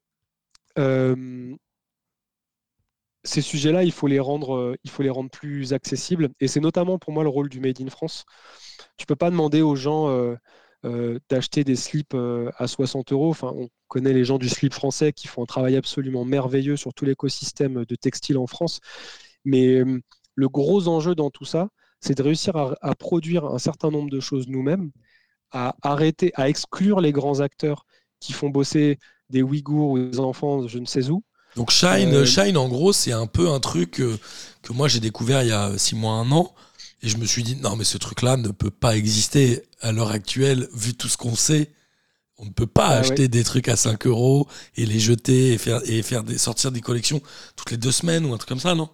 euh, 0.79 1.55
ces 3.25 3.43
sujets-là, 3.43 3.85
il 3.85 3.93
faut 3.93 4.07
les 4.07 4.21
rendre, 4.21 4.57
euh, 4.57 4.77
il 4.85 4.91
faut 4.91 5.03
les 5.03 5.11
rendre 5.11 5.31
plus 5.31 5.73
accessibles. 5.73 6.31
Et 6.41 6.49
c'est 6.49 6.61
notamment 6.61 6.99
pour 6.99 7.13
moi 7.13 7.23
le 7.23 7.29
rôle 7.29 7.49
du 7.49 7.61
Made 7.61 7.81
in 7.81 7.89
France. 7.89 8.25
Tu 8.97 9.07
peux 9.07 9.17
pas 9.17 9.31
demander 9.31 9.63
aux 9.63 9.77
gens 9.77 10.09
d'acheter 11.29 11.65
des 11.65 11.77
slips 11.77 12.15
à 12.15 12.67
60 12.67 13.13
euros. 13.13 13.31
Enfin, 13.31 13.53
on 13.55 13.69
connaît 13.89 14.13
les 14.15 14.25
gens 14.25 14.39
du 14.39 14.49
slip 14.49 14.73
français 14.73 15.13
qui 15.13 15.29
font 15.29 15.43
un 15.43 15.47
travail 15.47 15.77
absolument 15.77 16.25
merveilleux 16.25 16.77
sur 16.77 16.95
tout 16.95 17.05
l'écosystème 17.05 17.85
de 17.85 17.95
textile 17.97 18.39
en 18.39 18.47
France. 18.47 18.81
Mais 19.45 19.83
le 20.35 20.49
gros 20.49 20.89
enjeu 20.89 21.15
dans 21.15 21.31
tout 21.31 21.45
ça, 21.45 21.69
c'est 22.01 22.17
de 22.17 22.23
réussir 22.23 22.57
à, 22.57 22.95
produire 22.95 23.45
un 23.45 23.59
certain 23.59 23.91
nombre 23.91 24.11
de 24.11 24.21
choses 24.21 24.49
nous-mêmes 24.49 24.91
à 25.53 25.77
arrêter, 25.83 26.33
à 26.35 26.49
exclure 26.49 27.01
les 27.01 27.13
grands 27.13 27.41
acteurs 27.41 27.85
qui 28.21 28.33
font 28.33 28.49
bosser 28.51 28.99
des 29.31 29.43
Ouïghours 29.43 29.91
ou 29.91 29.99
des 29.99 30.21
enfants 30.21 30.67
je 30.67 30.79
ne 30.79 30.87
sais 30.87 31.11
où. 31.11 31.23
Donc 31.57 31.71
Shine, 31.71 32.15
euh, 32.15 32.25
Shine 32.25 32.57
en 32.57 32.69
gros, 32.69 32.93
c'est 32.93 33.13
un 33.13 33.27
peu 33.27 33.51
un 33.51 33.61
truc 33.61 34.01
euh, 34.01 34.19
que 34.63 34.73
moi 34.73 34.89
j'ai 34.89 35.01
découvert 35.01 35.43
il 35.43 35.49
y 35.49 35.53
a 35.53 35.77
six 35.79 35.95
mois, 35.95 36.15
un 36.15 36.31
an. 36.33 36.55
Et 37.03 37.09
je 37.09 37.17
me 37.17 37.25
suis 37.25 37.43
dit, 37.43 37.57
non, 37.57 37.77
mais 37.77 37.85
ce 37.85 37.97
truc-là 37.97 38.37
ne 38.37 38.49
peut 38.49 38.71
pas 38.71 38.95
exister 38.95 39.63
à 39.81 39.91
l'heure 39.91 40.11
actuelle, 40.11 40.69
vu 40.75 40.93
tout 40.95 41.09
ce 41.09 41.17
qu'on 41.17 41.35
sait. 41.35 41.71
On 42.37 42.45
ne 42.45 42.51
peut 42.51 42.67
pas 42.67 42.91
bah 42.91 42.97
acheter 42.99 43.29
des 43.29 43.43
trucs 43.43 43.69
à 43.69 43.77
5 43.77 44.07
euros 44.07 44.49
et 44.77 44.85
les 44.85 44.99
jeter 44.99 45.53
et 45.53 45.59
faire, 45.59 45.81
et 45.85 46.03
faire 46.03 46.25
des, 46.25 46.37
sortir 46.39 46.73
des 46.73 46.81
collections 46.81 47.21
toutes 47.57 47.71
les 47.71 47.77
deux 47.77 47.93
semaines 47.93 48.27
ou 48.27 48.35
un 48.35 48.37
truc 48.37 48.49
comme 48.49 48.61
ça, 48.61 48.75
non? 48.75 48.91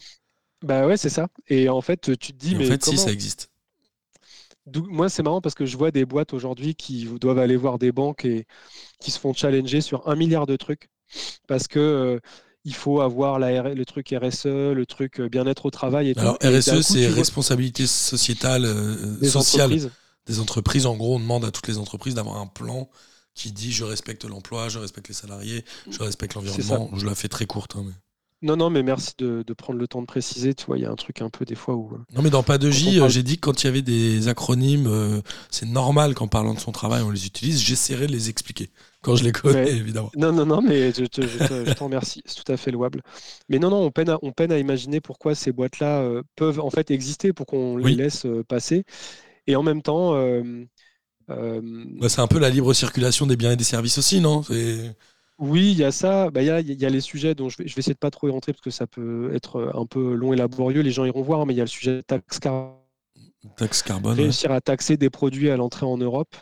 Bah 0.62 0.86
ouais, 0.86 0.96
c'est 0.96 1.10
ça. 1.10 1.28
Et 1.48 1.68
en 1.68 1.80
fait, 1.80 2.00
tu 2.00 2.32
te 2.32 2.38
dis, 2.38 2.54
mais. 2.54 2.66
En 2.66 2.70
fait, 2.70 2.84
si, 2.84 2.96
ça 2.96 3.10
existe. 3.10 3.50
Moi, 4.88 5.08
c'est 5.08 5.22
marrant 5.22 5.40
parce 5.40 5.54
que 5.54 5.66
je 5.66 5.76
vois 5.76 5.92
des 5.92 6.04
boîtes 6.04 6.32
aujourd'hui 6.32 6.74
qui 6.74 7.06
doivent 7.20 7.38
aller 7.38 7.56
voir 7.56 7.78
des 7.78 7.92
banques 7.92 8.24
et 8.24 8.46
qui 9.00 9.12
se 9.12 9.18
font 9.18 9.32
challenger 9.32 9.80
sur 9.80 10.08
un 10.08 10.16
milliard 10.16 10.46
de 10.46 10.56
trucs 10.56 10.90
parce 11.46 11.68
que 11.68 11.78
euh, 11.78 12.20
il 12.66 12.74
faut 12.74 13.00
avoir 13.00 13.38
la, 13.38 13.74
le 13.74 13.84
truc 13.86 14.12
RSE, 14.12 14.46
le 14.46 14.84
truc 14.86 15.20
euh, 15.20 15.28
bien-être 15.28 15.66
au 15.66 15.70
travail. 15.70 16.10
Et 16.10 16.18
Alors 16.18 16.36
RSE, 16.42 16.82
c'est 16.82 17.06
responsabilité 17.06 17.86
sociétale, 17.86 18.64
euh, 18.64 19.16
des 19.20 19.28
sociale 19.28 19.66
entreprises. 19.66 19.90
des 20.26 20.40
entreprises. 20.40 20.86
En 20.86 20.96
gros, 20.96 21.14
on 21.14 21.20
demande 21.20 21.44
à 21.44 21.52
toutes 21.52 21.68
les 21.68 21.78
entreprises 21.78 22.14
d'avoir 22.14 22.38
un 22.38 22.48
plan 22.48 22.90
qui 23.34 23.52
dit 23.52 23.70
je 23.70 23.84
respecte 23.84 24.24
l'emploi, 24.24 24.68
je 24.68 24.80
respecte 24.80 25.06
les 25.06 25.14
salariés, 25.14 25.64
je 25.88 26.02
respecte 26.02 26.34
l'environnement. 26.34 26.90
Je 26.96 27.06
la 27.06 27.14
fais 27.14 27.28
très 27.28 27.46
courte. 27.46 27.76
Hein, 27.76 27.84
mais... 27.86 27.92
Non, 28.42 28.56
non, 28.56 28.68
mais 28.68 28.82
merci 28.82 29.12
de, 29.18 29.44
prendre 29.56 29.78
le 29.78 29.86
temps 29.86 30.02
de 30.02 30.06
préciser. 30.06 30.52
Tu 30.52 30.66
vois, 30.66 30.76
il 30.76 30.82
y 30.82 30.86
a 30.86 30.90
un 30.90 30.96
truc 30.96 31.22
un 31.22 31.30
peu 31.30 31.44
des 31.44 31.54
fois 31.54 31.76
où. 31.76 31.94
Euh, 31.94 31.98
non, 32.14 32.22
mais 32.22 32.30
dans 32.30 32.42
Pas 32.42 32.58
de 32.58 32.70
J, 32.70 33.00
j'ai 33.08 33.22
dit 33.22 33.36
que 33.36 33.42
quand 33.42 33.62
il 33.62 33.66
y 33.66 33.68
avait 33.68 33.82
des 33.82 34.26
acronymes, 34.28 34.88
euh, 34.88 35.20
c'est 35.50 35.66
normal 35.66 36.14
qu'en 36.14 36.26
parlant 36.26 36.52
de 36.52 36.60
son 36.60 36.72
travail, 36.72 37.02
on 37.02 37.10
les 37.10 37.26
utilise. 37.26 37.62
J'essaierai 37.62 38.08
de 38.08 38.12
les 38.12 38.28
expliquer 38.28 38.70
quand 39.06 39.16
je 39.16 39.24
les 39.24 39.32
connais, 39.32 39.70
évidemment. 39.70 40.10
Non, 40.16 40.32
non, 40.32 40.44
non, 40.44 40.60
mais 40.60 40.92
je, 40.92 41.74
t'en 41.74 41.86
remercie. 41.86 42.22
C'est 42.26 42.42
tout 42.42 42.52
à 42.52 42.56
fait 42.56 42.70
louable. 42.70 43.00
Mais 43.48 43.58
non, 43.58 43.70
non, 43.70 43.78
on 43.78 43.90
peine 43.90 44.10
à, 44.10 44.18
on 44.22 44.32
peine 44.32 44.52
à 44.52 44.58
imaginer 44.58 45.00
pourquoi 45.00 45.34
ces 45.34 45.52
boîtes-là 45.52 46.06
peuvent 46.34 46.60
en 46.60 46.70
fait 46.70 46.90
exister 46.90 47.32
pour 47.32 47.46
qu'on 47.46 47.76
les 47.76 47.94
laisse 47.94 48.26
passer. 48.48 48.84
Et 49.46 49.56
en 49.56 49.62
même 49.62 49.82
temps. 49.82 50.14
Bah, 51.28 52.08
c'est 52.08 52.20
un 52.20 52.26
peu 52.26 52.38
la 52.38 52.50
libre 52.50 52.74
circulation 52.74 53.26
des 53.26 53.36
biens 53.36 53.52
et 53.52 53.56
des 53.56 53.64
services 53.64 53.98
aussi, 53.98 54.20
non? 54.20 54.42
Oui, 55.38 55.72
il 55.72 55.78
y 55.78 55.84
a 55.84 55.92
ça. 55.92 56.30
Bah, 56.30 56.42
il, 56.42 56.46
y 56.46 56.50
a, 56.50 56.60
y 56.60 56.84
a 56.84 56.88
les 56.88 57.00
sujets 57.00 57.34
dont 57.34 57.48
je 57.48 57.58
vais, 57.58 57.68
je 57.68 57.74
vais 57.74 57.80
essayer 57.80 57.94
de 57.94 57.98
pas 57.98 58.10
trop 58.10 58.28
y 58.28 58.30
rentrer 58.30 58.52
parce 58.52 58.62
que 58.62 58.70
ça 58.70 58.86
peut 58.86 59.34
être 59.34 59.56
euh, 59.56 59.70
un 59.74 59.84
peu 59.84 60.14
long 60.14 60.32
et 60.32 60.36
laborieux. 60.36 60.80
Les 60.80 60.92
gens 60.92 61.04
iront 61.04 61.22
voir, 61.22 61.44
mais 61.44 61.52
il 61.52 61.58
y 61.58 61.60
a 61.60 61.64
le 61.64 61.68
sujet 61.68 61.96
de 61.96 62.00
taxe 62.00 62.38
carbone. 62.38 62.76
Taxe 63.56 63.82
carbone. 63.82 64.16
Réussir 64.16 64.50
à 64.50 64.60
taxer 64.60 64.96
des 64.96 65.10
produits 65.10 65.50
à 65.50 65.56
l'entrée 65.56 65.84
en 65.84 65.98
Europe. 65.98 66.34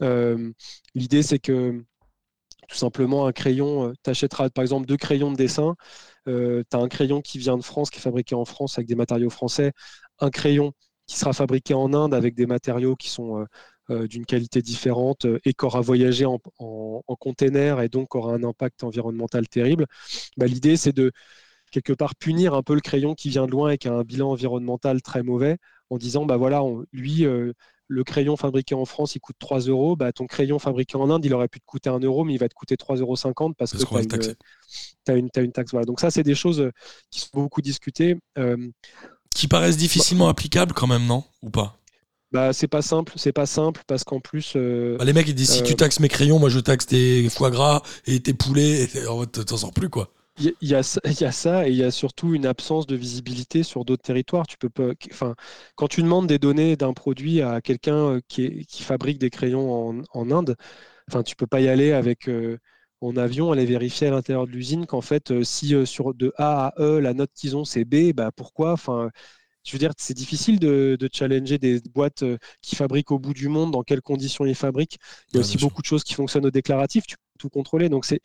Euh, 0.00 0.50
l'idée, 0.94 1.22
c'est 1.22 1.38
que 1.38 1.84
tout 2.72 2.78
simplement, 2.78 3.26
un 3.26 3.32
crayon, 3.32 3.88
euh, 3.88 3.92
tu 4.02 4.10
achèteras 4.10 4.50
par 4.50 4.62
exemple 4.62 4.86
deux 4.86 4.96
crayons 4.96 5.30
de 5.32 5.36
dessin. 5.36 5.76
tu 6.26 6.32
as 6.32 6.78
un 6.78 6.88
crayon 6.88 7.20
qui 7.20 7.38
vient 7.38 7.56
de 7.56 7.62
France, 7.62 7.90
qui 7.90 7.98
est 7.98 8.02
fabriqué 8.02 8.34
en 8.34 8.44
France 8.44 8.78
avec 8.78 8.88
des 8.88 8.94
matériaux 8.96 9.30
français. 9.30 9.72
Un 10.20 10.30
crayon 10.30 10.72
qui 11.06 11.18
sera 11.18 11.32
fabriqué 11.32 11.74
en 11.74 11.92
Inde 11.94 12.14
avec 12.14 12.34
des 12.34 12.46
matériaux 12.46 12.96
qui 12.96 13.10
sont 13.10 13.44
euh, 13.90 14.06
d'une 14.06 14.24
qualité 14.24 14.62
différente 14.62 15.24
euh, 15.24 15.40
et 15.44 15.54
qui 15.54 15.64
aura 15.64 15.80
voyagé 15.80 16.24
en, 16.24 16.38
container 17.18 17.80
et 17.80 17.88
donc 17.88 18.14
aura 18.14 18.32
un 18.34 18.44
impact 18.44 18.84
environnemental 18.84 19.48
terrible, 19.48 19.86
bah, 20.36 20.46
l'idée 20.46 20.76
c'est 20.76 20.92
de 20.92 21.12
quelque 21.72 21.92
part 21.92 22.14
punir 22.16 22.54
un 22.54 22.62
peu 22.62 22.74
le 22.74 22.80
crayon 22.80 23.14
qui 23.14 23.28
vient 23.28 23.46
de 23.46 23.50
loin 23.50 23.70
et 23.70 23.78
qui 23.78 23.88
a 23.88 23.92
un 23.92 24.02
bilan 24.04 24.30
environnemental 24.30 25.02
très 25.02 25.22
mauvais 25.22 25.58
en 25.90 25.98
disant 25.98 26.26
bah 26.26 26.36
voilà, 26.36 26.62
lui, 26.92 27.26
euh, 27.26 27.52
le 27.92 28.04
crayon 28.04 28.36
fabriqué 28.36 28.74
en 28.74 28.84
France, 28.84 29.14
il 29.14 29.20
coûte 29.20 29.36
3 29.38 29.60
euros. 29.60 29.96
Bah, 29.96 30.12
ton 30.12 30.26
crayon 30.26 30.58
fabriqué 30.58 30.96
en 30.96 31.10
Inde, 31.10 31.24
il 31.24 31.34
aurait 31.34 31.48
pu 31.48 31.60
te 31.60 31.66
coûter 31.66 31.90
1 31.90 32.00
euro, 32.00 32.24
mais 32.24 32.34
il 32.34 32.38
va 32.38 32.48
te 32.48 32.54
coûter 32.54 32.76
3,50 32.76 33.00
euros 33.00 33.54
parce, 33.56 33.72
que 33.72 33.78
tu 35.04 35.10
as, 35.10 35.14
une 35.14 35.30
taxe. 35.30 35.70
Voilà. 35.72 35.84
Donc 35.84 36.00
ça, 36.00 36.10
c'est 36.10 36.22
des 36.22 36.34
choses 36.34 36.70
qui 37.10 37.20
sont 37.20 37.28
beaucoup 37.34 37.62
discutées. 37.62 38.16
qui 39.34 39.48
paraissent 39.48 39.76
difficilement 39.76 40.28
applicables 40.28 40.72
quand 40.72 40.86
même, 40.86 41.06
non? 41.06 41.24
Ou 41.42 41.50
pas? 41.50 41.78
Bah, 42.32 42.54
c'est 42.54 42.66
pas 42.66 42.80
simple, 42.80 43.12
c'est 43.16 43.32
pas 43.32 43.44
simple 43.44 43.82
parce 43.86 44.04
qu'en 44.04 44.18
plus. 44.18 44.54
Euh, 44.56 44.96
bah, 44.98 45.04
les 45.04 45.12
mecs 45.12 45.28
ils 45.28 45.34
disent 45.34 45.50
si 45.50 45.62
tu 45.62 45.74
euh, 45.74 45.76
taxes 45.76 46.00
mes 46.00 46.08
crayons, 46.08 46.38
moi 46.38 46.48
je 46.48 46.60
taxe 46.60 46.86
tes 46.86 47.28
foie 47.28 47.50
gras 47.50 47.82
et 48.06 48.20
tes 48.20 48.32
poulets, 48.32 48.88
t'en 49.46 49.56
sors 49.58 49.72
plus 49.72 49.90
quoi. 49.90 50.10
Il 50.38 50.54
y, 50.62 50.74
a, 50.74 50.82
ça 50.82 51.68
et 51.68 51.70
il 51.70 51.76
y 51.76 51.84
a 51.84 51.90
surtout 51.90 52.34
une 52.34 52.46
absence 52.46 52.86
de 52.86 52.96
visibilité 52.96 53.62
sur 53.62 53.84
d'autres 53.84 54.02
territoires. 54.02 54.46
Tu 54.46 54.56
peux 54.56 54.70
pas, 54.70 54.92
enfin, 55.10 55.34
quand 55.76 55.88
tu 55.88 56.02
demandes 56.02 56.26
des 56.26 56.38
données 56.38 56.74
d'un 56.76 56.94
produit 56.94 57.42
à 57.42 57.60
quelqu'un 57.60 58.14
euh, 58.14 58.20
qui, 58.28 58.64
qui, 58.66 58.82
fabrique 58.82 59.18
des 59.18 59.28
crayons 59.28 59.90
en, 59.90 60.02
en, 60.14 60.30
Inde, 60.30 60.56
enfin, 61.08 61.22
tu 61.22 61.36
peux 61.36 61.46
pas 61.46 61.60
y 61.60 61.68
aller 61.68 61.92
avec 61.92 62.30
en 63.02 63.16
avion, 63.16 63.52
aller 63.52 63.66
vérifier 63.66 64.06
à 64.06 64.10
l'intérieur 64.12 64.46
de 64.46 64.52
l'usine 64.52 64.86
qu'en 64.86 65.02
fait, 65.02 65.42
si 65.42 65.74
sur 65.86 66.14
de 66.14 66.32
A 66.38 66.68
à 66.68 66.72
E 66.80 66.98
la 67.00 67.12
note 67.14 67.30
qu'ils 67.34 67.56
ont 67.56 67.64
c'est 67.64 67.84
B, 67.84 68.12
bah 68.14 68.30
pourquoi? 68.34 68.72
Enfin, 68.72 69.10
je 69.64 69.72
veux 69.72 69.78
dire, 69.78 69.92
c'est 69.96 70.14
difficile 70.14 70.58
de, 70.58 70.98
challenger 71.12 71.58
des 71.58 71.80
boîtes 71.94 72.22
euh, 72.22 72.38
qui 72.60 72.76
fabriquent 72.76 73.12
au 73.12 73.18
bout 73.18 73.34
du 73.34 73.48
monde, 73.48 73.70
dans 73.70 73.82
quelles 73.82 74.02
conditions 74.02 74.44
ils 74.44 74.54
fabriquent. 74.54 74.98
Il 75.30 75.36
y 75.36 75.38
a 75.38 75.40
aussi 75.40 75.58
beaucoup 75.58 75.82
de 75.82 75.86
choses 75.86 76.04
qui 76.04 76.14
fonctionnent 76.14 76.46
au 76.46 76.50
déclaratif, 76.50 77.04
tu 77.06 77.16
tout 77.42 77.50
contrôler. 77.50 77.88
Donc 77.88 78.04
c'est 78.04 78.20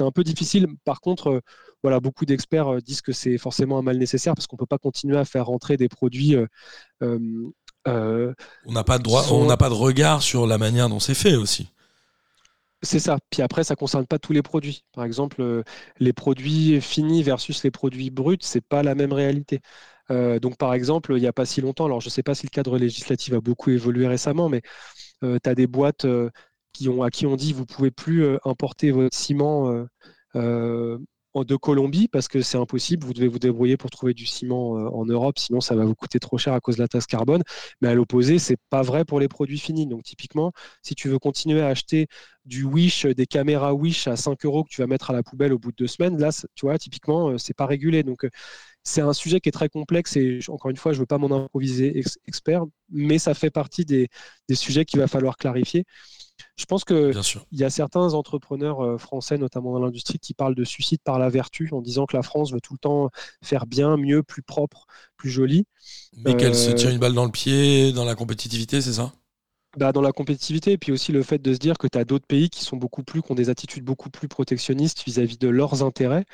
un 0.00 0.10
peu 0.10 0.24
difficile. 0.24 0.66
Par 0.84 1.00
contre, 1.00 1.28
euh, 1.28 1.40
voilà, 1.82 2.00
beaucoup 2.00 2.24
d'experts 2.24 2.74
euh, 2.74 2.80
disent 2.80 3.02
que 3.02 3.12
c'est 3.12 3.38
forcément 3.38 3.78
un 3.78 3.82
mal 3.82 3.98
nécessaire 3.98 4.34
parce 4.34 4.46
qu'on 4.46 4.56
ne 4.56 4.60
peut 4.60 4.66
pas 4.66 4.78
continuer 4.78 5.18
à 5.18 5.24
faire 5.24 5.46
rentrer 5.46 5.76
des 5.76 5.88
produits. 5.88 6.36
on 7.00 7.52
n'a 8.68 8.84
pas 8.84 8.98
de 8.98 9.02
droit, 9.02 9.24
on 9.30 9.46
n'a 9.46 9.56
pas 9.56 9.68
de 9.68 9.74
regard 9.74 10.22
sur 10.22 10.46
la 10.46 10.58
manière 10.58 10.88
dont 10.88 11.00
c'est 11.00 11.14
fait 11.14 11.34
aussi. 11.34 11.68
C'est 12.84 12.98
ça. 12.98 13.18
Puis 13.30 13.42
après, 13.42 13.62
ça 13.62 13.74
ne 13.74 13.76
concerne 13.76 14.06
pas 14.06 14.18
tous 14.18 14.32
les 14.32 14.42
produits. 14.42 14.84
Par 14.92 15.04
exemple, 15.04 15.62
les 16.00 16.12
produits 16.12 16.80
finis 16.80 17.22
versus 17.22 17.62
les 17.62 17.70
produits 17.70 18.10
bruts, 18.10 18.38
c'est 18.40 18.60
pas 18.64 18.82
la 18.82 18.96
même 18.96 19.12
réalité. 19.12 19.60
Euh, 20.10 20.38
donc, 20.38 20.56
par 20.56 20.74
exemple, 20.74 21.14
il 21.16 21.20
n'y 21.20 21.26
a 21.26 21.32
pas 21.32 21.46
si 21.46 21.60
longtemps, 21.60 21.86
alors 21.86 22.00
je 22.00 22.08
ne 22.08 22.10
sais 22.10 22.22
pas 22.22 22.34
si 22.34 22.46
le 22.46 22.50
cadre 22.50 22.78
législatif 22.78 23.32
a 23.34 23.40
beaucoup 23.40 23.70
évolué 23.70 24.06
récemment, 24.06 24.48
mais 24.48 24.62
euh, 25.24 25.38
tu 25.42 25.48
as 25.50 25.54
des 25.54 25.66
boîtes 25.66 26.04
euh, 26.04 26.30
qui 26.72 26.88
ont, 26.88 27.02
à 27.02 27.10
qui 27.10 27.26
on 27.26 27.36
dit 27.36 27.52
vous 27.52 27.66
pouvez 27.66 27.90
plus 27.90 28.24
importer 28.44 28.90
votre 28.90 29.16
ciment 29.16 29.86
de 31.34 31.56
Colombie 31.56 32.08
parce 32.08 32.28
que 32.28 32.42
c'est 32.42 32.58
impossible. 32.58 33.06
Vous 33.06 33.14
devez 33.14 33.28
vous 33.28 33.38
débrouiller 33.38 33.76
pour 33.78 33.90
trouver 33.90 34.12
du 34.12 34.26
ciment 34.26 34.76
euh, 34.78 34.88
en 34.90 35.06
Europe, 35.06 35.38
sinon 35.38 35.60
ça 35.60 35.74
va 35.74 35.84
vous 35.84 35.94
coûter 35.94 36.18
trop 36.20 36.36
cher 36.36 36.52
à 36.52 36.60
cause 36.60 36.76
de 36.76 36.82
la 36.82 36.88
taxe 36.88 37.06
carbone. 37.06 37.42
Mais 37.80 37.88
à 37.88 37.94
l'opposé, 37.94 38.38
c'est 38.38 38.58
pas 38.70 38.82
vrai 38.82 39.04
pour 39.06 39.18
les 39.18 39.28
produits 39.28 39.58
finis. 39.58 39.86
Donc 39.86 40.02
typiquement, 40.02 40.52
si 40.82 40.94
tu 40.94 41.08
veux 41.08 41.18
continuer 41.18 41.62
à 41.62 41.68
acheter 41.68 42.06
du 42.44 42.64
Wish, 42.64 43.06
des 43.06 43.26
caméras 43.26 43.72
Wish 43.74 44.08
à 44.08 44.16
5 44.16 44.44
euros 44.44 44.64
que 44.64 44.68
tu 44.70 44.80
vas 44.82 44.86
mettre 44.86 45.10
à 45.10 45.14
la 45.14 45.22
poubelle 45.22 45.52
au 45.54 45.58
bout 45.58 45.70
de 45.70 45.76
deux 45.76 45.86
semaines, 45.86 46.18
là, 46.18 46.30
tu 46.54 46.66
vois, 46.66 46.78
typiquement, 46.78 47.30
euh, 47.30 47.38
c'est 47.38 47.54
pas 47.54 47.66
régulé. 47.66 48.02
Donc 48.02 48.26
c'est 48.84 49.00
un 49.00 49.12
sujet 49.14 49.40
qui 49.40 49.48
est 49.48 49.52
très 49.52 49.68
complexe 49.70 50.16
et 50.16 50.40
encore 50.48 50.70
une 50.70 50.76
fois, 50.76 50.92
je 50.92 50.98
ne 50.98 51.02
veux 51.02 51.06
pas 51.06 51.18
m'en 51.18 51.30
improviser 51.44 52.02
expert, 52.26 52.64
mais 52.90 53.18
ça 53.18 53.32
fait 53.34 53.50
partie 53.50 53.84
des, 53.86 54.08
des 54.48 54.54
sujets 54.54 54.84
qu'il 54.84 55.00
va 55.00 55.06
falloir 55.08 55.36
clarifier. 55.38 55.84
Je 56.56 56.66
pense 56.66 56.84
qu'il 56.84 57.12
y 57.52 57.64
a 57.64 57.70
certains 57.70 58.12
entrepreneurs 58.12 58.84
euh, 58.84 58.98
français, 58.98 59.38
notamment 59.38 59.72
dans 59.72 59.80
l'industrie, 59.80 60.18
qui 60.18 60.34
parlent 60.34 60.54
de 60.54 60.64
suicide 60.64 61.00
par 61.02 61.18
la 61.18 61.30
vertu 61.30 61.70
en 61.72 61.80
disant 61.80 62.04
que 62.04 62.16
la 62.16 62.22
France 62.22 62.52
veut 62.52 62.60
tout 62.60 62.74
le 62.74 62.78
temps 62.78 63.10
faire 63.42 63.66
bien, 63.66 63.96
mieux, 63.96 64.22
plus 64.22 64.42
propre, 64.42 64.86
plus 65.16 65.30
joli. 65.30 65.64
Mais 66.18 66.36
qu'elle 66.36 66.54
se 66.54 66.70
euh, 66.70 66.74
tire 66.74 66.90
une 66.90 66.98
balle 66.98 67.14
dans 67.14 67.24
le 67.24 67.30
pied 67.30 67.92
dans 67.92 68.04
la 68.04 68.14
compétitivité, 68.14 68.82
c'est 68.82 68.92
ça? 68.92 69.12
Bah, 69.78 69.92
dans 69.92 70.02
la 70.02 70.12
compétitivité, 70.12 70.72
et 70.72 70.78
puis 70.78 70.92
aussi 70.92 71.12
le 71.12 71.22
fait 71.22 71.38
de 71.38 71.54
se 71.54 71.58
dire 71.58 71.78
que 71.78 71.86
tu 71.86 71.96
as 71.96 72.04
d'autres 72.04 72.26
pays 72.26 72.50
qui 72.50 72.62
sont 72.62 72.76
beaucoup 72.76 73.02
plus, 73.02 73.22
qui 73.22 73.32
ont 73.32 73.34
des 73.34 73.48
attitudes 73.48 73.84
beaucoup 73.84 74.10
plus 74.10 74.28
protectionnistes 74.28 75.02
vis-à-vis 75.06 75.38
de 75.38 75.48
leurs 75.48 75.82
intérêts. 75.82 76.26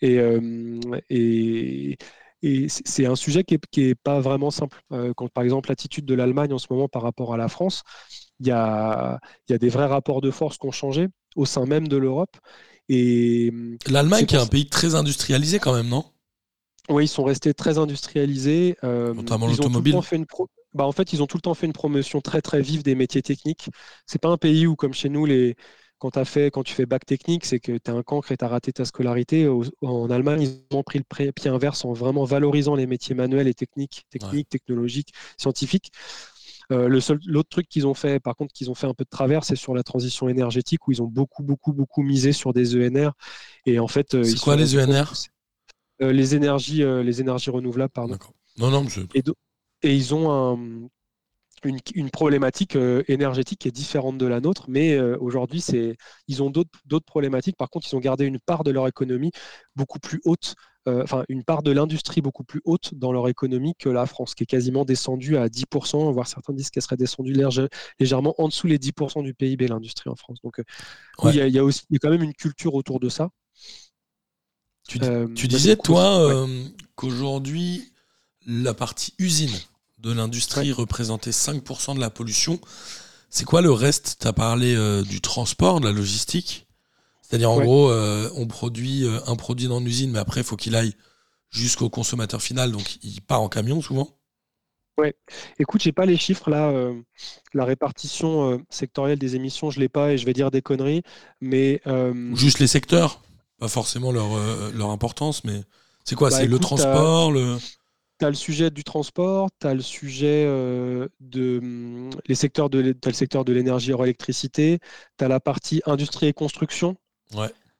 Et, 0.00 0.18
euh, 0.18 0.80
et, 1.10 1.96
et 2.42 2.68
c'est 2.68 3.06
un 3.06 3.16
sujet 3.16 3.44
qui 3.44 3.54
n'est 3.54 3.90
est 3.90 3.94
pas 3.94 4.18
vraiment 4.18 4.50
simple. 4.50 4.82
quand 5.16 5.28
par 5.28 5.44
exemple 5.44 5.68
l'attitude 5.68 6.06
de 6.06 6.14
l'Allemagne 6.14 6.52
en 6.52 6.58
ce 6.58 6.66
moment 6.70 6.88
par 6.88 7.02
rapport 7.02 7.32
à 7.32 7.36
la 7.36 7.48
France, 7.48 7.84
il 8.40 8.46
y 8.46 8.52
a, 8.52 9.20
des 9.48 9.68
vrais 9.68 9.86
rapports 9.86 10.20
de 10.20 10.30
force 10.30 10.58
qui 10.58 10.66
ont 10.66 10.72
changé 10.72 11.08
au 11.36 11.46
sein 11.46 11.66
même 11.66 11.88
de 11.88 11.96
l'Europe. 11.96 12.36
Et 12.88 13.52
l'Allemagne, 13.86 14.26
qui 14.26 14.34
est 14.34 14.38
un 14.38 14.46
pays 14.46 14.68
très 14.68 14.94
industrialisé 14.94 15.58
quand 15.58 15.74
même, 15.74 15.88
non? 15.88 16.04
Oui, 16.88 17.04
ils 17.04 17.08
sont 17.08 17.22
restés 17.22 17.54
très 17.54 17.78
industrialisés. 17.78 18.76
Euh, 18.82 19.14
Notamment 19.14 19.46
l'automobile. 19.46 19.96
Bah, 20.72 20.84
en 20.84 20.92
fait, 20.92 21.12
ils 21.12 21.22
ont 21.22 21.26
tout 21.26 21.36
le 21.36 21.42
temps 21.42 21.54
fait 21.54 21.66
une 21.66 21.72
promotion 21.72 22.20
très 22.20 22.40
très 22.40 22.62
vive 22.62 22.82
des 22.82 22.94
métiers 22.94 23.22
techniques. 23.22 23.68
C'est 24.06 24.20
pas 24.20 24.28
un 24.28 24.36
pays 24.36 24.66
où, 24.66 24.76
comme 24.76 24.94
chez 24.94 25.08
nous, 25.08 25.26
les, 25.26 25.56
quand, 25.98 26.16
as 26.16 26.24
fait, 26.24 26.50
quand 26.50 26.62
tu 26.62 26.74
fais 26.74 26.86
bac 26.86 27.04
technique, 27.04 27.44
c'est 27.44 27.60
que 27.60 27.76
tu 27.76 27.90
as 27.90 27.94
un 27.94 28.02
cancre 28.02 28.32
et 28.32 28.36
tu 28.36 28.44
as 28.44 28.48
raté 28.48 28.72
ta 28.72 28.84
scolarité. 28.84 29.48
en 29.82 30.10
Allemagne, 30.10 30.42
ils 30.42 30.76
ont 30.76 30.82
pris 30.82 30.98
le 30.98 31.32
pied 31.32 31.50
inverse 31.50 31.84
en 31.84 31.92
vraiment 31.92 32.24
valorisant 32.24 32.74
les 32.74 32.86
métiers 32.86 33.14
manuels 33.14 33.48
et 33.48 33.54
techniques, 33.54 34.04
techniques, 34.10 34.48
technologiques, 34.48 35.12
scientifiques. 35.36 35.92
Euh, 36.70 37.00
l'autre 37.26 37.48
truc 37.48 37.68
qu'ils 37.68 37.86
ont 37.86 37.94
fait, 37.94 38.20
par 38.20 38.36
contre, 38.36 38.52
qu'ils 38.52 38.70
ont 38.70 38.74
fait 38.74 38.86
un 38.86 38.94
peu 38.94 39.04
de 39.04 39.10
travers, 39.10 39.44
c'est 39.44 39.56
sur 39.56 39.74
la 39.74 39.82
transition 39.82 40.28
énergétique 40.28 40.86
où 40.86 40.92
ils 40.92 41.02
ont 41.02 41.06
beaucoup, 41.06 41.42
beaucoup, 41.42 41.72
beaucoup 41.72 42.02
misé 42.02 42.32
sur 42.32 42.52
des 42.52 42.76
ENR. 42.76 43.10
Et 43.66 43.78
en 43.78 43.88
fait, 43.88 44.14
euh, 44.14 44.24
c'est 44.24 44.38
quoi 44.38 44.56
les 44.56 44.78
ENR 44.78 45.12
euh, 46.02 46.12
Les 46.12 46.34
énergies, 46.34 46.82
les 46.84 47.20
énergies 47.20 47.50
renouvelables, 47.50 47.92
pardon. 47.92 48.16
Non, 48.58 48.70
non, 48.70 48.84
et, 49.14 49.22
et, 49.82 49.96
ils 49.96 50.14
ont 50.14 50.88
une, 51.64 52.10
problématique 52.10 52.76
énergétique 53.08 53.60
qui 53.60 53.68
est 53.68 53.72
différente 53.72 54.18
de 54.18 54.26
la 54.26 54.40
nôtre, 54.40 54.66
mais 54.68 55.00
aujourd'hui, 55.00 55.64
ils 56.28 56.42
ont 56.42 56.50
d'autres 56.50 57.06
problématiques. 57.06 57.56
Par 57.56 57.70
contre, 57.70 57.88
ils 57.90 57.96
ont 57.96 58.00
gardé 58.00 58.26
une 58.26 58.38
part 58.38 58.64
de 58.64 58.70
leur 58.70 58.86
économie 58.86 59.30
beaucoup 59.76 59.98
plus 59.98 60.20
haute 60.24 60.54
enfin 60.86 61.24
une 61.28 61.44
part 61.44 61.62
de 61.62 61.70
l'industrie 61.70 62.20
beaucoup 62.20 62.44
plus 62.44 62.60
haute 62.64 62.94
dans 62.94 63.12
leur 63.12 63.28
économie 63.28 63.74
que 63.78 63.88
la 63.88 64.06
France, 64.06 64.34
qui 64.34 64.44
est 64.44 64.46
quasiment 64.46 64.84
descendue 64.84 65.36
à 65.36 65.48
10%, 65.48 66.12
voire 66.12 66.26
certains 66.26 66.52
disent 66.52 66.70
qu'elle 66.70 66.82
serait 66.82 66.96
descendue 66.96 67.34
légèrement 67.98 68.34
en 68.38 68.48
dessous 68.48 68.66
les 68.66 68.78
10% 68.78 69.22
du 69.22 69.34
PIB, 69.34 69.68
l'industrie 69.68 70.10
en 70.10 70.16
France. 70.16 70.38
Donc 70.42 70.58
euh, 70.58 70.64
il 71.32 71.54
y, 71.54 71.58
a 71.58 71.64
aussi 71.64 71.82
quand 72.00 72.10
même 72.10 72.22
une 72.22 72.34
culture 72.34 72.74
autour 72.74 73.00
de 73.00 73.08
ça. 73.08 73.30
Tu, 74.88 74.98
euh, 75.02 75.28
disais, 75.28 75.76
toi, 75.76 76.46
qu'aujourd'hui, 76.96 77.92
la 78.46 78.74
partie 78.74 79.14
usine 79.18 79.56
de 79.98 80.12
l'industrie 80.12 80.72
représentait 80.72 81.30
5% 81.30 81.94
de 81.94 82.00
la 82.00 82.10
pollution. 82.10 82.58
C'est 83.28 83.44
quoi 83.44 83.60
le 83.60 83.70
reste? 83.70 84.16
Tu 84.20 84.26
as 84.26 84.32
parlé 84.32 84.74
du 85.04 85.20
transport, 85.20 85.80
de 85.80 85.86
la 85.86 85.92
logistique. 85.92 86.66
C'est-à-dire, 87.30 87.50
en 87.52 87.60
gros, 87.60 87.88
euh, 87.90 88.28
on 88.34 88.48
produit 88.48 89.04
euh, 89.04 89.20
un 89.28 89.36
produit 89.36 89.68
dans 89.68 89.78
l'usine, 89.78 90.10
mais 90.10 90.18
après, 90.18 90.40
il 90.40 90.44
faut 90.44 90.56
qu'il 90.56 90.74
aille 90.74 90.94
jusqu'au 91.50 91.88
consommateur 91.88 92.42
final, 92.42 92.72
donc 92.72 92.98
il 93.04 93.20
part 93.20 93.40
en 93.40 93.48
camion 93.48 93.80
souvent. 93.80 94.08
Ouais. 94.98 95.14
Écoute, 95.60 95.80
j'ai 95.80 95.92
pas 95.92 96.06
les 96.06 96.16
chiffres 96.16 96.50
là. 96.50 96.70
Euh, 96.70 96.92
la 97.54 97.64
répartition 97.64 98.60
sectorielle 98.68 99.18
des 99.18 99.36
émissions, 99.36 99.70
je 99.70 99.78
l'ai 99.78 99.88
pas 99.88 100.12
et 100.12 100.18
je 100.18 100.26
vais 100.26 100.32
dire 100.32 100.50
des 100.50 100.60
conneries. 100.60 101.02
Mais 101.40 101.80
juste 102.34 102.58
les 102.58 102.66
secteurs, 102.66 103.22
pas 103.60 103.68
forcément 103.68 104.10
leur, 104.10 104.30
leur 104.74 104.90
importance, 104.90 105.44
mais 105.44 105.62
c'est 106.04 106.16
quoi? 106.16 106.30
Bah, 106.30 106.36
C'est 106.36 106.46
le 106.46 106.58
transport, 106.58 107.30
le. 107.30 107.58
Tu 108.18 108.26
as 108.26 108.28
le 108.28 108.34
sujet 108.34 108.70
du 108.70 108.84
transport, 108.84 109.48
tu 109.60 109.68
as 109.68 109.72
le 109.72 109.80
sujet 109.80 110.44
de 110.44 111.58
hum, 111.58 112.10
les 112.26 112.34
secteurs 112.34 112.68
de 112.68 112.80
le 112.80 113.12
secteur 113.12 113.44
de 113.44 113.52
l'énergie 113.52 113.92
hors 113.92 114.02
électricité, 114.02 114.80
tu 115.16 115.24
as 115.24 115.28
la 115.28 115.38
partie 115.40 115.80
industrie 115.86 116.26
et 116.26 116.32
construction 116.32 116.96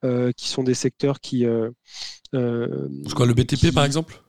euh, 0.05 0.33
qui 0.33 0.49
sont 0.49 0.63
des 0.63 0.75
secteurs 0.75 1.21
qui. 1.21 1.45
Euh, 1.45 1.71
euh, 2.35 2.89
quoi, 3.15 3.27
le 3.27 3.35
BTP 3.35 3.75
par 3.75 3.85
exemple? 3.85 4.23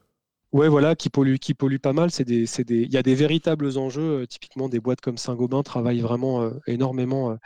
Ouais, 0.52 0.68
voilà, 0.68 0.94
qui 0.94 1.08
polluent, 1.08 1.38
qui 1.38 1.54
pollue 1.54 1.78
pas 1.78 1.94
mal. 1.94 2.10
C'est 2.10 2.24
des, 2.24 2.44
des, 2.44 2.82
il 2.82 2.92
y 2.92 2.98
a 2.98 3.02
des 3.02 3.14
véritables 3.14 3.78
enjeux. 3.78 4.26
typiquement, 4.26 4.68
des 4.68 4.80
boîtes 4.80 5.00
comme 5.00 5.16
Saint-Gobain 5.16 5.62
travaillent 5.62 6.02
vraiment 6.02 6.50
énormément 6.66 7.38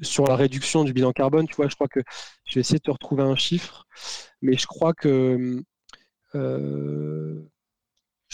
sur 0.00 0.26
la 0.26 0.36
réduction 0.36 0.84
du 0.84 0.94
bilan 0.94 1.12
carbone. 1.12 1.46
Tu 1.46 1.54
vois, 1.54 1.68
je 1.68 1.74
crois 1.74 1.88
que 1.88 2.00
je 2.46 2.54
vais 2.54 2.60
essayer 2.60 2.78
de 2.78 2.84
te 2.84 2.90
retrouver 2.90 3.24
un 3.24 3.36
chiffre, 3.36 3.86
mais 4.40 4.56
je 4.56 4.66
crois 4.66 4.94
que 4.94 5.62
je 6.32 7.42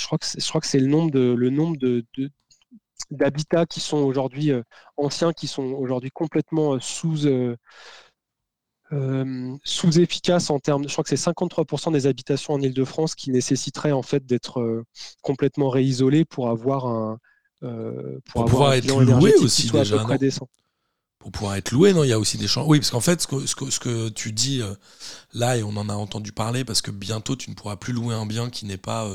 crois 0.05 0.19
que 0.19 0.27
je 0.39 0.49
crois 0.49 0.61
que 0.61 0.69
c'est 0.69 0.79
le 0.79 0.87
nombre 0.87 1.11
de 1.11 1.35
le 1.37 1.51
nombre 1.51 1.77
de, 1.79 2.05
d'habitats 3.11 3.67
qui 3.67 3.81
sont 3.81 3.99
aujourd'hui 3.99 4.53
anciens, 4.97 5.33
qui 5.33 5.47
sont 5.47 5.65
aujourd'hui 5.65 6.11
complètement 6.11 6.79
sous 6.81 7.27
euh, 7.27 7.57
sous-efficace 9.64 10.51
en 10.51 10.59
termes, 10.59 10.86
je 10.86 10.93
crois 10.93 11.05
que 11.05 11.14
c'est 11.14 11.30
53% 11.30 11.93
des 11.93 12.07
habitations 12.07 12.55
en 12.55 12.61
Ile-de-France 12.61 13.14
qui 13.14 13.30
nécessiteraient 13.30 13.93
en 13.93 14.03
fait 14.03 14.26
d'être 14.26 14.61
euh, 14.61 14.84
complètement 15.22 15.70
réisolées 15.70 16.24
pour 16.24 16.51
avoir 16.51 16.86
un 16.86 17.18
euh, 17.62 18.18
pour, 18.26 18.45
pouvoir 18.45 18.74
être 18.74 18.86
loué 19.01 19.34
aussi 19.36 19.70
déjà. 19.70 20.05
Pour 21.18 21.30
pouvoir 21.30 21.55
être 21.55 21.70
loué, 21.70 21.93
non, 21.93 22.03
il 22.03 22.09
y 22.09 22.12
a 22.12 22.18
aussi 22.18 22.36
des 22.36 22.49
champs. 22.49 22.66
Oui, 22.66 22.80
parce 22.80 22.90
qu'en 22.90 23.01
fait, 23.01 23.22
ce 23.22 23.28
que, 23.28 23.47
ce, 23.47 23.55
que, 23.55 23.70
ce 23.70 23.78
que, 23.78 24.09
tu 24.09 24.32
dis 24.32 24.61
là, 25.32 25.57
et 25.57 25.62
on 25.62 25.76
en 25.76 25.88
a 25.88 25.95
entendu 25.95 26.32
parler, 26.32 26.64
parce 26.64 26.82
que 26.82 26.90
bientôt 26.90 27.36
tu 27.36 27.49
ne 27.49 27.55
pourras 27.55 27.76
plus 27.76 27.93
louer 27.93 28.16
un 28.16 28.26
bien 28.26 28.51
qui 28.51 28.66
n'est 28.66 28.76
pas 28.76 29.09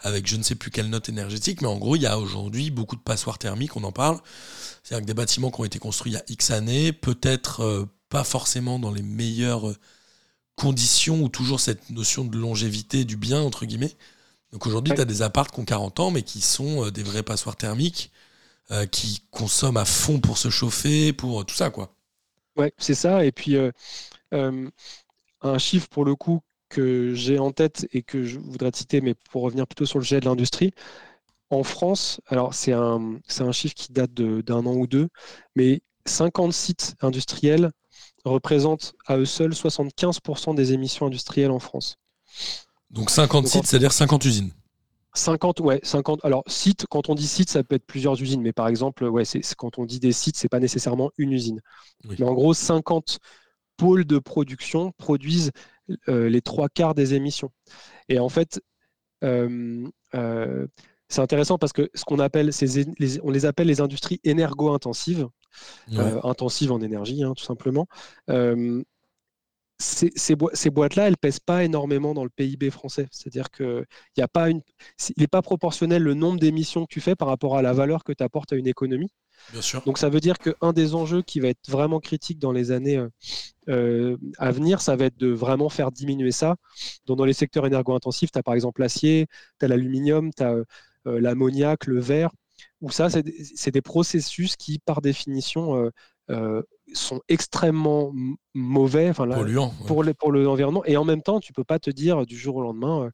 avec 0.00 0.26
je 0.26 0.36
ne 0.36 0.42
sais 0.42 0.54
plus 0.54 0.70
quelle 0.70 0.90
note 0.90 1.08
énergétique, 1.08 1.62
mais 1.62 1.68
en 1.68 1.78
gros, 1.78 1.96
il 1.96 2.02
y 2.02 2.06
a 2.06 2.18
aujourd'hui 2.18 2.70
beaucoup 2.70 2.96
de 2.96 3.00
passoires 3.00 3.38
thermiques, 3.38 3.74
on 3.74 3.84
en 3.84 3.92
parle. 3.92 4.18
C'est-à-dire 4.82 5.04
que 5.04 5.06
des 5.06 5.14
bâtiments 5.14 5.50
qui 5.50 5.62
ont 5.62 5.64
été 5.64 5.78
construits 5.78 6.12
il 6.12 6.16
y 6.16 6.18
a 6.18 6.24
X 6.28 6.50
années, 6.50 6.92
peut-être 6.92 7.88
pas 8.08 8.24
forcément 8.24 8.78
dans 8.78 8.92
les 8.92 9.02
meilleures 9.02 9.68
euh, 9.70 9.76
conditions 10.56 11.22
ou 11.22 11.28
toujours 11.28 11.60
cette 11.60 11.90
notion 11.90 12.24
de 12.24 12.38
longévité 12.38 13.04
du 13.04 13.16
bien, 13.16 13.42
entre 13.42 13.66
guillemets. 13.66 13.96
Donc 14.52 14.66
aujourd'hui, 14.66 14.94
tu 14.94 15.00
as 15.00 15.04
des 15.06 15.22
apparts 15.22 15.50
qui 15.50 15.60
ont 15.60 15.64
40 15.64 16.00
ans, 16.00 16.10
mais 16.10 16.22
qui 16.22 16.40
sont 16.40 16.86
euh, 16.86 16.90
des 16.90 17.02
vrais 17.02 17.22
passoires 17.22 17.56
thermiques, 17.56 18.12
euh, 18.70 18.86
qui 18.86 19.22
consomment 19.30 19.78
à 19.78 19.84
fond 19.84 20.20
pour 20.20 20.38
se 20.38 20.50
chauffer, 20.50 21.12
pour 21.12 21.46
tout 21.46 21.54
ça, 21.54 21.70
quoi. 21.70 21.94
Ouais, 22.56 22.72
c'est 22.78 22.94
ça. 22.94 23.24
Et 23.24 23.32
puis, 23.32 23.56
un 25.42 25.58
chiffre 25.58 25.88
pour 25.88 26.04
le 26.04 26.14
coup 26.14 26.40
que 26.68 27.14
j'ai 27.14 27.38
en 27.38 27.52
tête 27.52 27.86
et 27.92 28.02
que 28.02 28.24
je 28.24 28.38
voudrais 28.38 28.70
citer, 28.74 29.00
mais 29.00 29.14
pour 29.30 29.42
revenir 29.42 29.66
plutôt 29.66 29.86
sur 29.86 29.98
le 29.98 30.04
jet 30.04 30.20
de 30.20 30.26
l'industrie, 30.26 30.72
en 31.50 31.64
France, 31.64 32.20
alors 32.28 32.54
c'est 32.54 32.72
un, 32.72 33.18
un 33.40 33.52
chiffre 33.52 33.74
qui 33.74 33.92
date 33.92 34.12
d'un 34.14 34.66
an 34.66 34.74
ou 34.74 34.86
deux, 34.86 35.08
mais 35.56 35.82
50 36.06 36.52
sites 36.52 36.96
industriels 37.02 37.72
représentent 38.30 38.94
à 39.06 39.16
eux 39.16 39.24
seuls 39.24 39.52
75% 39.52 40.54
des 40.54 40.72
émissions 40.72 41.06
industrielles 41.06 41.50
en 41.50 41.58
France. 41.58 41.98
Donc 42.90 43.10
50 43.10 43.46
sites, 43.46 43.66
c'est-à-dire 43.66 43.92
50 43.92 44.24
usines 44.24 44.52
50, 45.14 45.60
ouais, 45.60 45.80
50. 45.82 46.24
Alors, 46.24 46.44
sites, 46.46 46.86
quand 46.90 47.08
on 47.08 47.14
dit 47.14 47.26
site, 47.26 47.50
ça 47.50 47.64
peut 47.64 47.76
être 47.76 47.86
plusieurs 47.86 48.20
usines, 48.20 48.42
mais 48.42 48.52
par 48.52 48.68
exemple, 48.68 49.04
ouais, 49.04 49.24
c'est, 49.24 49.40
quand 49.56 49.78
on 49.78 49.86
dit 49.86 49.98
des 49.98 50.12
sites, 50.12 50.36
c'est 50.36 50.48
pas 50.48 50.60
nécessairement 50.60 51.10
une 51.16 51.32
usine. 51.32 51.60
Mais 52.04 52.22
en 52.22 52.34
gros, 52.34 52.52
50 52.52 53.18
pôles 53.76 54.04
de 54.04 54.18
production 54.18 54.92
produisent 54.98 55.52
euh, 56.08 56.28
les 56.28 56.42
trois 56.42 56.68
quarts 56.68 56.94
des 56.94 57.14
émissions. 57.14 57.50
Et 58.08 58.18
en 58.18 58.28
fait, 58.28 58.60
euh, 59.24 59.88
euh, 60.14 60.66
c'est 61.08 61.20
intéressant 61.20 61.58
parce 61.58 61.72
que 61.72 61.88
ce 61.94 62.04
qu'on 62.04 62.18
appelle, 62.18 62.50
on 63.22 63.30
les 63.30 63.46
appelle 63.46 63.68
les 63.68 63.80
industries 63.80 64.20
énergo-intensives, 64.24 65.28
euh, 65.92 66.20
intensives 66.24 66.72
en 66.72 66.80
énergie, 66.80 67.22
hein, 67.22 67.32
tout 67.36 67.44
simplement. 67.44 67.86
Euh, 68.30 68.82
ces, 69.78 70.10
ces, 70.16 70.70
boîtes-là, 70.70 71.06
elles 71.06 71.18
pèsent 71.18 71.38
pas 71.38 71.62
énormément 71.62 72.14
dans 72.14 72.24
le 72.24 72.30
PIB 72.30 72.70
français. 72.70 73.08
C'est-à-dire 73.10 73.50
qu'il 73.50 73.84
n'est 74.16 74.26
pas, 74.26 74.48
une, 74.48 74.62
pas 75.30 75.42
proportionnel 75.42 76.02
le 76.02 76.14
nombre 76.14 76.40
d'émissions 76.40 76.86
que 76.86 76.92
tu 76.92 77.02
fais 77.02 77.14
par 77.14 77.28
rapport 77.28 77.58
à 77.58 77.62
la 77.62 77.74
valeur 77.74 78.02
que 78.02 78.12
tu 78.12 78.24
apportes 78.24 78.54
à 78.54 78.56
une 78.56 78.66
économie. 78.66 79.12
Bien 79.52 79.60
sûr. 79.60 79.82
Donc 79.82 79.98
ça 79.98 80.08
veut 80.08 80.20
dire 80.20 80.38
qu'un 80.38 80.72
des 80.72 80.94
enjeux 80.94 81.20
qui 81.20 81.40
va 81.40 81.48
être 81.48 81.68
vraiment 81.68 82.00
critique 82.00 82.38
dans 82.38 82.52
les 82.52 82.70
années 82.70 83.04
euh, 83.68 84.16
à 84.38 84.50
venir, 84.52 84.80
ça 84.80 84.96
va 84.96 85.06
être 85.06 85.18
de 85.18 85.28
vraiment 85.28 85.68
faire 85.68 85.90
diminuer 85.90 86.30
ça. 86.30 86.56
Donc, 87.06 87.18
dans 87.18 87.24
les 87.24 87.32
secteurs 87.32 87.66
énergo-intensifs, 87.66 88.30
tu 88.30 88.38
as 88.38 88.42
par 88.42 88.54
exemple 88.54 88.80
l'acier, 88.80 89.26
tu 89.58 89.64
as 89.64 89.68
l'aluminium, 89.68 90.30
tu 90.34 90.42
as 90.42 90.56
l'ammoniac, 91.06 91.86
le 91.86 92.00
verre, 92.00 92.30
où 92.80 92.90
ça, 92.90 93.08
c'est 93.10 93.70
des 93.70 93.82
processus 93.82 94.56
qui, 94.56 94.78
par 94.78 95.00
définition, 95.00 95.90
sont 96.94 97.20
extrêmement 97.28 98.12
mauvais 98.54 99.10
enfin, 99.10 99.26
pour, 99.86 100.04
pour 100.18 100.32
l'environnement. 100.32 100.84
Et 100.84 100.96
en 100.96 101.04
même 101.04 101.22
temps, 101.22 101.40
tu 101.40 101.52
peux 101.52 101.64
pas 101.64 101.78
te 101.78 101.90
dire 101.90 102.26
du 102.26 102.38
jour 102.38 102.56
au 102.56 102.62
lendemain, 102.62 103.04
euh, 103.04 103.10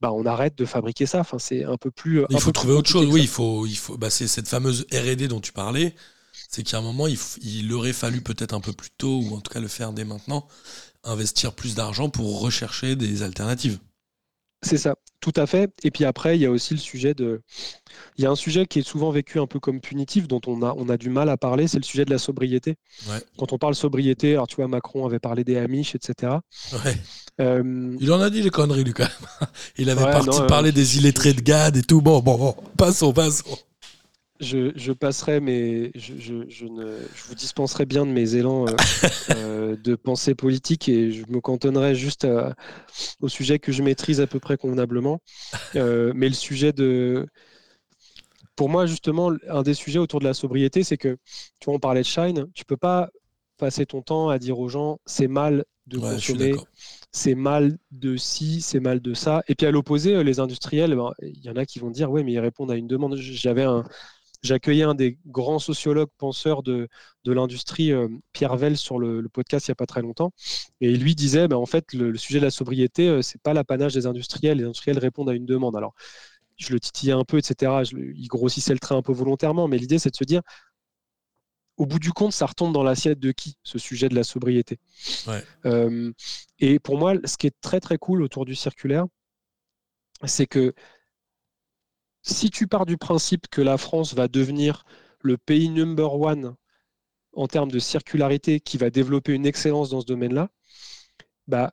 bah, 0.00 0.12
on 0.12 0.26
arrête 0.26 0.56
de 0.56 0.64
fabriquer 0.64 1.06
ça. 1.06 1.20
Enfin, 1.20 1.38
c'est 1.38 1.64
un 1.64 1.76
peu 1.76 1.90
plus. 1.90 2.24
Il 2.30 2.40
faut 2.40 2.52
trouver 2.52 2.74
autre 2.74 2.90
chose. 2.90 3.08
Oui, 3.10 3.22
il 3.22 3.28
faut, 3.28 3.66
il 3.66 3.76
faut. 3.76 3.96
Bah, 3.96 4.10
c'est 4.10 4.28
cette 4.28 4.48
fameuse 4.48 4.86
R&D 4.92 5.28
dont 5.28 5.40
tu 5.40 5.52
parlais. 5.52 5.94
C'est 6.48 6.62
qu'à 6.62 6.78
un 6.78 6.82
moment, 6.82 7.06
il, 7.06 7.18
il 7.42 7.72
aurait 7.72 7.92
fallu 7.92 8.20
peut-être 8.20 8.54
un 8.54 8.60
peu 8.60 8.72
plus 8.72 8.90
tôt, 8.96 9.20
ou 9.22 9.34
en 9.34 9.40
tout 9.40 9.52
cas 9.52 9.60
le 9.60 9.68
faire 9.68 9.92
dès 9.92 10.04
maintenant, 10.04 10.46
investir 11.02 11.52
plus 11.52 11.74
d'argent 11.74 12.10
pour 12.10 12.40
rechercher 12.40 12.96
des 12.96 13.22
alternatives. 13.22 13.78
C'est 14.64 14.78
ça, 14.78 14.96
tout 15.20 15.32
à 15.36 15.46
fait. 15.46 15.70
Et 15.82 15.90
puis 15.90 16.04
après, 16.04 16.36
il 16.36 16.42
y 16.42 16.46
a 16.46 16.50
aussi 16.50 16.74
le 16.74 16.80
sujet 16.80 17.14
de. 17.14 17.42
Il 18.16 18.24
y 18.24 18.26
a 18.26 18.30
un 18.30 18.36
sujet 18.36 18.66
qui 18.66 18.78
est 18.78 18.82
souvent 18.82 19.10
vécu 19.10 19.38
un 19.38 19.46
peu 19.46 19.60
comme 19.60 19.80
punitif, 19.80 20.26
dont 20.26 20.40
on 20.46 20.62
a, 20.62 20.74
on 20.76 20.88
a 20.88 20.96
du 20.96 21.10
mal 21.10 21.28
à 21.28 21.36
parler, 21.36 21.68
c'est 21.68 21.78
le 21.78 21.84
sujet 21.84 22.04
de 22.04 22.10
la 22.10 22.18
sobriété. 22.18 22.76
Quand 23.38 23.52
on 23.52 23.58
parle 23.58 23.74
sobriété, 23.74 24.32
alors 24.32 24.46
tu 24.46 24.56
vois, 24.56 24.68
Macron 24.68 25.06
avait 25.06 25.18
parlé 25.18 25.44
des 25.44 25.56
Amish, 25.58 25.94
etc. 25.94 26.32
Euh, 27.40 27.96
il 28.00 28.12
en 28.12 28.20
a 28.20 28.30
dit 28.30 28.42
des 28.42 28.50
conneries, 28.50 28.84
lui, 28.84 28.92
quand 28.92 29.02
même. 29.02 29.48
Il 29.76 29.90
avait 29.90 30.04
parti 30.04 30.38
parler 30.46 30.70
des 30.70 30.98
illettrés 30.98 31.32
de 31.32 31.40
Gad 31.40 31.76
et 31.76 31.82
tout. 31.82 32.00
Bon, 32.00 32.20
bon, 32.20 32.38
bon, 32.38 32.54
passons, 32.76 33.12
passons 33.12 33.58
je, 34.44 34.92
passerai, 34.92 35.40
mais 35.40 35.90
je, 35.94 36.64
ne, 36.64 36.98
vous 37.26 37.34
dispenserai 37.34 37.86
bien 37.86 38.06
de 38.06 38.10
mes 38.10 38.34
élans 38.34 38.66
euh, 38.66 38.76
euh, 39.30 39.76
de 39.76 39.94
pensée 39.94 40.34
politique 40.34 40.88
et 40.88 41.12
je 41.12 41.24
me 41.28 41.40
cantonnerai 41.40 41.94
juste 41.94 42.26
au 43.20 43.28
sujet 43.28 43.58
que 43.58 43.72
je 43.72 43.82
maîtrise 43.82 44.20
à 44.20 44.26
peu 44.26 44.40
près 44.40 44.56
convenablement. 44.56 45.20
Euh, 45.76 46.12
mais 46.14 46.28
le 46.28 46.34
sujet 46.34 46.72
de. 46.72 47.26
Pour 48.54 48.68
moi, 48.68 48.86
justement, 48.86 49.32
un 49.48 49.62
des 49.62 49.74
sujets 49.74 49.98
autour 49.98 50.20
de 50.20 50.24
la 50.24 50.34
sobriété, 50.34 50.84
c'est 50.84 50.96
que, 50.96 51.16
tu 51.58 51.64
vois, 51.64 51.74
on 51.74 51.78
parlait 51.80 52.02
de 52.02 52.06
Shine, 52.06 52.46
tu 52.54 52.64
peux 52.64 52.76
pas 52.76 53.10
passer 53.56 53.86
ton 53.86 54.02
temps 54.02 54.28
à 54.28 54.38
dire 54.38 54.58
aux 54.58 54.68
gens 54.68 54.98
c'est 55.04 55.26
mal 55.26 55.64
de 55.86 55.98
consommer, 55.98 56.54
c'est 57.10 57.34
mal 57.34 57.78
de 57.90 58.16
ci, 58.16 58.60
c'est 58.60 58.78
mal 58.78 59.00
de 59.00 59.14
ça. 59.14 59.42
Et 59.48 59.54
puis 59.54 59.66
à 59.66 59.72
l'opposé, 59.72 60.22
les 60.22 60.38
industriels, 60.38 60.94
ben, 60.94 61.10
il 61.22 61.44
y 61.44 61.50
en 61.50 61.56
a 61.56 61.66
qui 61.66 61.80
vont 61.80 61.90
dire 61.90 62.10
oui, 62.10 62.22
mais 62.22 62.32
ils 62.32 62.40
répondent 62.40 62.70
à 62.70 62.76
une 62.76 62.86
demande. 62.86 63.16
J'avais 63.16 63.64
un, 63.64 63.84
J'accueillais 64.44 64.82
un 64.82 64.94
des 64.94 65.18
grands 65.26 65.58
sociologues 65.58 66.10
penseurs 66.18 66.62
de, 66.62 66.88
de 67.24 67.32
l'industrie, 67.32 67.92
euh, 67.92 68.08
Pierre 68.32 68.56
Vell, 68.56 68.76
sur 68.76 68.98
le, 68.98 69.26
podcast 69.30 69.66
il 69.66 69.70
n'y 69.70 69.72
a 69.72 69.76
pas 69.76 69.86
très 69.86 70.02
longtemps. 70.02 70.32
Et 70.82 70.94
lui 70.94 71.14
disait, 71.14 71.48
ben, 71.48 71.56
en 71.56 71.64
fait, 71.64 71.94
le, 71.94 72.14
sujet 72.18 72.40
de 72.40 72.44
la 72.44 72.50
sobriété, 72.50 73.08
euh, 73.08 73.22
ce 73.22 73.36
n'est 73.36 73.40
pas 73.42 73.54
l'apanage 73.54 73.94
des 73.94 74.06
industriels. 74.06 74.58
Les 74.58 74.64
industriels 74.64 74.98
répondent 74.98 75.30
à 75.30 75.34
une 75.34 75.46
demande. 75.46 75.76
Alors, 75.76 75.94
je 76.58 76.74
le 76.74 76.78
titillais 76.78 77.14
un 77.14 77.24
peu, 77.24 77.38
etc. 77.38 77.82
il 77.92 78.28
grossissait 78.28 78.74
le 78.74 78.78
trait 78.78 78.94
un 78.94 79.02
peu 79.02 79.12
volontairement, 79.12 79.66
mais 79.66 79.78
l'idée, 79.78 79.98
c'est 79.98 80.10
de 80.10 80.16
se 80.16 80.24
dire, 80.24 80.42
au 81.78 81.86
bout 81.86 81.98
du 81.98 82.12
compte, 82.12 82.32
ça 82.32 82.46
retombe 82.46 82.72
dans 82.72 82.82
l'assiette 82.82 83.18
de 83.18 83.32
qui, 83.32 83.56
ce 83.62 83.78
sujet 83.78 84.08
de 84.08 84.14
la 84.14 84.24
sobriété? 84.24 84.78
Euh, 85.64 86.12
Et 86.58 86.78
pour 86.78 86.98
moi, 86.98 87.14
ce 87.24 87.36
qui 87.36 87.46
est 87.46 87.60
très, 87.60 87.80
très 87.80 87.98
cool 87.98 88.22
autour 88.22 88.44
du 88.44 88.54
circulaire, 88.54 89.06
c'est 90.24 90.46
que 90.46 90.74
si 92.24 92.50
tu 92.50 92.66
pars 92.66 92.86
du 92.86 92.96
principe 92.96 93.48
que 93.48 93.60
la 93.60 93.78
France 93.78 94.14
va 94.14 94.28
devenir 94.28 94.84
le 95.20 95.36
pays 95.36 95.68
number 95.68 96.14
one 96.14 96.56
en 97.34 97.46
termes 97.46 97.70
de 97.70 97.78
circularité, 97.78 98.60
qui 98.60 98.78
va 98.78 98.90
développer 98.90 99.32
une 99.32 99.46
excellence 99.46 99.90
dans 99.90 100.00
ce 100.00 100.06
domaine-là, 100.06 100.48
bah, 101.46 101.72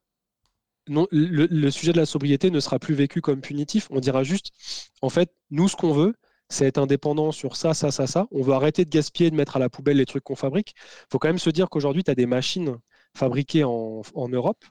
non, 0.87 1.07
le, 1.11 1.69
sujet 1.69 1.93
de 1.93 1.97
la 1.97 2.05
sobriété 2.05 2.49
ne 2.51 2.59
sera 2.59 2.79
plus 2.79 2.95
vécu 2.95 3.21
comme 3.21 3.41
punitif. 3.41 3.87
On 3.91 3.99
dira 3.99 4.23
juste, 4.23 4.51
en 5.01 5.09
fait, 5.09 5.31
nous, 5.51 5.69
ce 5.69 5.75
qu'on 5.75 5.93
veut, 5.93 6.15
c'est 6.49 6.65
être 6.65 6.79
indépendant 6.79 7.31
sur 7.31 7.55
ça, 7.55 7.73
ça, 7.73 7.91
ça, 7.91 8.07
ça. 8.07 8.27
On 8.31 8.41
veut 8.41 8.53
arrêter 8.53 8.83
de 8.83 8.89
gaspiller, 8.89 9.31
de 9.31 9.35
mettre 9.35 9.55
à 9.55 9.59
la 9.59 9.69
poubelle 9.69 9.97
les 9.97 10.05
trucs 10.05 10.23
qu'on 10.23 10.35
fabrique. 10.35 10.73
Il 10.75 11.05
faut 11.11 11.19
quand 11.19 11.29
même 11.29 11.39
se 11.39 11.49
dire 11.49 11.69
qu'aujourd'hui, 11.69 12.03
tu 12.03 12.11
as 12.11 12.15
des 12.15 12.25
machines 12.25 12.77
fabriquées 13.15 13.63
en, 13.63 14.03
Europe. 14.15 14.65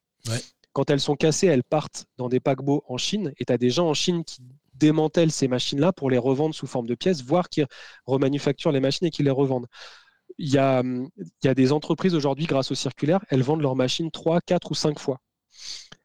Quand 0.72 0.90
elles 0.90 1.00
sont 1.00 1.16
cassées, 1.16 1.46
elles 1.46 1.64
partent 1.64 2.06
dans 2.18 2.28
des 2.28 2.40
paquebots 2.40 2.84
en 2.86 2.98
Chine. 2.98 3.32
Et 3.38 3.44
tu 3.46 3.52
as 3.52 3.58
des 3.58 3.70
gens 3.70 3.88
en 3.88 3.94
Chine 3.94 4.24
qui 4.24 4.42
démantèlent 4.80 5.30
ces 5.30 5.46
machines-là 5.46 5.92
pour 5.92 6.10
les 6.10 6.18
revendre 6.18 6.54
sous 6.54 6.66
forme 6.66 6.86
de 6.86 6.94
pièces, 6.94 7.22
voire 7.22 7.48
qui 7.48 7.62
remanufacturent 8.06 8.72
les 8.72 8.80
machines 8.80 9.06
et 9.06 9.10
qui 9.10 9.22
les 9.22 9.30
revendent. 9.30 9.66
Il 10.38 10.48
y 10.48 10.58
a, 10.58 10.82
il 10.82 11.44
y 11.44 11.48
a 11.48 11.54
des 11.54 11.70
entreprises 11.72 12.14
aujourd'hui, 12.14 12.46
grâce 12.46 12.70
au 12.72 12.74
circulaire, 12.74 13.20
elles 13.28 13.42
vendent 13.42 13.60
leurs 13.60 13.76
machines 13.76 14.10
3, 14.10 14.40
4 14.40 14.70
ou 14.70 14.74
5 14.74 14.98
fois. 14.98 15.20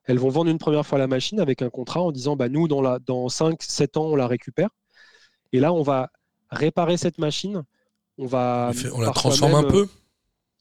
Elles 0.03 0.19
vont 0.19 0.29
vendre 0.29 0.51
une 0.51 0.57
première 0.57 0.85
fois 0.85 0.99
la 0.99 1.07
machine 1.07 1.39
avec 1.39 1.61
un 1.61 1.69
contrat 1.69 2.01
en 2.01 2.11
disant 2.11 2.35
bah, 2.35 2.49
nous, 2.49 2.67
dans, 2.67 2.81
la, 2.81 2.99
dans 2.99 3.29
5, 3.29 3.63
7 3.63 3.97
ans, 3.97 4.05
on 4.05 4.15
la 4.15 4.27
récupère. 4.27 4.69
Et 5.51 5.59
là, 5.59 5.73
on 5.73 5.81
va 5.81 6.11
réparer 6.51 6.97
cette 6.97 7.17
machine. 7.17 7.63
On, 8.17 8.27
va 8.27 8.71
on 8.93 9.01
la 9.01 9.11
transforme 9.11 9.55
un 9.55 9.63
peu 9.63 9.87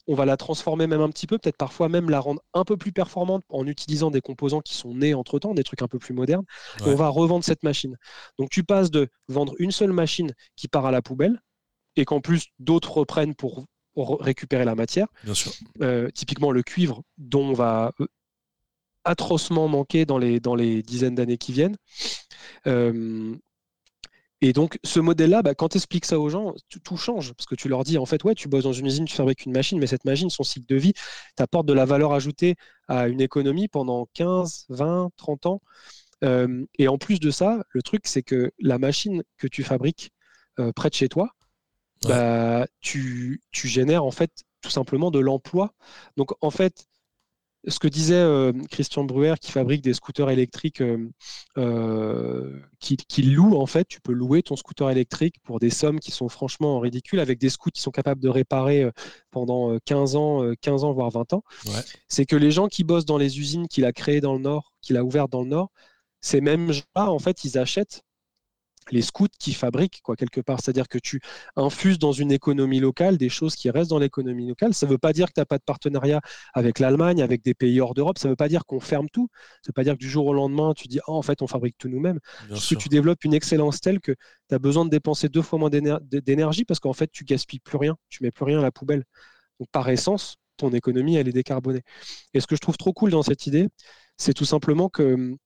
on 0.06 0.14
va 0.14 0.24
la 0.24 0.36
transformer 0.36 0.86
même 0.86 1.00
un 1.00 1.08
petit 1.08 1.26
peu, 1.26 1.38
peut-être 1.38 1.56
parfois 1.56 1.88
même 1.88 2.10
la 2.10 2.20
rendre 2.20 2.42
un 2.52 2.64
peu 2.64 2.76
plus 2.76 2.92
performante 2.92 3.42
en 3.48 3.66
utilisant 3.66 4.10
des 4.10 4.20
composants 4.20 4.60
qui 4.60 4.74
sont 4.74 4.94
nés 4.94 5.14
entre-temps, 5.14 5.54
des 5.54 5.64
trucs 5.64 5.82
un 5.82 5.88
peu 5.88 5.98
plus 5.98 6.14
modernes. 6.14 6.44
on 6.82 6.94
va 6.94 7.08
revendre 7.08 7.44
cette 7.44 7.62
machine. 7.62 7.96
Donc 8.38 8.50
tu 8.50 8.64
passes 8.64 8.90
de 8.90 9.08
vendre 9.28 9.54
une 9.58 9.70
seule 9.70 9.92
machine 9.92 10.32
qui 10.56 10.68
part 10.68 10.86
à 10.86 10.90
la 10.90 11.02
poubelle 11.02 11.40
et 11.96 12.04
qu'en 12.04 12.20
plus 12.20 12.48
d'autres 12.58 12.92
reprennent 12.92 13.34
pour, 13.34 13.66
récupérer 13.96 14.64
la 14.64 14.74
matière. 14.74 15.06
Bien 15.22 15.34
sûr. 15.34 15.52
Euh, 15.80 16.10
typiquement 16.10 16.50
le 16.50 16.64
cuivre 16.64 17.02
dont 17.16 17.50
on 17.50 17.52
va 17.52 17.92
euh, 18.00 18.08
atrocement 19.04 19.68
manquer 19.68 20.04
dans 20.04 20.18
les, 20.18 20.40
dans 20.40 20.56
les 20.56 20.82
dizaines 20.82 21.14
d'années 21.14 21.38
qui 21.38 21.52
viennent. 21.52 21.76
Euh, 22.66 23.36
et 24.44 24.52
donc, 24.52 24.78
ce 24.84 25.00
modèle-là, 25.00 25.40
bah, 25.40 25.54
quand 25.54 25.70
tu 25.70 25.78
expliques 25.78 26.04
ça 26.04 26.20
aux 26.20 26.28
gens, 26.28 26.52
tout, 26.82 26.98
change. 26.98 27.32
Parce 27.32 27.46
que 27.46 27.54
tu 27.54 27.66
leur 27.70 27.82
dis, 27.82 27.96
en 27.96 28.04
fait, 28.04 28.22
ouais, 28.24 28.34
tu 28.34 28.46
bosses 28.46 28.64
dans 28.64 28.74
une 28.74 28.84
usine, 28.84 29.06
tu 29.06 29.16
fabriques 29.16 29.46
une 29.46 29.52
machine, 29.52 29.78
mais 29.78 29.86
cette 29.86 30.04
machine, 30.04 30.28
son 30.28 30.42
cycle 30.42 30.66
de 30.66 30.76
vie, 30.76 30.92
t'apporte 31.34 31.64
de 31.64 31.72
la 31.72 31.86
valeur 31.86 32.12
ajoutée 32.12 32.56
à 32.86 33.08
une 33.08 33.22
économie 33.22 33.68
pendant 33.68 34.06
15, 34.12 34.66
20, 34.68 35.08
30 35.16 35.46
ans. 35.46 35.62
Euh, 36.24 36.62
et 36.78 36.88
en 36.88 36.98
plus 36.98 37.20
de 37.20 37.30
ça, 37.30 37.64
le 37.70 37.80
truc, 37.80 38.06
c'est 38.06 38.22
que 38.22 38.52
la 38.58 38.76
machine 38.76 39.22
que 39.38 39.46
tu 39.46 39.62
fabriques 39.62 40.10
euh, 40.58 40.72
près 40.72 40.90
de 40.90 40.94
chez 40.94 41.08
toi, 41.08 41.30
bah, 42.06 42.66
tu, 42.82 43.40
tu 43.50 43.66
génères 43.66 44.04
en 44.04 44.10
fait 44.10 44.30
tout 44.60 44.68
simplement 44.68 45.10
de 45.10 45.20
l'emploi. 45.20 45.72
Donc, 46.18 46.32
en 46.42 46.50
fait, 46.50 46.84
ce 47.66 47.78
que 47.78 47.88
disait 47.88 48.14
euh, 48.14 48.52
Christian 48.70 49.04
Bruer 49.04 49.34
qui 49.40 49.50
fabrique 49.50 49.82
des 49.82 49.94
scooters 49.94 50.30
électriques 50.30 50.80
euh, 50.80 51.08
euh, 51.56 52.60
qui, 52.80 53.22
loue 53.22 53.56
en 53.56 53.66
fait, 53.66 53.86
tu 53.88 54.00
peux 54.00 54.12
louer 54.12 54.42
ton 54.42 54.56
scooter 54.56 54.90
électrique 54.90 55.36
pour 55.42 55.58
des 55.58 55.70
sommes 55.70 56.00
qui 56.00 56.10
sont 56.10 56.28
franchement 56.28 56.78
ridicules 56.80 57.20
avec 57.20 57.38
des 57.38 57.48
scouts 57.48 57.70
qui 57.70 57.80
sont 57.80 57.90
capables 57.90 58.20
de 58.20 58.28
réparer 58.28 58.90
pendant 59.30 59.78
15 59.86 60.16
ans, 60.16 60.52
15 60.60 60.84
ans 60.84 60.92
voire 60.92 61.10
20 61.10 61.32
ans. 61.32 61.44
C'est 62.08 62.26
que 62.26 62.36
les 62.36 62.50
gens 62.50 62.68
qui 62.68 62.84
bossent 62.84 63.06
dans 63.06 63.18
les 63.18 63.38
usines 63.40 63.68
qu'il 63.68 63.86
a 63.86 63.92
créées 63.92 64.20
dans 64.20 64.34
le 64.34 64.40
Nord, 64.40 64.72
qu'il 64.82 64.98
a 64.98 65.04
ouvertes 65.04 65.32
dans 65.32 65.42
le 65.42 65.48
Nord, 65.48 65.70
ces 66.20 66.40
mêmes 66.40 66.72
gens-là, 66.72 67.10
en 67.10 67.18
fait, 67.18 67.44
ils 67.44 67.58
achètent 67.58 68.03
les 68.90 69.02
scouts 69.02 69.28
qui 69.38 69.52
fabriquent, 69.52 70.00
quoi, 70.02 70.16
quelque 70.16 70.40
part. 70.40 70.60
C'est-à-dire 70.60 70.88
que 70.88 70.98
tu 70.98 71.20
infuses 71.56 71.98
dans 71.98 72.12
une 72.12 72.32
économie 72.32 72.80
locale 72.80 73.16
des 73.16 73.28
choses 73.28 73.56
qui 73.56 73.70
restent 73.70 73.90
dans 73.90 73.98
l'économie 73.98 74.48
locale. 74.48 74.74
Ça 74.74 74.86
ne 74.86 74.90
veut 74.90 74.98
pas 74.98 75.12
dire 75.12 75.28
que 75.28 75.34
tu 75.34 75.40
n'as 75.40 75.44
pas 75.46 75.58
de 75.58 75.64
partenariat 75.64 76.20
avec 76.52 76.78
l'Allemagne, 76.78 77.22
avec 77.22 77.42
des 77.42 77.54
pays 77.54 77.80
hors 77.80 77.94
d'Europe. 77.94 78.18
Ça 78.18 78.28
ne 78.28 78.32
veut 78.32 78.36
pas 78.36 78.48
dire 78.48 78.66
qu'on 78.66 78.80
ferme 78.80 79.08
tout. 79.10 79.28
Ça 79.32 79.68
ne 79.68 79.68
veut 79.68 79.74
pas 79.74 79.84
dire 79.84 79.94
que 79.94 79.98
du 79.98 80.08
jour 80.08 80.26
au 80.26 80.34
lendemain, 80.34 80.72
tu 80.74 80.88
dis, 80.88 81.00
oh, 81.06 81.14
en 81.14 81.22
fait, 81.22 81.42
on 81.42 81.46
fabrique 81.46 81.76
tout 81.78 81.88
nous-mêmes. 81.88 82.20
Parce 82.48 82.68
que 82.68 82.74
tu 82.74 82.88
développes 82.88 83.24
une 83.24 83.34
excellence 83.34 83.80
telle 83.80 84.00
que 84.00 84.12
tu 84.48 84.54
as 84.54 84.58
besoin 84.58 84.84
de 84.84 84.90
dépenser 84.90 85.28
deux 85.28 85.42
fois 85.42 85.58
moins 85.58 85.70
d'énergie 85.70 86.64
parce 86.64 86.80
qu'en 86.80 86.92
fait, 86.92 87.10
tu 87.10 87.24
gaspilles 87.24 87.60
plus 87.60 87.78
rien. 87.78 87.96
Tu 88.08 88.22
mets 88.22 88.30
plus 88.30 88.44
rien 88.44 88.58
à 88.58 88.62
la 88.62 88.70
poubelle. 88.70 89.04
Donc, 89.60 89.68
par 89.70 89.88
essence, 89.88 90.36
ton 90.56 90.70
économie, 90.70 91.16
elle 91.16 91.28
est 91.28 91.32
décarbonée. 91.32 91.82
Et 92.32 92.40
ce 92.40 92.46
que 92.46 92.56
je 92.56 92.60
trouve 92.60 92.76
trop 92.76 92.92
cool 92.92 93.10
dans 93.10 93.22
cette 93.22 93.46
idée, 93.46 93.68
c'est 94.16 94.34
tout 94.34 94.44
simplement 94.44 94.88
que 94.88 95.36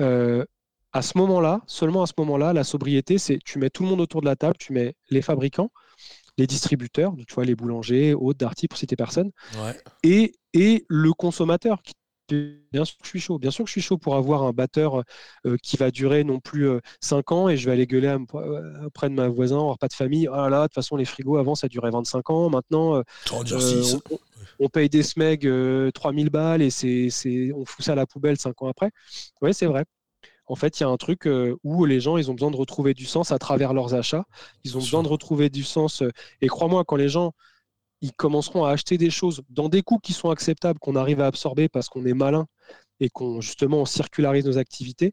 euh, 0.00 0.44
à 0.92 1.02
ce 1.02 1.16
moment-là, 1.18 1.60
seulement 1.66 2.02
à 2.02 2.06
ce 2.06 2.12
moment-là, 2.18 2.52
la 2.52 2.64
sobriété, 2.64 3.18
c'est 3.18 3.38
tu 3.44 3.58
mets 3.58 3.70
tout 3.70 3.82
le 3.82 3.88
monde 3.88 4.00
autour 4.00 4.20
de 4.20 4.26
la 4.26 4.36
table, 4.36 4.56
tu 4.58 4.72
mets 4.72 4.94
les 5.10 5.22
fabricants, 5.22 5.70
les 6.38 6.46
distributeurs, 6.46 7.14
tu 7.28 7.34
vois, 7.34 7.44
les 7.44 7.54
boulangers, 7.54 8.14
autres, 8.14 8.38
Darty 8.38 8.68
pour 8.68 8.78
citer 8.78 8.96
personne, 8.96 9.30
et, 10.02 10.34
et 10.52 10.84
le 10.88 11.12
consommateur 11.12 11.82
bien 12.72 12.84
sûr 12.84 12.96
que 12.98 13.04
je 13.04 13.08
suis 13.08 13.20
chaud. 13.20 13.38
Bien 13.38 13.50
sûr 13.50 13.64
que 13.64 13.68
je 13.68 13.72
suis 13.72 13.80
chaud 13.80 13.98
pour 13.98 14.16
avoir 14.16 14.42
un 14.42 14.52
batteur 14.52 15.02
euh, 15.46 15.56
qui 15.62 15.76
va 15.76 15.90
durer 15.90 16.24
non 16.24 16.40
plus 16.40 16.68
5 17.00 17.30
euh, 17.32 17.34
ans 17.34 17.48
et 17.48 17.56
je 17.56 17.66
vais 17.66 17.72
aller 17.72 17.86
gueuler 17.86 18.08
euh, 18.08 18.86
auprès 18.86 19.08
de 19.08 19.14
ma 19.14 19.28
voisin, 19.28 19.58
avoir 19.58 19.78
pas 19.78 19.88
de 19.88 19.94
famille. 19.94 20.28
Oh 20.28 20.48
là 20.48 20.62
de 20.62 20.66
toute 20.66 20.74
façon, 20.74 20.96
les 20.96 21.04
frigos 21.04 21.36
avant 21.36 21.54
ça 21.54 21.68
durait 21.68 21.90
25 21.90 22.30
ans. 22.30 22.50
Maintenant, 22.50 23.02
on 24.58 24.68
paye 24.68 24.88
des 24.88 25.02
SMEG 25.02 25.48
3000 25.92 26.30
balles 26.30 26.62
et 26.62 26.70
c'est, 26.70 27.52
on 27.54 27.64
fout 27.64 27.84
ça 27.84 27.92
à 27.92 27.94
la 27.96 28.06
poubelle 28.06 28.36
cinq 28.38 28.60
ans 28.62 28.68
après. 28.68 28.90
Oui, 29.40 29.54
c'est 29.54 29.66
vrai. 29.66 29.84
En 30.50 30.56
fait, 30.56 30.80
il 30.80 30.82
y 30.82 30.86
a 30.86 30.88
un 30.88 30.96
truc 30.96 31.28
où 31.62 31.84
les 31.84 32.00
gens, 32.00 32.16
ils 32.16 32.30
ont 32.30 32.34
besoin 32.34 32.50
de 32.50 32.56
retrouver 32.56 32.92
du 32.92 33.06
sens 33.06 33.30
à 33.30 33.38
travers 33.38 33.72
leurs 33.72 33.94
achats. 33.94 34.24
Ils 34.64 34.76
ont 34.76 34.80
besoin 34.80 35.02
de 35.02 35.08
retrouver 35.08 35.48
du 35.48 35.62
sens. 35.62 36.02
Et 36.40 36.48
crois-moi, 36.48 36.84
quand 36.84 36.96
les 36.96 37.08
gens 37.08 37.32
ils 38.00 38.12
commenceront 38.12 38.64
à 38.64 38.70
acheter 38.70 38.98
des 38.98 39.10
choses 39.10 39.42
dans 39.50 39.68
des 39.68 39.82
coûts 39.82 39.98
qui 39.98 40.12
sont 40.12 40.30
acceptables, 40.30 40.78
qu'on 40.78 40.96
arrive 40.96 41.20
à 41.20 41.26
absorber 41.26 41.68
parce 41.68 41.88
qu'on 41.88 42.04
est 42.06 42.14
malin 42.14 42.46
et 42.98 43.10
qu'on 43.10 43.40
justement 43.40 43.78
on 43.78 43.84
circularise 43.84 44.44
nos 44.44 44.58
activités 44.58 45.12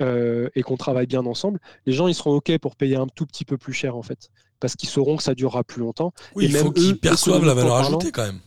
euh, 0.00 0.48
et 0.54 0.62
qu'on 0.62 0.76
travaille 0.76 1.06
bien 1.06 1.24
ensemble, 1.26 1.58
les 1.86 1.92
gens 1.92 2.08
ils 2.08 2.14
seront 2.14 2.32
ok 2.32 2.58
pour 2.58 2.76
payer 2.76 2.96
un 2.96 3.06
tout 3.06 3.26
petit 3.26 3.44
peu 3.44 3.56
plus 3.56 3.72
cher 3.72 3.96
en 3.96 4.02
fait, 4.02 4.28
parce 4.60 4.76
qu'ils 4.76 4.88
sauront 4.88 5.16
que 5.16 5.22
ça 5.22 5.34
durera 5.34 5.64
plus 5.64 5.80
longtemps. 5.80 6.12
Oui, 6.34 6.46
il 6.46 6.56
faut 6.56 6.72
qu'ils 6.72 6.98
perçoivent 6.98 7.44
la 7.44 7.54
valeur 7.54 7.76
ajoutée 7.76 8.12
quand 8.12 8.26
même. 8.26 8.40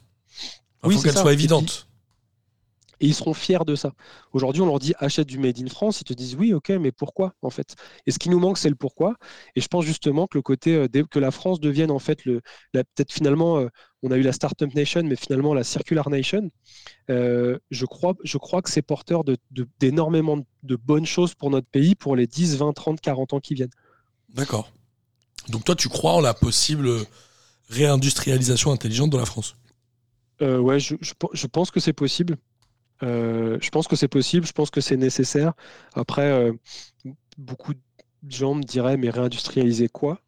Il 0.86 0.92
faut 0.92 1.02
qu'elle 1.02 1.18
soit 1.18 1.34
évidente 1.34 1.88
et 3.00 3.08
ils 3.08 3.14
seront 3.14 3.34
fiers 3.34 3.66
de 3.66 3.76
ça. 3.76 3.94
Aujourd'hui, 4.34 4.62
on 4.62 4.66
leur 4.66 4.80
dit 4.80 4.94
achète 5.00 5.28
du 5.28 5.38
Made 5.38 5.60
in 5.60 5.68
France, 5.68 6.02
ils 6.02 6.04
te 6.06 6.14
disent 6.14 6.36
oui, 6.36 6.54
ok, 6.54 6.70
mais 6.70 6.92
pourquoi 6.92 7.34
en 7.42 7.50
fait? 7.50 7.76
Et 8.06 8.12
ce 8.12 8.20
qui 8.20 8.30
nous 8.30 8.40
manque, 8.40 8.58
c'est 8.58 8.70
le 8.70 8.76
pourquoi. 8.76 9.16
Et 9.56 9.62
je 9.62 9.68
pense 9.68 9.86
justement 9.86 10.28
que 10.28 10.38
le 10.38 10.42
côté 10.42 10.76
euh, 10.76 10.88
que 11.10 11.20
la 11.20 11.32
France 11.32 11.60
devienne 11.60 11.92
en 11.92 12.00
fait 12.00 12.26
le, 12.26 12.42
peut-être 12.74 13.12
finalement, 13.12 13.60
euh, 13.60 13.68
on 14.04 14.12
a 14.12 14.18
eu 14.18 14.22
la 14.22 14.32
Startup 14.32 14.74
Nation, 14.74 15.04
mais 15.04 15.16
finalement 15.16 15.54
la 15.54 15.64
Circular 15.64 16.10
Nation. 16.10 16.50
Euh, 17.10 17.58
je 17.72 17.86
crois, 17.86 18.14
je 18.24 18.38
crois 18.38 18.62
que 18.62 18.70
c'est 18.70 18.82
porteur 18.82 19.24
d'énormément 19.80 20.38
de, 20.38 20.46
de 20.64 20.76
bonnes 20.76 21.06
choses 21.06 21.36
pour 21.36 21.50
notre 21.50 21.68
pays 21.68 21.96
pour 21.96 22.16
les 22.16 22.28
10, 22.28 22.58
20, 22.58 22.74
30, 22.74 23.02
40 23.02 23.34
ans 23.34 23.40
qui 23.40 23.54
viennent. 23.54 23.70
D'accord. 24.30 24.72
Donc 25.50 25.64
toi, 25.64 25.76
tu 25.76 25.90
crois 25.90 26.14
en 26.14 26.22
la 26.22 26.34
possible 26.34 26.90
réindustrialisation 27.70 28.72
intelligente 28.72 29.10
de 29.12 29.18
la 29.18 29.26
France? 29.26 29.56
Ouais, 30.42 30.80
je, 30.80 30.96
je 31.02 31.48
pense 31.48 31.72
que 31.72 31.80
c'est 31.80 31.94
possible. 31.94 32.38
Euh, 33.04 33.58
je 33.62 33.70
pense 33.70 33.88
que 33.88 33.96
c'est 33.96 34.08
possible, 34.08 34.46
je 34.46 34.54
pense 34.54 34.70
que 34.70 34.82
c'est 34.82 34.98
nécessaire. 34.98 35.54
Après, 35.94 36.32
euh, 36.32 36.54
beaucoup 37.38 37.74
de 37.74 37.80
gens 38.32 38.56
me 38.56 38.64
diraient, 38.64 38.98
mais 38.98 39.10
réindustrialiser 39.10 39.90
quoi? 39.90 40.20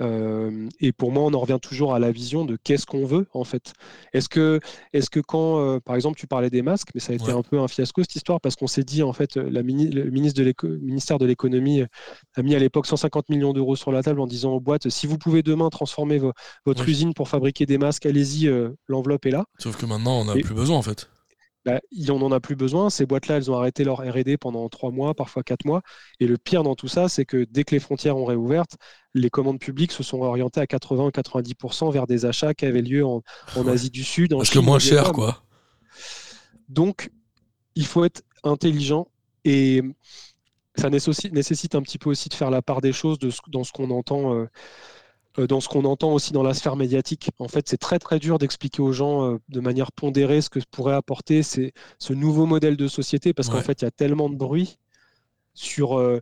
Euh, 0.00 0.68
et 0.80 0.90
pour 0.90 1.12
moi, 1.12 1.22
on 1.22 1.32
en 1.32 1.38
revient 1.38 1.58
toujours 1.62 1.94
à 1.94 2.00
la 2.00 2.10
vision 2.10 2.44
de 2.44 2.56
qu'est-ce 2.64 2.86
qu'on 2.86 3.06
veut 3.06 3.28
en 3.34 3.44
fait. 3.44 3.72
Est-ce 4.12 4.28
que, 4.28 4.58
est 4.92 5.08
que 5.08 5.20
quand, 5.20 5.78
par 5.80 5.94
exemple, 5.94 6.18
tu 6.18 6.26
parlais 6.26 6.50
des 6.50 6.62
masques, 6.62 6.88
mais 6.92 7.00
ça 7.00 7.12
a 7.12 7.14
été 7.14 7.30
un 7.30 7.42
peu 7.42 7.60
un 7.60 7.68
fiasco 7.68 8.02
cette 8.02 8.16
histoire 8.16 8.40
parce 8.40 8.56
qu'on 8.56 8.66
s'est 8.66 8.82
dit 8.82 9.04
en 9.04 9.12
fait, 9.12 9.36
la 9.36 9.62
le 9.62 10.10
ministre 10.10 10.42
de 10.42 10.78
ministère 10.78 11.18
de 11.18 11.26
l'économie 11.26 11.84
a 12.34 12.42
mis 12.42 12.56
à 12.56 12.58
l'époque 12.58 12.86
150 12.86 13.28
millions 13.28 13.52
d'euros 13.52 13.76
sur 13.76 13.92
la 13.92 14.02
table 14.02 14.20
en 14.20 14.26
disant 14.26 14.54
aux 14.54 14.60
boîtes 14.60 14.88
si 14.88 15.06
vous 15.06 15.18
pouvez 15.18 15.44
demain 15.44 15.68
transformer 15.70 16.20
votre 16.66 16.88
usine 16.88 17.14
pour 17.14 17.28
fabriquer 17.28 17.64
des 17.64 17.78
masques, 17.78 18.06
allez-y, 18.06 18.50
l'enveloppe 18.88 19.26
est 19.26 19.30
là. 19.30 19.44
Sauf 19.58 19.76
que 19.76 19.86
maintenant, 19.86 20.20
on 20.20 20.24
n'a 20.24 20.32
plus 20.32 20.54
besoin 20.54 20.78
en 20.78 20.82
fait 20.82 21.11
bah, 21.64 21.80
on 22.08 22.18
n'en 22.18 22.32
a 22.32 22.40
plus 22.40 22.56
besoin. 22.56 22.90
Ces 22.90 23.06
boîtes-là, 23.06 23.36
elles 23.36 23.50
ont 23.50 23.56
arrêté 23.56 23.84
leur 23.84 23.98
RD 23.98 24.36
pendant 24.38 24.68
trois 24.68 24.90
mois, 24.90 25.14
parfois 25.14 25.42
quatre 25.42 25.64
mois. 25.64 25.82
Et 26.18 26.26
le 26.26 26.36
pire 26.36 26.62
dans 26.62 26.74
tout 26.74 26.88
ça, 26.88 27.08
c'est 27.08 27.24
que 27.24 27.46
dès 27.50 27.64
que 27.64 27.74
les 27.74 27.80
frontières 27.80 28.16
ont 28.16 28.24
réouvert, 28.24 28.64
les 29.14 29.30
commandes 29.30 29.60
publiques 29.60 29.92
se 29.92 30.02
sont 30.02 30.20
orientées 30.20 30.60
à 30.60 30.64
80-90% 30.64 31.92
vers 31.92 32.06
des 32.06 32.24
achats 32.24 32.54
qui 32.54 32.66
avaient 32.66 32.82
lieu 32.82 33.04
en, 33.04 33.22
Asie 33.68 33.90
du 33.90 34.02
Sud. 34.04 34.32
En 34.32 34.38
Parce 34.38 34.50
que 34.50 34.58
moins 34.58 34.78
cher, 34.78 35.12
quoi. 35.12 35.44
Donc, 36.68 37.10
il 37.74 37.86
faut 37.86 38.04
être 38.04 38.22
intelligent 38.42 39.08
et 39.44 39.82
ça 40.76 40.88
nécessite 40.90 41.74
un 41.74 41.82
petit 41.82 41.98
peu 41.98 42.10
aussi 42.10 42.28
de 42.28 42.34
faire 42.34 42.50
la 42.50 42.62
part 42.62 42.80
des 42.80 42.92
choses 42.92 43.18
de 43.18 43.30
dans 43.48 43.62
ce 43.62 43.72
qu'on 43.72 43.90
entend. 43.90 44.34
Euh, 44.34 44.46
dans 45.38 45.60
ce 45.60 45.68
qu'on 45.68 45.84
entend 45.84 46.12
aussi 46.12 46.32
dans 46.32 46.42
la 46.42 46.54
sphère 46.54 46.76
médiatique. 46.76 47.30
En 47.38 47.48
fait, 47.48 47.68
c'est 47.68 47.78
très 47.78 47.98
très 47.98 48.18
dur 48.18 48.38
d'expliquer 48.38 48.82
aux 48.82 48.92
gens 48.92 49.24
euh, 49.24 49.38
de 49.48 49.60
manière 49.60 49.92
pondérée 49.92 50.40
ce 50.40 50.50
que 50.50 50.60
pourrait 50.70 50.94
apporter 50.94 51.42
ce 51.42 52.12
nouveau 52.12 52.46
modèle 52.46 52.76
de 52.76 52.88
société 52.88 53.32
parce 53.32 53.48
qu'en 53.48 53.62
fait, 53.62 53.82
il 53.82 53.84
y 53.84 53.88
a 53.88 53.90
tellement 53.90 54.28
de 54.28 54.36
bruit 54.36 54.78
sur 55.54 55.98
euh, 55.98 56.20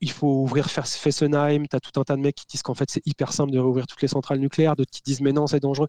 il 0.00 0.10
faut 0.10 0.42
ouvrir 0.42 0.70
Fessenheim, 0.70 1.66
tu 1.68 1.74
as 1.74 1.80
tout 1.80 1.98
un 1.98 2.04
tas 2.04 2.16
de 2.16 2.20
mecs 2.20 2.36
qui 2.36 2.46
disent 2.46 2.62
qu'en 2.62 2.74
fait 2.74 2.88
c'est 2.90 3.04
hyper 3.06 3.32
simple 3.32 3.50
de 3.50 3.58
réouvrir 3.58 3.86
toutes 3.88 4.00
les 4.00 4.08
centrales 4.08 4.38
nucléaires, 4.38 4.76
d'autres 4.76 4.92
qui 4.92 5.02
disent 5.02 5.20
mais 5.20 5.32
non 5.32 5.48
c'est 5.48 5.60
dangereux. 5.60 5.88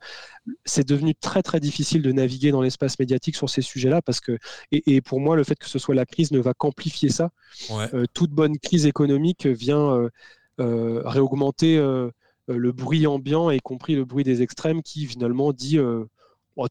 C'est 0.66 0.88
devenu 0.88 1.14
très 1.14 1.44
très 1.44 1.60
difficile 1.60 2.02
de 2.02 2.12
naviguer 2.12 2.52
dans 2.52 2.62
l'espace 2.62 2.98
médiatique 2.98 3.36
sur 3.36 3.50
ces 3.50 3.62
sujets-là 3.62 4.02
parce 4.02 4.20
que 4.22 4.40
et, 4.72 5.02
pour 5.02 5.20
moi 5.20 5.36
le 5.36 5.44
fait 5.44 5.56
que 5.56 5.70
ce 5.70 5.78
soit 5.78 5.94
la 5.94 6.06
crise 6.06 6.32
ne 6.32 6.40
va 6.40 6.54
qu'amplifier 6.54 7.10
ça. 7.10 7.30
toute 8.14 8.32
bonne 8.32 8.58
crise 8.58 8.88
économique 8.88 9.46
vient 9.46 9.94
euh, 9.94 10.10
réaugmenter 10.60 11.78
euh, 11.78 12.10
euh, 12.50 12.58
le 12.58 12.72
bruit 12.72 13.08
ambiant, 13.08 13.50
y 13.52 13.60
compris 13.60 13.96
le 13.96 14.06
bruit 14.06 14.24
des 14.24 14.42
extrêmes, 14.42 14.82
qui 14.82 15.06
finalement 15.06 15.54
dit 15.54 15.78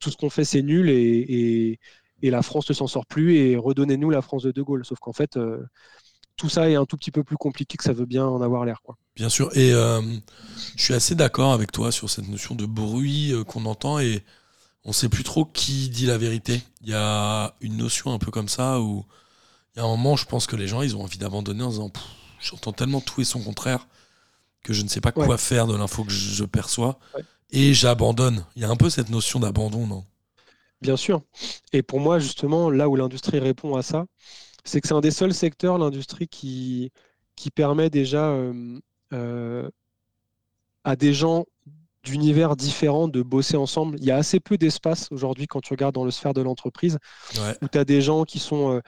tout 0.00 0.10
ce 0.10 0.16
qu'on 0.16 0.30
fait 0.30 0.44
c'est 0.44 0.62
nul 0.62 0.88
et, 0.90 1.78
la 2.22 2.42
France 2.42 2.68
ne 2.68 2.74
s'en 2.74 2.86
sort 2.86 3.04
plus 3.04 3.36
et 3.36 3.56
redonnez-nous 3.56 4.08
la 4.08 4.22
France 4.22 4.44
de 4.44 4.52
De 4.52 4.62
Gaulle. 4.62 4.84
Sauf 4.84 5.00
qu'en 5.00 5.12
fait, 5.12 5.36
tout 6.36 6.48
ça 6.48 6.70
est 6.70 6.76
un 6.76 6.84
tout 6.84 6.96
petit 6.96 7.10
peu 7.10 7.24
plus 7.24 7.36
compliqué 7.36 7.76
que 7.76 7.82
ça 7.82 7.92
veut 7.92 8.06
bien 8.06 8.24
en 8.24 8.40
avoir 8.42 8.64
l'air. 8.64 8.80
Bien 9.16 9.28
sûr, 9.28 9.50
et 9.56 9.72
je 9.72 10.82
suis 10.82 10.94
assez 10.94 11.16
d'accord 11.16 11.52
avec 11.52 11.72
toi 11.72 11.90
sur 11.90 12.08
cette 12.08 12.28
notion 12.28 12.54
de 12.54 12.64
bruit 12.64 13.32
qu'on 13.48 13.64
entend 13.64 13.98
et 13.98 14.22
on 14.84 14.90
ne 14.90 14.94
sait 14.94 15.08
plus 15.08 15.24
trop 15.24 15.44
qui 15.44 15.88
dit 15.88 16.06
la 16.06 16.16
vérité. 16.16 16.62
Il 16.82 16.90
y 16.90 16.94
a 16.94 17.56
une 17.60 17.76
notion 17.76 18.12
un 18.12 18.18
peu 18.18 18.30
comme 18.30 18.48
ça 18.48 18.80
où 18.80 19.04
il 19.74 19.78
y 19.78 19.82
a 19.82 19.84
un 19.84 19.88
moment, 19.88 20.16
je 20.16 20.26
pense 20.26 20.46
que 20.46 20.54
les 20.54 20.68
gens, 20.68 20.82
ils 20.82 20.96
ont 20.96 21.02
envie 21.02 21.18
d'abandonner 21.18 21.62
en 21.62 21.70
disant 21.70 21.90
J'entends 22.42 22.72
tellement 22.72 23.00
tout 23.00 23.20
et 23.20 23.24
son 23.24 23.40
contraire 23.40 23.86
que 24.62 24.72
je 24.72 24.82
ne 24.82 24.88
sais 24.88 25.00
pas 25.00 25.12
quoi 25.12 25.38
faire 25.38 25.66
de 25.66 25.76
l'info 25.76 26.04
que 26.04 26.12
je 26.12 26.44
perçois. 26.44 26.98
Et 27.50 27.74
j'abandonne. 27.74 28.44
Il 28.56 28.62
y 28.62 28.64
a 28.64 28.70
un 28.70 28.76
peu 28.76 28.90
cette 28.90 29.10
notion 29.10 29.40
d'abandon, 29.40 29.86
non? 29.86 30.04
Bien 30.80 30.96
sûr. 30.96 31.22
Et 31.72 31.82
pour 31.82 32.00
moi, 32.00 32.18
justement, 32.18 32.70
là 32.70 32.88
où 32.88 32.96
l'industrie 32.96 33.38
répond 33.38 33.76
à 33.76 33.82
ça, 33.82 34.06
c'est 34.64 34.80
que 34.80 34.88
c'est 34.88 34.94
un 34.94 35.00
des 35.00 35.10
seuls 35.10 35.34
secteurs, 35.34 35.78
l'industrie, 35.78 36.28
qui, 36.28 36.90
qui 37.36 37.50
permet 37.50 37.90
déjà 37.90 38.30
euh, 38.30 38.80
euh, 39.12 39.68
à 40.84 40.96
des 40.96 41.14
gens 41.14 41.44
d'univers 42.04 42.56
différents 42.56 43.06
de 43.06 43.22
bosser 43.22 43.56
ensemble. 43.56 43.96
Il 44.00 44.04
y 44.04 44.10
a 44.10 44.16
assez 44.16 44.40
peu 44.40 44.56
d'espace 44.56 45.06
aujourd'hui 45.12 45.46
quand 45.46 45.60
tu 45.60 45.72
regardes 45.72 45.94
dans 45.94 46.04
le 46.04 46.10
sphère 46.10 46.34
de 46.34 46.40
l'entreprise, 46.40 46.98
où 47.60 47.68
tu 47.68 47.78
as 47.78 47.84
des 47.84 48.00
gens 48.00 48.24
qui 48.24 48.38
sont... 48.38 48.72
Euh, 48.76 48.80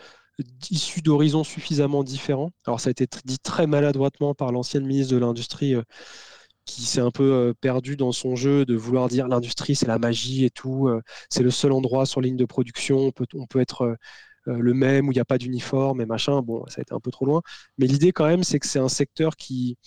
issus 0.70 1.03
d'horizons 1.03 1.45
suffisamment 1.45 2.05
différents. 2.05 2.51
Alors 2.66 2.80
ça 2.80 2.89
a 2.89 2.93
été 2.93 3.07
dit 3.24 3.39
très 3.39 3.66
maladroitement 3.66 4.35
par 4.35 4.53
l'ancienne 4.53 4.87
ministre 4.87 5.12
de 5.14 5.18
l'Industrie 5.18 5.74
euh, 5.74 5.82
qui 6.64 6.82
s'est 6.82 7.01
un 7.01 7.11
peu 7.11 7.32
euh, 7.32 7.55
perdu 7.61 7.97
dans 7.97 8.12
son 8.12 8.37
jeu 8.37 8.64
de 8.64 8.74
vouloir 8.74 9.09
dire 9.09 9.28
l'industrie 9.28 9.76
c'est 9.76 9.87
la 9.87 9.99
magie 9.99 10.45
et 10.45 10.51
tout, 10.51 10.89
euh, 10.89 11.03
c'est 11.30 11.43
le 11.43 11.51
seul 11.51 11.72
endroit 11.72 12.07
sur 12.07 12.20
ligne 12.20 12.37
de 12.37 12.47
production, 12.47 12.99
on 12.99 13.12
peut, 13.12 13.26
on 13.35 13.47
peut 13.47 13.61
être 13.61 13.97
le 14.47 14.74
même 14.74 15.09
où 15.09 15.12
il 15.12 15.14
n'y 15.14 15.20
a 15.20 15.24
pas 15.24 15.39
d'uniforme 15.39 16.03
et 16.03 16.07
machin. 16.07 16.43
Bon, 16.43 16.66
ça 16.68 16.80
a 16.80 16.82
été 16.82 16.93
un 16.95 17.01
peu 17.01 17.11
trop 17.11 17.24
loin. 17.24 17.41
Mais 17.78 17.87
l'idée 17.87 18.12
quand 18.12 18.26
même, 18.26 18.45
c'est 18.45 18.59
que 18.61 18.66
c'est 18.66 18.78
un 18.78 18.91
secteur 18.91 19.37
qui, 19.37 19.78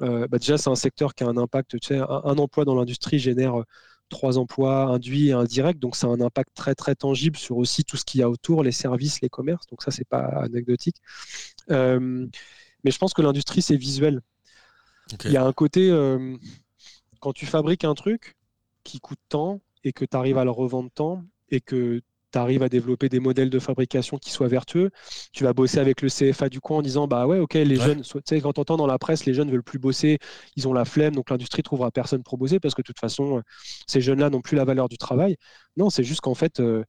bah, 0.00 0.26
déjà 0.38 0.58
c'est 0.58 0.70
un 0.70 0.74
secteur 0.74 1.14
qui 1.14 1.22
a 1.24 1.28
un 1.28 1.36
impact, 1.36 1.78
tu 1.80 1.86
sais, 1.86 1.98
un 2.00 2.38
emploi 2.38 2.64
dans 2.64 2.74
l'industrie 2.74 3.20
génère 3.20 3.62
trois 4.12 4.38
emplois 4.38 4.84
induits 4.84 5.28
et 5.28 5.32
indirects, 5.32 5.80
donc 5.80 5.96
ça 5.96 6.06
a 6.06 6.10
un 6.10 6.20
impact 6.20 6.50
très 6.54 6.74
très 6.76 6.94
tangible 6.94 7.36
sur 7.36 7.56
aussi 7.56 7.82
tout 7.82 7.96
ce 7.96 8.04
qu'il 8.04 8.20
y 8.20 8.22
a 8.22 8.30
autour, 8.30 8.62
les 8.62 8.70
services, 8.70 9.20
les 9.22 9.28
commerces, 9.28 9.66
donc 9.66 9.82
ça 9.82 9.90
c'est 9.90 10.06
pas 10.06 10.26
anecdotique. 10.44 10.96
Euh, 11.70 12.28
mais 12.84 12.90
je 12.92 12.98
pense 12.98 13.14
que 13.14 13.22
l'industrie 13.22 13.62
c'est 13.62 13.76
visuel. 13.76 14.20
Il 15.24 15.32
y 15.32 15.36
a 15.36 15.44
un 15.44 15.52
côté, 15.52 15.90
euh, 15.90 16.36
quand 17.20 17.32
tu 17.32 17.46
fabriques 17.46 17.84
un 17.84 17.94
truc 17.94 18.36
qui 18.84 19.00
coûte 19.00 19.18
tant 19.28 19.60
et 19.82 19.92
que 19.92 20.04
tu 20.04 20.16
arrives 20.16 20.38
à 20.38 20.44
le 20.44 20.50
revendre 20.50 20.90
tant 20.94 21.24
et 21.50 21.60
que 21.60 22.00
tu 22.32 22.38
arrives 22.38 22.62
à 22.62 22.68
développer 22.68 23.08
des 23.08 23.20
modèles 23.20 23.50
de 23.50 23.58
fabrication 23.58 24.18
qui 24.18 24.30
soient 24.30 24.48
vertueux, 24.48 24.90
tu 25.32 25.44
vas 25.44 25.52
bosser 25.52 25.78
avec 25.78 26.02
le 26.02 26.08
CFA 26.08 26.48
du 26.48 26.60
coin 26.60 26.78
en 26.78 26.82
disant 26.82 27.06
bah 27.06 27.26
ouais, 27.26 27.38
ok, 27.38 27.54
les 27.54 27.76
jeunes, 27.76 28.02
tu 28.02 28.20
sais, 28.24 28.40
quand 28.40 28.54
tu 28.54 28.60
entends 28.60 28.76
dans 28.76 28.86
la 28.86 28.98
presse, 28.98 29.24
les 29.26 29.34
jeunes 29.34 29.50
veulent 29.50 29.62
plus 29.62 29.78
bosser, 29.78 30.18
ils 30.56 30.68
ont 30.68 30.72
la 30.72 30.84
flemme, 30.84 31.14
donc 31.14 31.30
l'industrie 31.30 31.62
trouvera 31.62 31.90
personne 31.90 32.22
pour 32.22 32.38
bosser 32.38 32.60
parce 32.60 32.74
que 32.74 32.82
de 32.82 32.86
toute 32.86 33.00
façon, 33.00 33.38
euh, 33.38 33.42
ces 33.86 34.00
jeunes-là 34.00 34.30
n'ont 34.30 34.42
plus 34.42 34.56
la 34.56 34.64
valeur 34.64 34.88
du 34.88 34.98
travail. 34.98 35.36
Non, 35.76 35.90
c'est 35.90 36.04
juste 36.04 36.20
qu'en 36.20 36.34
fait, 36.34 36.60
euh, 36.60 36.84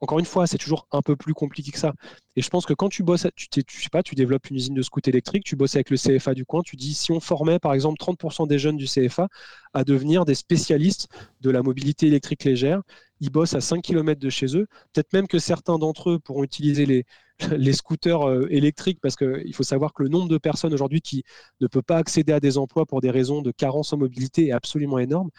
encore 0.00 0.18
une 0.18 0.24
fois, 0.24 0.46
c'est 0.46 0.58
toujours 0.58 0.86
un 0.92 1.02
peu 1.02 1.16
plus 1.16 1.34
compliqué 1.34 1.70
que 1.70 1.78
ça. 1.78 1.92
Et 2.34 2.42
je 2.42 2.48
pense 2.48 2.66
que 2.66 2.74
quand 2.74 2.88
tu 2.88 3.02
bosses, 3.02 3.26
tu, 3.36 3.48
tu, 3.48 3.82
sais 3.82 3.88
pas, 3.90 4.02
tu 4.02 4.14
développes 4.14 4.50
une 4.50 4.56
usine 4.56 4.74
de 4.74 4.82
scout 4.82 5.06
électrique, 5.06 5.44
tu 5.44 5.56
bosses 5.56 5.76
avec 5.76 5.90
le 5.90 5.96
CFA 5.96 6.34
du 6.34 6.44
coin, 6.44 6.62
tu 6.62 6.76
dis 6.76 6.94
si 6.94 7.12
on 7.12 7.20
formait 7.20 7.58
par 7.58 7.72
exemple 7.74 7.96
30% 7.98 8.46
des 8.46 8.58
jeunes 8.58 8.76
du 8.76 8.86
CFA 8.86 9.28
à 9.74 9.84
devenir 9.84 10.24
des 10.24 10.34
spécialistes 10.34 11.08
de 11.40 11.50
la 11.50 11.62
mobilité 11.62 12.06
électrique 12.06 12.44
légère, 12.44 12.82
ils 13.20 13.30
bossent 13.30 13.54
à 13.54 13.60
5 13.60 13.82
km 13.82 14.20
de 14.20 14.30
chez 14.30 14.56
eux. 14.56 14.66
Peut-être 14.92 15.12
même 15.12 15.26
que 15.26 15.38
certains 15.38 15.78
d'entre 15.78 16.10
eux 16.10 16.18
pourront 16.18 16.44
utiliser 16.44 16.86
les, 16.86 17.04
les 17.56 17.72
scooters 17.72 18.28
euh, 18.28 18.46
électriques 18.50 18.98
parce 19.00 19.16
qu'il 19.16 19.54
faut 19.54 19.62
savoir 19.62 19.92
que 19.92 20.02
le 20.02 20.08
nombre 20.08 20.28
de 20.28 20.38
personnes 20.38 20.72
aujourd'hui 20.74 21.00
qui 21.00 21.24
ne 21.60 21.66
peut 21.66 21.82
pas 21.82 21.96
accéder 21.96 22.32
à 22.32 22.40
des 22.40 22.58
emplois 22.58 22.86
pour 22.86 23.00
des 23.00 23.10
raisons 23.10 23.42
de 23.42 23.50
carence 23.50 23.92
en 23.92 23.98
mobilité 23.98 24.48
est 24.48 24.52
absolument 24.52 24.98
énorme. 24.98 25.30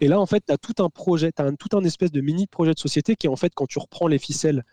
Et 0.00 0.08
là, 0.08 0.20
en 0.20 0.26
fait, 0.26 0.44
tu 0.46 0.52
as 0.52 0.58
tout 0.58 0.82
un 0.82 0.88
projet, 0.88 1.32
tu 1.32 1.42
as 1.42 1.50
tout 1.52 1.76
un 1.76 1.84
espèce 1.84 2.12
de 2.12 2.20
mini 2.20 2.46
projet 2.46 2.74
de 2.74 2.78
société 2.78 3.16
qui, 3.16 3.28
en 3.28 3.36
fait, 3.36 3.52
quand 3.54 3.66
tu 3.66 3.78
reprends 3.78 4.08
les 4.08 4.18
ficelles, 4.18 4.64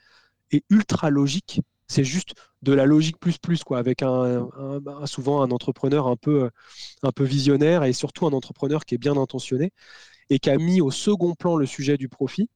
est 0.51 0.63
ultra 0.69 1.09
logique. 1.09 1.61
C'est 1.87 2.03
juste 2.03 2.33
de 2.61 2.73
la 2.73 2.85
logique 2.85 3.19
plus 3.19 3.37
plus 3.37 3.63
quoi, 3.63 3.77
avec 3.77 4.01
un, 4.01 4.47
souvent 5.05 5.41
un 5.41 5.51
entrepreneur 5.51 6.07
un 6.07 6.15
peu, 6.15 6.49
un 7.03 7.11
peu 7.11 7.23
visionnaire 7.23 7.83
et 7.83 7.93
surtout 7.93 8.25
un 8.25 8.31
entrepreneur 8.31 8.85
qui 8.85 8.95
est 8.95 8.97
bien 8.97 9.17
intentionné. 9.17 9.71
Et 10.33 10.39
qui 10.39 10.49
a 10.49 10.57
mis 10.57 10.81
au 10.81 10.89
second 10.91 11.35
plan 11.35 11.55
le 11.55 11.65
sujet 11.65 11.95
du 11.95 12.09
profit. 12.09 12.49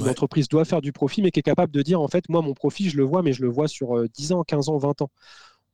L'entreprise 0.00 0.48
doit 0.48 0.64
faire 0.64 0.80
du 0.80 0.92
profit, 0.92 1.22
mais 1.22 1.30
qui 1.30 1.38
est 1.40 1.44
capable 1.44 1.72
de 1.72 1.82
dire, 1.82 2.00
en 2.00 2.08
fait, 2.08 2.28
moi, 2.28 2.42
mon 2.42 2.54
profit, 2.54 2.90
je 2.90 2.96
le 2.96 3.04
vois, 3.04 3.22
mais 3.22 3.32
je 3.32 3.42
le 3.42 3.48
vois 3.48 3.68
sur 3.68 4.08
10 4.08 4.32
ans, 4.32 4.42
15 4.42 4.68
ans, 4.68 4.78
20 4.78 5.02
ans. 5.02 5.10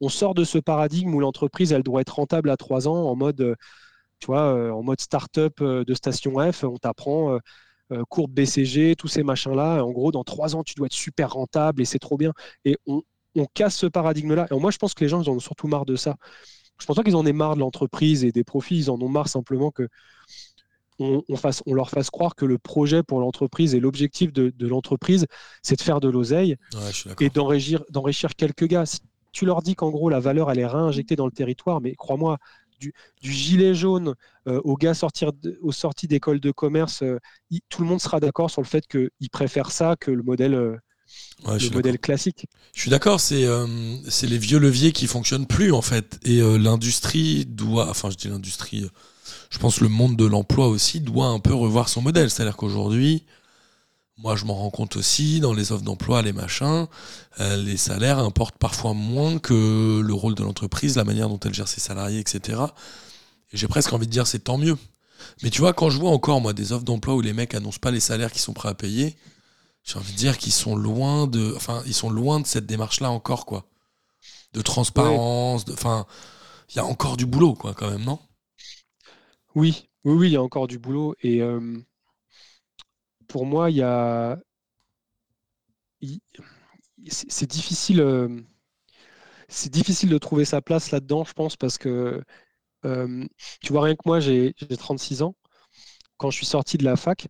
On 0.00 0.11
sort 0.11 0.34
de 0.34 0.44
ce 0.44 0.59
paradigme 0.59 1.14
où 1.14 1.20
l'entreprise, 1.20 1.72
elle 1.72 1.82
doit 1.82 2.02
être 2.02 2.16
rentable 2.16 2.50
à 2.50 2.59
3 2.59 2.88
ans 2.88 3.09
en 3.09 3.16
mode, 3.16 3.57
tu 4.18 4.26
vois, 4.26 4.72
en 4.72 4.82
mode 4.82 5.00
start-up 5.00 5.62
de 5.62 5.94
station 5.94 6.34
F. 6.52 6.64
On 6.64 6.76
t'apprend 6.76 7.38
courbe 8.09 8.32
BCG, 8.32 8.96
tous 8.96 9.09
ces 9.09 9.22
machins-là. 9.22 9.82
En 9.82 9.92
gros, 9.92 10.12
dans 10.12 10.24
3 10.24 10.57
ans, 10.57 10.62
tu 10.62 10.74
dois 10.74 10.86
être 10.86 10.92
super 10.92 11.32
rentable 11.32 11.80
et 11.80 11.84
c'est 11.86 11.98
trop 11.98 12.18
bien. 12.18 12.32
Et 12.64 12.76
on, 12.86 13.02
on 13.36 13.46
casse 13.46 13.76
ce 13.76 13.86
paradigme-là. 13.86 14.46
Et 14.50 14.59
moi, 14.59 14.70
je 14.70 14.78
pense 14.78 14.92
que 14.94 15.04
les 15.04 15.09
gens, 15.09 15.22
ils 15.22 15.30
en 15.30 15.34
ont 15.34 15.40
surtout 15.40 15.68
marre 15.68 15.86
de 15.86 15.96
ça. 15.96 16.16
Je 16.78 16.84
pense 16.84 16.96
pas 16.96 17.02
qu'ils 17.02 17.16
en 17.16 17.24
aient 17.24 17.32
marre 17.32 17.54
de 17.54 17.61
l'entreprise 17.61 18.24
et 18.24 18.32
des 18.32 18.44
profits. 18.44 18.76
Ils 18.76 18.90
en 18.90 19.00
ont 19.00 19.09
marre 19.09 19.28
simplement 19.28 19.70
que 19.70 19.88
on, 20.99 21.36
fasse, 21.36 21.62
on 21.66 21.74
leur 21.74 21.90
fasse 21.90 22.11
croire 22.11 22.34
que 22.34 22.44
le 22.44 22.59
projet 22.59 23.03
pour 23.03 23.20
l'entreprise 23.20 23.74
et 23.74 23.80
l'objectif 23.80 24.32
de, 24.32 24.53
l'entreprise, 24.66 25.26
c'est 25.62 25.76
de 25.76 25.82
faire 25.82 26.01
de 26.01 26.09
l'oseille 26.09 26.57
et 27.20 27.30
d'enrichir, 27.30 27.84
d'enrichir 27.90 28.34
quelques 28.34 28.66
gars. 28.66 28.86
Si 28.86 29.01
tu 29.32 29.44
leur 29.44 29.62
dis 29.62 29.74
qu'en 29.74 29.90
gros, 29.90 30.09
la 30.09 30.20
valeur, 30.20 30.51
elle 30.51 30.59
est 30.59 30.66
réinjectée 30.66 31.16
dans 31.16 31.26
le 31.26 31.32
territoire, 31.32 31.80
mais 31.80 31.94
crois-moi, 31.94 32.38
du, 32.78 32.92
gilet 33.22 33.74
jaune 33.74 34.14
euh, 34.49 34.61
aux 34.64 34.76
gars 34.76 34.92
sortir 34.92 35.32
aux 35.62 35.72
sorties 35.72 36.09
d'école 36.09 36.40
de 36.40 36.51
commerce, 36.51 37.03
euh, 37.03 37.18
tout 37.70 37.82
le 37.82 37.88
monde 37.88 38.01
sera 38.01 38.20
d'accord 38.20 38.51
sur 38.51 38.61
le 38.61 38.66
fait 38.66 38.86
qu'ils 38.86 39.30
préfèrent 39.30 39.70
ça 39.70 39.97
que 39.99 40.11
le 40.11 40.22
modèle 40.22 40.78
euh, 41.47 41.59
le 41.59 41.70
modèle 41.70 41.99
classique. 41.99 42.47
Je 42.74 42.80
suis 42.80 42.90
d'accord, 42.90 43.20
euh, 43.32 43.97
c'est 44.09 44.26
les 44.26 44.38
vieux 44.38 44.59
leviers 44.59 44.92
qui 44.92 45.07
fonctionnent 45.07 45.47
plus 45.47 45.72
en 45.72 45.82
fait. 45.82 46.18
Et 46.24 46.40
euh, 46.40 46.57
l'industrie 46.57 47.44
doit, 47.47 47.88
enfin 47.88 48.11
je 48.11 48.16
dis 48.16 48.28
l'industrie, 48.28 48.88
je 49.51 49.59
pense 49.59 49.81
le 49.81 49.89
monde 49.89 50.16
de 50.16 50.24
l'emploi 50.24 50.68
aussi 50.68 51.01
doit 51.01 51.27
un 51.27 51.39
peu 51.39 51.55
revoir 51.55 51.89
son 51.89 52.03
modèle. 52.03 52.31
C'est-à-dire 52.31 52.57
qu'aujourd'hui, 52.57 53.24
moi 54.18 54.37
je 54.37 54.45
m'en 54.45 54.55
rends 54.55 54.70
compte 54.70 54.97
aussi, 54.97 55.41
dans 55.41 55.53
les 55.53 55.72
offres 55.72 55.85
d'emploi, 55.85 56.22
les 56.22 56.33
machins, 56.33 56.87
les 57.39 57.77
salaires 57.77 58.18
importent 58.18 58.59
parfois 58.59 58.95
moins 58.95 59.39
que 59.39 60.01
le 60.01 60.14
rôle 60.14 60.35
de 60.35 60.43
l'entreprise, 60.43 60.97
la 60.97 61.05
manière 61.05 61.29
dont 61.29 61.41
elle 61.45 61.55
gère 61.55 61.68
ses 61.68 61.81
salariés, 61.81 62.20
etc. 62.20 62.61
Et 63.53 63.57
j'ai 63.57 63.68
presque 63.68 63.93
envie 63.93 64.07
de 64.07 64.12
dire 64.12 64.27
c'est 64.27 64.41
tant 64.41 64.59
mieux. 64.59 64.77
Mais 65.43 65.51
tu 65.51 65.61
vois, 65.61 65.72
quand 65.72 65.91
je 65.91 65.99
vois 65.99 66.11
encore 66.11 66.41
moi 66.41 66.53
des 66.53 66.72
offres 66.72 66.85
d'emploi 66.85 67.14
où 67.14 67.20
les 67.20 67.33
mecs 67.33 67.55
annoncent 67.55 67.79
pas 67.81 67.91
les 67.91 68.01
salaires 68.01 68.31
qu'ils 68.31 68.43
sont 68.43 68.53
prêts 68.53 68.68
à 68.68 68.74
payer, 68.74 69.16
j'ai 69.83 69.99
envie 69.99 70.12
de 70.12 70.18
dire 70.18 70.37
qu'ils 70.37 70.53
sont 70.53 70.77
loin 70.77 71.27
de, 71.27 71.55
enfin, 71.57 71.83
ils 71.87 71.95
sont 71.95 72.11
loin 72.11 72.41
de 72.41 72.47
cette 72.47 72.66
démarche-là 72.66 73.11
encore, 73.11 73.47
quoi. 73.47 73.64
De 74.53 74.61
transparence, 74.61 75.64
de, 75.64 75.72
enfin, 75.72 76.07
il 76.70 76.77
y 76.77 76.79
a 76.81 76.85
encore 76.85 77.16
du 77.16 77.24
boulot, 77.24 77.55
quoi, 77.55 77.72
quand 77.72 77.89
même, 77.89 78.05
non? 78.05 78.18
Oui, 79.57 79.88
oui, 80.04 80.12
oui, 80.12 80.28
il 80.28 80.32
y 80.34 80.36
a 80.36 80.42
encore 80.42 80.68
du 80.68 80.78
boulot. 80.78 81.14
Et 81.22 81.40
euh, 81.40 81.78
pour 83.26 83.46
moi, 83.46 83.70
il 83.70 83.78
y 83.78 83.82
a, 83.82 84.38
c'est 87.09 87.50
difficile, 87.50 88.00
euh, 88.00 88.28
c'est 89.48 89.72
difficile 89.72 90.11
de 90.11 90.18
trouver 90.18 90.44
sa 90.44 90.61
place 90.61 90.90
là-dedans, 90.90 91.24
je 91.24 91.32
pense, 91.32 91.57
parce 91.57 91.78
que 91.78 92.22
euh, 92.84 93.26
tu 93.62 93.72
vois, 93.72 93.84
rien 93.84 93.94
que 93.94 94.02
moi, 94.04 94.20
j'ai 94.20 94.52
36 94.78 95.22
ans. 95.22 95.34
Quand 96.18 96.30
je 96.30 96.36
suis 96.36 96.46
sorti 96.46 96.76
de 96.76 96.84
la 96.84 96.96
fac, 96.96 97.26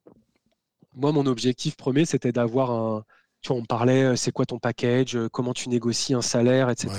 moi, 0.95 1.13
mon 1.13 1.27
objectif 1.27 1.77
premier, 1.77 2.07
c'était 2.07 2.33
d'avoir 2.33 2.73
un. 2.73 3.05
Tu 3.41 3.49
vois, 3.49 3.59
on 3.59 3.65
parlait, 3.65 4.17
c'est 4.17 4.33
quoi 4.33 4.47
ton 4.47 4.59
package, 4.59 5.17
comment 5.33 5.55
tu 5.55 5.69
négocies 5.69 6.15
un 6.15 6.23
salaire, 6.23 6.71
etc. 6.71 6.91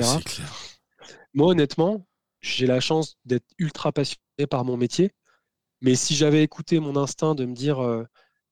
Moi, 1.34 1.48
honnêtement, 1.50 2.08
j'ai 2.40 2.66
la 2.66 2.80
chance 2.80 3.18
d'être 3.26 3.46
ultra 3.58 3.92
passionné 3.92 4.22
par 4.46 4.66
mon 4.66 4.78
métier. 4.78 5.12
Mais 5.82 5.96
si 5.96 6.16
j'avais 6.16 6.44
écouté 6.44 6.80
mon 6.80 6.96
instinct 6.96 7.36
de 7.36 7.46
me 7.46 7.54
dire, 7.54 7.80
euh, 7.84 8.04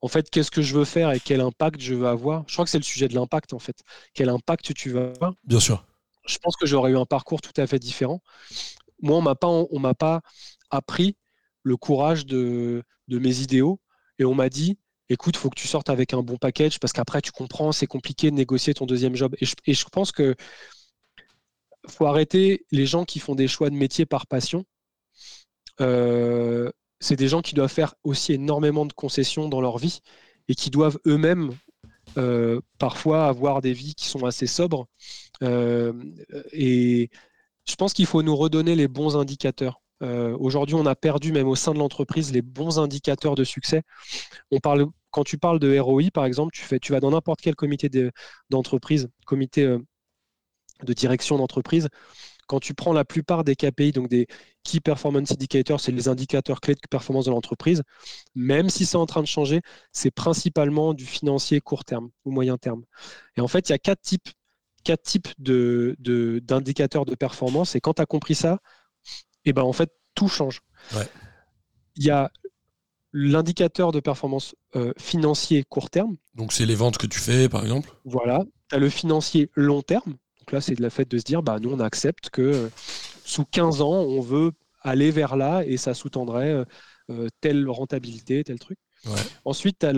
en 0.01 0.07
fait, 0.07 0.29
qu'est-ce 0.29 0.51
que 0.51 0.61
je 0.61 0.75
veux 0.75 0.85
faire 0.85 1.11
et 1.11 1.19
quel 1.19 1.41
impact 1.41 1.79
je 1.81 1.93
veux 1.93 2.07
avoir, 2.07 2.43
je 2.47 2.53
crois 2.53 2.65
que 2.65 2.71
c'est 2.71 2.77
le 2.77 2.83
sujet 2.83 3.07
de 3.07 3.15
l'impact, 3.15 3.53
en 3.53 3.59
fait. 3.59 3.83
Quel 4.13 4.29
impact 4.29 4.73
tu 4.73 4.89
veux 4.89 5.13
avoir? 5.15 5.33
Bien 5.43 5.59
sûr. 5.59 5.85
Je 6.25 6.37
pense 6.39 6.55
que 6.55 6.65
j'aurais 6.65 6.91
eu 6.91 6.97
un 6.97 7.05
parcours 7.05 7.41
tout 7.41 7.53
à 7.57 7.67
fait 7.67 7.79
différent. 7.79 8.21
Moi, 9.01 9.17
on 9.17 9.21
m'a 9.21 9.35
pas, 9.35 9.47
on 9.47 9.79
m'a 9.79 9.93
pas 9.93 10.21
appris 10.69 11.17
le 11.63 11.77
courage 11.77 12.25
de, 12.25 12.83
de 13.07 13.19
mes 13.19 13.41
idéaux 13.41 13.79
et 14.19 14.25
on 14.25 14.33
m'a 14.33 14.49
dit, 14.49 14.77
écoute, 15.09 15.35
il 15.35 15.39
faut 15.39 15.49
que 15.49 15.59
tu 15.59 15.67
sortes 15.67 15.89
avec 15.89 16.13
un 16.13 16.21
bon 16.21 16.37
package 16.37 16.79
parce 16.79 16.93
qu'après, 16.93 17.21
tu 17.21 17.31
comprends, 17.31 17.71
c'est 17.71 17.87
compliqué 17.87 18.31
de 18.31 18.35
négocier 18.35 18.73
ton 18.73 18.85
deuxième 18.85 19.15
job. 19.15 19.35
Et 19.41 19.73
je, 19.73 19.85
pense 19.85 20.11
que 20.11 20.35
faut 21.87 22.05
arrêter 22.05 22.65
les 22.71 22.85
gens 22.85 23.05
qui 23.05 23.19
font 23.19 23.35
des 23.35 23.47
choix 23.47 23.69
de 23.69 23.75
métier 23.75 24.05
par 24.05 24.27
passion. 24.27 24.65
Euh, 25.81 26.71
c'est 26.99 27.15
des 27.15 27.27
gens 27.27 27.41
qui 27.41 27.55
doivent 27.55 27.71
faire 27.71 27.95
aussi 28.03 28.33
énormément 28.33 28.85
de 28.85 28.93
concessions 28.93 29.49
dans 29.49 29.61
leur 29.61 29.77
vie 29.77 29.99
et 30.47 30.55
qui 30.55 30.69
doivent 30.69 30.97
eux-mêmes 31.05 31.51
euh, 32.17 32.61
parfois 32.77 33.27
avoir 33.27 33.61
des 33.61 33.73
vies 33.73 33.95
qui 33.95 34.07
sont 34.07 34.25
assez 34.25 34.47
sobres. 34.47 34.87
Euh, 35.43 35.93
et 36.51 37.09
je 37.67 37.75
pense 37.75 37.93
qu'il 37.93 38.05
faut 38.05 38.23
nous 38.23 38.35
redonner 38.35 38.75
les 38.75 38.87
bons 38.87 39.17
indicateurs. 39.17 39.81
Aujourd'hui, 40.01 40.75
on 40.75 40.85
a 40.85 40.93
perdu, 40.93 41.31
même 41.31 41.47
au 41.47 41.55
sein 41.55 41.73
de 41.73 41.79
l'entreprise, 41.79 42.31
les 42.31 42.43
bons 42.43 42.77
indicateurs 42.77 43.33
de 43.33 43.43
succès. 43.43 43.81
On 44.51 44.59
parle, 44.59 44.85
quand 45.09 45.23
tu 45.23 45.39
parles 45.39 45.57
de 45.57 45.79
ROI, 45.79 46.11
par 46.13 46.25
exemple, 46.25 46.51
tu, 46.53 46.61
fais, 46.61 46.77
tu 46.77 46.91
vas 46.91 46.99
dans 46.99 47.09
n'importe 47.09 47.41
quel 47.41 47.55
comité 47.55 47.89
d'entreprise, 48.51 49.07
comité 49.25 49.77
de 50.83 50.93
direction 50.93 51.37
d'entreprise. 51.37 51.89
Quand 52.47 52.59
tu 52.59 52.73
prends 52.73 52.93
la 52.93 53.05
plupart 53.05 53.43
des 53.43 53.55
KPI, 53.55 53.91
donc 53.91 54.07
des 54.07 54.27
Key 54.63 54.79
Performance 54.79 55.31
Indicators, 55.31 55.79
c'est 55.79 55.91
les 55.91 56.07
indicateurs 56.07 56.61
clés 56.61 56.75
de 56.75 56.79
performance 56.89 57.25
de 57.25 57.31
l'entreprise, 57.31 57.83
même 58.35 58.69
si 58.69 58.85
c'est 58.85 58.97
en 58.97 59.05
train 59.05 59.21
de 59.21 59.27
changer, 59.27 59.61
c'est 59.91 60.11
principalement 60.11 60.93
du 60.93 61.05
financier 61.05 61.61
court 61.61 61.85
terme 61.85 62.09
ou 62.23 62.31
moyen 62.31 62.57
terme. 62.57 62.83
Et 63.37 63.41
en 63.41 63.47
fait, 63.47 63.69
il 63.69 63.71
y 63.71 63.75
a 63.75 63.79
quatre 63.79 64.01
types, 64.01 64.29
quatre 64.83 65.03
types 65.03 65.29
d'indicateurs 65.39 67.05
de, 67.05 67.11
de 67.11 67.15
performance. 67.15 67.75
Et 67.75 67.81
quand 67.81 67.95
tu 67.95 68.01
as 68.01 68.05
compris 68.05 68.35
ça, 68.35 68.59
et 69.45 69.53
ben 69.53 69.63
en 69.63 69.73
fait, 69.73 69.91
tout 70.15 70.27
change. 70.27 70.61
Il 71.95 72.05
y 72.05 72.09
a 72.09 72.31
l'indicateur 73.13 73.91
de 73.93 73.99
performance 74.01 74.55
euh, 74.75 74.91
financier 74.97 75.63
court 75.63 75.89
terme. 75.89 76.17
Donc, 76.33 76.51
c'est 76.51 76.65
les 76.65 76.75
ventes 76.75 76.97
que 76.97 77.07
tu 77.07 77.19
fais, 77.19 77.47
par 77.47 77.63
exemple 77.63 77.95
Voilà. 78.03 78.43
Tu 78.69 78.75
as 78.75 78.79
le 78.79 78.89
financier 78.89 79.49
long 79.55 79.81
terme. 79.81 80.15
Donc 80.45 80.51
là, 80.51 80.61
c'est 80.61 80.75
de 80.75 80.81
la 80.81 80.89
fait 80.89 81.09
de 81.09 81.17
se 81.17 81.23
dire, 81.23 81.41
bah, 81.41 81.59
nous, 81.59 81.71
on 81.71 81.79
accepte 81.79 82.29
que 82.29 82.41
euh, 82.41 82.69
sous 83.23 83.45
15 83.45 83.81
ans, 83.81 84.01
on 84.01 84.21
veut 84.21 84.51
aller 84.81 85.11
vers 85.11 85.35
là 85.35 85.63
et 85.65 85.77
ça 85.77 85.93
sous-tendrait 85.93 86.63
euh, 87.09 87.27
telle 87.41 87.67
rentabilité, 87.69 88.43
tel 88.43 88.59
truc. 88.59 88.77
Ensuite, 89.43 89.79
tu 89.79 89.85
as 89.85 89.93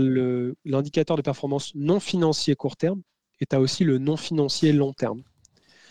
l'indicateur 0.66 1.16
de 1.16 1.22
performance 1.22 1.74
non 1.76 2.00
financier 2.00 2.56
court 2.56 2.76
terme 2.76 3.02
et 3.40 3.46
tu 3.46 3.56
as 3.56 3.60
aussi 3.60 3.84
le 3.84 3.98
non 3.98 4.18
financier 4.18 4.74
long 4.74 4.94
terme. 4.94 5.24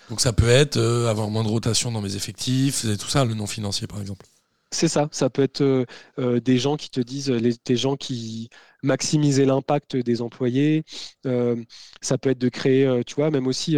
Donc 0.09 0.21
ça 0.21 0.33
peut 0.33 0.49
être 0.49 0.77
euh, 0.77 1.09
avoir 1.09 1.31
moins 1.31 1.43
de 1.43 1.49
rotation 1.49 1.91
dans 1.91 2.01
mes 2.01 2.17
effectifs, 2.17 2.85
et 2.85 2.97
tout 2.97 3.09
ça, 3.09 3.25
le 3.25 3.35
non 3.35 3.47
financier 3.47 3.87
par 3.87 4.01
exemple. 4.01 4.27
C'est 4.71 4.89
ça, 4.89 5.09
ça 5.13 5.31
peut 5.31 5.43
être 5.43 5.63
euh, 5.63 5.85
euh, 6.19 6.41
des 6.41 6.59
gens 6.59 6.77
qui 6.77 6.91
te 6.91 7.01
disent, 7.01 7.29
des 7.29 7.77
gens 7.77 7.97
qui 7.97 8.49
maximiser 8.83 9.45
l'impact 9.45 9.97
des 9.97 10.23
employés, 10.23 10.85
ça 11.25 12.19
peut 12.19 12.31
être 12.31 12.39
de 12.39 12.49
créer, 12.49 13.03
tu 13.05 13.17
vois, 13.17 13.31
même 13.33 13.49
aussi, 13.49 13.77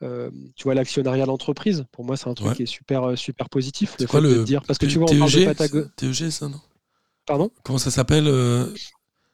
tu 0.00 0.64
vois, 0.64 0.74
l'actionnariat 0.74 1.26
d'entreprise. 1.26 1.84
Pour 1.92 2.04
moi, 2.04 2.16
c'est 2.16 2.28
un 2.28 2.34
truc 2.34 2.54
qui 2.54 2.62
est 2.62 2.66
super, 2.66 3.16
super 3.16 3.48
positif. 3.48 3.96
C'est 3.98 4.06
quoi 4.06 4.20
le 4.20 4.44
dire 4.44 4.62
Parce 4.62 4.78
que 4.78 4.86
tu 4.86 4.98
vois, 4.98 5.10
on 5.10 5.26
TEG, 5.26 5.94
TEG, 5.96 6.30
ça, 6.30 6.48
non? 6.48 6.60
Pardon? 7.26 7.50
Comment 7.62 7.78
ça 7.78 7.90
s'appelle 7.90 8.26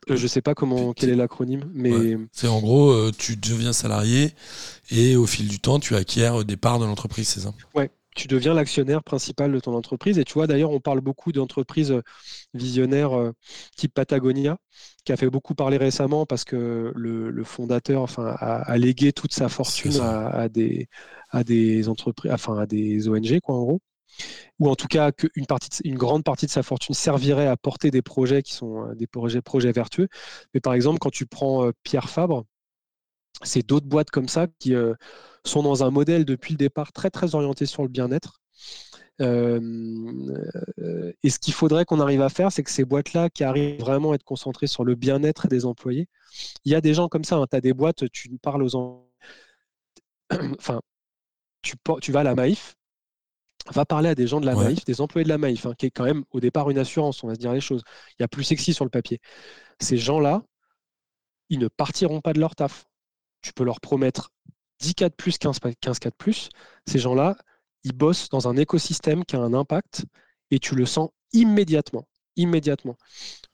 euh, 0.08 0.16
je 0.16 0.22
ne 0.22 0.28
sais 0.28 0.42
pas 0.42 0.54
comment, 0.54 0.92
quel 0.92 1.10
est 1.10 1.16
l'acronyme, 1.16 1.68
mais. 1.74 2.16
C'est 2.32 2.46
en 2.46 2.60
gros, 2.60 2.90
euh, 2.90 3.10
tu 3.16 3.36
deviens 3.36 3.72
salarié 3.72 4.34
et 4.90 5.16
au 5.16 5.26
fil 5.26 5.48
du 5.48 5.58
temps, 5.58 5.80
tu 5.80 5.96
acquiers 5.96 6.44
des 6.46 6.56
parts 6.56 6.78
de 6.78 6.84
l'entreprise, 6.84 7.28
c'est 7.28 7.40
ça? 7.40 7.52
Ouais, 7.74 7.90
tu 8.16 8.28
deviens 8.28 8.54
l'actionnaire 8.54 9.04
principal 9.04 9.52
de 9.52 9.60
ton 9.60 9.74
entreprise. 9.74 10.18
Et 10.18 10.24
tu 10.24 10.34
vois, 10.34 10.46
d'ailleurs, 10.46 10.70
on 10.72 10.80
parle 10.80 11.00
beaucoup 11.00 11.32
d'entreprises 11.32 11.92
euh, 11.92 12.02
visionnaires 12.54 13.32
type 13.76 13.94
Patagonia, 13.94 14.58
qui 15.04 15.12
a 15.12 15.16
fait 15.16 15.30
beaucoup 15.30 15.54
parler 15.54 15.76
récemment 15.76 16.26
parce 16.26 16.44
que 16.44 16.92
le, 16.94 17.44
fondateur 17.44 18.02
enfin, 18.02 18.34
a, 18.38 18.76
légué 18.78 19.12
toute 19.12 19.32
sa 19.32 19.48
fortune 19.48 20.00
à, 20.00 20.48
des, 20.48 20.88
à 21.30 21.44
des 21.44 21.88
entreprises, 21.88 22.32
enfin 22.32 22.58
à 22.58 22.66
des 22.66 23.08
ONG, 23.08 23.40
quoi, 23.40 23.56
en 23.56 23.62
gros 23.62 23.80
ou 24.58 24.68
en 24.68 24.76
tout 24.76 24.86
cas 24.86 25.12
qu'une 25.12 25.46
partie, 25.46 25.68
une 25.84 25.96
grande 25.96 26.24
partie 26.24 26.46
de 26.46 26.50
sa 26.50 26.62
fortune 26.62 26.94
servirait 26.94 27.46
à 27.46 27.56
porter 27.56 27.90
des 27.90 28.02
projets 28.02 28.42
qui 28.42 28.54
sont 28.54 28.88
euh, 28.88 28.94
des 28.94 29.06
projets, 29.06 29.42
projets 29.42 29.72
vertueux. 29.72 30.08
Mais 30.54 30.60
par 30.60 30.74
exemple, 30.74 30.98
quand 30.98 31.10
tu 31.10 31.26
prends 31.26 31.66
euh, 31.66 31.72
Pierre 31.82 32.08
Fabre, 32.08 32.44
c'est 33.42 33.66
d'autres 33.66 33.86
boîtes 33.86 34.10
comme 34.10 34.28
ça 34.28 34.46
qui 34.58 34.74
euh, 34.74 34.94
sont 35.44 35.62
dans 35.62 35.84
un 35.84 35.90
modèle 35.90 36.24
depuis 36.24 36.54
le 36.54 36.58
départ 36.58 36.92
très 36.92 37.10
très 37.10 37.34
orienté 37.34 37.66
sur 37.66 37.82
le 37.82 37.88
bien-être. 37.88 38.40
et 39.20 39.24
ce 41.30 41.38
qu'il 41.38 41.54
faudrait 41.54 41.84
qu'on 41.84 42.00
arrive 42.00 42.22
à 42.22 42.28
faire, 42.28 42.52
c'est 42.52 42.62
que 42.62 42.70
ces 42.70 42.84
boîtes-là 42.84 43.30
qui 43.30 43.44
arrivent 43.44 43.80
vraiment 43.80 44.12
à 44.12 44.14
être 44.16 44.24
concentrées 44.24 44.66
sur 44.66 44.84
le 44.84 44.94
bien-être 44.94 45.48
des 45.48 45.64
employés, 45.66 46.08
il 46.64 46.72
y 46.72 46.74
a 46.74 46.80
des 46.80 46.94
gens 46.94 47.08
comme 47.08 47.24
ça, 47.24 47.36
hein. 47.36 47.46
tu 47.50 47.56
as 47.56 47.60
des 47.60 47.72
boîtes, 47.72 48.08
tu 48.10 48.30
parles 48.42 48.62
aux 48.62 49.06
enfin, 50.58 50.80
tu, 51.62 51.74
tu 52.00 52.12
vas 52.12 52.20
à 52.20 52.24
la 52.24 52.34
Maïf, 52.34 52.76
va 53.72 53.84
parler 53.84 54.08
à 54.08 54.14
des 54.14 54.26
gens 54.26 54.40
de 54.40 54.46
la 54.46 54.54
Maïf, 54.54 54.84
des 54.84 55.00
employés 55.00 55.24
de 55.24 55.28
la 55.28 55.38
Maïf, 55.38 55.66
hein, 55.66 55.74
qui 55.76 55.86
est 55.86 55.90
quand 55.90 56.04
même 56.04 56.24
au 56.30 56.40
départ 56.40 56.70
une 56.70 56.78
assurance, 56.78 57.22
on 57.24 57.28
va 57.28 57.34
se 57.34 57.40
dire 57.40 57.52
les 57.52 57.60
choses. 57.60 57.82
Il 58.18 58.22
y 58.22 58.24
a 58.24 58.28
plus 58.28 58.44
sexy 58.44 58.74
sur 58.74 58.84
le 58.84 58.90
papier. 58.90 59.20
Ces 59.80 59.96
gens-là, 59.96 60.42
ils 61.48 61.58
ne 61.58 61.68
partiront 61.68 62.20
pas 62.20 62.32
de 62.32 62.40
leur 62.40 62.54
taf. 62.54 62.86
Tu 63.46 63.52
peux 63.52 63.62
leur 63.62 63.80
promettre 63.80 64.32
10 64.80 64.94
cas 64.96 65.08
de 65.08 65.14
plus, 65.14 65.38
15, 65.38 65.60
15 65.80 66.00
cas 66.00 66.10
de 66.10 66.16
plus. 66.16 66.48
Ces 66.88 66.98
gens-là, 66.98 67.36
ils 67.84 67.92
bossent 67.92 68.28
dans 68.28 68.48
un 68.48 68.56
écosystème 68.56 69.24
qui 69.24 69.36
a 69.36 69.38
un 69.38 69.54
impact 69.54 70.04
et 70.50 70.58
tu 70.58 70.74
le 70.74 70.84
sens 70.84 71.10
immédiatement. 71.32 72.08
Immédiatement. 72.34 72.96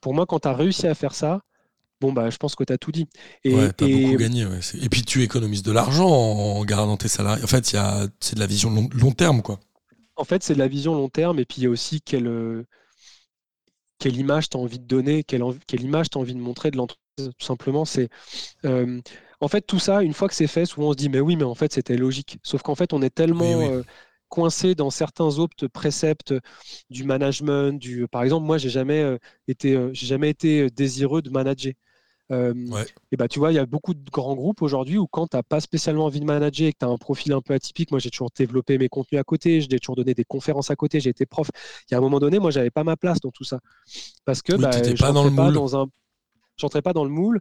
Pour 0.01 0.15
moi, 0.15 0.25
quand 0.25 0.39
tu 0.39 0.47
as 0.47 0.53
réussi 0.55 0.87
à 0.87 0.95
faire 0.95 1.13
ça, 1.13 1.41
bon, 2.01 2.11
bah, 2.11 2.31
je 2.31 2.37
pense 2.37 2.55
que 2.55 2.63
tu 2.63 2.73
as 2.73 2.79
tout 2.79 2.91
dit. 2.91 3.05
Et, 3.43 3.53
ouais, 3.53 3.65
as 3.65 3.85
beaucoup 3.85 4.17
gagné. 4.17 4.47
Et 4.81 4.89
puis, 4.89 5.03
tu 5.03 5.21
économises 5.21 5.61
de 5.61 5.71
l'argent 5.71 6.09
en 6.09 6.65
gardant 6.65 6.97
tes 6.97 7.07
salariés. 7.07 7.43
En 7.43 7.47
fait, 7.47 7.63
c'est 8.19 8.33
de 8.33 8.39
la 8.39 8.47
vision 8.47 8.71
long, 8.71 8.89
long 8.95 9.11
terme. 9.11 9.43
quoi. 9.43 9.59
En 10.15 10.23
fait, 10.23 10.41
c'est 10.41 10.55
de 10.55 10.59
la 10.59 10.67
vision 10.67 10.95
long 10.95 11.09
terme. 11.09 11.37
Et 11.37 11.45
puis, 11.45 11.57
il 11.59 11.63
y 11.65 11.67
a 11.67 11.69
aussi 11.69 12.01
quelle, 12.01 12.65
quelle 13.99 14.17
image 14.17 14.49
tu 14.49 14.57
as 14.57 14.59
envie 14.59 14.79
de 14.79 14.87
donner, 14.87 15.23
quelle, 15.23 15.43
quelle 15.67 15.83
image 15.83 16.09
tu 16.09 16.17
as 16.17 16.21
envie 16.21 16.33
de 16.33 16.39
montrer 16.39 16.71
de 16.71 16.77
l'entreprise. 16.77 17.29
Tout 17.37 17.45
simplement, 17.45 17.85
c'est. 17.85 18.09
Euh, 18.65 18.99
en 19.43 19.47
fait, 19.47 19.61
tout 19.61 19.79
ça, 19.79 20.01
une 20.03 20.13
fois 20.13 20.27
que 20.27 20.33
c'est 20.35 20.47
fait, 20.47 20.65
souvent 20.65 20.89
on 20.89 20.91
se 20.93 20.97
dit, 20.97 21.09
mais 21.09 21.19
oui, 21.19 21.35
mais 21.35 21.43
en 21.43 21.55
fait, 21.55 21.73
c'était 21.73 21.97
logique. 21.97 22.37
Sauf 22.43 22.61
qu'en 22.61 22.75
fait, 22.75 22.93
on 22.93 23.01
est 23.01 23.13
tellement. 23.13 23.61
Euh, 23.61 23.83
coincé 24.29 24.73
dans 24.73 24.89
certains 24.89 25.37
autres 25.37 25.67
préceptes 25.67 26.33
du 26.89 27.03
management. 27.03 27.79
Du, 27.79 28.07
par 28.07 28.23
exemple, 28.23 28.47
moi, 28.47 28.57
j'ai 28.57 28.71
jamais 28.71 28.99
euh, 29.03 29.19
été, 29.47 29.77
j'ai 29.93 30.07
jamais 30.07 30.31
été 30.31 30.71
désireux 30.71 31.21
de 31.21 31.29
manager. 31.29 31.73
Et 33.11 33.17
bah, 33.17 33.27
tu 33.27 33.39
vois, 33.39 33.51
il 33.51 33.55
y 33.55 33.59
a 33.59 33.65
beaucoup 33.65 33.93
de 33.93 34.09
grands 34.09 34.35
groupes 34.35 34.61
aujourd'hui 34.61 34.97
où 34.97 35.07
quand 35.07 35.27
tu 35.27 35.37
n'as 35.37 35.43
pas 35.43 35.59
spécialement 35.59 36.05
envie 36.05 36.19
de 36.19 36.25
manager 36.25 36.67
et 36.67 36.73
que 36.73 36.79
tu 36.79 36.85
as 36.85 36.89
un 36.89 36.97
profil 36.97 37.33
un 37.33 37.41
peu 37.41 37.53
atypique, 37.53 37.91
moi 37.91 37.99
j'ai 37.99 38.09
toujours 38.09 38.31
développé 38.35 38.77
mes 38.77 38.89
contenus 38.89 39.19
à 39.19 39.23
côté, 39.23 39.61
j'ai 39.61 39.79
toujours 39.79 39.95
donné 39.95 40.13
des 40.13 40.23
conférences 40.23 40.71
à 40.71 40.75
côté, 40.75 40.99
j'ai 40.99 41.11
été 41.11 41.25
prof. 41.25 41.49
Il 41.89 41.93
y 41.93 41.95
a 41.95 41.99
un 41.99 42.01
moment 42.01 42.19
donné, 42.19 42.39
moi 42.39 42.49
j'avais 42.49 42.71
pas 42.71 42.83
ma 42.83 42.97
place 42.97 43.19
dans 43.19 43.31
tout 43.31 43.43
ça. 43.43 43.59
Parce 44.25 44.41
que 44.41 44.53
bah, 44.53 44.71
je 44.71 44.99
pas 44.99 45.11
dans 45.11 45.25
le 45.25 45.35
pas 45.35 45.51
dans 45.51 45.77
un. 45.77 45.87
J'entrais 46.57 46.81
pas 46.81 46.93
dans 46.93 47.03
le 47.03 47.09
moule. 47.09 47.39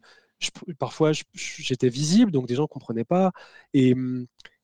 Parfois, 0.78 1.12
j'étais 1.34 1.88
visible, 1.88 2.30
donc 2.32 2.47
des 2.47 2.55
gens 2.55 2.62
ne 2.62 2.68
comprenaient 2.68 3.05
pas. 3.05 3.32
Et, 3.74 3.95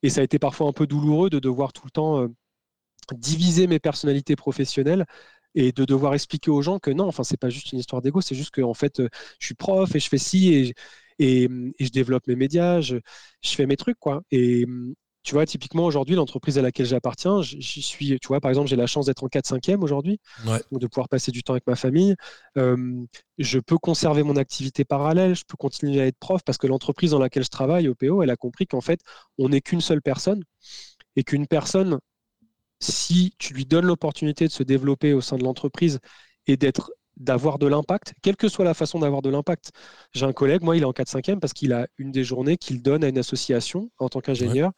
et, 0.03 0.11
ça 0.11 0.21
a 0.21 0.25
été 0.25 0.39
parfois 0.39 0.69
un 0.69 0.73
peu 0.73 0.87
douloureux 0.87 1.31
de 1.31 1.39
devoir 1.39 1.73
tout 1.73 1.85
le 1.85 1.91
temps 1.91 2.29
diviser 3.15 3.67
mes 3.67 3.79
personnalités 3.79 4.37
professionnelles 4.37 5.07
et 5.55 5.73
de 5.73 5.85
devoir 5.85 6.15
expliquer 6.15 6.51
aux 6.51 6.63
gens 6.63 6.79
que 6.79 6.91
non, 6.91 7.07
enfin, 7.07 7.25
c'est 7.25 7.39
pas 7.39 7.51
juste 7.51 7.73
une 7.73 7.79
histoire 7.79 8.03
d'ego, 8.03 8.21
c'est 8.21 8.35
juste 8.35 8.51
que 8.51 8.61
en 8.63 8.75
fait, 8.75 9.01
euh, 9.01 9.09
je 9.41 9.47
suis 9.47 9.55
prof 9.55 9.95
et 9.95 10.01
je 10.01 10.09
fais 10.09 10.19
ci 10.19 10.55
et, 10.55 10.75
et, 11.19 11.49
je 11.81 11.89
développe 11.91 12.27
mes 12.27 12.37
médias, 12.37 12.81
je, 12.81 12.97
fais 13.45 13.67
mes 13.67 13.77
trucs, 13.77 13.99
quoi. 13.99 14.23
Et 14.31 14.67
tu 15.23 15.35
vois, 15.35 15.45
typiquement 15.45 15.85
aujourd'hui, 15.85 16.15
l'entreprise 16.15 16.59
à 16.59 16.63
laquelle 16.63 16.87
j'appartiens, 16.87 17.43
j'y 17.43 17.83
suis, 17.83 18.19
tu 18.21 18.29
vois, 18.29 18.41
par 18.41 18.51
exemple, 18.51 18.69
j'ai 18.69 18.77
la 18.77 18.87
chance 18.87 19.07
d'être 19.07 19.25
en 19.25 19.29
4-5e 19.29 19.83
aujourd'hui, 19.83 20.21
de 20.73 20.87
pouvoir 20.87 21.09
passer 21.09 21.33
du 21.33 21.43
temps 21.43 21.53
avec 21.53 21.67
ma 21.67 21.77
famille. 21.77 22.15
je 22.57 23.59
peux 23.59 23.79
conserver 23.79 24.23
mon 24.23 24.37
activité 24.37 24.85
parallèle, 24.85 25.35
je 25.35 25.45
peux 25.47 25.57
continuer 25.57 26.01
à 26.01 26.07
être 26.07 26.19
prof 26.19 26.43
parce 26.45 26.59
que 26.59 26.67
l'entreprise 26.67 27.11
dans 27.11 27.19
laquelle 27.19 27.45
je 27.45 27.51
travaille, 27.51 27.89
OPO, 27.89 28.23
elle 28.23 28.31
a 28.31 28.37
compris 28.37 28.67
qu'en 28.67 28.81
fait, 28.81 29.01
on 29.39 29.51
n'est 29.51 29.61
qu'une 29.61 29.81
seule 29.81 30.03
personne 30.03 30.43
et 31.17 31.25
qu'une 31.25 31.47
personne 31.47 31.99
si 32.81 33.33
tu 33.39 33.55
lui 33.55 33.67
donnes 33.67 33.87
l'opportunité 33.87 34.47
de 34.47 34.53
se 34.53 34.63
développer 34.63 35.13
au 35.13 35.21
sein 35.21 35.37
de 35.37 35.45
l'entreprise 35.45 35.99
et 36.47 36.57
d'être 36.57 36.93
d'avoir 37.19 37.59
de 37.59 37.67
l'impact, 37.67 38.15
quelle 38.23 38.37
que 38.37 38.49
soit 38.49 38.65
la 38.65 38.75
façon 38.75 39.01
d'avoir 39.01 39.23
de 39.23 39.29
l'impact. 39.29 39.73
J'ai 40.13 40.25
un 40.25 40.33
collègue, 40.33 40.63
moi, 40.63 40.77
il 40.77 40.83
est 40.83 40.87
en 40.87 40.93
4-5e 40.93 41.41
parce 41.41 41.53
qu'il 41.53 41.73
a 41.73 41.87
une 41.99 42.13
des 42.13 42.25
journées 42.25 42.57
qu'il 42.57 42.81
donne 42.81 43.05
à 43.05 43.09
une 43.09 43.19
association 43.19 43.91
en 43.99 44.09
tant 44.09 44.21
qu'ingénieur 44.21 44.73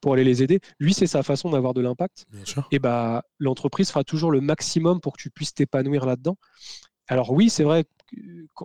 pour 0.00 0.12
aller 0.12 0.24
les 0.24 0.42
aider. 0.42 0.60
Lui, 0.78 0.92
c'est 0.92 1.06
sa 1.06 1.22
façon 1.22 1.50
d'avoir 1.50 1.72
de 1.72 1.80
l'impact. 1.80 2.26
Et 2.70 2.78
bah, 2.78 3.22
l'entreprise 3.38 3.88
fera 3.90 4.04
toujours 4.04 4.30
le 4.30 4.40
maximum 4.40 5.00
pour 5.00 5.16
que 5.16 5.22
tu 5.22 5.30
puisses 5.30 5.54
t'épanouir 5.54 6.04
là-dedans. 6.04 6.36
Alors 7.06 7.32
oui, 7.32 7.50
c'est 7.50 7.64
vrai, 7.64 7.84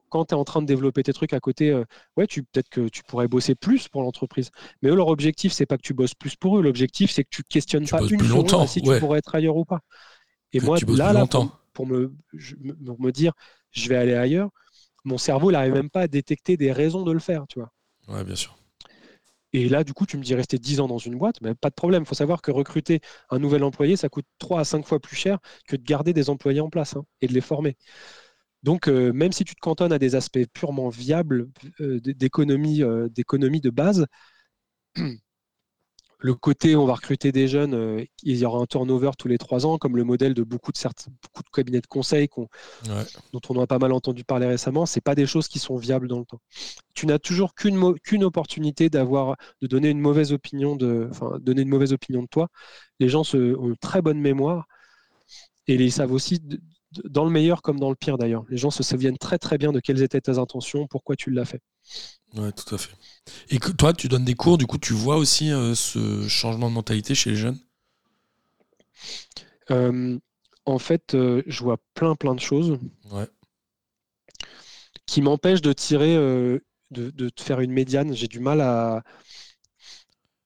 quand 0.09 0.25
tu 0.25 0.33
es 0.33 0.37
en 0.37 0.45
train 0.45 0.61
de 0.61 0.65
développer 0.65 1.03
tes 1.03 1.13
trucs 1.13 1.33
à 1.33 1.39
côté, 1.39 1.71
euh, 1.71 1.83
ouais, 2.15 2.25
tu 2.25 2.43
peut-être 2.43 2.69
que 2.69 2.87
tu 2.87 3.03
pourrais 3.03 3.27
bosser 3.27 3.53
plus 3.53 3.89
pour 3.89 4.01
l'entreprise. 4.01 4.49
Mais 4.81 4.89
eux, 4.89 4.95
leur 4.95 5.07
objectif, 5.07 5.51
c'est 5.51 5.65
pas 5.65 5.77
que 5.77 5.81
tu 5.81 5.93
bosses 5.93 6.15
plus 6.15 6.35
pour 6.35 6.57
eux. 6.57 6.61
L'objectif, 6.61 7.11
c'est 7.11 7.23
que 7.23 7.29
tu 7.29 7.43
questionnes 7.43 7.87
pas 7.87 8.01
une 8.01 8.19
seconde 8.19 8.67
si 8.67 8.81
tu 8.81 8.99
pourrais 8.99 9.19
être 9.19 9.35
ailleurs 9.35 9.57
ou 9.57 9.65
pas. 9.65 9.81
Et 10.53 10.59
moi, 10.61 10.77
là, 10.87 11.27
pour, 11.79 11.87
me, 11.87 12.13
me 12.33 13.11
dire, 13.11 13.31
je 13.71 13.87
vais 13.87 13.95
aller 13.95 14.13
ailleurs, 14.13 14.49
mon 15.05 15.17
cerveau 15.17 15.49
n'arrive 15.49 15.71
même 15.71 15.89
pas 15.89 16.01
à 16.01 16.07
détecter 16.09 16.57
des 16.57 16.73
raisons 16.73 17.03
de 17.03 17.13
le 17.13 17.19
faire, 17.19 17.45
tu 17.47 17.59
vois. 17.59 17.71
Ouais, 18.09 18.25
bien 18.25 18.35
sûr. 18.35 18.57
Et 19.53 19.69
là, 19.69 19.85
du 19.85 19.93
coup, 19.93 20.05
tu 20.05 20.17
me 20.17 20.21
dis 20.23 20.35
rester 20.35 20.57
10 20.57 20.81
ans 20.81 20.89
dans 20.89 20.97
une 20.97 21.17
boîte, 21.17 21.39
mais 21.41 21.55
pas 21.55 21.69
de 21.69 21.75
problème. 21.75 22.03
Il 22.03 22.05
faut 22.05 22.15
savoir 22.15 22.41
que 22.41 22.51
recruter 22.51 22.99
un 23.29 23.39
nouvel 23.39 23.63
employé, 23.63 23.95
ça 23.95 24.09
coûte 24.09 24.25
3 24.39 24.59
à 24.59 24.63
5 24.65 24.85
fois 24.85 24.99
plus 24.99 25.15
cher 25.15 25.39
que 25.69 25.77
de 25.77 25.83
garder 25.83 26.11
des 26.11 26.29
employés 26.29 26.59
en 26.59 26.69
place 26.69 26.97
hein, 26.97 27.05
et 27.21 27.27
de 27.27 27.33
les 27.33 27.39
former. 27.39 27.77
Donc, 28.61 28.89
euh, 28.89 29.13
même 29.13 29.31
si 29.31 29.45
tu 29.45 29.55
te 29.55 29.61
cantonnes 29.61 29.93
à 29.93 29.99
des 29.99 30.15
aspects 30.15 30.45
purement 30.53 30.89
viables 30.89 31.47
euh, 31.79 32.01
d'économie, 32.01 32.83
euh, 32.83 33.07
d'économie 33.07 33.61
de 33.61 33.69
base, 33.69 34.05
le 36.19 36.35
côté 36.35 36.75
on 36.75 36.85
va 36.85 36.93
recruter 36.95 37.31
des 37.31 37.47
jeunes, 37.47 38.05
il 38.23 38.37
y 38.37 38.45
aura 38.45 38.59
un 38.59 38.65
turnover 38.65 39.11
tous 39.17 39.29
les 39.29 39.37
trois 39.37 39.65
ans, 39.65 39.77
comme 39.77 39.95
le 39.95 40.03
modèle 40.03 40.33
de 40.33 40.43
beaucoup 40.43 40.71
de, 40.71 40.77
certains, 40.77 41.11
beaucoup 41.23 41.43
de 41.43 41.49
cabinets 41.49 41.79
de 41.79 41.87
conseil 41.87 42.27
dont 43.33 43.41
on 43.49 43.59
a 43.61 43.67
pas 43.67 43.79
mal 43.79 43.93
entendu 43.93 44.25
parler 44.25 44.45
récemment, 44.45 44.85
ce 44.85 44.99
pas 44.99 45.15
des 45.15 45.25
choses 45.25 45.47
qui 45.47 45.59
sont 45.59 45.77
viables 45.77 46.09
dans 46.09 46.19
le 46.19 46.25
temps. 46.25 46.41
Tu 46.93 47.05
n'as 47.05 47.19
toujours 47.19 47.55
qu'une 47.55 47.97
qu'une 47.99 48.25
opportunité 48.25 48.89
d'avoir 48.89 49.37
de 49.61 49.67
donner 49.67 49.89
une 49.89 50.01
mauvaise 50.01 50.33
opinion 50.33 50.75
de, 50.75 51.07
enfin, 51.09 51.37
donner 51.39 51.61
une 51.61 51.69
mauvaise 51.69 51.93
opinion 51.93 52.21
de 52.21 52.27
toi. 52.27 52.49
Les 52.99 53.07
gens 53.07 53.23
se, 53.23 53.55
ont 53.57 53.69
une 53.69 53.77
très 53.77 54.01
bonne 54.01 54.19
mémoire 54.19 54.67
et 55.67 55.75
ils 55.75 55.91
savent 55.91 56.11
aussi 56.11 56.41
dans 57.05 57.23
le 57.23 57.31
meilleur 57.31 57.61
comme 57.61 57.79
dans 57.79 57.89
le 57.89 57.95
pire 57.95 58.17
d'ailleurs. 58.17 58.43
Les 58.49 58.57
gens 58.57 58.71
se 58.71 58.83
souviennent 58.83 59.17
très 59.17 59.37
très 59.37 59.57
bien 59.57 59.71
de 59.71 59.79
quelles 59.79 60.01
étaient 60.01 60.21
tes 60.21 60.37
intentions, 60.37 60.87
pourquoi 60.87 61.15
tu 61.15 61.31
l'as 61.31 61.45
fait. 61.45 61.61
Ouais, 62.35 62.51
tout 62.51 62.75
à 62.75 62.77
fait. 62.77 62.95
Et 63.49 63.59
que, 63.59 63.71
toi, 63.71 63.93
tu 63.93 64.07
donnes 64.07 64.25
des 64.25 64.35
cours, 64.35 64.57
du 64.57 64.65
coup, 64.65 64.77
tu 64.77 64.93
vois 64.93 65.17
aussi 65.17 65.51
euh, 65.51 65.73
ce 65.75 66.27
changement 66.27 66.69
de 66.69 66.75
mentalité 66.75 67.15
chez 67.15 67.31
les 67.31 67.35
jeunes? 67.35 67.59
Euh, 69.71 70.17
En 70.65 70.79
fait, 70.79 71.15
euh, 71.15 71.41
je 71.47 71.63
vois 71.63 71.77
plein 71.93 72.15
plein 72.15 72.35
de 72.35 72.39
choses 72.39 72.77
qui 75.05 75.21
m'empêchent 75.21 75.61
de 75.61 75.73
tirer, 75.73 76.15
de, 76.15 76.61
de, 76.91 77.31
faire 77.39 77.61
une 77.61 77.71
médiane. 77.71 78.13
J'ai 78.13 78.27
du 78.27 78.39
mal 78.39 78.61
à. 78.61 79.03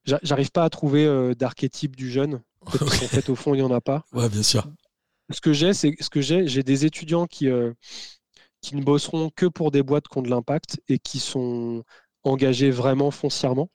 J'arrive 0.06 0.52
pas 0.52 0.64
à 0.64 0.70
trouver 0.70 1.36
d'archétype 1.36 1.98
du 1.98 2.10
jeune. 2.10 2.42
en 2.66 2.88
fait, 2.88 3.30
au 3.30 3.36
fond, 3.36 3.54
il 3.54 3.58
n'y 3.58 3.64
en 3.64 3.72
a 3.72 3.82
pas. 3.82 4.06
Ouais, 4.14 4.30
bien 4.30 4.44
sûr 4.44 4.66
ce 5.30 5.42
que 5.42 5.54
j'ai, 5.54 5.74
c'est 5.74 5.96
ce 6.00 6.10
que 6.10 6.22
j'ai, 6.22 6.48
j'ai 6.48 6.64
des 6.64 6.86
étudiants 6.86 7.28
qui, 7.28 7.50
euh, 7.50 7.74
qui 8.64 8.76
ne 8.76 8.82
bosseront 8.82 9.30
que 9.36 9.46
pour 9.46 9.70
des 9.70 9.84
boîtes 9.84 10.08
qui 10.08 10.18
ont 10.18 10.22
de 10.24 10.30
l'impact 10.30 10.82
et 10.88 10.98
qui 10.98 11.20
sont 11.20 11.84
engagés 12.24 12.72
vraiment 12.72 13.12
foncièrement. 13.12 13.70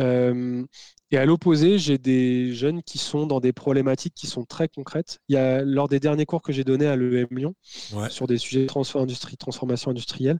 Euh, 0.00 0.64
et 1.10 1.18
à 1.18 1.26
l'opposé, 1.26 1.78
j'ai 1.78 1.98
des 1.98 2.54
jeunes 2.54 2.82
qui 2.82 2.98
sont 2.98 3.26
dans 3.26 3.40
des 3.40 3.52
problématiques 3.52 4.14
qui 4.14 4.26
sont 4.26 4.44
très 4.44 4.68
concrètes. 4.68 5.18
Il 5.28 5.34
y 5.34 5.38
a, 5.38 5.62
lors 5.62 5.88
des 5.88 6.00
derniers 6.00 6.24
cours 6.24 6.40
que 6.40 6.52
j'ai 6.52 6.64
donnés 6.64 6.86
à 6.86 6.96
l'EM 6.96 7.26
Lyon 7.30 7.54
sur 8.08 8.26
des 8.26 8.38
sujets 8.38 8.62
de 8.62 9.36
transformation 9.36 9.90
industrielle, 9.90 10.38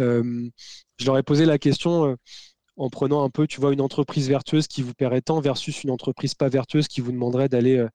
euh, 0.00 0.48
je 0.98 1.06
leur 1.06 1.16
ai 1.16 1.22
posé 1.22 1.46
la 1.46 1.58
question 1.58 2.16
en 2.76 2.90
prenant 2.90 3.24
un 3.24 3.30
peu, 3.30 3.46
tu 3.46 3.60
vois, 3.60 3.72
une 3.72 3.80
entreprise 3.80 4.28
vertueuse 4.28 4.66
qui 4.66 4.82
vous 4.82 4.92
paierait 4.92 5.22
tant 5.22 5.40
versus 5.40 5.82
une 5.82 5.90
entreprise 5.90 6.34
pas 6.34 6.48
vertueuse 6.48 6.88
qui 6.88 7.00
vous 7.00 7.12
demanderait 7.12 7.48
d'aller 7.48 7.78
euh, 7.78 7.88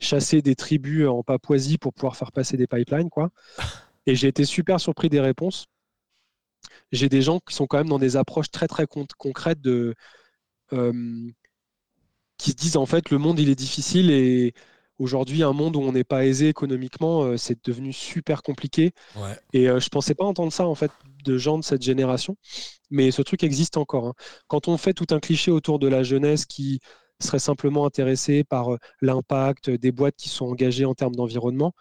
chasser 0.00 0.42
des 0.42 0.54
tribus 0.54 1.06
en 1.06 1.22
Papouasie 1.22 1.78
pour 1.78 1.92
pouvoir 1.92 2.16
faire 2.16 2.32
passer 2.32 2.56
des 2.56 2.66
pipelines, 2.66 3.10
quoi. 3.10 3.30
Et 4.06 4.14
j'ai 4.14 4.28
été 4.28 4.44
super 4.44 4.80
surpris 4.80 5.08
des 5.08 5.20
réponses. 5.20 5.66
J'ai 6.92 7.08
des 7.08 7.22
gens 7.22 7.40
qui 7.40 7.54
sont 7.54 7.66
quand 7.66 7.78
même 7.78 7.88
dans 7.88 7.98
des 7.98 8.16
approches 8.16 8.50
très 8.50 8.68
très 8.68 8.86
concrètes 9.18 9.60
de 9.60 9.94
euh, 10.72 11.30
qui 12.38 12.50
se 12.50 12.56
disent 12.56 12.76
en 12.76 12.86
fait 12.86 13.10
le 13.10 13.18
monde 13.18 13.38
il 13.38 13.48
est 13.48 13.54
difficile 13.54 14.10
et 14.10 14.52
aujourd'hui 14.98 15.42
un 15.42 15.52
monde 15.52 15.76
où 15.76 15.80
on 15.80 15.92
n'est 15.92 16.04
pas 16.04 16.24
aisé 16.26 16.48
économiquement 16.48 17.22
euh, 17.22 17.36
c'est 17.36 17.64
devenu 17.64 17.92
super 17.92 18.42
compliqué. 18.42 18.92
Et 19.52 19.66
je 19.66 19.88
pensais 19.88 20.14
pas 20.14 20.24
entendre 20.24 20.52
ça 20.52 20.66
en 20.66 20.74
fait 20.74 20.90
de 21.24 21.38
gens 21.38 21.58
de 21.58 21.64
cette 21.64 21.82
génération 21.82 22.36
mais 22.90 23.10
ce 23.10 23.22
truc 23.22 23.42
existe 23.42 23.76
encore. 23.76 24.08
Hein. 24.08 24.14
Quand 24.48 24.68
on 24.68 24.76
fait 24.76 24.94
tout 24.94 25.06
un 25.10 25.20
cliché 25.20 25.50
autour 25.50 25.78
de 25.78 25.88
la 25.88 26.02
jeunesse 26.02 26.46
qui 26.46 26.80
serait 27.20 27.38
simplement 27.38 27.86
intéressée 27.86 28.44
par 28.44 28.74
euh, 28.74 28.78
l'impact 29.00 29.70
des 29.70 29.92
boîtes 29.92 30.16
qui 30.16 30.28
sont 30.28 30.46
engagées 30.46 30.84
en 30.84 30.94
termes 30.94 31.14
d'environnement, 31.14 31.72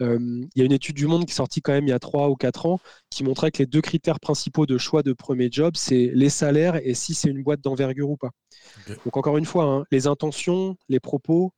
il 0.00 0.48
y 0.56 0.62
a 0.62 0.64
une 0.64 0.72
étude 0.72 0.96
du 0.96 1.06
Monde 1.06 1.24
qui 1.24 1.32
est 1.32 1.34
sortie 1.34 1.62
quand 1.62 1.72
même 1.72 1.86
il 1.86 1.90
y 1.90 1.94
a 1.94 1.98
3 1.98 2.28
ou 2.28 2.34
4 2.36 2.66
ans 2.66 2.80
qui 3.10 3.24
montrait 3.24 3.50
que 3.50 3.58
les 3.58 3.66
deux 3.66 3.80
critères 3.80 4.20
principaux 4.20 4.66
de 4.66 4.78
choix 4.78 5.02
de 5.02 5.12
premier 5.12 5.48
job, 5.50 5.74
c'est 5.76 6.10
les 6.14 6.30
salaires 6.30 6.76
et 6.76 6.94
si 6.94 7.14
c'est 7.14 7.28
une 7.28 7.42
boîte 7.42 7.60
d'envergure 7.60 8.10
ou 8.10 8.16
pas. 8.16 8.30
Donc 9.04 9.16
encore 9.16 9.36
une 9.36 9.46
fois, 9.46 9.64
hein, 9.64 9.84
les 9.90 10.06
intentions, 10.06 10.76
les 10.88 11.00
propos 11.00 11.52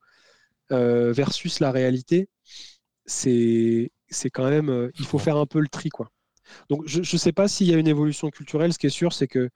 euh, 0.71 1.11
versus 1.13 1.59
la 1.59 1.71
réalité, 1.71 2.29
c'est 3.05 3.89
quand 4.33 4.49
même, 4.49 4.69
euh, 4.69 4.91
il 4.99 5.05
faut 5.05 5.17
faire 5.19 5.37
un 5.37 5.45
peu 5.45 5.59
le 5.59 5.67
tri. 5.67 5.89
quoi. 5.89 6.09
Donc 6.69 6.83
je 6.85 6.99
ne 6.99 7.17
sais 7.17 7.31
pas 7.31 7.47
s'il 7.47 7.67
y 7.67 7.73
a 7.73 7.77
une 7.77 7.87
évolution 7.87 8.29
culturelle. 8.29 8.73
Ce 8.73 8.79
qui 8.79 8.87
est 8.87 8.91
sûr, 8.91 9.13
c'est 9.13 9.27
que 9.27 9.49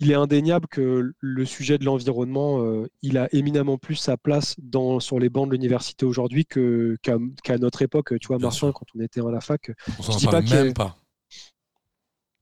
il 0.00 0.10
est 0.10 0.14
indéniable 0.14 0.66
que 0.68 1.12
le 1.18 1.44
sujet 1.44 1.78
de 1.78 1.84
l'environnement, 1.84 2.62
euh, 2.62 2.88
il 3.02 3.18
a 3.18 3.28
éminemment 3.34 3.78
plus 3.78 3.96
sa 3.96 4.16
place 4.16 4.54
dans, 4.58 5.00
sur 5.00 5.18
les 5.18 5.28
bancs 5.28 5.48
de 5.48 5.52
l'université 5.52 6.06
aujourd'hui 6.06 6.46
qu'à 6.46 7.58
notre 7.58 7.82
époque, 7.82 8.18
tu 8.20 8.28
vois, 8.28 8.38
Martin, 8.38 8.72
quand 8.72 8.86
on 8.94 9.00
était 9.00 9.20
à 9.20 9.30
la 9.30 9.40
fac. 9.40 9.70
On 9.98 10.02
s'en 10.02 10.30
parlait 10.30 10.64
même 10.64 10.74
pas. 10.74 10.96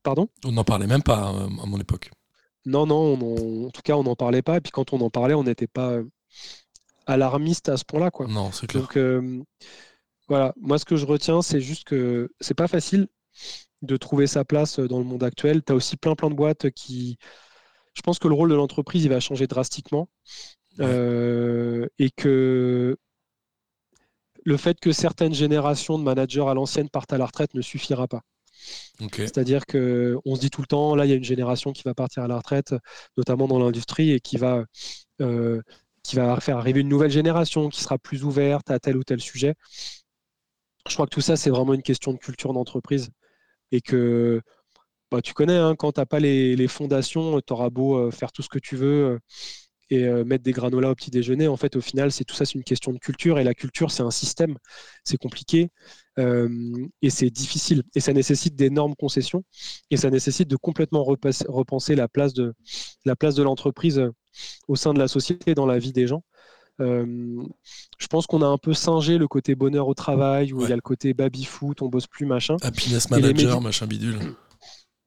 Pardon? 0.03 0.29
On 0.45 0.53
n'en 0.53 0.65
parlait 0.65 0.87
même 0.87 1.03
pas 1.03 1.33
euh, 1.35 1.49
à 1.63 1.67
mon 1.67 1.81
époque. 1.81 2.11
Non, 2.65 2.87
non, 2.87 3.67
en 3.67 3.71
tout 3.71 3.83
cas, 3.83 3.95
on 3.95 4.03
n'en 4.03 4.17
parlait 4.17 4.43
pas. 4.43 4.59
Et 4.59 4.61
puis 4.61 4.73
quand 4.73 4.93
on 4.93 5.01
en 5.01 5.11
parlait, 5.11 5.35
on 5.35 5.45
n'était 5.45 5.67
pas 5.67 5.93
euh, 5.93 6.05
alarmiste 7.07 7.69
à 7.69 7.77
ce 7.77 7.85
point-là. 7.85 8.11
Quoi. 8.11 8.27
Non, 8.27 8.53
c'est 8.53 8.67
clair. 8.67 8.83
Donc, 8.83 9.47
voilà, 10.29 10.53
moi, 10.61 10.79
ce 10.79 10.85
que 10.85 10.97
je 10.97 11.07
retiens, 11.07 11.41
c'est 11.41 11.61
juste 11.61 11.85
que 11.85 12.31
c'est 12.41 12.55
pas 12.55 12.67
facile 12.67 13.07
de 13.83 13.97
trouver 13.97 14.27
sa 14.27 14.45
place 14.45 14.81
dans 14.81 14.99
le 14.99 15.05
monde 15.05 15.23
actuel. 15.23 15.63
Tu 15.63 15.73
as 15.73 15.77
aussi 15.77 15.97
plein, 15.97 16.17
plein 16.17 16.31
de 16.31 16.35
boîtes 16.35 16.71
qui, 16.71 17.19
je 17.97 18.03
pense 18.03 18.19
que 18.19 18.29
le 18.29 18.35
rôle 18.35 18.51
de 18.51 18.55
l'entreprise, 18.55 19.05
il 19.05 19.09
va 19.09 19.21
changer 19.21 19.47
drastiquement. 19.47 20.09
Euh, 20.81 21.87
et 21.99 22.11
que 22.11 22.99
le 24.45 24.57
fait 24.59 24.79
que 24.79 24.93
certaines 24.93 25.33
générations 25.33 25.99
de 25.99 26.05
managers 26.05 26.47
à 26.47 26.53
l'ancienne 26.53 26.91
partent 26.91 27.15
à 27.15 27.19
la 27.19 27.25
retraite 27.25 27.55
ne 27.55 27.63
suffira 27.63 28.07
pas. 28.07 28.21
C'est-à-dire 29.13 29.65
qu'on 29.65 30.35
se 30.35 30.41
dit 30.41 30.51
tout 30.51 30.61
le 30.61 30.67
temps, 30.67 30.95
là, 30.95 31.07
il 31.07 31.09
y 31.09 31.13
a 31.13 31.17
une 31.17 31.25
génération 31.25 31.73
qui 31.73 31.83
va 31.85 31.95
partir 31.95 32.23
à 32.23 32.29
la 32.29 32.37
retraite, 32.37 32.75
notamment 33.17 33.49
dans 33.49 33.59
l'industrie, 33.59 34.13
et 34.13 34.21
qui 34.21 34.37
va, 34.37 34.65
euh, 35.23 35.63
qui 36.03 36.17
va 36.17 36.39
faire 36.41 36.59
arriver 36.59 36.81
une 36.81 36.89
nouvelle 36.89 37.11
génération 37.11 37.71
qui 37.71 37.81
sera 37.81 37.99
plus 37.99 38.25
ouverte 38.25 38.71
à 38.71 38.79
tel 38.79 38.99
ou 38.99 39.05
tel 39.05 39.21
sujet. 39.21 39.55
Je 40.87 40.95
crois 40.95 41.07
que 41.07 41.15
tout 41.15 41.23
ça, 41.23 41.37
c'est 41.37 41.51
vraiment 41.51 41.75
une 41.75 41.83
question 41.83 42.13
de 42.13 42.19
culture 42.19 42.53
d'entreprise. 42.53 43.09
Et 43.73 43.81
que 43.81 44.43
bah, 45.17 45.23
tu 45.23 45.33
connais, 45.33 45.57
hein, 45.57 45.75
quand 45.77 45.93
tu 45.93 46.01
n'as 46.01 46.05
pas 46.05 46.21
les, 46.21 46.69
fondations, 46.69 47.41
tu 47.41 47.51
auras 47.55 47.71
beau 47.71 47.97
euh, 47.97 48.11
faire 48.11 48.33
tout 48.33 48.43
ce 48.43 48.51
que 48.51 48.59
tu 48.59 48.77
veux 48.77 49.07
euh, 49.07 49.19
et 49.89 50.05
euh, 50.05 50.25
mettre 50.25 50.45
des 50.45 50.53
granolas 50.53 50.91
au 50.91 50.95
petit 50.95 51.11
déjeuner. 51.11 51.49
En 51.49 51.57
fait, 51.57 51.75
au 51.75 51.81
final, 51.81 52.13
c'est 52.13 52.25
tout 52.25 52.35
ça, 52.35 52.45
c'est 52.45 52.57
une 52.57 52.65
question 52.65 52.93
de 52.93 52.99
culture. 52.99 53.39
Et 53.39 53.45
la 53.45 53.55
culture, 53.55 53.91
c'est 53.91 54.03
un 54.03 54.11
système. 54.11 54.59
C'est 55.05 55.17
compliqué 55.17 55.71
et 56.19 57.11
c'est 57.11 57.31
difficile. 57.31 57.83
Et 57.95 58.01
ça 58.01 58.13
nécessite 58.13 58.57
d'énormes 58.57 58.95
concessions. 58.95 59.43
Et 59.91 59.97
ça 59.97 60.11
nécessite 60.11 60.49
de 60.49 60.57
complètement 60.57 61.03
repenser 61.03 61.95
la 61.95 62.09
place 62.09 62.35
de 62.35 62.53
la 63.07 63.17
place 63.17 63.35
de 63.35 63.43
l'entreprise 63.43 64.03
au 64.69 64.77
sein 64.77 64.93
de 64.93 64.99
la 64.99 65.09
société, 65.09 65.55
dans 65.55 65.67
la 65.67 65.79
vie 65.79 65.93
des 65.93 66.07
gens. 66.07 66.25
je 66.79 68.07
pense 68.11 68.27
qu'on 68.27 68.43
a 68.43 68.47
un 68.47 68.59
peu 68.59 68.75
singé 68.75 69.17
le 69.17 69.29
côté 69.29 69.55
bonheur 69.55 69.89
au 69.89 69.95
travail, 69.95 70.53
où 70.53 70.63
il 70.63 70.69
y 70.69 70.73
a 70.73 70.77
le 70.77 70.83
côté 70.83 71.15
baby-foot, 71.15 71.81
on 71.81 71.89
bosse 71.89 72.07
plus, 72.07 72.27
machin. 72.27 72.57
Happiness 72.61 73.09
manager, 73.09 73.63
machin 73.63 73.87
bidule 73.87 74.19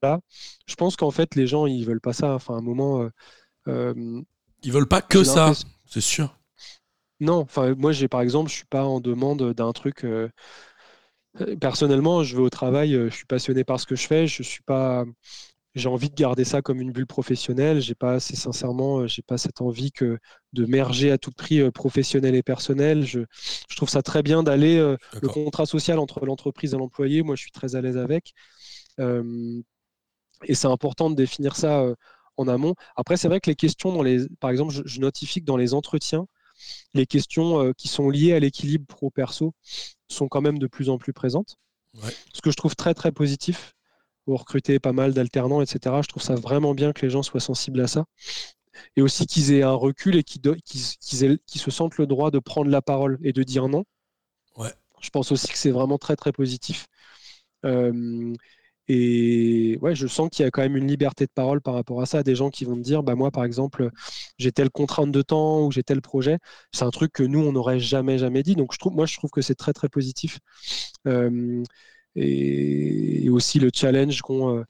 là. 0.02 0.20
Je 0.66 0.74
pense 0.74 0.96
qu'en 0.96 1.10
fait, 1.10 1.34
les 1.34 1.46
gens, 1.46 1.66
ils 1.66 1.84
veulent 1.84 2.00
pas 2.00 2.12
ça. 2.12 2.34
Enfin, 2.34 2.54
à 2.54 2.58
un 2.58 2.62
moment. 2.62 3.02
Euh, 3.02 3.10
euh, 3.68 4.22
ils 4.62 4.72
veulent 4.72 4.88
pas 4.88 5.02
que 5.02 5.24
ça, 5.24 5.52
c'est 5.86 6.00
sûr. 6.00 6.36
Non, 7.20 7.40
enfin, 7.40 7.74
moi, 7.76 7.92
j'ai 7.92 8.08
par 8.08 8.22
exemple, 8.22 8.50
je 8.50 8.56
suis 8.56 8.66
pas 8.66 8.84
en 8.84 9.00
demande 9.00 9.52
d'un 9.52 9.72
truc. 9.72 10.04
Euh, 10.04 10.28
personnellement, 11.60 12.22
je 12.22 12.36
vais 12.36 12.42
au 12.42 12.50
travail, 12.50 12.92
je 12.92 13.14
suis 13.14 13.26
passionné 13.26 13.64
par 13.64 13.78
ce 13.78 13.86
que 13.86 13.96
je 13.96 14.06
fais. 14.06 14.26
Je 14.26 14.42
suis 14.42 14.62
pas. 14.62 15.04
J'ai 15.76 15.88
envie 15.88 16.10
de 16.10 16.14
garder 16.16 16.44
ça 16.44 16.62
comme 16.62 16.80
une 16.80 16.90
bulle 16.90 17.06
professionnelle. 17.06 17.80
J'ai 17.80 17.94
pas, 17.94 18.14
assez 18.14 18.34
sincèrement, 18.34 19.06
j'ai 19.06 19.22
pas 19.22 19.38
cette 19.38 19.60
envie 19.60 19.92
que 19.92 20.18
de 20.52 20.66
merger 20.66 21.12
à 21.12 21.18
tout 21.18 21.30
prix 21.30 21.70
professionnel 21.70 22.34
et 22.34 22.42
personnel. 22.42 23.06
Je, 23.06 23.20
je 23.68 23.76
trouve 23.76 23.88
ça 23.88 24.02
très 24.02 24.22
bien 24.22 24.42
d'aller 24.42 24.78
le 24.78 25.28
contrat 25.28 25.66
social 25.66 26.00
entre 26.00 26.26
l'entreprise 26.26 26.74
et 26.74 26.76
l'employé. 26.76 27.22
Moi, 27.22 27.36
je 27.36 27.42
suis 27.42 27.52
très 27.52 27.76
à 27.76 27.82
l'aise 27.82 27.98
avec. 27.98 28.34
Et 30.44 30.54
c'est 30.54 30.66
important 30.66 31.10
de 31.10 31.14
définir 31.14 31.56
ça 31.56 31.80
euh, 31.80 31.94
en 32.36 32.48
amont. 32.48 32.74
Après, 32.96 33.16
c'est 33.16 33.28
vrai 33.28 33.40
que 33.40 33.50
les 33.50 33.56
questions, 33.56 33.92
dans 33.92 34.02
les, 34.02 34.28
par 34.40 34.50
exemple, 34.50 34.72
je, 34.84 35.00
notifie 35.00 35.40
que 35.40 35.46
dans 35.46 35.56
les 35.56 35.74
entretiens, 35.74 36.26
les 36.94 37.06
questions 37.06 37.60
euh, 37.60 37.72
qui 37.72 37.88
sont 37.88 38.10
liées 38.10 38.32
à 38.32 38.40
l'équilibre 38.40 38.86
pro-perso 38.86 39.52
sont 40.08 40.28
quand 40.28 40.40
même 40.40 40.58
de 40.58 40.66
plus 40.66 40.88
en 40.88 40.98
plus 40.98 41.12
présentes. 41.12 41.56
Ce 42.32 42.40
que 42.40 42.50
je 42.50 42.56
trouve 42.56 42.76
très 42.76 42.94
très 42.94 43.12
positif. 43.12 43.74
Pour 44.26 44.40
recruter 44.40 44.78
pas 44.78 44.92
mal 44.92 45.12
d'alternants, 45.14 45.62
etc. 45.62 46.02
Je 46.02 46.08
trouve 46.08 46.22
ça 46.22 46.34
vraiment 46.34 46.74
bien 46.74 46.92
que 46.92 47.04
les 47.04 47.10
gens 47.10 47.22
soient 47.22 47.40
sensibles 47.40 47.80
à 47.80 47.88
ça. 47.88 48.04
Et 48.94 49.02
aussi 49.02 49.26
qu'ils 49.26 49.52
aient 49.52 49.62
un 49.62 49.72
recul 49.72 50.16
et 50.16 50.22
qu'ils 50.22 50.40
se 50.44 51.70
sentent 51.70 51.96
le 51.96 52.06
droit 52.06 52.30
de 52.30 52.38
prendre 52.38 52.70
la 52.70 52.82
parole 52.82 53.18
et 53.22 53.32
de 53.32 53.42
dire 53.42 53.68
non. 53.68 53.84
Ouais. 54.56 54.72
Je 55.00 55.10
pense 55.10 55.32
aussi 55.32 55.48
que 55.48 55.56
c'est 55.56 55.70
vraiment 55.70 55.98
très 55.98 56.16
très 56.16 56.32
positif. 56.32 56.86
Euh, 57.64 58.34
et 58.88 59.78
ouais, 59.80 59.94
je 59.94 60.06
sens 60.06 60.28
qu'il 60.30 60.44
y 60.44 60.46
a 60.46 60.50
quand 60.50 60.62
même 60.62 60.76
une 60.76 60.88
liberté 60.88 61.26
de 61.26 61.30
parole 61.32 61.60
par 61.60 61.74
rapport 61.74 62.00
à 62.02 62.06
ça. 62.06 62.22
Des 62.22 62.34
gens 62.34 62.50
qui 62.50 62.64
vont 62.64 62.76
me 62.76 62.82
dire, 62.82 63.02
bah 63.02 63.14
moi 63.14 63.30
par 63.30 63.44
exemple, 63.44 63.90
j'ai 64.38 64.52
telle 64.52 64.70
contrainte 64.70 65.12
de 65.12 65.22
temps 65.22 65.66
ou 65.66 65.70
j'ai 65.72 65.82
tel 65.84 66.00
projet. 66.02 66.38
C'est 66.72 66.84
un 66.84 66.90
truc 66.90 67.12
que 67.12 67.22
nous 67.22 67.40
on 67.40 67.52
n'aurait 67.52 67.80
jamais 67.80 68.18
jamais 68.18 68.42
dit. 68.42 68.56
Donc 68.56 68.72
je 68.72 68.78
trouve, 68.78 68.94
moi 68.94 69.06
je 69.06 69.16
trouve 69.16 69.30
que 69.30 69.42
c'est 69.42 69.54
très 69.54 69.72
très 69.72 69.88
positif. 69.88 70.40
Euh, 71.06 71.62
et, 72.16 73.28
aussi 73.30 73.60
le 73.60 73.70
challenge 73.72 74.20
qu'ont 74.22 74.56
euh, 74.58 74.64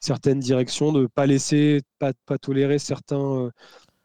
certaines 0.00 0.40
directions 0.40 0.92
de 0.92 1.06
pas 1.06 1.26
laisser, 1.26 1.82
pas, 1.98 2.12
pas 2.26 2.38
tolérer 2.38 2.78
certains 2.78 3.50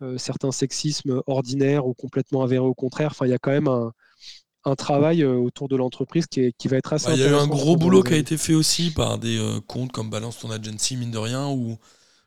euh, 0.02 0.18
certains 0.18 0.52
sexismes 0.52 1.22
ordinaires 1.28 1.88
ou 1.88 1.94
complètement 1.94 2.44
avérés 2.44 2.66
au 2.66 2.74
contraire. 2.74 3.12
Enfin, 3.12 3.26
il 3.26 3.30
y 3.32 3.34
a 3.34 3.38
quand 3.40 3.52
même 3.52 3.68
un, 3.68 3.94
un 4.66 4.76
travail 4.76 5.24
euh, 5.24 5.36
autour 5.36 5.68
de 5.68 5.76
l'entreprise 5.76 6.26
qui, 6.28 6.54
qui, 6.58 6.68
va 6.68 6.78
être 6.78 6.94
assez 6.94 7.12
Il 7.14 7.20
y 7.20 7.24
a 7.24 7.30
eu 7.30 7.36
un 7.36 7.48
gros 7.48 7.78
boulot 7.78 8.04
qui 8.04 8.14
a 8.14 8.18
été 8.18 8.38
fait 8.38 8.54
aussi 8.54 8.92
par 8.92 9.20
des 9.20 9.38
euh, 9.38 9.60
comptes 9.62 9.92
comme 9.92 10.10
Balance 10.10 10.40
ton 10.40 10.50
agency, 10.50 10.98
mine 10.98 11.12
de 11.12 11.18
rien, 11.18 11.48
ou 11.50 11.78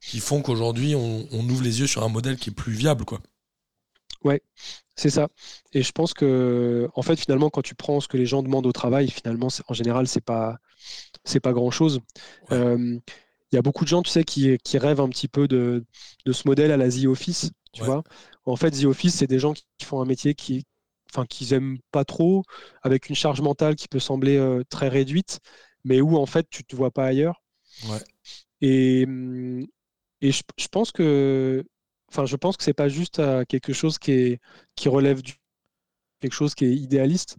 qui 0.01 0.21
font 0.21 0.41
qu'aujourd'hui, 0.41 0.95
on, 0.95 1.27
ouvre 1.33 1.63
les 1.63 1.81
yeux 1.81 1.87
sur 1.87 2.05
un 2.05 2.09
modèle 2.09 2.37
qui 2.37 2.51
est 2.51 2.55
plus 2.55 2.73
viable. 2.73 3.05
quoi. 3.05 3.21
Ouais, 4.25 4.41
c'est 4.95 5.11
ça. 5.11 5.29
Et 5.73 5.83
je 5.83 5.91
pense 5.91 6.15
que, 6.15 6.89
en 6.95 7.03
fait, 7.03 7.17
finalement, 7.17 7.51
quand 7.51 7.63
tu 7.63 7.75
prends 7.75 8.01
ce 8.01 8.09
que 8.09 8.17
les 8.17 8.27
gens 8.27 8.43
demandent 8.43 8.67
au 8.67 8.73
travail, 8.73 9.11
finalement, 9.11 9.49
en 9.67 9.75
général, 9.75 10.07
c'est 10.07 10.25
pas, 10.25 10.59
c'est 11.25 11.41
pas 11.41 11.53
grand 11.53 11.73
chose. 11.73 12.01
Euh, 12.53 12.99
il 13.51 13.57
y 13.57 13.59
a 13.59 13.63
beaucoup 13.63 13.85
de 13.85 13.89
gens, 13.89 14.03
tu 14.03 14.11
sais, 14.11 14.25
qui, 14.25 14.57
qui 14.59 14.79
rêvent 14.79 15.01
un 15.01 15.09
petit 15.09 15.29
peu 15.29 15.49
de, 15.49 15.85
de, 16.27 16.33
ce 16.33 16.47
modèle 16.47 16.71
à 16.71 16.77
la 16.77 16.89
The 16.89 17.07
Office. 17.07 17.51
Tu 17.73 17.83
vois 17.83 18.03
en 18.45 18.57
fait, 18.57 18.71
The 18.71 18.85
Office, 18.85 19.17
c'est 19.17 19.27
des 19.27 19.39
gens 19.39 19.53
qui 19.53 19.85
font 19.85 20.01
un 20.01 20.07
métier 20.07 20.35
qui, 20.35 20.65
enfin 21.13 21.27
qu'ils 21.27 21.53
aiment 21.53 21.79
pas 21.91 22.05
trop, 22.05 22.45
avec 22.83 23.09
une 23.09 23.15
charge 23.15 23.41
mentale 23.41 23.77
qui 23.77 23.89
peut 23.89 23.99
sembler 23.99 24.37
euh, 24.37 24.63
très 24.69 24.89
réduite, 24.89 25.41
mais 25.85 26.01
où 26.01 26.17
en 26.17 26.27
fait 26.27 26.47
tu 26.51 26.65
te 26.65 26.77
vois 26.77 26.91
pas 26.91 27.07
ailleurs. 27.07 27.43
Et, 28.61 29.05
hum, 29.07 29.67
et 30.21 30.33
je, 30.33 30.43
pense 30.71 30.91
que, 30.93 31.65
enfin 32.11 32.27
je 32.27 32.37
pense 32.37 32.57
que 32.57 32.65
c'est 32.65 32.73
pas 32.73 32.89
juste 32.89 33.21
euh, 33.21 33.45
quelque 33.45 33.73
chose 33.73 33.99
qui 33.99 34.13
est 34.13 34.41
qui 34.75 34.89
relève 34.89 35.23
du 35.23 35.35
quelque 36.21 36.35
chose 36.35 36.55
qui 36.55 36.65
est 36.65 36.75
idéaliste. 36.75 37.37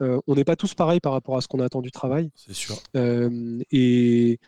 Euh, 0.00 0.20
on 0.26 0.34
n'est 0.34 0.44
pas 0.44 0.56
tous 0.56 0.74
pareils 0.74 1.00
par 1.00 1.12
rapport 1.12 1.36
à 1.36 1.40
ce 1.40 1.48
qu'on 1.48 1.60
attend 1.60 1.80
du 1.80 1.90
travail. 1.90 2.30
C'est 2.34 2.54
sûr. 2.54 2.76
et 2.94 4.38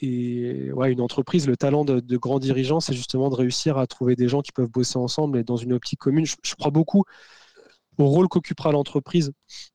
et 0.00 0.72
ouais, 0.72 0.92
une 0.92 1.00
entreprise, 1.00 1.46
le 1.46 1.56
talent 1.56 1.84
de, 1.84 2.16
grands 2.16 2.38
dirigeants, 2.38 2.80
c'est 2.80 2.94
justement 2.94 3.30
de 3.30 3.34
réussir 3.34 3.78
à 3.78 3.86
trouver 3.86 4.16
des 4.16 4.28
gens 4.28 4.40
qui 4.40 4.52
peuvent 4.52 4.68
bosser 4.68 4.96
ensemble 4.96 5.38
et 5.38 5.44
dans 5.44 5.56
une 5.56 5.72
optique 5.72 5.98
commune. 5.98 6.24
Je, 6.24 6.36
je 6.42 6.54
crois 6.54 6.70
beaucoup 6.70 7.04
au 7.98 8.06
rôle 8.06 8.28
qu'occupera 8.28 8.72
l'entreprise 8.72 9.32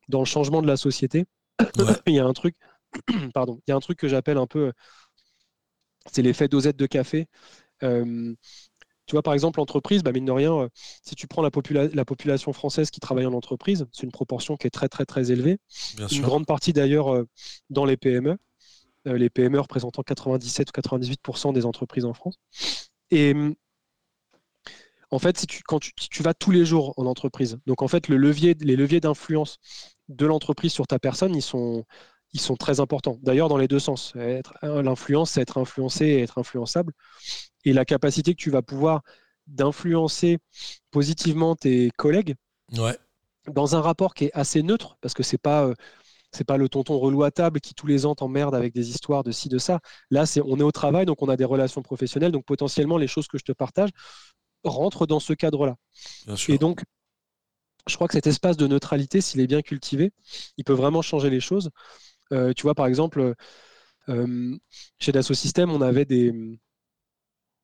dans 0.10 0.20
le 0.20 0.26
changement 0.26 0.62
de 0.62 0.68
la 0.68 0.78
société. 0.78 1.26
il 2.08 2.14
y 2.14 2.20
a 2.20 2.26
un 2.26 2.34
truc, 2.34 2.56
pardon, 3.34 3.60
il 3.68 3.72
y 3.72 3.74
a 3.74 3.76
un 3.76 3.80
truc 3.80 3.98
que 3.98 4.08
j'appelle 4.08 4.38
un 4.38 4.48
peu, 4.48 4.72
c'est 6.12 6.22
l'effet 6.22 6.48
dosette 6.48 6.78
de 6.78 6.86
café. 6.86 7.28
Euh, 7.84 8.34
tu 9.06 9.14
vois, 9.14 9.24
par 9.24 9.34
exemple, 9.34 9.60
l'entreprise, 9.60 10.04
bah, 10.04 10.12
mine 10.12 10.26
de 10.26 10.32
rien, 10.32 10.54
euh, 10.54 10.70
si 11.02 11.16
tu 11.16 11.28
prends 11.28 11.42
la, 11.42 11.50
la, 11.94 12.06
population 12.06 12.52
française 12.52 12.90
qui 12.92 13.00
travaille 13.00 13.26
en 13.26 13.34
entreprise, 13.34 13.86
c'est 13.94 14.04
une 14.04 14.12
proportion 14.12 14.58
qui 14.58 14.68
est 14.68 14.72
très, 14.72 14.90
très, 14.90 15.06
très 15.06 15.32
élevée. 15.32 15.60
une 16.12 16.22
grande 16.22 16.46
partie 16.46 16.74
d'ailleurs 16.74 17.14
euh, 17.14 17.24
dans 17.70 17.86
les 17.86 17.96
PME. 17.96 18.38
les 19.06 19.30
PME 19.30 19.60
représentant 19.62 20.04
97 20.04 20.70
ou 20.70 20.82
98% 20.82 21.54
des 21.54 21.66
entreprises 21.66 22.04
en 22.04 22.14
France. 22.14 22.36
Et 23.10 23.34
en 25.10 25.20
fait, 25.20 25.38
si 25.38 25.48
tu, 25.48 25.64
quand 25.64 25.80
tu, 25.80 26.24
vas 26.24 26.34
tous 26.34 26.52
les 26.52 26.66
jours 26.66 26.94
en 26.98 27.06
entreprise, 27.06 27.58
donc 27.66 27.82
en 27.82 27.88
fait, 27.88 28.08
le 28.10 28.18
levier, 28.18 28.56
les 28.60 28.76
leviers 28.76 29.00
d'influence 29.00 29.58
de 30.10 30.26
l'entreprise 30.26 30.74
sur 30.74 30.88
ta 30.88 31.00
personne, 31.00 31.36
ils 31.36 31.42
sont, 31.42 31.86
ils 32.34 32.42
sont 32.42 32.56
très 32.56 32.80
importants. 32.80 33.18
D'ailleurs, 33.22 33.50
dans 33.50 33.58
les 33.58 33.68
deux 33.68 33.80
sens. 33.80 34.14
L'influence, 34.62 35.32
c'est 35.32 35.42
être 35.42 35.58
influencé 35.58 36.06
et 36.06 36.22
être 36.22 36.38
influençable. 36.38 36.94
Et 37.64 37.74
la 37.74 37.86
capacité 37.86 38.34
que 38.34 38.42
tu 38.42 38.50
vas 38.50 38.62
pouvoir 38.62 39.02
d'influencer 39.48 40.40
positivement 40.92 41.56
tes 41.56 41.90
collègues 41.98 42.36
dans 43.54 43.76
un 43.76 43.82
rapport 43.82 44.14
qui 44.14 44.26
est 44.26 44.32
assez 44.34 44.62
neutre, 44.62 44.98
parce 45.02 45.14
que 45.14 45.24
c'est 45.24 45.38
pas. 45.38 45.66
Euh, 45.66 45.74
c'est 46.34 46.44
pas 46.44 46.58
le 46.58 46.68
tonton 46.68 47.00
relou 47.00 47.24
à 47.24 47.32
table 47.32 47.62
qui 47.62 47.74
tous 47.74 47.88
les 47.88 48.06
ans 48.06 48.14
t'emmerde 48.14 48.54
avec 48.54 48.74
des 48.74 48.90
histoires 48.90 49.24
de 49.24 49.32
ci, 49.32 49.48
de 49.48 49.58
ça. 49.58 49.80
Là, 50.12 50.26
c'est 50.26 50.42
on 50.44 50.58
est 50.58 50.64
au 50.64 50.74
travail, 50.74 51.06
donc 51.06 51.22
on 51.22 51.30
a 51.30 51.38
des 51.38 51.46
relations 51.46 51.82
professionnelles. 51.82 52.34
Donc 52.34 52.46
potentiellement, 52.46 52.98
les 52.98 53.08
choses 53.08 53.28
que 53.28 53.38
je 53.38 53.46
te 53.46 53.54
partage, 53.54 53.92
rentre 54.64 55.08
dans 55.08 55.20
ce 55.20 55.34
cadre-là. 55.34 55.76
Et 56.54 56.58
donc, 56.58 56.82
je 57.88 57.96
crois 57.96 58.08
que 58.08 58.14
cet 58.14 58.28
espace 58.28 58.58
de 58.58 58.68
neutralité, 58.68 59.22
s'il 59.22 59.40
est 59.40 59.48
bien 59.48 59.62
cultivé, 59.62 60.12
il 60.58 60.64
peut 60.64 60.74
vraiment 60.74 61.02
changer 61.02 61.30
les 61.30 61.40
choses. 61.40 61.70
Euh, 62.34 62.54
tu 62.54 62.64
vois, 62.64 62.76
par 62.76 62.86
exemple, 62.88 63.34
euh, 64.10 64.58
chez 65.00 65.12
Dassault 65.12 65.34
Systèmes, 65.34 65.72
on 65.72 65.82
avait 65.82 66.06
des, 66.06 66.34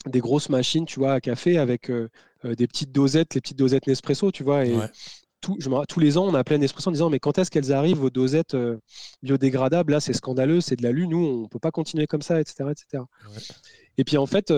des 0.05 0.19
grosses 0.19 0.49
machines, 0.49 0.85
tu 0.85 0.99
vois, 0.99 1.13
à 1.13 1.21
café 1.21 1.57
avec 1.57 1.91
des 2.43 2.67
petites 2.67 2.91
dosettes, 2.91 3.35
les 3.35 3.41
petites 3.41 3.57
dosettes 3.57 3.87
Nespresso, 3.87 4.31
tu 4.31 4.43
vois. 4.43 4.65
Et 4.65 4.77
tous 5.41 5.99
les 5.99 6.17
ans, 6.17 6.25
on 6.25 6.33
appelait 6.35 6.57
Nespresso 6.57 6.89
en 6.89 6.93
disant 6.93 7.09
mais 7.09 7.19
quand 7.19 7.37
est-ce 7.37 7.51
qu'elles 7.51 7.73
arrivent 7.73 8.03
aux 8.03 8.09
dosettes 8.09 8.55
biodégradables? 9.23 9.91
Là, 9.91 9.99
c'est 9.99 10.13
scandaleux, 10.13 10.61
c'est 10.61 10.77
de 10.77 10.83
la 10.83 10.91
lune, 10.91 11.09
nous, 11.11 11.25
on 11.25 11.41
ne 11.43 11.47
peut 11.47 11.59
pas 11.59 11.71
continuer 11.71 12.07
comme 12.07 12.21
ça, 12.21 12.39
etc. 12.39 12.71
etc. 12.71 13.03
Et 13.97 14.03
puis 14.05 14.17
en 14.17 14.25
fait, 14.25 14.53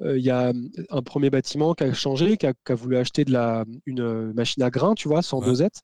il 0.00 0.22
y 0.22 0.30
a 0.30 0.52
un 0.90 1.02
premier 1.02 1.30
bâtiment 1.30 1.74
qui 1.74 1.84
a 1.84 1.92
changé, 1.92 2.36
qui 2.36 2.46
a, 2.46 2.74
voulu 2.74 2.96
acheter 2.96 3.24
de 3.24 3.32
la, 3.32 3.64
une 3.86 4.32
machine 4.32 4.62
à 4.62 4.70
grains, 4.70 4.94
tu 4.94 5.08
vois, 5.08 5.22
sans 5.22 5.40
dosette. 5.40 5.82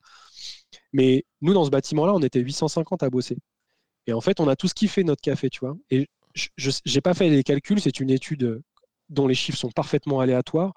Mais 0.92 1.24
nous, 1.40 1.54
dans 1.54 1.64
ce 1.64 1.70
bâtiment-là, 1.70 2.14
on 2.14 2.20
était 2.20 2.40
850 2.40 3.02
à 3.02 3.10
bosser. 3.10 3.38
Et 4.06 4.12
en 4.12 4.20
fait, 4.20 4.40
on 4.40 4.48
a 4.48 4.56
tout 4.56 4.68
ce 4.68 4.74
qui 4.74 4.88
fait 4.88 5.04
notre 5.04 5.22
café, 5.22 5.50
tu 5.50 5.60
vois. 5.60 5.76
Et 5.90 6.08
je 6.34 6.70
n'ai 6.94 7.00
pas 7.00 7.14
fait 7.14 7.28
les 7.28 7.42
calculs, 7.42 7.80
c'est 7.80 8.00
une 8.00 8.10
étude 8.10 8.62
dont 9.08 9.26
les 9.26 9.34
chiffres 9.34 9.58
sont 9.58 9.70
parfaitement 9.70 10.20
aléatoires. 10.20 10.74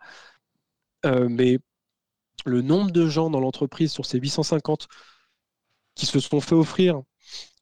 mais 1.03 1.59
le 2.45 2.61
nombre 2.61 2.91
de 2.91 3.07
gens 3.07 3.29
dans 3.29 3.39
l'entreprise 3.39 3.91
sur 3.91 4.05
ces 4.05 4.19
850 4.19 4.87
qui 5.95 6.05
se 6.05 6.19
sont 6.19 6.41
fait 6.41 6.55
offrir 6.55 7.01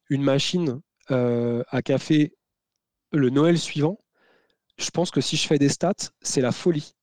une 0.10 0.24
machine 0.24 0.82
à 1.08 1.82
café 1.84 2.34
le 3.12 3.30
Noël 3.30 3.60
suivant, 3.60 4.00
je 4.82 4.90
pense 4.92 5.12
que 5.12 5.22
si 5.22 5.38
je 5.38 5.48
fais 5.48 5.58
des 5.58 5.70
stats, 5.70 5.94
c'est 6.22 6.42
la 6.42 6.52
folie. 6.52 6.94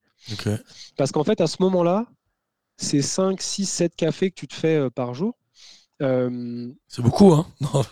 Parce 0.97 1.13
qu'en 1.13 1.25
fait, 1.25 1.41
à 1.41 1.47
ce 1.47 1.57
moment-là, 1.61 2.07
c'est 2.77 3.03
5, 3.03 3.41
6, 3.41 3.67
7 3.67 3.97
cafés 3.97 4.31
que 4.31 4.37
tu 4.37 4.47
te 4.47 4.55
fais 4.55 4.77
euh, 4.77 4.91
par 4.91 5.15
jour. 5.15 5.35
Euh, 6.01 6.69
c'est 6.87 7.03
beaucoup, 7.03 7.33
hein 7.33 7.47
non. 7.61 7.83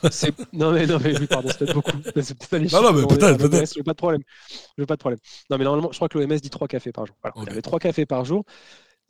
non. 0.53 0.73
mais, 0.73 0.87
non, 0.87 0.99
mais 1.03 1.19
oui, 1.19 1.27
pardon, 1.27 1.49
c'est 1.49 1.59
peut-être 1.59 1.75
beaucoup. 1.75 1.91
pas 2.51 2.59
les 2.59 2.69
non, 2.69 2.83
non, 2.83 2.93
mais 2.93 3.07
peut-être, 3.07 3.39
peut-être. 3.39 3.75
Je 3.77 3.83
pas 3.83 3.93
de 3.93 3.97
problème. 3.97 4.23
Je 4.79 4.85
pas 4.85 4.95
de 4.95 5.01
problème. 5.01 5.19
Non, 5.51 5.59
mais 5.59 5.65
normalement, 5.65 5.91
je 5.91 5.97
crois 5.97 6.09
que 6.09 6.19
l'OMS 6.19 6.37
dit 6.37 6.51
3 6.51 6.69
cafés 6.69 6.93
par 6.93 7.07
jour. 7.07 7.17
Voilà. 7.23 7.37
Okay. 7.39 7.63
3 7.63 7.79
cafés 7.81 8.07
par 8.07 8.25
jour. 8.25 8.45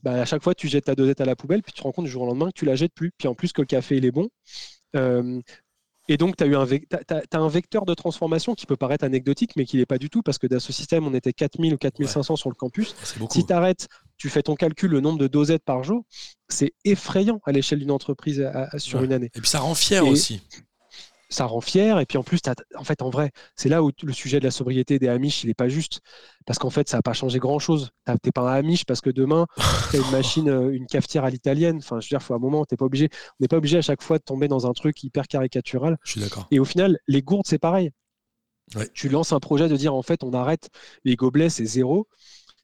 Bah, 0.02 0.12
à 0.12 0.24
chaque 0.24 0.42
fois, 0.42 0.54
tu 0.54 0.68
jettes 0.68 0.84
ta 0.84 0.94
dosette 0.94 1.20
à 1.20 1.24
la 1.26 1.36
poubelle, 1.36 1.62
puis 1.62 1.72
tu 1.72 1.78
te 1.78 1.82
rends 1.82 1.92
compte 1.92 2.06
du 2.06 2.10
jour 2.10 2.22
au 2.22 2.26
lendemain 2.26 2.46
que 2.46 2.58
tu 2.58 2.64
la 2.64 2.76
jettes 2.76 2.94
plus. 2.94 3.12
Puis 3.18 3.28
en 3.28 3.34
plus, 3.34 3.52
que 3.52 3.60
le 3.60 3.66
café, 3.66 3.96
il 3.96 4.04
est 4.04 4.10
bon. 4.10 4.28
Euh, 4.94 5.40
et 6.08 6.16
donc, 6.16 6.36
tu 6.36 6.44
as, 6.44 6.46
eu 6.46 6.54
un, 6.54 6.66
un 7.32 7.48
vecteur 7.48 7.84
de 7.84 7.94
transformation 7.94 8.54
qui 8.54 8.66
peut 8.66 8.76
paraître 8.76 9.04
anecdotique, 9.04 9.52
mais 9.56 9.64
qui 9.64 9.76
n'est 9.76 9.86
pas 9.86 9.98
du 9.98 10.10
tout, 10.10 10.22
parce 10.22 10.38
que 10.38 10.46
dans 10.46 10.60
ce 10.60 10.72
système, 10.72 11.06
on 11.06 11.14
était 11.14 11.32
4000 11.32 11.74
ou 11.74 11.78
4500 11.78 12.36
sur 12.36 12.48
le 12.48 12.54
campus. 12.54 12.94
Si 13.30 13.44
tu 13.44 13.52
arrêtes, 13.52 13.88
tu 14.16 14.28
fais 14.28 14.42
ton 14.42 14.54
calcul, 14.54 14.90
le 14.90 15.00
nombre 15.00 15.18
de 15.18 15.26
dosettes 15.26 15.64
par 15.64 15.82
jour, 15.84 16.04
c'est 16.48 16.72
effrayant 16.84 17.40
à 17.44 17.52
l'échelle 17.52 17.80
d'une 17.80 17.90
entreprise 17.90 18.48
sur 18.78 19.02
une 19.02 19.12
année. 19.12 19.30
Et 19.34 19.40
puis 19.40 19.50
ça 19.50 19.60
rend 19.60 19.74
fier 19.74 20.06
aussi 20.06 20.42
ça 21.28 21.46
rend 21.46 21.60
fier. 21.60 21.98
Et 22.00 22.06
puis 22.06 22.18
en 22.18 22.22
plus, 22.22 22.40
en 22.76 22.84
fait, 22.84 23.02
en 23.02 23.10
vrai, 23.10 23.30
c'est 23.54 23.68
là 23.68 23.82
où 23.82 23.90
le 24.02 24.12
sujet 24.12 24.40
de 24.40 24.44
la 24.44 24.50
sobriété 24.50 24.98
des 24.98 25.08
Amish, 25.08 25.44
il 25.44 25.48
n'est 25.48 25.54
pas 25.54 25.68
juste. 25.68 26.00
Parce 26.46 26.58
qu'en 26.58 26.70
fait, 26.70 26.88
ça 26.88 26.98
n'a 26.98 27.02
pas 27.02 27.12
changé 27.12 27.38
grand-chose. 27.38 27.90
Tu 28.06 28.12
n'es 28.12 28.32
pas 28.32 28.42
un 28.42 28.54
Amish 28.54 28.84
parce 28.84 29.00
que 29.00 29.10
demain, 29.10 29.46
tu 29.90 29.96
as 29.96 30.00
une 30.00 30.10
machine, 30.10 30.48
euh, 30.48 30.70
une 30.70 30.86
cafetière 30.86 31.24
à 31.24 31.30
l'italienne. 31.30 31.78
Enfin, 31.78 32.00
je 32.00 32.06
veux 32.06 32.10
dire, 32.10 32.20
il 32.20 32.24
faut 32.24 32.34
un 32.34 32.38
moment, 32.38 32.64
t'es 32.64 32.76
pas 32.76 32.84
obligé. 32.86 33.08
On 33.12 33.36
n'est 33.40 33.48
pas 33.48 33.56
obligé 33.56 33.78
à 33.78 33.82
chaque 33.82 34.02
fois 34.02 34.18
de 34.18 34.24
tomber 34.24 34.48
dans 34.48 34.66
un 34.66 34.72
truc 34.72 35.02
hyper 35.02 35.26
caricatural. 35.26 35.96
Je 36.04 36.12
suis 36.12 36.20
d'accord. 36.20 36.46
Et 36.50 36.60
au 36.60 36.64
final, 36.64 36.98
les 37.08 37.22
gourdes, 37.22 37.46
c'est 37.46 37.58
pareil. 37.58 37.90
Tu 38.94 39.08
lances 39.08 39.32
un 39.32 39.38
projet 39.38 39.68
de 39.68 39.76
dire, 39.76 39.94
en 39.94 40.02
fait, 40.02 40.24
on 40.24 40.32
arrête 40.32 40.70
les 41.04 41.14
gobelets, 41.14 41.50
c'est 41.50 41.64
zéro 41.64 42.08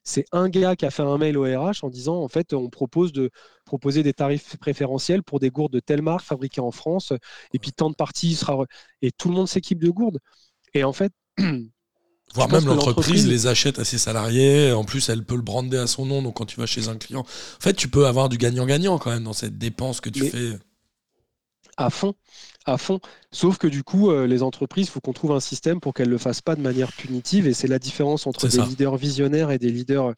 c'est 0.03 0.25
un 0.31 0.49
gars 0.49 0.75
qui 0.75 0.85
a 0.85 0.91
fait 0.91 1.03
un 1.03 1.17
mail 1.17 1.37
au 1.37 1.43
RH 1.43 1.83
en 1.83 1.89
disant 1.89 2.17
en 2.21 2.27
fait 2.27 2.53
on 2.53 2.69
propose 2.69 3.13
de 3.13 3.29
proposer 3.65 4.03
des 4.03 4.13
tarifs 4.13 4.57
préférentiels 4.57 5.23
pour 5.23 5.39
des 5.39 5.49
gourdes 5.49 5.73
de 5.73 5.79
telle 5.79 6.01
marque 6.01 6.25
fabriquées 6.25 6.61
en 6.61 6.71
France 6.71 7.13
et 7.53 7.59
puis 7.59 7.71
tant 7.71 7.89
de 7.89 7.95
parties 7.95 8.35
sera 8.35 8.65
et 9.01 9.11
tout 9.11 9.29
le 9.29 9.35
monde 9.35 9.47
s'équipe 9.47 9.79
de 9.79 9.89
gourdes 9.89 10.19
et 10.73 10.83
en 10.83 10.93
fait 10.93 11.13
Voire 12.33 12.49
même 12.49 12.65
l'entreprise 12.65 13.27
les 13.27 13.45
achète 13.45 13.77
à 13.77 13.85
ses 13.85 13.99
salariés. 13.99 14.71
En 14.71 14.83
plus, 14.83 15.07
elle 15.09 15.23
peut 15.23 15.35
le 15.35 15.41
brander 15.41 15.77
à 15.77 15.85
son 15.85 16.05
nom. 16.05 16.23
Donc, 16.23 16.37
quand 16.37 16.45
tu 16.45 16.59
vas 16.59 16.65
chez 16.65 16.87
un 16.87 16.95
client, 16.97 17.21
en 17.21 17.61
fait, 17.61 17.73
tu 17.73 17.87
peux 17.89 18.07
avoir 18.07 18.27
du 18.27 18.37
gagnant-gagnant 18.37 18.97
quand 18.97 19.11
même 19.11 19.25
dans 19.25 19.33
cette 19.33 19.57
dépense 19.59 20.01
que 20.01 20.09
tu 20.09 20.25
fais. 20.25 20.57
À 21.77 21.89
fond 21.89 22.13
à 22.65 22.77
fond. 22.77 22.99
Sauf 23.31 23.57
que 23.57 23.67
du 23.67 23.83
coup, 23.83 24.11
euh, 24.11 24.27
les 24.27 24.43
entreprises, 24.43 24.87
il 24.87 24.91
faut 24.91 25.01
qu'on 25.01 25.13
trouve 25.13 25.31
un 25.31 25.39
système 25.39 25.79
pour 25.79 25.93
qu'elles 25.93 26.07
ne 26.07 26.13
le 26.13 26.17
fassent 26.17 26.41
pas 26.41 26.55
de 26.55 26.61
manière 26.61 26.91
punitive. 26.93 27.47
Et 27.47 27.53
c'est 27.53 27.67
la 27.67 27.79
différence 27.79 28.27
entre 28.27 28.47
des 28.47 28.61
leaders 28.61 28.95
visionnaires 28.95 29.51
et 29.51 29.57
des 29.57 29.69
leaders 29.69 30.07
euh, 30.07 30.13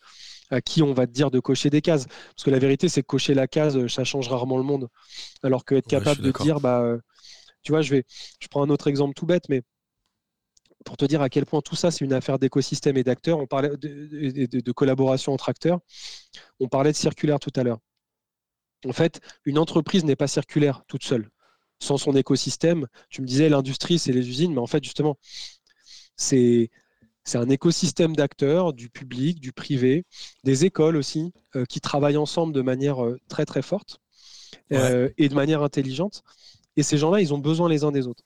à 0.52 0.62
qui 0.62 0.84
on 0.84 0.94
va 0.94 1.08
te 1.08 1.12
dire 1.12 1.32
de 1.32 1.40
cocher 1.40 1.70
des 1.70 1.82
cases. 1.82 2.06
Parce 2.08 2.44
que 2.44 2.52
la 2.52 2.60
vérité, 2.60 2.90
c'est 2.90 3.02
que 3.02 3.08
cocher 3.08 3.34
la 3.34 3.48
case, 3.48 3.78
euh, 3.78 3.88
ça 3.88 4.04
change 4.04 4.30
rarement 4.30 4.58
le 4.58 4.64
monde. 4.64 4.88
Alors 5.44 5.66
que 5.66 5.76
être 5.76 5.88
capable 5.88 6.22
de 6.22 6.32
dire, 6.32 6.60
bah, 6.60 6.98
tu 7.64 7.72
vois, 7.72 7.82
je 7.82 7.92
vais, 7.92 8.04
je 8.40 8.48
prends 8.48 8.64
un 8.64 8.70
autre 8.70 8.88
exemple 8.88 9.16
tout 9.16 9.26
bête, 9.26 9.50
mais 9.50 9.64
pour 10.86 10.98
te 10.98 11.06
dire 11.06 11.24
à 11.24 11.30
quel 11.30 11.48
point 11.48 11.62
tout 11.62 11.76
ça, 11.76 11.90
c'est 11.90 12.06
une 12.06 12.14
affaire 12.14 12.38
d'écosystème 12.38 12.96
et 12.96 13.04
d'acteurs, 13.04 13.40
on 13.40 13.48
parlait 13.48 13.70
de, 13.70 14.46
de, 14.46 14.72
collaboration 14.72 15.34
entre 15.34 15.50
acteurs. 15.50 15.80
On 16.60 16.68
parlait 16.68 16.92
de 16.92 16.98
circulaire 16.98 17.40
tout 17.40 17.52
à 17.56 17.64
l'heure. 17.64 17.80
En 18.88 18.94
fait, 18.94 19.20
une 19.46 19.58
entreprise 19.58 20.06
n'est 20.06 20.16
pas 20.16 20.28
circulaire 20.28 20.84
toute 20.88 21.04
seule 21.04 21.32
sans 21.80 21.98
son 21.98 22.16
écosystème. 22.16 22.88
Tu 23.10 23.22
me 23.22 23.28
disais 23.28 23.50
l'industrie, 23.50 24.00
c'est 24.00 24.14
les 24.14 24.28
usines, 24.28 24.54
mais 24.54 24.62
en 24.62 24.68
fait, 24.68 24.84
justement, 24.84 25.18
c'est 26.16 26.70
c'est 27.26 27.40
un 27.40 27.50
écosystème 27.50 28.16
d'acteurs, 28.16 28.72
du 28.72 28.90
public, 28.90 29.40
du 29.40 29.52
privé, 29.52 30.06
des 30.44 30.64
écoles 30.66 30.96
aussi, 30.96 31.34
euh, 31.56 31.66
qui 31.66 31.82
travaillent 31.82 32.18
ensemble 32.18 32.54
de 32.54 32.62
manière 32.62 33.04
euh, 33.04 33.20
très 33.28 33.46
très 33.46 33.64
forte 33.64 34.00
euh, 34.72 35.10
et 35.18 35.28
de 35.28 35.34
manière 35.34 35.64
intelligente. 35.64 36.24
Et 36.78 36.84
ces 36.84 37.00
gens-là, 37.00 37.22
ils 37.22 37.34
ont 37.34 37.40
besoin 37.40 37.68
les 37.68 37.84
uns 37.84 37.92
des 37.92 38.06
autres. 38.06 38.24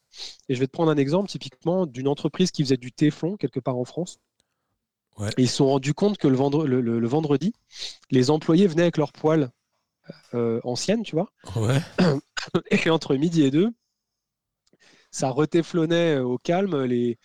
Et 0.50 0.56
je 0.56 0.60
vais 0.60 0.68
te 0.68 0.72
prendre 0.72 0.92
un 0.92 0.98
exemple 0.98 1.30
typiquement 1.30 1.86
d'une 1.86 2.10
entreprise 2.10 2.52
qui 2.52 2.64
faisait 2.64 2.78
du 2.78 2.92
téflon 2.92 3.38
quelque 3.38 3.62
part 3.62 3.78
en 3.78 3.86
France. 3.86 4.20
Et 5.38 5.44
ils 5.44 5.50
se 5.50 5.58
sont 5.58 5.68
rendus 5.68 5.94
compte 5.94 6.18
que 6.18 6.28
le, 6.28 6.82
le, 6.82 7.08
vendredi, 7.08 7.54
les 8.10 8.30
employés 8.30 8.68
venaient 8.68 8.84
avec 8.84 8.98
leurs 8.98 9.12
poils 9.12 9.50
anciennes, 10.64 11.04
tu 11.04 11.16
vois. 11.16 11.32
Ouais. 11.56 11.82
et 12.72 12.90
entre 12.90 13.16
midi 13.16 13.44
et 13.44 13.52
deux, 13.52 13.70
ça 15.12 15.30
retéflonnait 15.30 16.20
au 16.20 16.38
calme 16.38 16.84
les, 16.84 17.18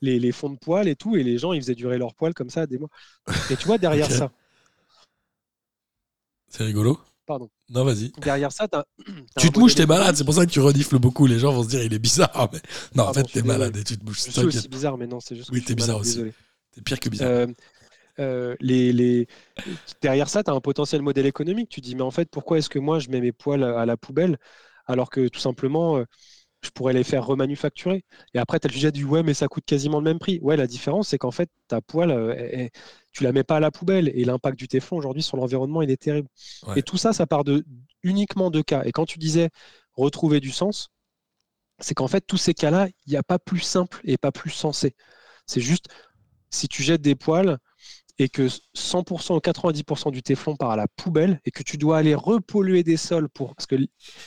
les, 0.00 0.32
fonds 0.32 0.50
de 0.50 0.58
poils 0.58 0.88
et 0.88 0.96
tout, 0.96 1.16
et 1.16 1.22
les 1.22 1.38
gens, 1.38 1.52
ils 1.52 1.60
faisaient 1.60 1.74
durer 1.74 1.98
leurs 1.98 2.14
poils 2.14 2.34
comme 2.34 2.50
ça 2.50 2.66
des 2.66 2.78
mois. 2.78 2.90
Et 3.50 3.56
tu 3.56 3.66
vois, 3.66 3.78
derrière 3.78 4.10
ça. 4.10 4.30
C'est 6.48 6.64
rigolo. 6.64 6.98
Pardon. 7.26 7.50
Non, 7.68 7.84
vas-y. 7.84 8.10
Derrière 8.22 8.50
ça, 8.50 8.66
tu 9.38 9.50
te 9.50 9.58
mouches, 9.58 9.74
t'es 9.74 9.84
malade, 9.84 10.16
c'est 10.16 10.24
pour 10.24 10.32
ça 10.32 10.46
que 10.46 10.50
tu 10.50 10.60
renifles 10.60 10.98
beaucoup. 10.98 11.26
Les 11.26 11.38
gens 11.38 11.52
vont 11.52 11.62
se 11.62 11.68
dire, 11.68 11.82
il 11.82 11.92
est 11.92 11.98
bizarre. 11.98 12.48
Mais... 12.52 12.60
Non, 12.94 13.04
en 13.04 13.12
fait, 13.12 13.24
t'es 13.24 13.42
malade 13.42 13.76
et 13.76 13.84
tu 13.84 13.98
te 13.98 14.04
mouches. 14.04 14.30
Je 14.30 14.40
aussi 14.40 14.68
bizarre, 14.68 14.96
mais 14.96 15.06
non, 15.06 15.20
c'est 15.20 15.36
juste. 15.36 15.50
Oui, 15.50 15.62
t'es 15.62 15.74
bizarre 15.74 15.98
aussi. 15.98 16.24
T'es 16.72 16.80
pire 16.80 16.98
que 16.98 17.10
bizarre. 17.10 17.28
Euh, 17.28 17.46
euh, 18.18 18.56
les, 18.60 19.26
derrière 20.00 20.28
ça, 20.28 20.42
tu 20.42 20.50
as 20.50 20.54
un 20.54 20.60
potentiel 20.60 21.02
modèle 21.02 21.26
économique. 21.26 21.68
Tu 21.68 21.80
dis, 21.80 21.94
mais 21.94 22.02
en 22.02 22.10
fait, 22.10 22.28
pourquoi 22.30 22.58
est-ce 22.58 22.68
que 22.68 22.78
moi, 22.78 22.98
je 22.98 23.10
mets 23.10 23.20
mes 23.20 23.32
poils 23.32 23.64
à 23.64 23.86
la 23.86 23.96
poubelle 23.96 24.38
alors 24.86 25.10
que 25.10 25.28
tout 25.28 25.40
simplement, 25.40 25.98
euh, 25.98 26.04
je 26.62 26.70
pourrais 26.70 26.92
les 26.92 27.04
faire 27.04 27.26
remanufacturer? 27.26 28.04
Et 28.34 28.38
après, 28.38 28.58
tu 28.60 28.66
as 28.66 28.68
le 28.68 28.74
sujet 28.74 28.92
du 28.92 29.04
ouais, 29.04 29.22
mais 29.22 29.34
ça 29.34 29.48
coûte 29.48 29.64
quasiment 29.66 29.98
le 29.98 30.04
même 30.04 30.18
prix. 30.18 30.40
Ouais, 30.42 30.56
la 30.56 30.66
différence, 30.66 31.08
c'est 31.08 31.18
qu'en 31.18 31.30
fait, 31.30 31.50
ta 31.68 31.80
poêle, 31.80 32.10
euh, 32.10 32.68
tu 33.12 33.24
la 33.24 33.32
mets 33.32 33.44
pas 33.44 33.56
à 33.56 33.60
la 33.60 33.70
poubelle. 33.70 34.10
Et 34.14 34.24
l'impact 34.24 34.58
du 34.58 34.68
téflon 34.68 34.96
aujourd'hui 34.96 35.22
sur 35.22 35.36
l'environnement, 35.36 35.82
il 35.82 35.90
est 35.90 36.02
terrible. 36.02 36.28
Et 36.76 36.82
tout 36.82 36.96
ça, 36.96 37.12
ça 37.12 37.26
part 37.26 37.44
de 37.44 37.64
uniquement 38.02 38.50
de 38.50 38.62
cas. 38.62 38.82
Et 38.84 38.92
quand 38.92 39.06
tu 39.06 39.18
disais 39.18 39.50
retrouver 39.94 40.40
du 40.40 40.50
sens, 40.50 40.90
c'est 41.80 41.94
qu'en 41.94 42.08
fait, 42.08 42.22
tous 42.26 42.36
ces 42.36 42.54
cas-là, 42.54 42.88
il 43.06 43.10
n'y 43.10 43.16
a 43.16 43.22
pas 43.22 43.38
plus 43.38 43.60
simple 43.60 44.00
et 44.04 44.16
pas 44.16 44.32
plus 44.32 44.50
sensé. 44.50 44.94
C'est 45.46 45.60
juste, 45.60 45.86
si 46.50 46.68
tu 46.68 46.82
jettes 46.82 47.02
des 47.02 47.14
poils, 47.14 47.58
et 48.18 48.28
que 48.28 48.48
100% 48.76 49.34
ou 49.34 49.38
90% 49.38 50.10
du 50.10 50.22
téflon 50.22 50.56
part 50.56 50.70
à 50.70 50.76
la 50.76 50.88
poubelle 50.88 51.40
et 51.44 51.50
que 51.50 51.62
tu 51.62 51.76
dois 51.76 51.98
aller 51.98 52.14
repolluer 52.14 52.82
des 52.82 52.96
sols 52.96 53.28
pour 53.28 53.54
parce 53.54 53.66
que 53.66 53.76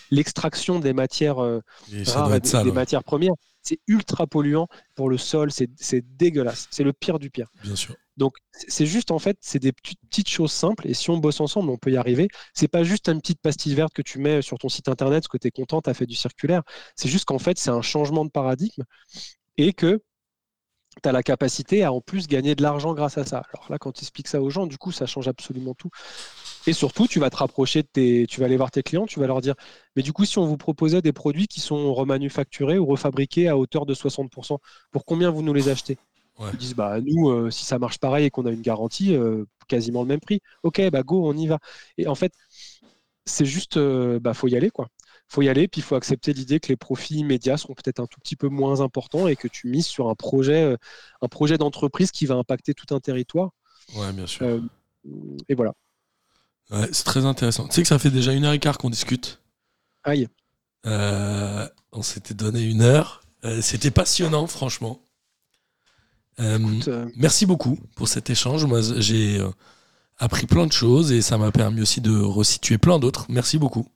l'extraction 0.10 0.80
des 0.80 0.94
matières 0.94 1.40
euh, 1.40 1.60
rares, 2.08 2.40
des, 2.40 2.72
matières 2.72 3.04
premières, 3.04 3.34
c'est 3.62 3.80
ultra 3.88 4.28
polluant 4.28 4.68
pour 4.96 5.10
le 5.10 5.18
sol, 5.18 5.52
c'est 5.52 6.18
dégueulasse, 6.18 6.68
c'est 6.72 6.84
le 6.84 6.94
pire 6.94 7.20
du 7.20 7.30
pire. 7.30 7.50
Bien 7.64 7.76
sûr. 7.76 7.96
Donc 8.18 8.36
c'est 8.52 8.86
juste 8.86 9.12
en 9.12 9.20
fait, 9.20 9.38
c'est 9.42 9.60
des 9.60 9.72
petites 9.72 10.30
choses 10.30 10.52
simples 10.52 10.88
et 10.88 10.94
si 10.94 11.10
on 11.10 11.18
bosse 11.18 11.40
ensemble, 11.40 11.70
on 11.70 11.78
peut 11.78 11.92
y 11.92 11.98
arriver. 11.98 12.28
C'est 12.54 12.68
pas 12.68 12.84
juste 12.84 13.10
une 13.10 13.20
petite 13.20 13.42
pastille 13.42 13.74
verte 13.74 13.94
que 13.94 14.02
tu 14.02 14.20
mets 14.20 14.42
sur 14.42 14.58
ton 14.58 14.70
site 14.70 14.90
internet 14.90 15.24
parce 15.24 15.28
que 15.28 15.38
tu 15.38 15.48
es 15.48 15.52
content, 15.52 15.82
tu 15.82 15.90
as 15.90 15.94
fait 15.94 16.06
du 16.06 16.16
circulaire. 16.16 16.62
C'est 16.96 17.10
juste 17.10 17.26
qu'en 17.26 17.40
fait, 17.40 17.58
c'est 17.58 17.72
un 17.72 17.82
changement 17.82 18.26
de 18.26 18.30
paradigme 18.30 18.84
et 19.58 19.74
que 19.74 20.02
tu 21.02 21.10
as 21.10 21.12
la 21.12 21.24
capacité 21.24 21.84
à 21.84 21.94
en 21.94 22.02
plus 22.02 22.28
gagner 22.28 22.56
de 22.56 22.62
l'argent 22.62 22.94
grâce 22.94 23.18
à 23.18 23.26
ça. 23.26 23.44
Alors 23.54 23.72
là, 23.72 23.78
quand 23.78 23.92
tu 23.92 24.02
expliques 24.02 24.28
ça 24.28 24.42
aux 24.42 24.50
gens, 24.50 24.68
du 24.68 24.78
coup, 24.78 24.92
ça 24.92 25.06
change 25.06 25.28
absolument 25.28 25.74
tout. 25.74 25.90
Et 26.68 26.74
surtout, 26.74 27.08
tu 27.08 27.20
vas 27.20 27.30
te 27.30 27.38
rapprocher 27.38 27.82
de 27.82 27.88
tes. 27.92 28.28
Tu 28.28 28.40
vas 28.40 28.46
aller 28.46 28.58
voir 28.58 28.72
tes 28.72 28.84
clients, 28.84 29.06
tu 29.06 29.20
vas 29.20 29.28
leur 29.28 29.42
dire 29.42 29.56
Mais 29.96 30.04
du 30.04 30.14
coup, 30.14 30.26
si 30.26 30.38
on 30.38 30.46
vous 30.46 30.58
proposait 30.58 31.02
des 31.02 31.14
produits 31.14 31.48
qui 31.48 31.60
sont 31.60 31.94
remanufacturés 31.94 32.78
ou 32.78 32.86
refabriqués 32.86 33.48
à 33.48 33.58
hauteur 33.58 33.86
de 33.86 33.94
60%, 33.94 34.60
pour 34.92 35.06
combien 35.06 35.32
vous 35.32 35.42
nous 35.42 35.54
les 35.54 35.70
achetez? 35.70 35.98
Ils 36.54 36.58
disent 36.58 36.76
Bah, 36.76 37.00
nous, 37.02 37.30
euh, 37.30 37.50
si 37.52 37.66
ça 37.66 37.80
marche 37.80 38.00
pareil 38.00 38.26
et 38.26 38.30
qu'on 38.30 38.46
a 38.46 38.52
une 38.52 38.62
garantie, 38.62 39.16
euh, 39.16 39.46
quasiment 39.68 40.02
le 40.02 40.08
même 40.08 40.20
prix. 40.20 40.42
Ok, 40.64 40.82
bah 40.92 41.04
go, 41.04 41.28
on 41.28 41.36
y 41.38 41.48
va. 41.48 41.60
Et 41.98 42.08
en 42.08 42.16
fait, 42.16 42.34
c'est 43.26 43.46
juste, 43.46 43.78
euh, 43.78 44.20
bah, 44.20 44.34
faut 44.34 44.48
y 44.48 44.56
aller, 44.56 44.70
quoi. 44.70 44.88
Faut 45.32 45.42
y 45.42 45.48
aller, 45.48 45.70
puis 45.70 45.80
il 45.80 45.84
faut 45.86 45.96
accepter 45.96 46.34
l'idée 46.34 46.60
que 46.60 46.68
les 46.68 46.76
profits 46.76 47.16
immédiats 47.16 47.56
seront 47.56 47.74
peut-être 47.74 48.02
un 48.02 48.06
tout 48.06 48.20
petit 48.20 48.36
peu 48.36 48.50
moins 48.50 48.82
importants 48.82 49.30
et 49.30 49.38
que 49.38 49.48
tu 49.48 49.70
mises 49.70 49.86
sur 49.86 50.10
un 50.10 50.14
projet, 50.14 50.62
euh, 50.62 50.78
un 51.22 51.30
projet 51.30 51.58
d'entreprise 51.58 52.12
qui 52.12 52.26
va 52.26 52.36
impacter 52.36 52.74
tout 52.74 52.94
un 52.94 53.00
territoire. 53.00 53.52
Ouais, 53.96 54.12
bien 54.12 54.28
sûr. 54.28 54.62
et 55.48 55.56
voilà. 55.56 55.72
Ouais, 56.70 56.90
c'est 56.92 57.06
très 57.06 57.26
intéressant. 57.26 57.66
Tu 57.70 57.76
sais 57.76 57.82
que 57.82 57.88
ça 57.88 57.98
fait 57.98 58.10
déjà 58.10 58.34
une 58.34 58.44
heure 58.44 58.52
et 58.52 58.60
quart 58.60 58.78
qu'on 58.78 58.90
discute. 58.90 59.40
Aïe. 60.04 60.28
on 60.84 62.02
s'était 62.02 62.34
donné 62.34 62.64
une 62.64 62.82
heure. 62.82 63.24
C'était 63.62 63.90
passionnant, 63.92 64.48
franchement. 64.48 65.00
merci 67.16 67.46
beaucoup 67.46 67.80
pour 67.96 68.10
cet 68.10 68.30
échange. 68.30 68.66
Moi, 68.66 68.82
j'ai 68.98 69.42
appris 70.18 70.46
plein 70.46 70.68
de 70.68 70.74
choses 70.74 71.14
et 71.14 71.22
ça 71.22 71.38
m'a 71.38 71.54
permis 71.54 71.80
aussi 71.80 72.02
de 72.02 72.20
resituer 72.20 72.78
plein 72.78 73.00
d'autres. 73.00 73.28
Merci 73.30 73.58
beaucoup. 73.58 73.88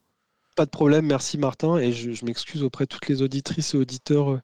Pas 0.56 0.64
de 0.64 0.70
problème, 0.70 1.04
merci 1.04 1.36
Martin. 1.36 1.76
Et 1.76 1.92
je, 1.92 2.24
m'excuse 2.24 2.62
auprès 2.62 2.84
de 2.84 2.88
toutes 2.88 3.08
les 3.08 3.20
auditrices 3.20 3.74
et 3.74 3.76
auditeurs 3.76 4.30
euh, 4.30 4.40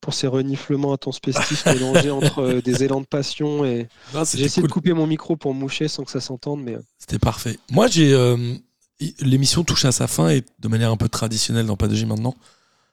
pour 0.00 0.14
ces 0.14 0.28
reniflements 0.28 0.92
à 0.92 0.96
ton 0.96 1.10
spestif 1.10 1.66
mélangés 1.66 2.12
entre 2.12 2.38
euh, 2.38 2.62
des 2.62 2.84
élans 2.84 3.00
de 3.00 3.06
passion 3.06 3.64
et. 3.64 3.88
J'ai 4.32 4.44
essayé 4.44 4.62
de 4.62 4.72
couper 4.72 4.92
mon 4.92 5.08
micro 5.08 5.36
pour 5.36 5.54
moucher 5.54 5.88
sans 5.88 6.04
que 6.04 6.12
ça 6.12 6.20
s'entende, 6.20 6.62
mais. 6.62 6.76
Euh. 6.76 6.82
C'était 6.98 7.18
parfait. 7.18 7.58
Moi, 7.70 7.88
j'ai. 7.88 8.16
L'émission 9.20 9.62
touche 9.62 9.84
à 9.84 9.92
sa 9.92 10.06
fin 10.06 10.30
et 10.30 10.42
de 10.60 10.68
manière 10.68 10.90
un 10.90 10.96
peu 10.96 11.08
traditionnelle 11.08 11.66
dans 11.66 11.76
Pas 11.76 11.88
de 11.88 11.94
J 11.94 12.06
maintenant. 12.06 12.34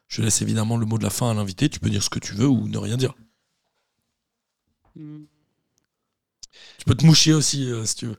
Je 0.09 0.21
laisse 0.21 0.41
évidemment 0.41 0.75
le 0.75 0.85
mot 0.85 0.97
de 0.97 1.03
la 1.03 1.09
fin 1.09 1.29
à 1.29 1.33
l'invité. 1.33 1.69
Tu 1.69 1.79
peux 1.79 1.89
dire 1.89 2.03
ce 2.03 2.09
que 2.09 2.19
tu 2.19 2.33
veux 2.33 2.47
ou 2.47 2.67
ne 2.67 2.77
rien 2.77 2.97
dire. 2.97 3.13
Hmm. 4.95 5.23
Tu 6.79 6.85
peux 6.85 6.95
te 6.95 7.05
moucher 7.05 7.33
aussi 7.33 7.69
si 7.85 7.95
tu 7.95 8.07
veux. 8.07 8.17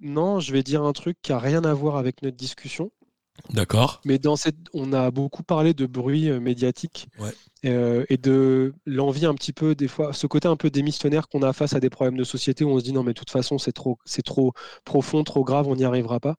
Non, 0.00 0.40
je 0.40 0.52
vais 0.52 0.62
dire 0.62 0.82
un 0.82 0.92
truc 0.92 1.18
qui 1.22 1.32
a 1.32 1.38
rien 1.38 1.62
à 1.64 1.74
voir 1.74 1.96
avec 1.96 2.22
notre 2.22 2.36
discussion. 2.36 2.90
D'accord. 3.48 4.00
Mais 4.04 4.18
dans 4.18 4.36
cette, 4.36 4.56
on 4.72 4.92
a 4.92 5.10
beaucoup 5.10 5.42
parlé 5.42 5.74
de 5.74 5.86
bruit 5.86 6.28
euh, 6.28 6.40
médiatique 6.40 7.08
euh, 7.64 8.04
et 8.08 8.16
de 8.16 8.74
l'envie 8.86 9.26
un 9.26 9.34
petit 9.34 9.52
peu 9.52 9.74
des 9.74 9.88
fois, 9.88 10.12
ce 10.12 10.26
côté 10.26 10.48
un 10.48 10.56
peu 10.56 10.70
démissionnaire 10.70 11.28
qu'on 11.28 11.42
a 11.42 11.52
face 11.52 11.74
à 11.74 11.80
des 11.80 11.90
problèmes 11.90 12.16
de 12.16 12.24
société 12.24 12.64
où 12.64 12.70
on 12.70 12.78
se 12.78 12.84
dit 12.84 12.92
non 12.92 13.02
mais 13.02 13.12
de 13.12 13.18
toute 13.18 13.30
façon 13.30 13.58
c'est 13.58 13.72
trop, 13.72 13.98
c'est 14.04 14.22
trop 14.22 14.52
profond, 14.84 15.24
trop 15.24 15.44
grave, 15.44 15.66
on 15.68 15.76
n'y 15.76 15.84
arrivera 15.84 16.20
pas. 16.20 16.36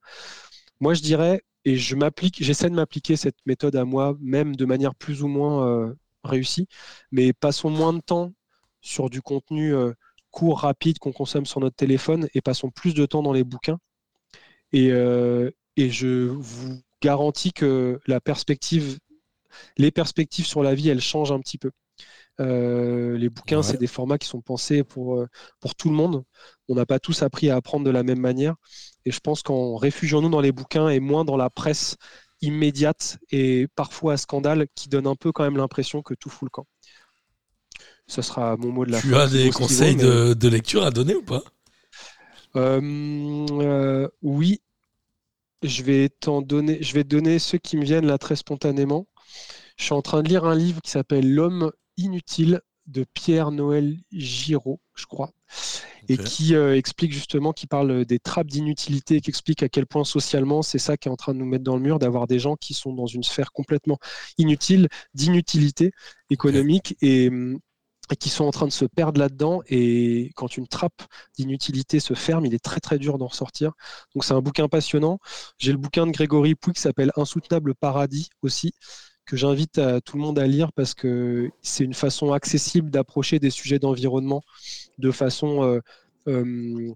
Moi 0.80 0.94
je 0.94 1.02
dirais 1.02 1.44
et 1.66 1.76
je 1.76 1.96
m'applique, 1.96 2.44
j'essaie 2.44 2.70
de 2.70 2.76
m'appliquer 2.76 3.16
cette 3.16 3.38
méthode 3.46 3.76
à 3.76 3.86
moi, 3.86 4.16
même 4.20 4.56
de 4.56 4.66
manière 4.66 4.96
plus 4.96 5.22
ou 5.22 5.28
moins 5.28 5.68
euh, 5.68 5.94
réussie, 6.24 6.68
mais 7.12 7.34
passons 7.34 7.70
moins 7.70 7.94
de 7.94 8.02
temps 8.02 8.34
sur 8.82 9.10
du 9.10 9.22
contenu 9.22 9.76
court, 10.32 10.62
rapide 10.62 10.98
qu'on 10.98 11.12
consomme 11.12 11.46
sur 11.46 11.60
notre 11.60 11.76
téléphone 11.76 12.28
et 12.34 12.42
passons 12.42 12.72
plus 12.72 12.96
de 12.96 13.06
temps 13.06 13.22
dans 13.22 13.34
les 13.34 13.44
bouquins. 13.44 13.78
Et, 14.74 14.88
et 14.88 15.90
je 15.92 16.08
vous 16.08 16.82
garantis 17.02 17.54
que 17.54 18.00
la 18.08 18.22
perspective, 18.22 19.00
les 19.78 19.92
perspectives 19.92 20.46
sur 20.46 20.64
la 20.64 20.76
vie, 20.76 20.90
elles 20.90 21.02
changent 21.02 21.32
un 21.32 21.40
petit 21.40 21.58
peu. 21.58 21.72
Euh, 22.40 23.18
les 23.18 23.30
bouquins, 23.30 23.62
c'est 23.62 23.78
des 23.78 23.88
formats 23.88 24.18
qui 24.18 24.28
sont 24.28 24.42
pensés 24.42 24.84
pour, 24.84 25.18
euh, 25.18 25.28
pour 25.60 25.76
tout 25.76 25.90
le 25.90 25.96
monde. 25.96 26.24
On 26.70 26.76
n'a 26.76 26.86
pas 26.86 27.00
tous 27.00 27.22
appris 27.24 27.50
à 27.50 27.56
apprendre 27.56 27.86
de 27.86 27.92
la 27.92 28.04
même 28.04 28.20
manière. 28.20 28.56
Et 29.06 29.12
je 29.12 29.20
pense 29.20 29.44
qu'en 29.44 29.76
réfugiant-nous 29.76 30.30
dans 30.30 30.42
les 30.42 30.52
bouquins 30.52 30.90
et 30.90 31.00
moins 31.00 31.26
dans 31.26 31.38
la 31.38 31.50
presse 31.50 31.98
immédiate 32.42 33.20
et 33.30 33.68
parfois 33.76 34.14
à 34.14 34.18
scandale 34.18 34.68
qui 34.74 34.90
donne 34.90 35.06
un 35.06 35.16
peu 35.16 35.32
quand 35.32 35.44
même 35.44 35.58
l'impression 35.58 36.02
que 36.02 36.14
tout 36.14 36.30
fout 36.30 36.48
le 36.48 36.50
camp. 36.50 36.66
Ce 38.08 38.22
sera 38.22 38.58
mon 38.58 38.72
mot 38.72 38.86
de 38.86 38.92
la 38.92 39.00
fin. 39.00 39.08
Tu 39.08 39.16
as 39.16 39.28
des 39.28 39.52
conseils 39.52 39.96
de, 39.96 40.48
lecture 40.48 40.84
à 40.84 40.92
donner 40.92 41.16
ou 41.16 41.22
pas? 41.22 41.44
Euh, 42.56 42.82
euh, 43.52 44.08
Oui. 44.22 44.62
Je 45.64 45.84
vais 45.84 46.10
t'en 46.10 46.42
donner. 46.42 46.82
Je 46.82 46.94
vais 46.94 47.04
donner 47.04 47.40
ceux 47.40 47.58
qui 47.58 47.78
me 47.78 47.84
viennent 47.84 48.06
là 48.06 48.18
très 48.18 48.36
spontanément. 48.36 49.08
Je 49.78 49.86
suis 49.86 49.94
en 49.94 50.02
train 50.02 50.24
de 50.24 50.30
lire 50.30 50.46
un 50.46 50.56
livre 50.56 50.82
qui 50.82 50.92
s'appelle 50.92 51.34
L'homme 51.34 51.72
inutile 51.98 52.62
de 52.88 53.06
Pierre-Noël 53.14 53.98
Giraud, 54.12 54.80
je 54.96 55.06
crois, 55.06 55.32
et 56.10 56.18
qui 56.18 56.56
euh, 56.56 56.76
explique 56.76 57.14
justement, 57.14 57.54
qui 57.54 57.68
parle 57.68 58.06
des 58.06 58.20
trappes 58.20 58.48
d'inutilité, 58.48 59.22
qui 59.22 59.30
explique 59.30 59.64
à 59.64 59.70
quel 59.70 59.86
point 59.86 60.04
socialement 60.04 60.62
c'est 60.62 60.80
ça 60.80 60.98
qui 60.98 61.08
est 61.08 61.12
en 61.12 61.16
train 61.16 61.34
de 61.34 61.40
nous 61.40 61.46
mettre 61.46 61.64
dans 61.64 61.76
le 61.76 61.82
mur, 61.82 62.00
d'avoir 62.00 62.28
des 62.28 62.40
gens 62.40 62.56
qui 62.56 62.74
sont 62.74 62.94
dans 62.94 63.06
une 63.06 63.24
sphère 63.24 63.52
complètement 63.52 63.98
inutile, 64.38 64.90
d'inutilité 65.14 65.92
économique. 66.30 66.96
Et, 67.02 67.30
hum, 67.30 67.60
et 68.12 68.16
qui 68.16 68.30
sont 68.30 68.46
en 68.46 68.52
train 68.52 68.68
de 68.68 68.72
se 68.72 68.86
perdre 68.86 69.20
là-dedans. 69.20 69.62
Et 69.68 70.32
quand 70.36 70.58
une 70.58 70.68
trappe 70.68 71.02
d'inutilité 71.38 72.00
se 72.00 72.14
ferme, 72.14 72.46
il 72.46 72.54
est 72.54 72.64
très 72.64 72.80
très 72.80 73.00
dur 73.00 73.18
d'en 73.18 73.28
ressortir. 73.28 73.74
Donc 74.14 74.24
c'est 74.26 74.34
un 74.34 74.42
bouquin 74.42 74.68
passionnant. 74.68 75.20
J'ai 75.58 75.72
le 75.72 75.78
bouquin 75.78 76.06
de 76.06 76.12
Grégory 76.12 76.56
Pouy 76.56 76.74
qui 76.74 76.82
s'appelle 76.82 77.12
Insoutenable 77.16 77.74
Paradis 77.76 78.30
aussi, 78.42 78.74
que 79.26 79.38
j'invite 79.38 79.78
à 79.78 80.02
tout 80.02 80.18
le 80.18 80.24
monde 80.24 80.40
à 80.40 80.48
lire 80.48 80.74
parce 80.74 80.94
que 80.94 81.50
c'est 81.62 81.84
une 81.84 81.94
façon 81.94 82.34
accessible 82.34 82.90
d'approcher 82.90 83.40
des 83.40 83.50
sujets 83.50 83.80
d'environnement 83.80 84.42
de 84.98 85.12
façon 85.12 85.64
euh, 85.64 85.80
euh, 86.28 86.94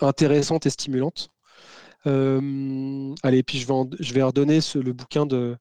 intéressante 0.00 0.66
et 0.66 0.70
stimulante. 0.70 1.30
Euh, 2.06 3.14
allez, 3.22 3.42
puis 3.42 3.58
je 3.58 3.66
vais, 3.66 3.74
je 3.98 4.14
vais 4.14 4.22
redonner 4.22 4.60
le 4.74 4.92
bouquin 4.92 5.26
de 5.26 5.56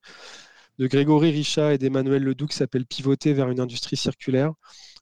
de 0.78 0.88
Grégory 0.88 1.32
Richat 1.32 1.74
et 1.74 1.78
d'Emmanuel 1.78 2.24
Ledoux 2.24 2.48
qui 2.48 2.56
s'appelle 2.56 2.86
Pivoter 2.86 3.34
vers 3.34 3.50
une 3.50 3.60
industrie 3.60 3.98
circulaire. 3.98 4.54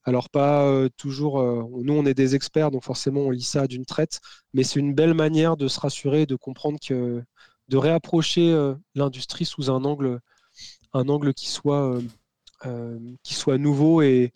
Alors 0.05 0.29
pas 0.29 0.65
euh, 0.65 0.89
toujours, 0.97 1.39
euh, 1.39 1.63
nous 1.81 1.93
on 1.93 2.05
est 2.05 2.13
des 2.13 2.35
experts, 2.35 2.71
donc 2.71 2.83
forcément 2.83 3.21
on 3.21 3.29
lit 3.29 3.41
ça 3.41 3.67
d'une 3.67 3.85
traite, 3.85 4.19
mais 4.53 4.63
c'est 4.63 4.79
une 4.79 4.93
belle 4.93 5.13
manière 5.13 5.55
de 5.55 5.67
se 5.67 5.79
rassurer, 5.79 6.25
de 6.25 6.35
comprendre 6.35 6.77
que 6.85 7.23
de 7.69 7.77
réapprocher 7.77 8.51
euh, 8.51 8.75
l'industrie 8.95 9.45
sous 9.45 9.71
un 9.71 9.85
angle, 9.85 10.19
un 10.93 11.07
angle 11.07 11.33
qui 11.33 11.49
soit, 11.49 11.99
qui 13.23 13.33
soit 13.33 13.57
nouveau 13.57 14.01
et, 14.01 14.31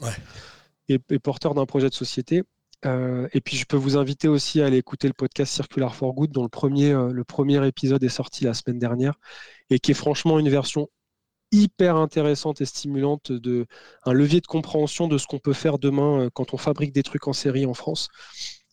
et, 0.89 0.99
porteur 1.19 1.53
d'un 1.53 1.65
projet 1.65 1.89
de 1.89 1.93
société. 1.93 2.43
et 2.83 3.41
puis 3.41 3.57
je 3.57 3.65
peux 3.65 3.77
vous 3.77 3.97
inviter 3.97 4.27
aussi 4.27 4.61
à 4.61 4.65
aller 4.65 4.77
écouter 4.77 5.07
le 5.07 5.13
podcast 5.13 5.53
Circular 5.53 5.95
for 5.95 6.13
Good, 6.13 6.31
dont 6.31 6.43
le 6.43 6.49
premier, 6.49 6.91
le 6.93 7.23
premier 7.23 7.65
épisode 7.67 8.03
est 8.03 8.09
sorti 8.09 8.43
la 8.43 8.53
semaine 8.53 8.79
dernière 8.79 9.13
et 9.69 9.79
qui 9.79 9.91
est 9.91 9.93
franchement 9.93 10.39
une 10.39 10.49
version 10.49 10.89
hyper 11.51 11.95
intéressante 11.95 12.61
et 12.61 12.65
stimulante 12.65 13.31
de 13.31 13.65
un 14.03 14.13
levier 14.13 14.41
de 14.41 14.47
compréhension 14.47 15.07
de 15.07 15.17
ce 15.17 15.27
qu'on 15.27 15.39
peut 15.39 15.53
faire 15.53 15.79
demain 15.79 16.21
euh, 16.21 16.29
quand 16.33 16.53
on 16.53 16.57
fabrique 16.57 16.93
des 16.93 17.03
trucs 17.03 17.27
en 17.27 17.33
série 17.33 17.65
en 17.65 17.73
France 17.73 18.09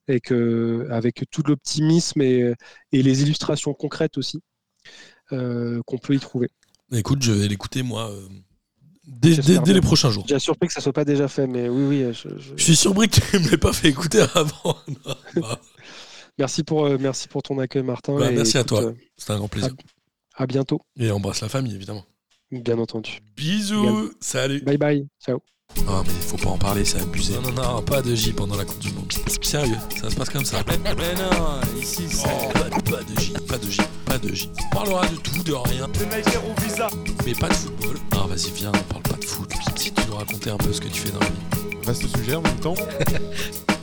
et 0.09 0.21
que 0.21 0.87
avec 0.91 1.25
tout 1.31 1.43
l'optimisme 1.47 2.21
et, 2.21 2.53
et, 2.93 3.03
les 3.03 3.23
illustrations 3.23 3.73
concrètes 3.73 4.19
aussi 4.19 4.41
euh, 5.33 5.81
qu'on 5.87 5.99
peut 5.99 6.15
y 6.15 6.21
trouver. 6.21 6.51
Écoute, 6.93 7.23
je 7.23 7.33
vais 7.33 7.49
l'écouter 7.49 7.83
moi 7.83 8.11
euh, 8.11 8.29
dès, 9.07 9.41
les 9.73 9.81
prochains 9.81 10.11
jours. 10.11 10.27
J'ai 10.29 10.39
surpris 10.39 10.67
que 10.69 10.75
ça 10.75 10.83
soit 10.83 10.93
pas 10.93 11.07
déjà 11.07 11.27
fait, 11.27 11.47
mais 11.47 11.69
oui, 11.69 11.85
oui. 11.85 12.13
Je, 12.13 12.29
je... 12.57 12.63
suis 12.63 12.77
surpris 12.77 13.09
que 13.09 13.21
tu 13.21 13.37
ne 13.37 13.45
me 13.45 13.51
l'aies 13.51 13.57
pas 13.57 13.73
fait 13.73 13.89
écouter 13.89 14.21
avant. 14.35 14.77
merci 16.39 16.65
pour 16.65 16.87
merci 16.99 17.29
pour 17.29 17.43
ton 17.43 17.59
accueil, 17.59 17.83
Martin. 17.83 18.19
Bah, 18.19 18.31
merci 18.31 18.59
à 18.59 18.65
toi. 18.65 18.93
C'était 19.17 19.33
un 19.33 19.39
grand 19.39 19.49
plaisir. 19.49 19.75
à 20.35 20.47
bientôt. 20.47 20.83
Et 20.99 21.11
embrasse 21.11 21.41
la 21.41 21.49
famille, 21.49 21.75
évidemment. 21.75 22.05
Bien 22.63 22.79
entendu. 22.79 23.21
Bisous. 23.37 24.13
Salut. 24.21 24.63
Bye 24.63 24.79
bye. 24.79 25.09
Ciao. 25.25 25.41
Oh 25.89 26.03
mais 26.07 26.13
faut 26.13 26.37
pas 26.37 26.51
en 26.51 26.59
parler, 26.59 26.85
c'est 26.85 27.01
abusé. 27.01 27.35
Non, 27.35 27.51
non, 27.53 27.75
non, 27.75 27.83
pas 27.83 28.01
de 28.01 28.15
J 28.15 28.33
pendant 28.33 28.57
la 28.57 28.65
Coupe 28.65 28.79
du 28.79 28.93
Monde. 28.93 29.13
Sérieux, 29.43 29.77
ça 30.01 30.09
se 30.09 30.15
passe 30.15 30.31
comme 30.31 30.45
ça. 30.45 30.59
Mais 30.69 31.15
non, 31.15 31.81
ici 31.81 32.05
c'est... 32.09 32.27
Oh, 32.27 32.53
pas, 32.53 33.03
de 33.03 33.21
J, 33.21 33.33
pas 33.49 33.59
de 33.59 33.71
J, 33.71 33.81
pas 34.07 34.19
de 34.19 34.33
J. 34.33 34.51
On 34.73 34.77
parlera 34.77 35.07
de 35.07 35.17
tout, 35.17 35.43
de 35.43 35.53
rien. 35.53 35.87
au 35.87 36.63
visa. 36.63 36.89
Mais 37.27 37.35
pas 37.35 37.49
de 37.49 37.55
football. 37.55 37.97
Ah 38.13 38.27
vas-y, 38.29 38.51
viens, 38.53 38.73
on 38.73 38.93
parle 38.93 39.03
pas 39.03 39.17
de 39.17 39.25
foot. 39.25 39.51
Si 39.77 39.93
tu 39.93 40.07
nous 40.09 40.17
raconter 40.17 40.51
un 40.51 40.57
peu 40.57 40.73
ce 40.73 40.81
que 40.81 40.89
tu 40.89 41.01
fais 41.01 41.11
dans 41.11 41.21
la 41.21 41.27
vie. 41.27 41.77
Vaste 41.85 42.07
sujet 42.17 42.37
en 42.37 42.43
même 42.43 42.61
temps. 42.61 42.75